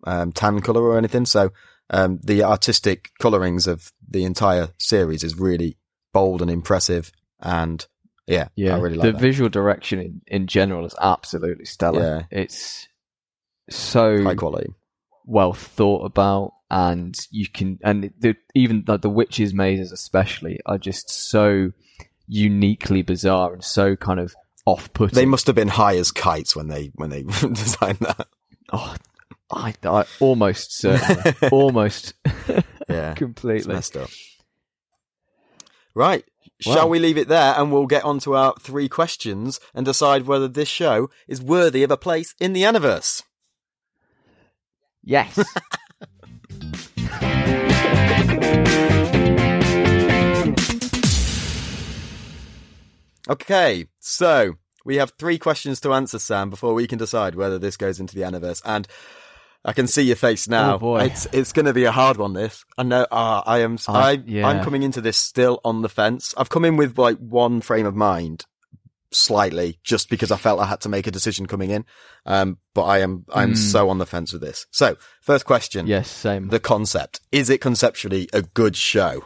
um 0.05 0.31
tan 0.31 0.60
color 0.61 0.84
or 0.84 0.97
anything. 0.97 1.26
So 1.26 1.51
um 1.89 2.19
the 2.23 2.43
artistic 2.43 3.11
colorings 3.19 3.65
of 3.65 3.91
the 4.07 4.23
entire 4.23 4.69
series 4.77 5.23
is 5.23 5.39
really 5.39 5.77
bold 6.14 6.41
and 6.41 6.51
impressive 6.51 7.11
and 7.39 7.85
yeah, 8.27 8.47
yeah. 8.55 8.76
I 8.76 8.80
really 8.80 8.97
the 8.97 9.11
that. 9.11 9.19
visual 9.19 9.49
direction 9.49 9.99
in, 9.99 10.22
in 10.27 10.47
general 10.47 10.85
is 10.85 10.95
absolutely 10.99 11.65
stellar. 11.65 12.27
It's 12.31 12.88
so 13.69 14.23
High 14.23 14.35
quality. 14.35 14.73
Well 15.26 15.54
thought 15.54 16.06
about 16.06 16.54
and 16.70 17.16
you 17.32 17.48
can 17.48 17.80
and 17.84 18.12
the, 18.20 18.36
even 18.56 18.84
like 18.88 19.02
the 19.02 19.10
witches 19.10 19.54
mazes 19.54 19.91
especially 19.91 20.60
are 20.66 20.78
just 20.78 21.10
so 21.10 21.72
uniquely 22.28 23.02
bizarre 23.02 23.54
and 23.54 23.64
so 23.64 23.95
kind 23.95 24.20
of 24.20 24.36
off-putting 24.66 25.16
They 25.16 25.26
must 25.26 25.48
have 25.48 25.56
been 25.56 25.68
high 25.68 25.98
as 25.98 26.12
kites 26.12 26.56
when 26.56 26.68
they 26.68 26.91
when 26.95 27.10
they 27.10 27.24
designed 27.41 28.00
that. 28.00 28.28
oh, 28.72 28.95
I, 29.52 29.74
I 29.84 30.06
almost 30.20 30.74
certainly 30.78 31.34
almost 31.52 32.14
Yeah, 32.90 33.14
completely 33.14 33.74
messed 33.74 33.98
up. 33.98 34.10
Right. 35.94 36.26
Shall 36.60 36.88
we 36.90 37.00
leave 37.00 37.18
it 37.18 37.28
there 37.28 37.54
and 37.58 37.72
we'll 37.72 37.88
get 37.88 38.06
on 38.06 38.20
to 38.20 38.36
our 38.36 38.54
three 38.60 38.88
questions 38.88 39.60
and 39.74 39.86
decide 39.86 40.26
whether 40.26 40.48
this 40.48 40.70
show 40.70 41.10
is 41.28 41.41
worthy 41.41 41.84
of 41.84 41.91
a 41.91 41.98
place 41.98 42.34
in 42.40 42.54
the 42.54 42.64
Aniverse? 42.64 43.22
Yes 45.04 45.38
Okay, 53.30 53.88
so 54.00 54.56
we 54.84 54.98
have 54.98 55.14
three 55.18 55.38
questions 55.38 55.80
to 55.82 55.94
answer, 55.94 56.20
Sam, 56.20 56.50
before 56.50 56.74
we 56.74 56.88
can 56.88 56.98
decide 57.00 57.36
whether 57.36 57.58
this 57.58 57.78
goes 57.78 58.00
into 58.00 58.16
the 58.16 58.22
Aniverse. 58.24 58.62
And 58.66 58.86
I 59.64 59.72
can 59.72 59.88
see 59.88 60.02
your 60.02 60.18
face 60.18 60.50
now. 60.50 60.76
Oh, 60.76 60.78
boy. 60.80 61.04
It's 61.06 61.26
it's 61.32 61.54
going 61.54 61.68
to 61.68 61.74
be 61.74 61.86
a 61.86 61.92
hard 61.92 62.18
one. 62.18 62.34
This 62.34 62.66
I 62.78 62.84
know. 62.84 63.08
Uh, 63.10 63.42
I 63.46 63.60
am. 63.60 63.78
I, 63.88 64.12
I- 64.12 64.24
yeah. 64.26 64.46
I'm 64.48 64.62
coming 64.64 64.84
into 64.84 65.00
this 65.00 65.16
still 65.16 65.62
on 65.64 65.82
the 65.84 65.90
fence. 65.90 66.34
I've 66.38 66.50
come 66.50 66.66
in 66.66 66.76
with 66.76 66.98
like 66.98 67.18
one 67.18 67.62
frame 67.62 67.86
of 67.86 67.96
mind, 67.96 68.46
slightly, 69.15 69.80
just 69.84 70.10
because 70.10 70.31
I 70.31 70.38
felt 70.38 70.60
I 70.60 70.65
had 70.65 70.81
to 70.81 70.90
make 70.90 71.07
a 71.07 71.11
decision 71.11 71.45
coming 71.45 71.69
in. 71.69 71.85
Um, 72.26 72.57
but 72.73 72.84
I 72.84 72.99
am 72.99 73.26
I'm 73.34 73.49
Hmm. 73.49 73.56
so 73.56 73.90
on 73.90 73.98
the 73.98 74.06
fence 74.06 74.34
with 74.34 74.41
this. 74.41 74.65
So 74.72 74.98
first 75.22 75.45
question: 75.45 75.88
Yes, 75.88 76.10
same. 76.10 76.49
the 76.49 76.60
concept 76.60 77.19
is 77.31 77.49
it 77.49 77.61
conceptually 77.61 78.30
a 78.34 78.41
good 78.41 78.76
show? 78.76 79.23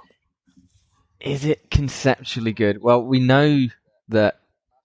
Is 1.19 1.45
it 1.45 1.71
conceptually 1.71 2.53
good? 2.53 2.81
Well, 2.81 3.01
we 3.03 3.19
know 3.19 3.67
that 4.09 4.39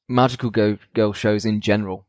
magical 0.08 0.50
go- 0.50 0.78
girl 0.94 1.12
shows 1.12 1.44
in 1.44 1.60
general 1.60 2.06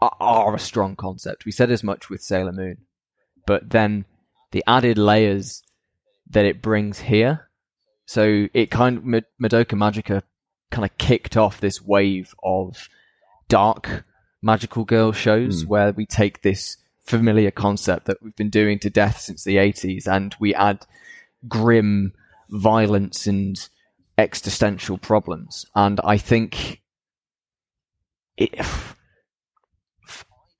are, 0.00 0.14
are 0.20 0.54
a 0.54 0.58
strong 0.58 0.96
concept. 0.96 1.44
We 1.44 1.52
said 1.52 1.70
as 1.70 1.82
much 1.82 2.10
with 2.10 2.22
Sailor 2.22 2.52
Moon, 2.52 2.78
but 3.46 3.70
then 3.70 4.04
the 4.50 4.62
added 4.66 4.98
layers 4.98 5.62
that 6.30 6.44
it 6.44 6.60
brings 6.62 7.00
here. 7.00 7.48
So 8.04 8.48
it 8.52 8.70
kind 8.70 8.98
of 8.98 9.04
Madoka 9.04 9.76
Magica 9.78 10.22
kind 10.72 10.84
of 10.84 10.98
kicked 10.98 11.36
off 11.36 11.60
this 11.60 11.80
wave 11.80 12.34
of 12.42 12.88
dark 13.48 14.04
magical 14.42 14.84
girl 14.84 15.12
shows 15.12 15.62
Hmm. 15.62 15.68
where 15.68 15.92
we 15.92 16.04
take 16.06 16.42
this 16.42 16.78
familiar 17.04 17.50
concept 17.52 18.06
that 18.06 18.22
we've 18.22 18.34
been 18.36 18.50
doing 18.50 18.78
to 18.80 18.90
death 18.90 19.20
since 19.20 19.44
the 19.44 19.56
80s 19.58 20.06
and 20.08 20.34
we 20.40 20.54
add 20.54 20.84
grim 21.46 22.12
violence 22.50 23.26
and 23.26 23.68
existential 24.18 24.98
problems. 24.98 25.66
And 25.74 26.00
I 26.04 26.16
think 26.18 26.80
it, 28.36 28.54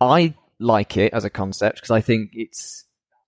I 0.00 0.34
like 0.58 0.96
it 0.96 1.12
as 1.12 1.24
a 1.24 1.30
concept 1.30 1.76
because 1.76 1.90
I 1.90 2.00
think 2.00 2.30
it's 2.34 2.84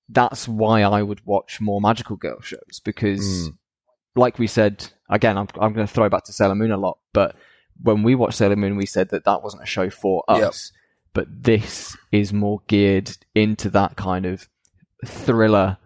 that's 0.09 0.47
why 0.47 0.83
I 0.83 1.03
would 1.03 1.25
watch 1.25 1.61
more 1.61 1.81
magical 1.81 2.17
girl 2.17 2.41
shows 2.41 2.81
because, 2.85 3.49
Mm. 3.49 3.59
Like 4.17 4.39
we 4.39 4.47
said, 4.47 4.87
again, 5.09 5.37
I'm 5.39 5.49
I'm 5.61 5.73
going 5.73 5.87
to 5.87 5.93
throw 5.93 6.09
back 6.09 6.25
to 6.25 6.33
Sailor 6.33 6.55
Moon 6.55 6.73
a 6.73 6.77
lot, 6.77 6.99
but 7.13 7.37
when 7.83 8.03
we 8.03 8.15
watched 8.15 8.39
Sailor 8.39 8.57
Moon, 8.57 8.77
we 8.77 8.87
said 8.87 9.11
that 9.11 9.25
that 9.25 9.43
wasn't 9.43 9.63
a 9.63 9.67
show 9.67 9.91
for 9.91 10.23
Yep. 10.29 10.43
us, 10.49 10.73
but 11.13 11.27
this 11.31 11.97
is 12.13 12.33
more 12.33 12.61
geared 12.69 13.17
into 13.35 13.69
that 13.71 13.97
kind 13.97 14.27
of 14.27 14.49
thriller 15.05 15.79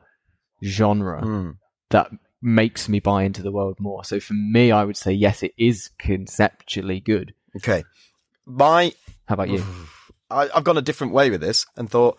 genre 0.64 1.22
Hmm. 1.22 1.50
that 1.90 2.10
makes 2.42 2.88
me 2.88 3.00
buy 3.00 3.24
into 3.24 3.42
the 3.42 3.50
world 3.52 3.76
more. 3.80 4.04
So 4.04 4.20
for 4.20 4.34
me, 4.34 4.70
I 4.70 4.84
would 4.84 4.96
say 4.96 5.12
yes, 5.12 5.42
it 5.42 5.54
is 5.58 5.90
conceptually 5.98 7.00
good. 7.00 7.34
Okay, 7.56 7.84
my 8.46 8.92
How 9.26 9.34
about 9.34 9.48
you? 9.48 9.64
I, 10.30 10.48
I've 10.54 10.64
gone 10.64 10.76
a 10.76 10.82
different 10.82 11.14
way 11.14 11.30
with 11.30 11.40
this 11.40 11.64
and 11.76 11.88
thought, 11.88 12.18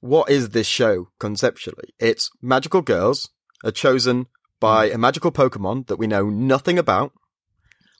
what 0.00 0.28
is 0.30 0.50
this 0.50 0.66
show 0.66 1.08
conceptually? 1.18 1.94
It's 1.98 2.30
magical 2.42 2.82
girls 2.82 3.30
are 3.64 3.70
chosen 3.70 4.26
by 4.60 4.86
a 4.90 4.98
magical 4.98 5.32
Pokemon 5.32 5.86
that 5.88 5.96
we 5.98 6.06
know 6.06 6.28
nothing 6.28 6.78
about. 6.78 7.12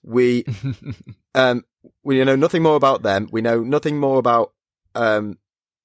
We 0.03 0.45
um 1.35 1.65
we 2.03 2.23
know 2.25 2.37
nothing 2.37 2.63
more 2.63 2.77
about 2.77 3.03
them. 3.03 3.29
We 3.31 3.43
know 3.43 3.61
nothing 3.63 3.99
more 3.99 4.19
about 4.19 4.53
um 4.95 5.39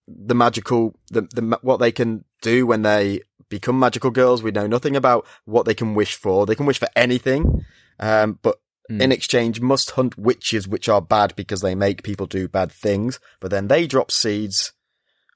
the 0.07 0.35
magical 0.35 0.95
the 1.10 1.22
the 1.22 1.60
what 1.61 1.77
they 1.80 1.91
can 1.91 2.26
do 2.41 2.65
when 2.65 2.81
they 2.84 3.22
become 3.49 3.80
magical 3.80 4.11
girls. 4.11 4.43
We 4.43 4.52
know 4.52 4.68
nothing 4.68 4.95
about 4.95 5.26
what 5.45 5.65
they 5.65 5.73
can 5.73 5.93
wish 5.95 6.15
for. 6.15 6.45
They 6.45 6.56
can 6.56 6.65
wish 6.65 6.80
for 6.80 6.89
anything. 6.95 7.65
Um 7.99 8.39
but 8.41 8.57
Mm. 8.89 8.99
in 8.99 9.11
exchange 9.11 9.61
must 9.61 9.91
hunt 9.91 10.18
witches 10.18 10.68
which 10.68 10.89
are 10.89 11.02
bad 11.02 11.35
because 11.35 11.61
they 11.61 11.76
make 11.76 12.03
people 12.03 12.26
do 12.26 12.48
bad 12.49 12.72
things, 12.72 13.19
but 13.39 13.52
then 13.52 13.68
they 13.68 13.85
drop 13.88 14.11
seeds 14.11 14.73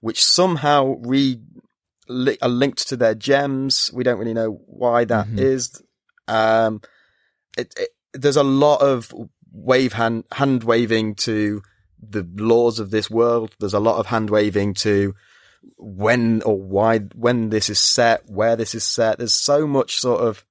which 0.02 0.22
somehow 0.22 0.95
re 1.02 1.40
li- 2.07 2.38
are 2.41 2.49
linked 2.49 2.88
to 2.90 2.98
their 2.98 3.15
gems. 3.15 3.90
We 3.94 4.03
don't 4.03 4.19
really 4.19 4.34
know 4.34 4.61
why 4.68 5.06
that 5.06 5.27
Mhm. 5.27 5.40
is. 5.40 5.82
Um, 6.27 6.82
it, 7.57 7.73
it, 7.77 7.90
there's 8.14 8.38
a 8.38 8.44
lot 8.44 8.82
of 8.82 9.14
wave 9.52 9.94
hand 9.94 10.23
hand 10.34 10.64
waving 10.64 11.15
to 11.15 11.61
the 12.07 12.27
laws 12.36 12.80
of 12.80 12.91
this 12.91 13.10
world. 13.10 13.56
There's 13.60 13.73
a 13.73 13.80
lot 13.80 13.98
of 13.98 14.07
hand 14.07 14.30
waving 14.30 14.73
to 14.76 15.15
when 15.77 16.41
or 16.44 16.60
why 16.61 16.99
when 17.15 17.49
this 17.49 17.69
is 17.69 17.80
set, 17.80 18.23
where 18.30 18.56
this 18.56 18.76
is 18.76 18.84
set. 18.84 19.18
There's 19.18 19.34
so 19.34 19.65
much 19.65 19.98
sort 19.98 20.22
of 20.22 20.45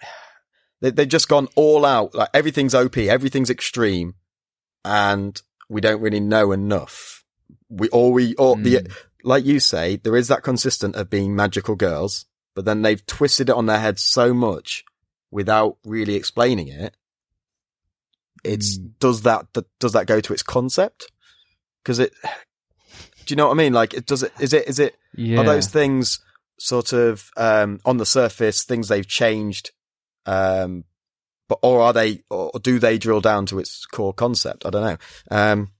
they 0.80 0.90
they've 0.90 1.08
just 1.08 1.28
gone 1.28 1.48
all 1.56 1.84
out. 1.84 2.14
Like 2.14 2.28
everything's 2.34 2.74
OP, 2.74 2.96
everything's 2.98 3.50
extreme, 3.50 4.14
and 4.84 5.40
we 5.68 5.80
don't 5.80 6.00
really 6.00 6.20
know 6.20 6.52
enough. 6.52 7.24
We 7.68 7.88
or 7.88 8.12
we 8.12 8.34
or 8.36 8.56
the 8.56 8.76
Mm. 8.76 8.92
Like 9.24 9.44
you 9.44 9.60
say, 9.60 9.96
there 9.96 10.16
is 10.16 10.28
that 10.28 10.42
consistent 10.42 10.96
of 10.96 11.10
being 11.10 11.34
magical 11.34 11.76
girls, 11.76 12.26
but 12.54 12.64
then 12.64 12.82
they've 12.82 13.04
twisted 13.06 13.48
it 13.48 13.54
on 13.54 13.66
their 13.66 13.78
head 13.80 13.98
so 13.98 14.32
much 14.34 14.84
without 15.30 15.76
really 15.84 16.14
explaining 16.16 16.68
it. 16.68 16.94
It's 18.42 18.78
Mm. 18.78 18.92
does 18.98 19.22
that 19.22 19.46
does 19.78 19.92
that 19.92 20.06
go 20.06 20.20
to 20.20 20.32
its 20.32 20.42
concept? 20.42 21.10
Because 21.82 21.98
it, 21.98 22.12
do 23.26 23.32
you 23.32 23.36
know 23.36 23.46
what 23.48 23.54
I 23.54 23.56
mean? 23.58 23.72
Like, 23.72 23.94
it 23.94 24.06
does 24.06 24.22
it 24.22 24.32
is 24.40 24.52
it 24.52 24.66
is 24.68 24.78
it 24.78 24.96
yeah. 25.14 25.38
are 25.40 25.44
those 25.44 25.68
things 25.68 26.20
sort 26.58 26.92
of 26.92 27.30
um, 27.36 27.80
on 27.84 27.96
the 27.98 28.06
surface 28.06 28.64
things 28.64 28.88
they've 28.88 29.06
changed, 29.06 29.70
um, 30.26 30.84
but 31.48 31.58
or 31.62 31.80
are 31.80 31.92
they 31.92 32.22
or 32.30 32.50
do 32.62 32.78
they 32.78 32.98
drill 32.98 33.20
down 33.20 33.46
to 33.46 33.58
its 33.58 33.84
core 33.86 34.14
concept? 34.14 34.64
I 34.66 34.70
don't 34.70 34.82
know. 34.84 34.96
Um, 35.30 35.70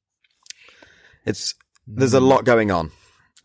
it's 1.25 1.55
there's 1.87 2.15
a 2.15 2.21
Mm. 2.21 2.29
lot 2.29 2.45
going 2.45 2.71
on, 2.71 2.93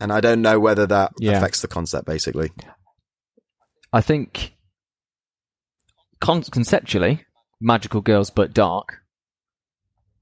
and 0.00 0.12
I 0.12 0.20
don't 0.20 0.42
know 0.42 0.58
whether 0.60 0.86
that 0.86 1.12
Yeah. 1.18 1.32
affects 1.38 1.60
the 1.62 1.68
concept. 1.68 2.06
Basically, 2.06 2.50
I 3.92 4.00
think 4.00 4.54
con- 6.20 6.42
conceptually, 6.42 7.24
magical 7.60 8.00
girls 8.00 8.30
but 8.30 8.52
dark. 8.52 8.98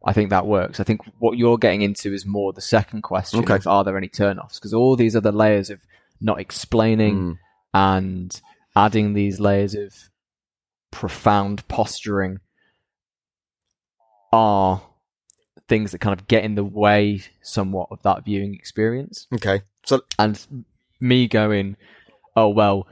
I 0.07 0.13
think 0.13 0.31
that 0.31 0.47
works. 0.47 0.81
I 0.81 0.85
think 0.85 1.01
what 1.19 1.39
you're 1.39 1.57
getting 1.57 1.81
into 1.83 2.13
is 2.13 2.27
more 2.27 2.53
the 2.53 2.61
second 2.61 3.03
question 3.03 3.41
Okay. 3.41 3.55
of 3.55 3.67
are 3.67 3.85
there 3.85 3.97
any 3.97 4.09
turnoffs? 4.09 4.57
Because 4.57 4.75
all 4.75 4.97
these 4.97 5.17
other 5.17 5.33
layers 5.33 5.71
of 5.71 5.81
not 6.21 6.39
explaining 6.41 7.15
Mm. 7.17 7.39
and 7.73 8.41
adding 8.77 9.15
these 9.15 9.41
layers 9.41 9.75
of 9.75 9.95
profound 10.91 11.67
posturing 11.69 12.39
are 14.33 14.83
things 15.69 15.93
that 15.93 15.99
kind 16.01 16.19
of 16.19 16.27
get 16.29 16.45
in 16.45 16.55
the 16.55 16.65
way 16.65 17.23
somewhat 17.43 17.89
of 17.91 18.03
that 18.03 18.25
viewing 18.25 18.55
experience. 18.55 19.27
okay. 19.35 19.63
So 19.87 20.03
And 20.19 20.41
me 21.01 21.29
going, 21.29 21.77
oh, 22.37 22.49
well, 22.49 22.87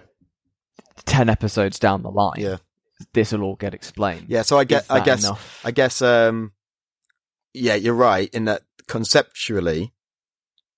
10 1.06 1.28
episodes 1.28 1.78
down 1.78 2.02
the 2.02 2.10
line, 2.10 2.38
yeah, 2.38 2.56
this 3.14 3.32
will 3.32 3.42
all 3.42 3.56
get 3.56 3.74
explained. 3.74 4.26
yeah. 4.28 4.42
So 4.42 4.58
I 4.58 4.64
get, 4.64 4.86
I 4.90 5.00
guess, 5.00 5.24
enough? 5.24 5.60
I 5.64 5.70
guess, 5.70 6.00
um, 6.02 6.52
yeah, 7.54 7.74
you're 7.74 7.94
right 7.94 8.32
in 8.32 8.44
that 8.46 8.62
conceptually, 8.88 9.92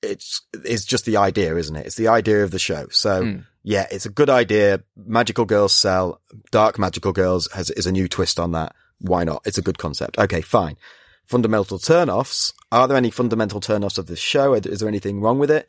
it's 0.03 0.43
it's 0.65 0.85
just 0.85 1.05
the 1.07 1.16
idea, 1.16 1.57
isn't 1.57 1.77
it? 1.77 1.87
It's 1.87 1.97
the 1.97 2.09
idea 2.09 2.43
of 2.45 2.51
the 2.51 2.59
show. 2.59 2.87
So 2.91 3.23
Mm. 3.23 3.47
yeah, 3.62 3.87
it's 3.91 4.05
a 4.07 4.11
good 4.11 4.29
idea. 4.29 4.83
Magical 4.97 5.45
girls 5.47 5.73
sell. 5.73 6.21
Dark 6.51 6.79
magical 6.79 7.12
girls 7.12 7.49
has 7.53 7.71
is 7.71 7.87
a 7.87 7.93
new 7.93 8.07
twist 8.09 8.39
on 8.39 8.53
that. 8.53 8.75
Why 9.01 9.25
not? 9.25 9.43
It's 9.47 9.57
a 9.59 9.62
good 9.62 9.79
concept. 9.79 10.19
Okay, 10.19 10.41
fine. 10.43 10.77
Fundamental 11.26 11.78
turnoffs. 11.78 12.52
Are 12.70 12.86
there 12.88 12.96
any 12.96 13.10
fundamental 13.10 13.60
turnoffs 13.60 13.98
of 13.98 14.06
this 14.06 14.18
show? 14.18 14.55
Is 14.55 14.80
there 14.80 14.88
anything 14.88 15.20
wrong 15.20 15.38
with 15.38 15.51
it, 15.51 15.68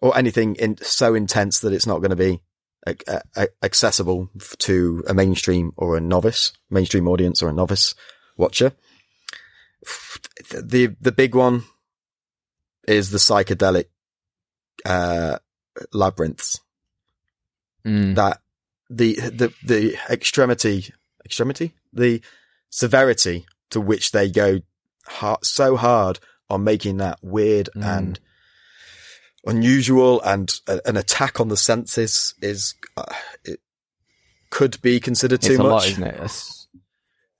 or 0.00 0.16
anything 0.16 0.54
in, 0.56 0.76
so 0.82 1.14
intense 1.14 1.60
that 1.60 1.72
it's 1.72 1.86
not 1.86 1.98
going 1.98 2.10
to 2.10 2.16
be 2.16 2.40
ac- 2.86 2.98
a- 3.36 3.48
accessible 3.62 4.30
to 4.58 5.02
a 5.08 5.14
mainstream 5.14 5.72
or 5.76 5.96
a 5.96 6.00
novice, 6.00 6.52
mainstream 6.70 7.08
audience 7.08 7.42
or 7.42 7.48
a 7.48 7.52
novice 7.52 7.94
watcher? 8.36 8.72
The 10.52 10.94
the 11.00 11.12
big 11.12 11.34
one 11.34 11.64
is 12.86 13.10
the 13.10 13.18
psychedelic 13.18 13.86
uh, 14.84 15.38
labyrinths 15.92 16.60
Mm. 17.84 18.14
that 18.14 18.40
the 18.88 19.14
the 19.14 19.52
the 19.64 19.96
extremity 20.08 20.92
extremity 21.24 21.74
the 21.92 22.22
severity 22.70 23.44
to 23.70 23.80
which 23.80 24.12
they 24.12 24.30
go 24.30 24.60
hard, 25.06 25.44
so 25.44 25.76
hard 25.76 26.18
on 26.50 26.64
making 26.64 26.98
that 26.98 27.18
weird 27.22 27.68
Mm. 27.76 27.98
and 27.98 28.20
unusual 29.44 30.20
and 30.22 30.60
a, 30.68 30.80
an 30.84 30.96
attack 30.96 31.40
on 31.40 31.48
the 31.48 31.56
senses 31.56 32.34
is 32.40 32.74
uh, 32.96 33.04
it 33.44 33.60
could 34.50 34.80
be 34.82 35.00
considered 35.00 35.42
too 35.42 35.52
it's 35.52 35.60
a 35.60 35.62
much 35.62 35.70
lot, 35.70 35.86
isn't 35.88 36.04
it? 36.04 36.20
It's, 36.22 36.68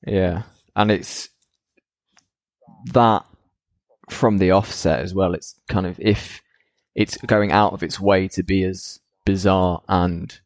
yeah, 0.06 0.43
and 0.74 0.90
it's 0.90 1.28
that 2.93 3.24
from 4.10 4.39
the 4.39 4.51
offset 4.51 5.01
as 5.01 5.14
well. 5.14 5.34
It's 5.34 5.55
kind 5.68 5.86
of 5.86 5.98
if 6.01 6.40
it's 6.94 7.16
going 7.18 7.52
out 7.52 7.72
of 7.72 7.82
its 7.82 8.01
way 8.01 8.28
to 8.28 8.43
be 8.43 8.64
as 8.64 8.98
bizarre 9.24 9.82
and 9.89 10.36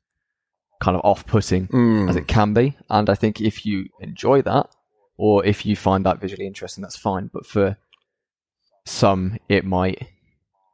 kind 0.80 0.94
of 0.96 1.00
off-putting 1.04 1.68
Mm. 1.68 2.10
as 2.10 2.16
it 2.16 2.28
can 2.28 2.52
be, 2.52 2.76
and 2.90 3.08
I 3.08 3.14
think 3.14 3.40
if 3.40 3.64
you 3.64 3.86
enjoy 4.00 4.42
that, 4.42 4.68
or 5.16 5.44
if 5.44 5.64
you 5.64 5.76
find 5.76 6.04
that 6.06 6.20
visually 6.20 6.46
interesting, 6.46 6.82
that's 6.82 6.96
fine. 6.96 7.30
But 7.32 7.46
for 7.46 7.76
some, 8.84 9.38
it 9.48 9.64
might 9.64 10.08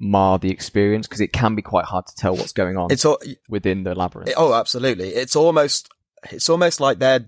mar 0.01 0.39
the 0.39 0.51
experience 0.51 1.07
because 1.07 1.21
it 1.21 1.33
can 1.33 1.55
be 1.55 1.63
quite 1.63 1.85
hard 1.85 2.07
to 2.07 2.15
tell 2.17 2.35
what's 2.35 2.53
going 2.53 2.77
on 2.77 2.91
It's 2.91 3.05
all, 3.05 3.19
within 3.49 3.85
the 3.85 3.95
labyrinth. 3.95 4.33
oh, 4.37 4.53
absolutely. 4.53 5.11
It's 5.11 5.37
almost, 5.37 5.89
it's 6.31 6.49
almost 6.49 6.81
like 6.81 6.99
they're, 6.99 7.25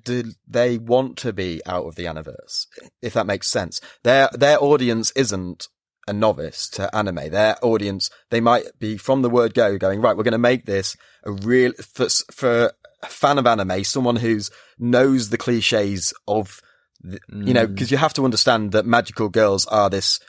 they 0.46 0.78
want 0.78 1.16
to 1.18 1.32
be 1.32 1.60
out 1.66 1.86
of 1.86 1.94
the 1.94 2.02
universe, 2.02 2.66
if 3.00 3.12
that 3.14 3.26
makes 3.26 3.48
sense. 3.48 3.80
Their, 4.02 4.28
their 4.32 4.62
audience 4.62 5.12
isn't 5.12 5.68
a 6.08 6.12
novice 6.12 6.68
to 6.70 6.94
anime. 6.94 7.30
Their 7.30 7.56
audience, 7.62 8.10
they 8.30 8.40
might 8.40 8.64
be 8.78 8.96
from 8.96 9.22
the 9.22 9.30
word 9.30 9.54
go 9.54 9.78
going, 9.78 10.00
right, 10.00 10.16
we're 10.16 10.24
going 10.24 10.32
to 10.32 10.38
make 10.38 10.66
this 10.66 10.96
a 11.22 11.30
real, 11.30 11.72
for, 11.74 12.08
for 12.32 12.72
a 13.02 13.06
fan 13.06 13.38
of 13.38 13.46
anime, 13.46 13.84
someone 13.84 14.16
who's 14.16 14.50
knows 14.78 15.30
the 15.30 15.38
cliches 15.38 16.12
of, 16.26 16.60
you 17.04 17.52
know, 17.54 17.66
Mm. 17.66 17.74
because 17.74 17.90
you 17.90 17.96
have 17.98 18.14
to 18.14 18.24
understand 18.24 18.72
that 18.72 18.86
magical 18.86 19.28
girls 19.28 19.66
are 19.66 19.90
this, 19.90 20.20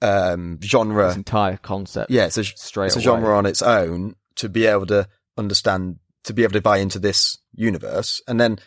um, 0.00 0.58
genre. 0.62 1.08
this 1.08 1.16
entire 1.16 1.56
concept. 1.56 2.10
Yeah, 2.10 2.26
it's 2.26 2.38
a, 2.38 2.44
straight 2.44 2.86
it's 2.86 2.96
a 2.96 3.00
genre 3.00 3.36
on 3.36 3.46
its 3.46 3.62
own 3.62 4.14
to 4.36 4.48
be 4.48 4.66
able 4.66 4.86
to 4.86 5.08
understand, 5.36 5.96
to 6.24 6.32
be 6.32 6.42
able 6.44 6.52
to 6.52 6.60
buy 6.60 6.78
into 6.78 6.98
this 6.98 7.36
universe. 7.52 8.20
And 8.28 8.40
then 8.40 8.58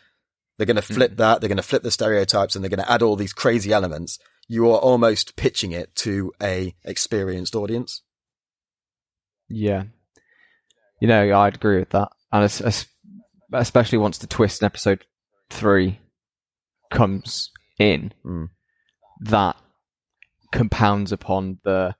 they're 0.57 0.65
going 0.67 0.75
to 0.75 0.81
flip 0.81 1.17
that, 1.17 1.39
they're 1.41 1.47
going 1.47 1.57
to 1.57 1.63
flip 1.63 1.83
the 1.83 1.91
stereotypes 1.91 2.55
and 2.55 2.63
they're 2.63 2.69
going 2.69 2.83
to 2.85 2.91
add 2.91 3.01
all 3.01 3.15
these 3.15 3.33
crazy 3.33 3.71
elements. 3.71 4.19
You 4.47 4.69
are 4.69 4.77
almost 4.79 5.35
pitching 5.37 5.71
it 5.71 5.95
to 5.97 6.33
a 6.43 6.75
experienced 6.83 7.55
audience. 7.55 8.01
Yeah. 9.49 9.83
You 10.99 11.07
know, 11.07 11.39
I'd 11.39 11.55
agree 11.55 11.79
with 11.79 11.89
that. 11.91 12.09
And 12.31 12.43
es- 12.43 12.61
es- 12.61 12.85
especially 13.53 13.97
once 13.97 14.17
the 14.17 14.27
twist 14.27 14.61
in 14.61 14.65
episode 14.65 15.05
three 15.49 15.99
comes 16.91 17.49
in, 17.79 18.13
Mm. 18.23 18.49
that 19.21 19.55
compounds 20.51 21.11
upon 21.11 21.57
the, 21.63 21.95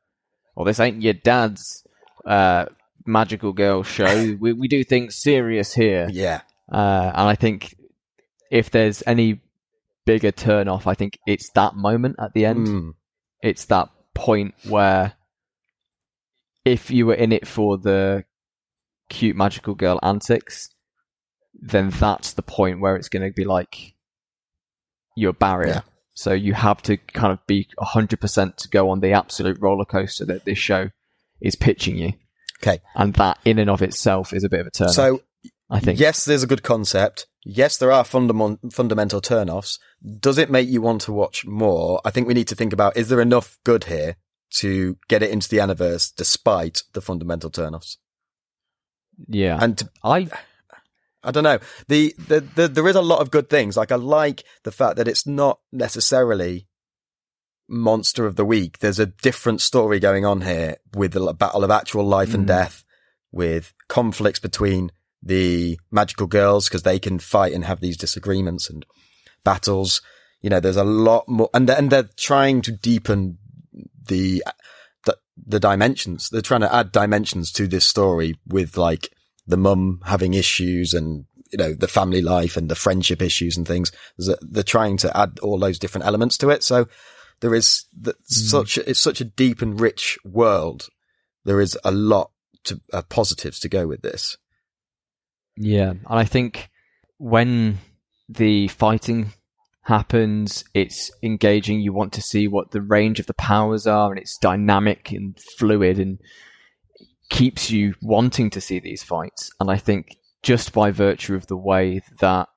well, 0.55 0.65
this 0.65 0.79
ain't 0.79 1.01
your 1.01 1.13
dad's 1.13 1.83
uh, 2.25 2.65
magical 3.05 3.53
girl 3.53 3.81
show. 3.83 4.35
we, 4.39 4.53
we 4.53 4.67
do 4.67 4.83
things 4.83 5.15
serious 5.15 5.73
here. 5.73 6.07
Yeah. 6.11 6.41
Uh, 6.71 7.11
and 7.15 7.27
I 7.27 7.35
think 7.35 7.73
if 8.51 8.69
there's 8.69 9.01
any 9.07 9.41
bigger 10.05 10.31
turn 10.31 10.67
off, 10.67 10.85
I 10.87 10.93
think 10.93 11.17
it's 11.25 11.49
that 11.55 11.75
moment 11.75 12.17
at 12.19 12.33
the 12.33 12.45
end. 12.45 12.67
Mm. 12.67 12.91
It's 13.41 13.65
that 13.65 13.89
point 14.13 14.53
where 14.67 15.13
if 16.65 16.91
you 16.91 17.07
were 17.07 17.15
in 17.15 17.31
it 17.31 17.47
for 17.47 17.77
the 17.77 18.23
cute 19.09 19.35
magical 19.35 19.73
girl 19.73 19.99
antics, 20.03 20.69
then 21.53 21.89
that's 21.89 22.33
the 22.33 22.41
point 22.43 22.81
where 22.81 22.95
it's 22.95 23.09
going 23.09 23.27
to 23.27 23.33
be 23.33 23.45
like 23.45 23.93
your 25.15 25.33
barrier. 25.33 25.73
Yeah. 25.73 25.81
So 26.13 26.33
you 26.33 26.53
have 26.53 26.81
to 26.83 26.97
kind 26.97 27.31
of 27.31 27.45
be 27.47 27.67
100% 27.79 28.55
to 28.57 28.69
go 28.69 28.89
on 28.89 28.99
the 28.99 29.13
absolute 29.13 29.57
roller 29.59 29.85
coaster 29.85 30.25
that 30.25 30.45
this 30.45 30.57
show 30.57 30.89
is 31.41 31.55
pitching 31.55 31.97
you. 31.97 32.13
Okay. 32.61 32.81
And 32.95 33.13
that 33.15 33.39
in 33.45 33.59
and 33.59 33.69
of 33.69 33.81
itself 33.81 34.33
is 34.33 34.43
a 34.43 34.49
bit 34.49 34.59
of 34.59 34.67
a 34.67 34.71
turn. 34.71 34.89
So 34.89 35.21
I 35.69 35.79
think. 35.79 35.99
yes, 35.99 36.25
there's 36.25 36.43
a 36.43 36.47
good 36.47 36.63
concept. 36.63 37.27
Yes, 37.43 37.77
there 37.77 37.91
are 37.91 38.03
fundament- 38.03 38.71
fundamental 38.71 39.21
turn-offs. 39.21 39.79
Does 40.19 40.37
it 40.37 40.51
make 40.51 40.69
you 40.69 40.81
want 40.81 41.01
to 41.01 41.13
watch 41.13 41.45
more? 41.45 42.01
I 42.05 42.11
think 42.11 42.27
we 42.27 42.33
need 42.33 42.47
to 42.49 42.55
think 42.55 42.73
about, 42.73 42.97
is 42.97 43.09
there 43.09 43.21
enough 43.21 43.57
good 43.63 43.85
here 43.85 44.17
to 44.57 44.97
get 45.07 45.23
it 45.23 45.31
into 45.31 45.49
the 45.49 45.57
Aniverse 45.57 46.13
despite 46.15 46.83
the 46.93 47.01
fundamental 47.01 47.49
turn-offs? 47.49 47.97
Yeah. 49.27 49.57
And 49.59 49.77
to 49.79 49.89
I 50.03 50.29
I 51.23 51.31
don't 51.31 51.43
know. 51.43 51.59
The, 51.87 52.15
the, 52.27 52.39
the, 52.39 52.67
there 52.67 52.87
is 52.87 52.95
a 52.95 53.01
lot 53.01 53.19
of 53.21 53.31
good 53.31 53.49
things. 53.49 53.77
Like 53.77 53.91
I 53.91 53.95
like 53.95 54.43
the 54.63 54.71
fact 54.71 54.95
that 54.97 55.07
it's 55.07 55.27
not 55.27 55.59
necessarily 55.71 56.67
monster 57.67 58.25
of 58.25 58.35
the 58.35 58.45
week. 58.45 58.79
There's 58.79 58.99
a 58.99 59.05
different 59.05 59.61
story 59.61 59.99
going 59.99 60.25
on 60.25 60.41
here 60.41 60.77
with 60.93 61.13
the 61.13 61.33
battle 61.33 61.63
of 61.63 61.71
actual 61.71 62.05
life 62.05 62.33
and 62.33 62.43
Mm. 62.45 62.47
death 62.47 62.83
with 63.31 63.73
conflicts 63.87 64.39
between 64.39 64.91
the 65.23 65.79
magical 65.91 66.27
girls 66.27 66.67
because 66.67 66.83
they 66.83 66.99
can 66.99 67.19
fight 67.19 67.53
and 67.53 67.65
have 67.65 67.79
these 67.79 67.97
disagreements 67.97 68.69
and 68.69 68.85
battles. 69.43 70.01
You 70.41 70.49
know, 70.49 70.59
there's 70.59 70.75
a 70.75 70.83
lot 70.83 71.29
more 71.29 71.49
and, 71.53 71.69
and 71.69 71.91
they're 71.91 72.09
trying 72.17 72.61
to 72.63 72.71
deepen 72.71 73.37
the, 74.07 74.43
the, 75.05 75.17
the 75.37 75.59
dimensions. 75.59 76.29
They're 76.29 76.41
trying 76.41 76.61
to 76.61 76.73
add 76.73 76.91
dimensions 76.91 77.51
to 77.53 77.67
this 77.67 77.85
story 77.85 78.35
with 78.47 78.75
like 78.75 79.09
the 79.47 79.57
mum 79.57 79.99
having 80.05 80.33
issues 80.33 80.93
and, 80.93 81.25
you 81.51 81.57
know, 81.57 81.73
the 81.73 81.87
family 81.87 82.21
life 82.21 82.57
and 82.57 82.69
the 82.69 82.75
friendship 82.75 83.21
issues 83.21 83.57
and 83.57 83.67
things. 83.67 83.91
They're 84.17 84.63
trying 84.63 84.97
to 84.97 85.15
add 85.17 85.39
all 85.41 85.59
those 85.59 85.79
different 85.79 86.05
elements 86.05 86.37
to 86.39 86.49
it. 86.49 86.63
So 86.63 86.87
there 87.39 87.55
is 87.55 87.85
the, 87.99 88.15
such, 88.23 88.77
it's 88.77 88.99
such 88.99 89.21
a 89.21 89.25
deep 89.25 89.61
and 89.61 89.79
rich 89.79 90.17
world. 90.23 90.87
There 91.43 91.59
is 91.59 91.77
a 91.83 91.91
lot 91.91 92.31
to, 92.65 92.79
uh, 92.93 93.01
positives 93.03 93.59
to 93.59 93.69
go 93.69 93.87
with 93.87 94.01
this. 94.01 94.37
Yeah, 95.57 95.89
and 95.89 96.01
I 96.07 96.23
think 96.23 96.69
when 97.17 97.79
the 98.29 98.67
fighting 98.69 99.33
happens, 99.81 100.63
it's 100.73 101.11
engaging. 101.21 101.81
You 101.81 101.91
want 101.91 102.13
to 102.13 102.21
see 102.21 102.47
what 102.47 102.71
the 102.71 102.81
range 102.81 103.19
of 103.19 103.25
the 103.25 103.33
powers 103.33 103.85
are, 103.87 104.11
and 104.11 104.19
it's 104.19 104.37
dynamic 104.37 105.11
and 105.11 105.37
fluid, 105.57 105.99
and 105.99 106.19
keeps 107.31 107.71
you 107.71 107.95
wanting 108.01 108.49
to 108.51 108.61
see 108.61 108.79
these 108.79 109.01
fights. 109.03 109.51
And 109.59 109.71
I 109.71 109.77
think 109.77 110.17
just 110.43 110.73
by 110.73 110.91
virtue 110.91 111.33
of 111.33 111.47
the 111.47 111.55
way 111.57 112.01
that 112.19 112.49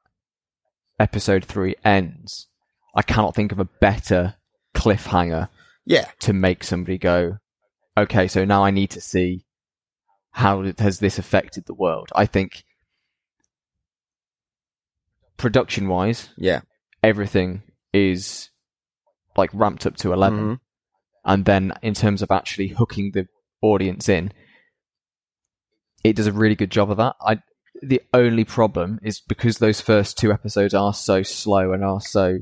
episode 0.98 1.44
three 1.44 1.76
ends, 1.84 2.48
I 2.94 3.02
cannot 3.02 3.34
think 3.34 3.52
of 3.52 3.60
a 3.60 3.64
better 3.80 4.34
cliffhanger 4.74 5.48
Yeah. 5.86 6.10
to 6.20 6.32
make 6.32 6.64
somebody 6.64 6.98
go, 6.98 7.38
okay, 7.96 8.26
so 8.26 8.44
now 8.44 8.64
I 8.64 8.70
need 8.72 8.90
to 8.90 9.00
see 9.00 9.46
how 10.32 10.64
has 10.78 10.98
this 10.98 11.18
affected 11.20 11.66
the 11.66 11.74
world. 11.74 12.08
I 12.14 12.26
think 12.26 12.64
production 15.36 15.88
wise, 15.88 16.30
Yeah. 16.36 16.62
everything 17.02 17.62
is 17.92 18.50
like 19.36 19.50
ramped 19.52 19.86
up 19.86 19.96
to 19.98 20.12
11. 20.12 20.40
Mhm. 20.56 20.60
And 21.24 21.44
then 21.44 21.72
in 21.82 21.94
terms 21.94 22.22
of 22.22 22.30
actually 22.32 22.68
hooking 22.68 23.12
the 23.12 23.28
audience 23.62 24.08
in, 24.08 24.32
it 26.04 26.14
does 26.16 26.26
a 26.26 26.32
really 26.32 26.54
good 26.54 26.70
job 26.70 26.90
of 26.90 26.98
that. 26.98 27.16
I, 27.20 27.38
the 27.82 28.02
only 28.12 28.44
problem 28.44 29.00
is 29.02 29.20
because 29.20 29.58
those 29.58 29.80
first 29.80 30.16
two 30.18 30.32
episodes 30.32 30.74
are 30.74 30.94
so 30.94 31.22
slow 31.22 31.72
and 31.72 31.82
are 31.84 32.00
so 32.00 32.38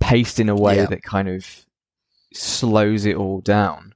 paced 0.00 0.40
in 0.40 0.48
a 0.48 0.54
way 0.56 0.76
Yeah. 0.76 0.86
that 0.86 1.02
kind 1.02 1.28
of 1.28 1.66
slows 2.32 3.04
it 3.04 3.16
all 3.16 3.40
down. 3.40 3.94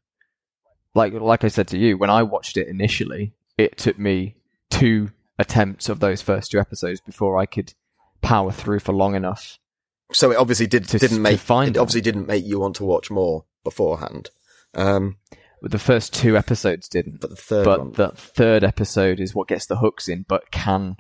Like 0.94 1.12
like 1.12 1.44
I 1.44 1.48
said 1.48 1.68
to 1.68 1.78
you, 1.78 1.96
when 1.96 2.10
I 2.10 2.22
watched 2.24 2.56
it 2.56 2.66
initially, 2.68 3.32
it 3.56 3.78
took 3.78 3.98
me 3.98 4.36
two 4.70 5.10
attempts 5.38 5.88
of 5.88 6.00
those 6.00 6.20
first 6.20 6.50
two 6.50 6.58
episodes 6.58 7.00
before 7.00 7.38
I 7.38 7.46
could 7.46 7.72
power 8.22 8.50
through 8.50 8.80
for 8.80 8.92
long 8.92 9.14
enough. 9.14 9.58
So 10.12 10.32
it 10.32 10.36
obviously 10.36 10.66
did, 10.66 10.88
to 10.88 10.98
make, 11.20 11.34
it 11.34 11.46
that. 11.46 11.76
obviously 11.78 12.00
didn't 12.00 12.26
make 12.26 12.44
you 12.44 12.58
want 12.58 12.74
to 12.76 12.84
watch 12.84 13.10
more 13.10 13.44
beforehand. 13.62 14.30
Um, 14.74 15.16
But 15.62 15.72
the 15.72 15.78
first 15.78 16.14
two 16.14 16.36
episodes 16.36 16.88
didn't. 16.88 17.20
but 17.20 17.30
the 17.30 17.36
third 17.36 17.64
but 17.64 17.78
one, 17.80 17.92
the 17.92 18.08
third 18.10 18.64
episode 18.64 19.20
is 19.20 19.34
what 19.34 19.48
gets 19.48 19.66
the 19.66 19.76
hooks 19.76 20.08
in. 20.08 20.24
But 20.28 20.50
can, 20.50 20.96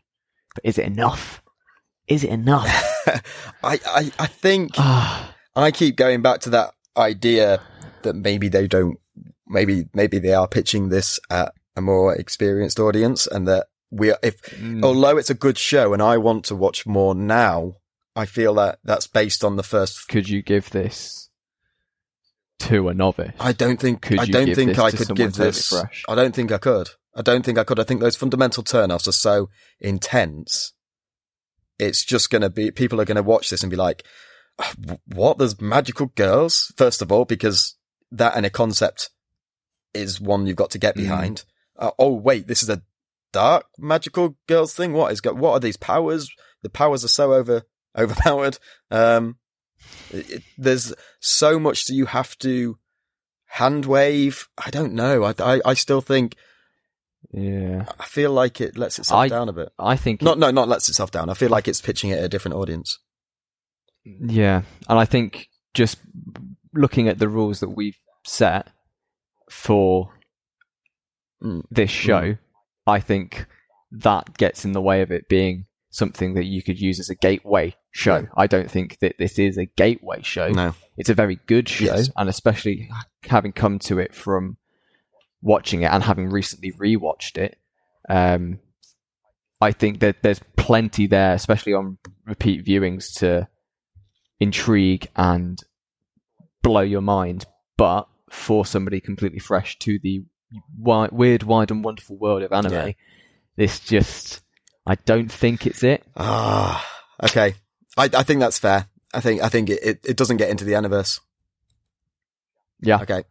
but 0.54 0.64
is 0.64 0.78
it 0.78 0.86
enough? 0.86 1.42
Is 2.06 2.24
it 2.24 2.30
enough? 2.30 2.66
I, 3.64 3.78
I, 3.86 4.12
I 4.18 4.26
think 4.26 4.72
Ah, 4.76 5.34
I 5.56 5.70
keep 5.70 5.96
going 5.96 6.22
back 6.22 6.40
to 6.40 6.50
that 6.50 6.72
idea 6.96 7.60
that 8.02 8.14
maybe 8.14 8.48
they 8.48 8.66
don't, 8.66 8.98
maybe, 9.46 9.86
maybe 9.94 10.18
they 10.18 10.34
are 10.34 10.48
pitching 10.48 10.88
this 10.88 11.18
at 11.30 11.52
a 11.76 11.80
more 11.80 12.14
experienced 12.14 12.78
audience 12.80 13.26
and 13.26 13.46
that 13.48 13.68
we 13.90 14.10
are, 14.10 14.18
if, 14.22 14.40
mm, 14.42 14.84
although 14.84 15.16
it's 15.16 15.30
a 15.30 15.34
good 15.34 15.56
show 15.56 15.92
and 15.94 16.02
I 16.02 16.18
want 16.18 16.44
to 16.46 16.56
watch 16.56 16.86
more 16.86 17.14
now, 17.14 17.76
I 18.16 18.26
feel 18.26 18.54
that 18.54 18.80
that's 18.84 19.06
based 19.06 19.44
on 19.44 19.56
the 19.56 19.62
first. 19.62 20.08
could 20.08 20.28
you 20.28 20.42
give 20.42 20.70
this 20.70 21.29
to 22.60 22.88
a 22.88 22.94
novice? 22.94 23.32
I 23.40 23.52
don't 23.52 23.80
think, 23.80 24.02
Could 24.02 24.18
I 24.20 24.26
don't 24.26 24.54
think 24.54 24.78
I 24.78 24.90
could 24.90 25.14
give 25.16 25.34
this. 25.34 25.68
fresh? 25.68 26.02
I 26.08 26.14
don't 26.14 26.34
think 26.34 26.52
I 26.52 26.58
could. 26.58 26.88
I 27.14 27.22
don't 27.22 27.44
think 27.44 27.58
I 27.58 27.64
could. 27.64 27.80
I 27.80 27.84
think 27.84 28.00
those 28.00 28.16
fundamental 28.16 28.62
turnoffs 28.62 29.08
are 29.08 29.12
so 29.12 29.50
intense. 29.80 30.72
It's 31.78 32.04
just 32.04 32.30
going 32.30 32.42
to 32.42 32.50
be, 32.50 32.70
people 32.70 33.00
are 33.00 33.04
going 33.04 33.16
to 33.16 33.22
watch 33.22 33.50
this 33.50 33.62
and 33.62 33.70
be 33.70 33.76
like, 33.76 34.04
"Ah, 34.58 34.72
what? 35.06 35.38
There's 35.38 35.60
magical 35.60 36.06
girls? 36.06 36.72
First 36.76 37.02
of 37.02 37.10
all, 37.10 37.24
because 37.24 37.76
that 38.12 38.36
and 38.36 38.44
a 38.46 38.50
concept 38.50 39.10
is 39.94 40.20
one 40.20 40.46
you've 40.46 40.56
got 40.56 40.70
to 40.70 40.78
get 40.78 40.94
Mm. 40.94 40.98
behind. 41.02 41.44
Uh, 41.78 41.90
oh, 41.98 42.12
wait, 42.14 42.46
this 42.46 42.62
is 42.62 42.68
a 42.68 42.82
dark 43.32 43.66
magical 43.78 44.36
girls 44.46 44.74
thing. 44.74 44.92
What 44.92 45.10
is, 45.12 45.20
go- 45.20 45.32
what 45.34 45.52
are 45.52 45.60
these 45.60 45.76
powers? 45.78 46.30
The 46.62 46.68
powers 46.70 47.04
are 47.04 47.08
so 47.08 47.32
over, 47.32 47.62
overpowered. 47.98 48.58
Um, 48.90 49.38
it, 50.10 50.30
it- 50.30 50.42
there's 50.58 50.92
so 51.20 51.58
much 51.58 51.86
that 51.86 51.94
you 51.94 52.06
have 52.06 52.36
to 52.38 52.78
hand 53.46 53.86
wave. 53.86 54.48
I 54.64 54.70
don't 54.70 54.92
know. 54.94 55.24
I, 55.24 55.34
I, 55.38 55.60
I 55.64 55.74
still 55.74 56.00
think, 56.00 56.36
yeah, 57.32 57.86
I 57.98 58.04
feel 58.04 58.32
like 58.32 58.60
it 58.60 58.76
lets 58.78 58.98
itself 58.98 59.20
I- 59.20 59.28
down 59.28 59.48
a 59.48 59.52
bit. 59.52 59.70
I 59.78 59.96
think 59.96 60.22
Not, 60.22 60.38
no, 60.38 60.50
not 60.50 60.68
lets 60.68 60.88
itself 60.88 61.10
down. 61.10 61.28
I 61.30 61.34
feel 61.34 61.50
like 61.50 61.68
it's 61.68 61.80
pitching 61.80 62.10
it 62.10 62.18
at 62.18 62.24
a 62.24 62.28
different 62.28 62.56
audience. 62.56 62.98
Yeah, 64.04 64.62
and 64.88 64.98
I 64.98 65.04
think 65.04 65.48
just 65.74 65.98
looking 66.74 67.08
at 67.08 67.18
the 67.18 67.28
rules 67.28 67.60
that 67.60 67.70
we've 67.70 67.98
set 68.24 68.68
for 69.50 70.14
Mm. 71.42 71.62
this 71.70 71.90
show, 71.90 72.36
I 72.86 73.00
think 73.00 73.46
that 73.92 74.36
gets 74.36 74.64
in 74.66 74.72
the 74.72 74.80
way 74.80 75.00
of 75.00 75.10
it 75.10 75.26
being 75.28 75.64
something 75.90 76.34
that 76.34 76.44
you 76.44 76.62
could 76.62 76.80
use 76.80 77.00
as 77.00 77.10
a 77.10 77.14
gateway 77.14 77.74
show. 77.90 78.26
I 78.36 78.46
don't 78.46 78.70
think 78.70 78.98
that 79.00 79.16
this 79.18 79.38
is 79.38 79.58
a 79.58 79.66
gateway 79.66 80.22
show. 80.22 80.48
No. 80.48 80.74
It's 80.96 81.08
a 81.10 81.14
very 81.14 81.40
good 81.46 81.68
show, 81.68 81.84
Yes. 81.96 82.10
and 82.16 82.28
especially 82.28 82.88
having 83.24 83.52
come 83.52 83.78
to 83.80 83.98
it 83.98 84.14
from 84.14 84.56
watching 85.42 85.82
it 85.82 85.90
and 85.90 86.02
having 86.02 86.28
recently 86.30 86.72
rewatched 86.72 87.38
it, 87.38 87.58
um, 88.08 88.60
I 89.60 89.72
think 89.72 90.00
that 90.00 90.22
there's 90.22 90.40
plenty 90.56 91.06
there, 91.06 91.34
especially 91.34 91.74
on 91.74 91.98
repeat 92.24 92.64
viewings, 92.64 93.12
to 93.18 93.48
intrigue 94.38 95.08
and 95.16 95.58
blow 96.62 96.80
your 96.82 97.02
mind. 97.02 97.46
But 97.76 98.06
for 98.30 98.64
somebody 98.64 99.00
completely 99.00 99.38
fresh 99.38 99.78
to 99.80 99.98
the 100.02 100.24
wi- 100.80 101.08
weird, 101.10 101.42
wide, 101.42 101.70
and 101.70 101.82
wonderful 101.84 102.16
world 102.16 102.42
of 102.42 102.52
anime, 102.52 102.72
Yeah. 102.72 102.92
this 103.56 103.80
just. 103.80 104.42
I 104.90 104.96
don't 105.04 105.30
think 105.30 105.66
it's 105.68 105.84
it. 105.84 106.02
Ah, 106.16 106.84
okay. 107.22 107.54
I, 107.96 108.10
I 108.12 108.22
think 108.24 108.40
that's 108.40 108.58
fair. 108.58 108.86
I 109.14 109.20
think 109.20 109.40
I 109.40 109.48
think 109.48 109.70
it, 109.70 109.78
it, 109.84 110.00
it 110.04 110.16
doesn't 110.16 110.38
get 110.38 110.50
into 110.50 110.64
the 110.64 110.72
Aniverse. 110.72 111.20
Yeah. 112.80 113.00
Okay. 113.02 113.22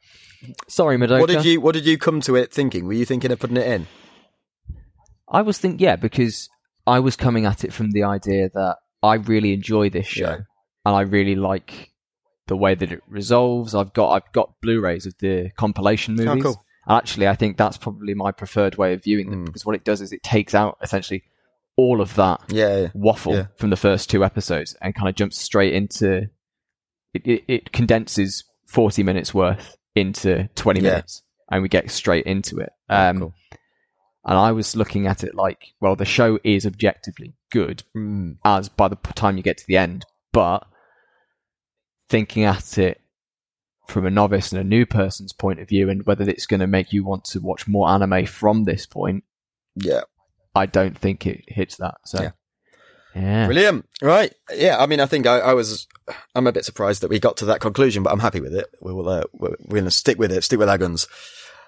Sorry, 0.69 0.97
Madoka. 0.97 1.19
What 1.19 1.29
did 1.29 1.43
you 1.43 1.59
What 1.59 1.73
did 1.73 1.85
you 1.85 1.97
come 1.97 2.21
to 2.21 2.35
it 2.37 2.53
thinking? 2.53 2.85
Were 2.85 2.93
you 2.93 3.03
thinking 3.03 3.29
of 3.31 3.39
putting 3.39 3.57
it 3.57 3.67
in? 3.67 3.87
I 5.27 5.41
was 5.41 5.57
thinking, 5.57 5.79
yeah, 5.81 5.97
because 5.97 6.49
I 6.87 6.99
was 7.01 7.17
coming 7.17 7.45
at 7.45 7.65
it 7.65 7.73
from 7.73 7.91
the 7.91 8.03
idea 8.03 8.49
that 8.53 8.77
I 9.03 9.15
really 9.15 9.51
enjoy 9.53 9.89
this 9.89 10.07
show 10.07 10.29
Yeah. 10.29 10.37
and 10.85 10.95
I 10.95 11.01
really 11.01 11.35
like 11.35 11.91
the 12.47 12.55
way 12.55 12.73
that 12.73 12.91
it 12.91 13.01
resolves. 13.07 13.75
I've 13.75 13.91
got 13.93 14.11
I've 14.11 14.31
got 14.31 14.53
Blu-rays 14.61 15.05
of 15.05 15.13
the 15.19 15.49
compilation 15.57 16.15
movies. 16.15 16.45
Oh, 16.45 16.53
cool. 16.53 16.65
Actually, 16.87 17.27
I 17.27 17.35
think 17.35 17.57
that's 17.57 17.77
probably 17.77 18.13
my 18.13 18.31
preferred 18.31 18.77
way 18.77 18.93
of 18.93 19.03
viewing 19.03 19.29
them 19.29 19.41
Mm. 19.43 19.45
because 19.47 19.65
what 19.65 19.75
it 19.75 19.83
does 19.83 19.99
is 20.01 20.13
it 20.13 20.23
takes 20.23 20.55
out 20.55 20.77
essentially 20.81 21.23
all 21.79 22.01
of 22.01 22.15
that 22.15 22.41
Yeah. 22.49 22.77
yeah. 22.77 22.87
waffle 22.93 23.33
Yeah. 23.35 23.47
from 23.57 23.69
the 23.69 23.77
first 23.77 24.09
two 24.09 24.23
episodes 24.23 24.75
and 24.81 24.93
kind 24.95 25.07
of 25.09 25.15
jumps 25.15 25.37
straight 25.39 25.73
into 25.73 26.29
it, 27.13 27.21
it, 27.25 27.43
it 27.47 27.71
condenses 27.71 28.43
40 28.67 29.03
minutes 29.03 29.33
worth 29.33 29.77
into 29.95 30.49
20 30.55 30.81
Yeah. 30.81 30.89
minutes 30.89 31.21
and 31.51 31.61
we 31.61 31.69
get 31.69 31.89
straight 31.89 32.25
into 32.25 32.57
it. 32.59 32.71
Um, 32.89 33.19
cool. 33.19 33.33
and 34.25 34.37
I 34.37 34.51
was 34.51 34.75
looking 34.75 35.07
at 35.07 35.23
it 35.23 35.33
like, 35.35 35.73
well, 35.81 35.95
the 35.95 36.05
show 36.05 36.37
is 36.43 36.65
objectively 36.65 37.33
good 37.51 37.83
Mm. 37.95 38.37
as 38.45 38.69
by 38.69 38.87
the 38.89 38.97
time 39.15 39.37
you 39.37 39.43
get 39.43 39.57
to 39.57 39.67
the 39.67 39.77
end, 39.77 40.05
but 40.31 40.67
thinking 42.09 42.43
at 42.43 42.77
it 42.77 43.01
from 43.87 44.05
a 44.05 44.11
novice 44.11 44.51
and 44.51 44.61
a 44.61 44.63
new 44.63 44.85
person's 44.85 45.33
point 45.33 45.59
of 45.59 45.67
view, 45.69 45.89
and 45.89 46.05
whether 46.05 46.29
it's 46.29 46.45
going 46.45 46.59
to 46.59 46.67
make 46.67 46.93
you 46.93 47.03
want 47.03 47.23
to 47.25 47.39
watch 47.39 47.67
more 47.67 47.89
anime 47.89 48.25
from 48.25 48.65
this 48.65 48.85
point, 48.85 49.23
Yeah. 49.75 50.01
I 50.55 50.65
don't 50.65 50.97
think 50.97 51.25
it 51.25 51.43
hits 51.47 51.77
that. 51.77 51.95
So, 52.05 52.21
Yeah. 52.21 52.31
yeah, 53.15 53.45
Brilliant. 53.45 53.85
Right. 54.01 54.33
Yeah. 54.53 54.77
I 54.79 54.85
mean, 54.85 54.99
I 54.99 55.05
think 55.05 55.25
I, 55.27 55.39
I 55.39 55.53
was. 55.53 55.87
I'm 56.33 56.47
a 56.47 56.51
bit 56.51 56.65
surprised 56.65 57.01
that 57.01 57.09
we 57.09 57.19
got 57.19 57.37
to 57.37 57.45
that 57.45 57.59
conclusion, 57.61 58.03
but 58.03 58.11
I'm 58.11 58.19
happy 58.19 58.41
with 58.41 58.55
it. 58.55 58.67
We 58.81 58.93
will. 58.93 59.07
Uh, 59.09 59.23
we're, 59.33 59.55
we're 59.59 59.75
going 59.79 59.85
to 59.85 59.91
stick 59.91 60.17
with 60.17 60.31
it. 60.31 60.43
Stick 60.43 60.59
with 60.59 60.69
our 60.69 60.77
guns. 60.77 61.07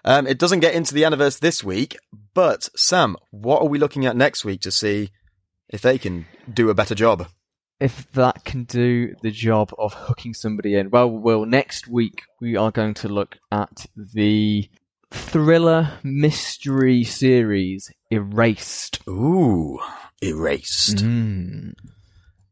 Um, 0.03 0.25
it 0.25 0.39
doesn't 0.39 0.61
get 0.61 0.73
into 0.73 0.95
the 0.95 1.03
Aniverse 1.03 1.39
this 1.39 1.63
week, 1.63 1.95
but 2.33 2.69
Sam, 2.75 3.15
what 3.29 3.61
are 3.61 3.67
we 3.67 3.77
looking 3.77 4.07
at 4.07 4.15
next 4.15 4.43
week 4.43 4.61
to 4.61 4.71
see 4.71 5.11
if 5.69 5.81
they 5.83 5.99
can 5.99 6.25
do 6.51 6.69
a 6.69 6.73
better 6.73 6.95
job? 6.95 7.27
if 7.79 8.11
that 8.11 8.45
can 8.45 8.63
do 8.65 9.15
the 9.23 9.31
job 9.31 9.73
of 9.79 9.91
hooking 9.95 10.35
somebody 10.35 10.75
in. 10.75 10.91
Well, 10.91 11.09
well, 11.09 11.47
next 11.47 11.87
week 11.87 12.21
we 12.39 12.55
are 12.55 12.69
going 12.69 12.93
to 12.93 13.07
look 13.07 13.39
at 13.51 13.87
the 13.95 14.69
thriller 15.11 15.91
mystery 16.03 17.03
series 17.03 17.91
Erased. 18.11 18.99
Ooh, 19.07 19.79
erased. 20.21 20.97
Mm. 20.97 21.73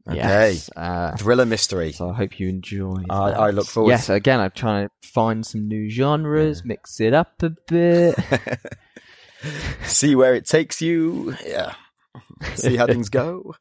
Okay. 0.07 0.51
Yes. 0.51 0.69
Uh, 0.75 1.15
Thriller 1.17 1.45
mystery. 1.45 1.91
so 1.91 2.09
I 2.09 2.13
hope 2.13 2.39
you 2.39 2.49
enjoy. 2.49 3.03
I-. 3.09 3.31
I 3.31 3.49
look 3.51 3.67
forward 3.67 3.91
Yes, 3.91 4.09
again, 4.09 4.39
I'm 4.39 4.51
trying 4.51 4.87
to 4.87 5.07
find 5.07 5.45
some 5.45 5.67
new 5.67 5.89
genres, 5.89 6.63
mix 6.65 6.99
it 6.99 7.13
up 7.13 7.43
a 7.43 7.51
bit. 7.67 8.17
see 9.83 10.15
where 10.15 10.33
it 10.33 10.45
takes 10.47 10.81
you. 10.81 11.35
Yeah. 11.45 11.73
See 12.55 12.75
how 12.75 12.87
things 12.87 13.09
go. 13.09 13.55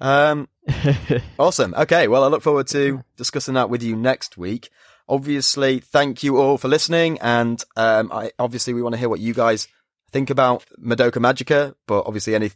Um, 0.00 0.48
awesome. 1.38 1.74
Okay. 1.74 2.08
Well, 2.08 2.24
I 2.24 2.28
look 2.28 2.42
forward 2.42 2.68
to 2.68 3.02
discussing 3.16 3.54
that 3.54 3.70
with 3.70 3.82
you 3.82 3.96
next 3.96 4.36
week. 4.36 4.70
Obviously, 5.08 5.80
thank 5.80 6.22
you 6.22 6.38
all 6.38 6.58
for 6.58 6.68
listening. 6.68 7.18
And, 7.20 7.62
um, 7.76 8.10
I, 8.12 8.32
obviously 8.38 8.74
we 8.74 8.82
want 8.82 8.94
to 8.94 8.98
hear 8.98 9.08
what 9.08 9.20
you 9.20 9.34
guys 9.34 9.68
think 10.12 10.30
about 10.30 10.64
Madoka 10.82 11.18
Magica, 11.18 11.74
but 11.86 12.06
obviously 12.06 12.34
any, 12.34 12.50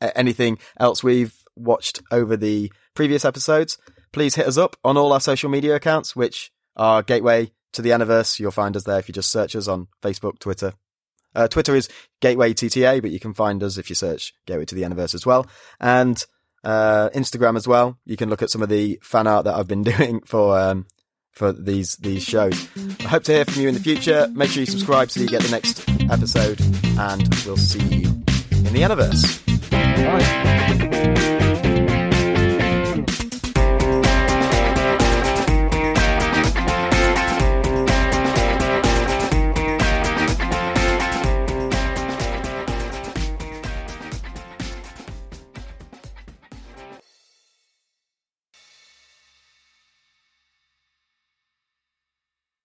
anything 0.00 0.58
else 0.78 1.02
we've 1.02 1.34
watched 1.56 2.00
over 2.10 2.36
the 2.36 2.72
previous 2.94 3.24
episodes, 3.24 3.78
please 4.12 4.34
hit 4.34 4.46
us 4.46 4.56
up 4.56 4.76
on 4.84 4.96
all 4.96 5.12
our 5.12 5.20
social 5.20 5.50
media 5.50 5.74
accounts, 5.74 6.14
which 6.14 6.52
are 6.76 7.02
Gateway 7.02 7.50
to 7.72 7.82
the 7.82 7.90
Aniverse. 7.90 8.38
You'll 8.38 8.50
find 8.50 8.76
us 8.76 8.84
there 8.84 8.98
if 8.98 9.08
you 9.08 9.12
just 9.12 9.32
search 9.32 9.56
us 9.56 9.66
on 9.66 9.88
Facebook, 10.02 10.38
Twitter, 10.38 10.74
uh, 11.34 11.48
Twitter 11.48 11.74
is 11.76 11.88
Gateway 12.20 12.52
TTA, 12.52 13.00
but 13.02 13.10
you 13.10 13.20
can 13.20 13.34
find 13.34 13.62
us 13.62 13.78
if 13.78 13.88
you 13.88 13.94
search 13.94 14.34
Gateway 14.46 14.64
to 14.66 14.74
the 14.74 14.82
Aniverse 14.82 15.14
as 15.14 15.26
well. 15.26 15.46
And 15.80 16.22
uh, 16.64 17.10
Instagram 17.14 17.56
as 17.56 17.68
well. 17.68 17.98
You 18.04 18.16
can 18.16 18.28
look 18.28 18.42
at 18.42 18.50
some 18.50 18.62
of 18.62 18.68
the 18.68 18.98
fan 19.02 19.26
art 19.26 19.44
that 19.44 19.54
I've 19.54 19.68
been 19.68 19.82
doing 19.96 20.20
for 20.22 20.58
um, 20.58 20.86
for 21.38 21.52
these 21.52 21.94
these 21.96 22.24
shows. 22.24 22.68
I 23.00 23.04
hope 23.04 23.22
to 23.24 23.32
hear 23.32 23.44
from 23.44 23.62
you 23.62 23.68
in 23.68 23.74
the 23.74 23.80
future. 23.80 24.28
Make 24.34 24.50
sure 24.50 24.60
you 24.60 24.66
subscribe 24.66 25.10
so 25.10 25.20
you 25.20 25.28
get 25.28 25.42
the 25.42 25.50
next 25.50 25.88
episode, 26.10 26.60
and 26.98 27.28
we'll 27.46 27.56
see 27.56 27.78
you 27.78 28.08
in 28.50 28.72
the 28.74 28.82
Aniverse. 28.82 29.38
Bye. 29.70 31.07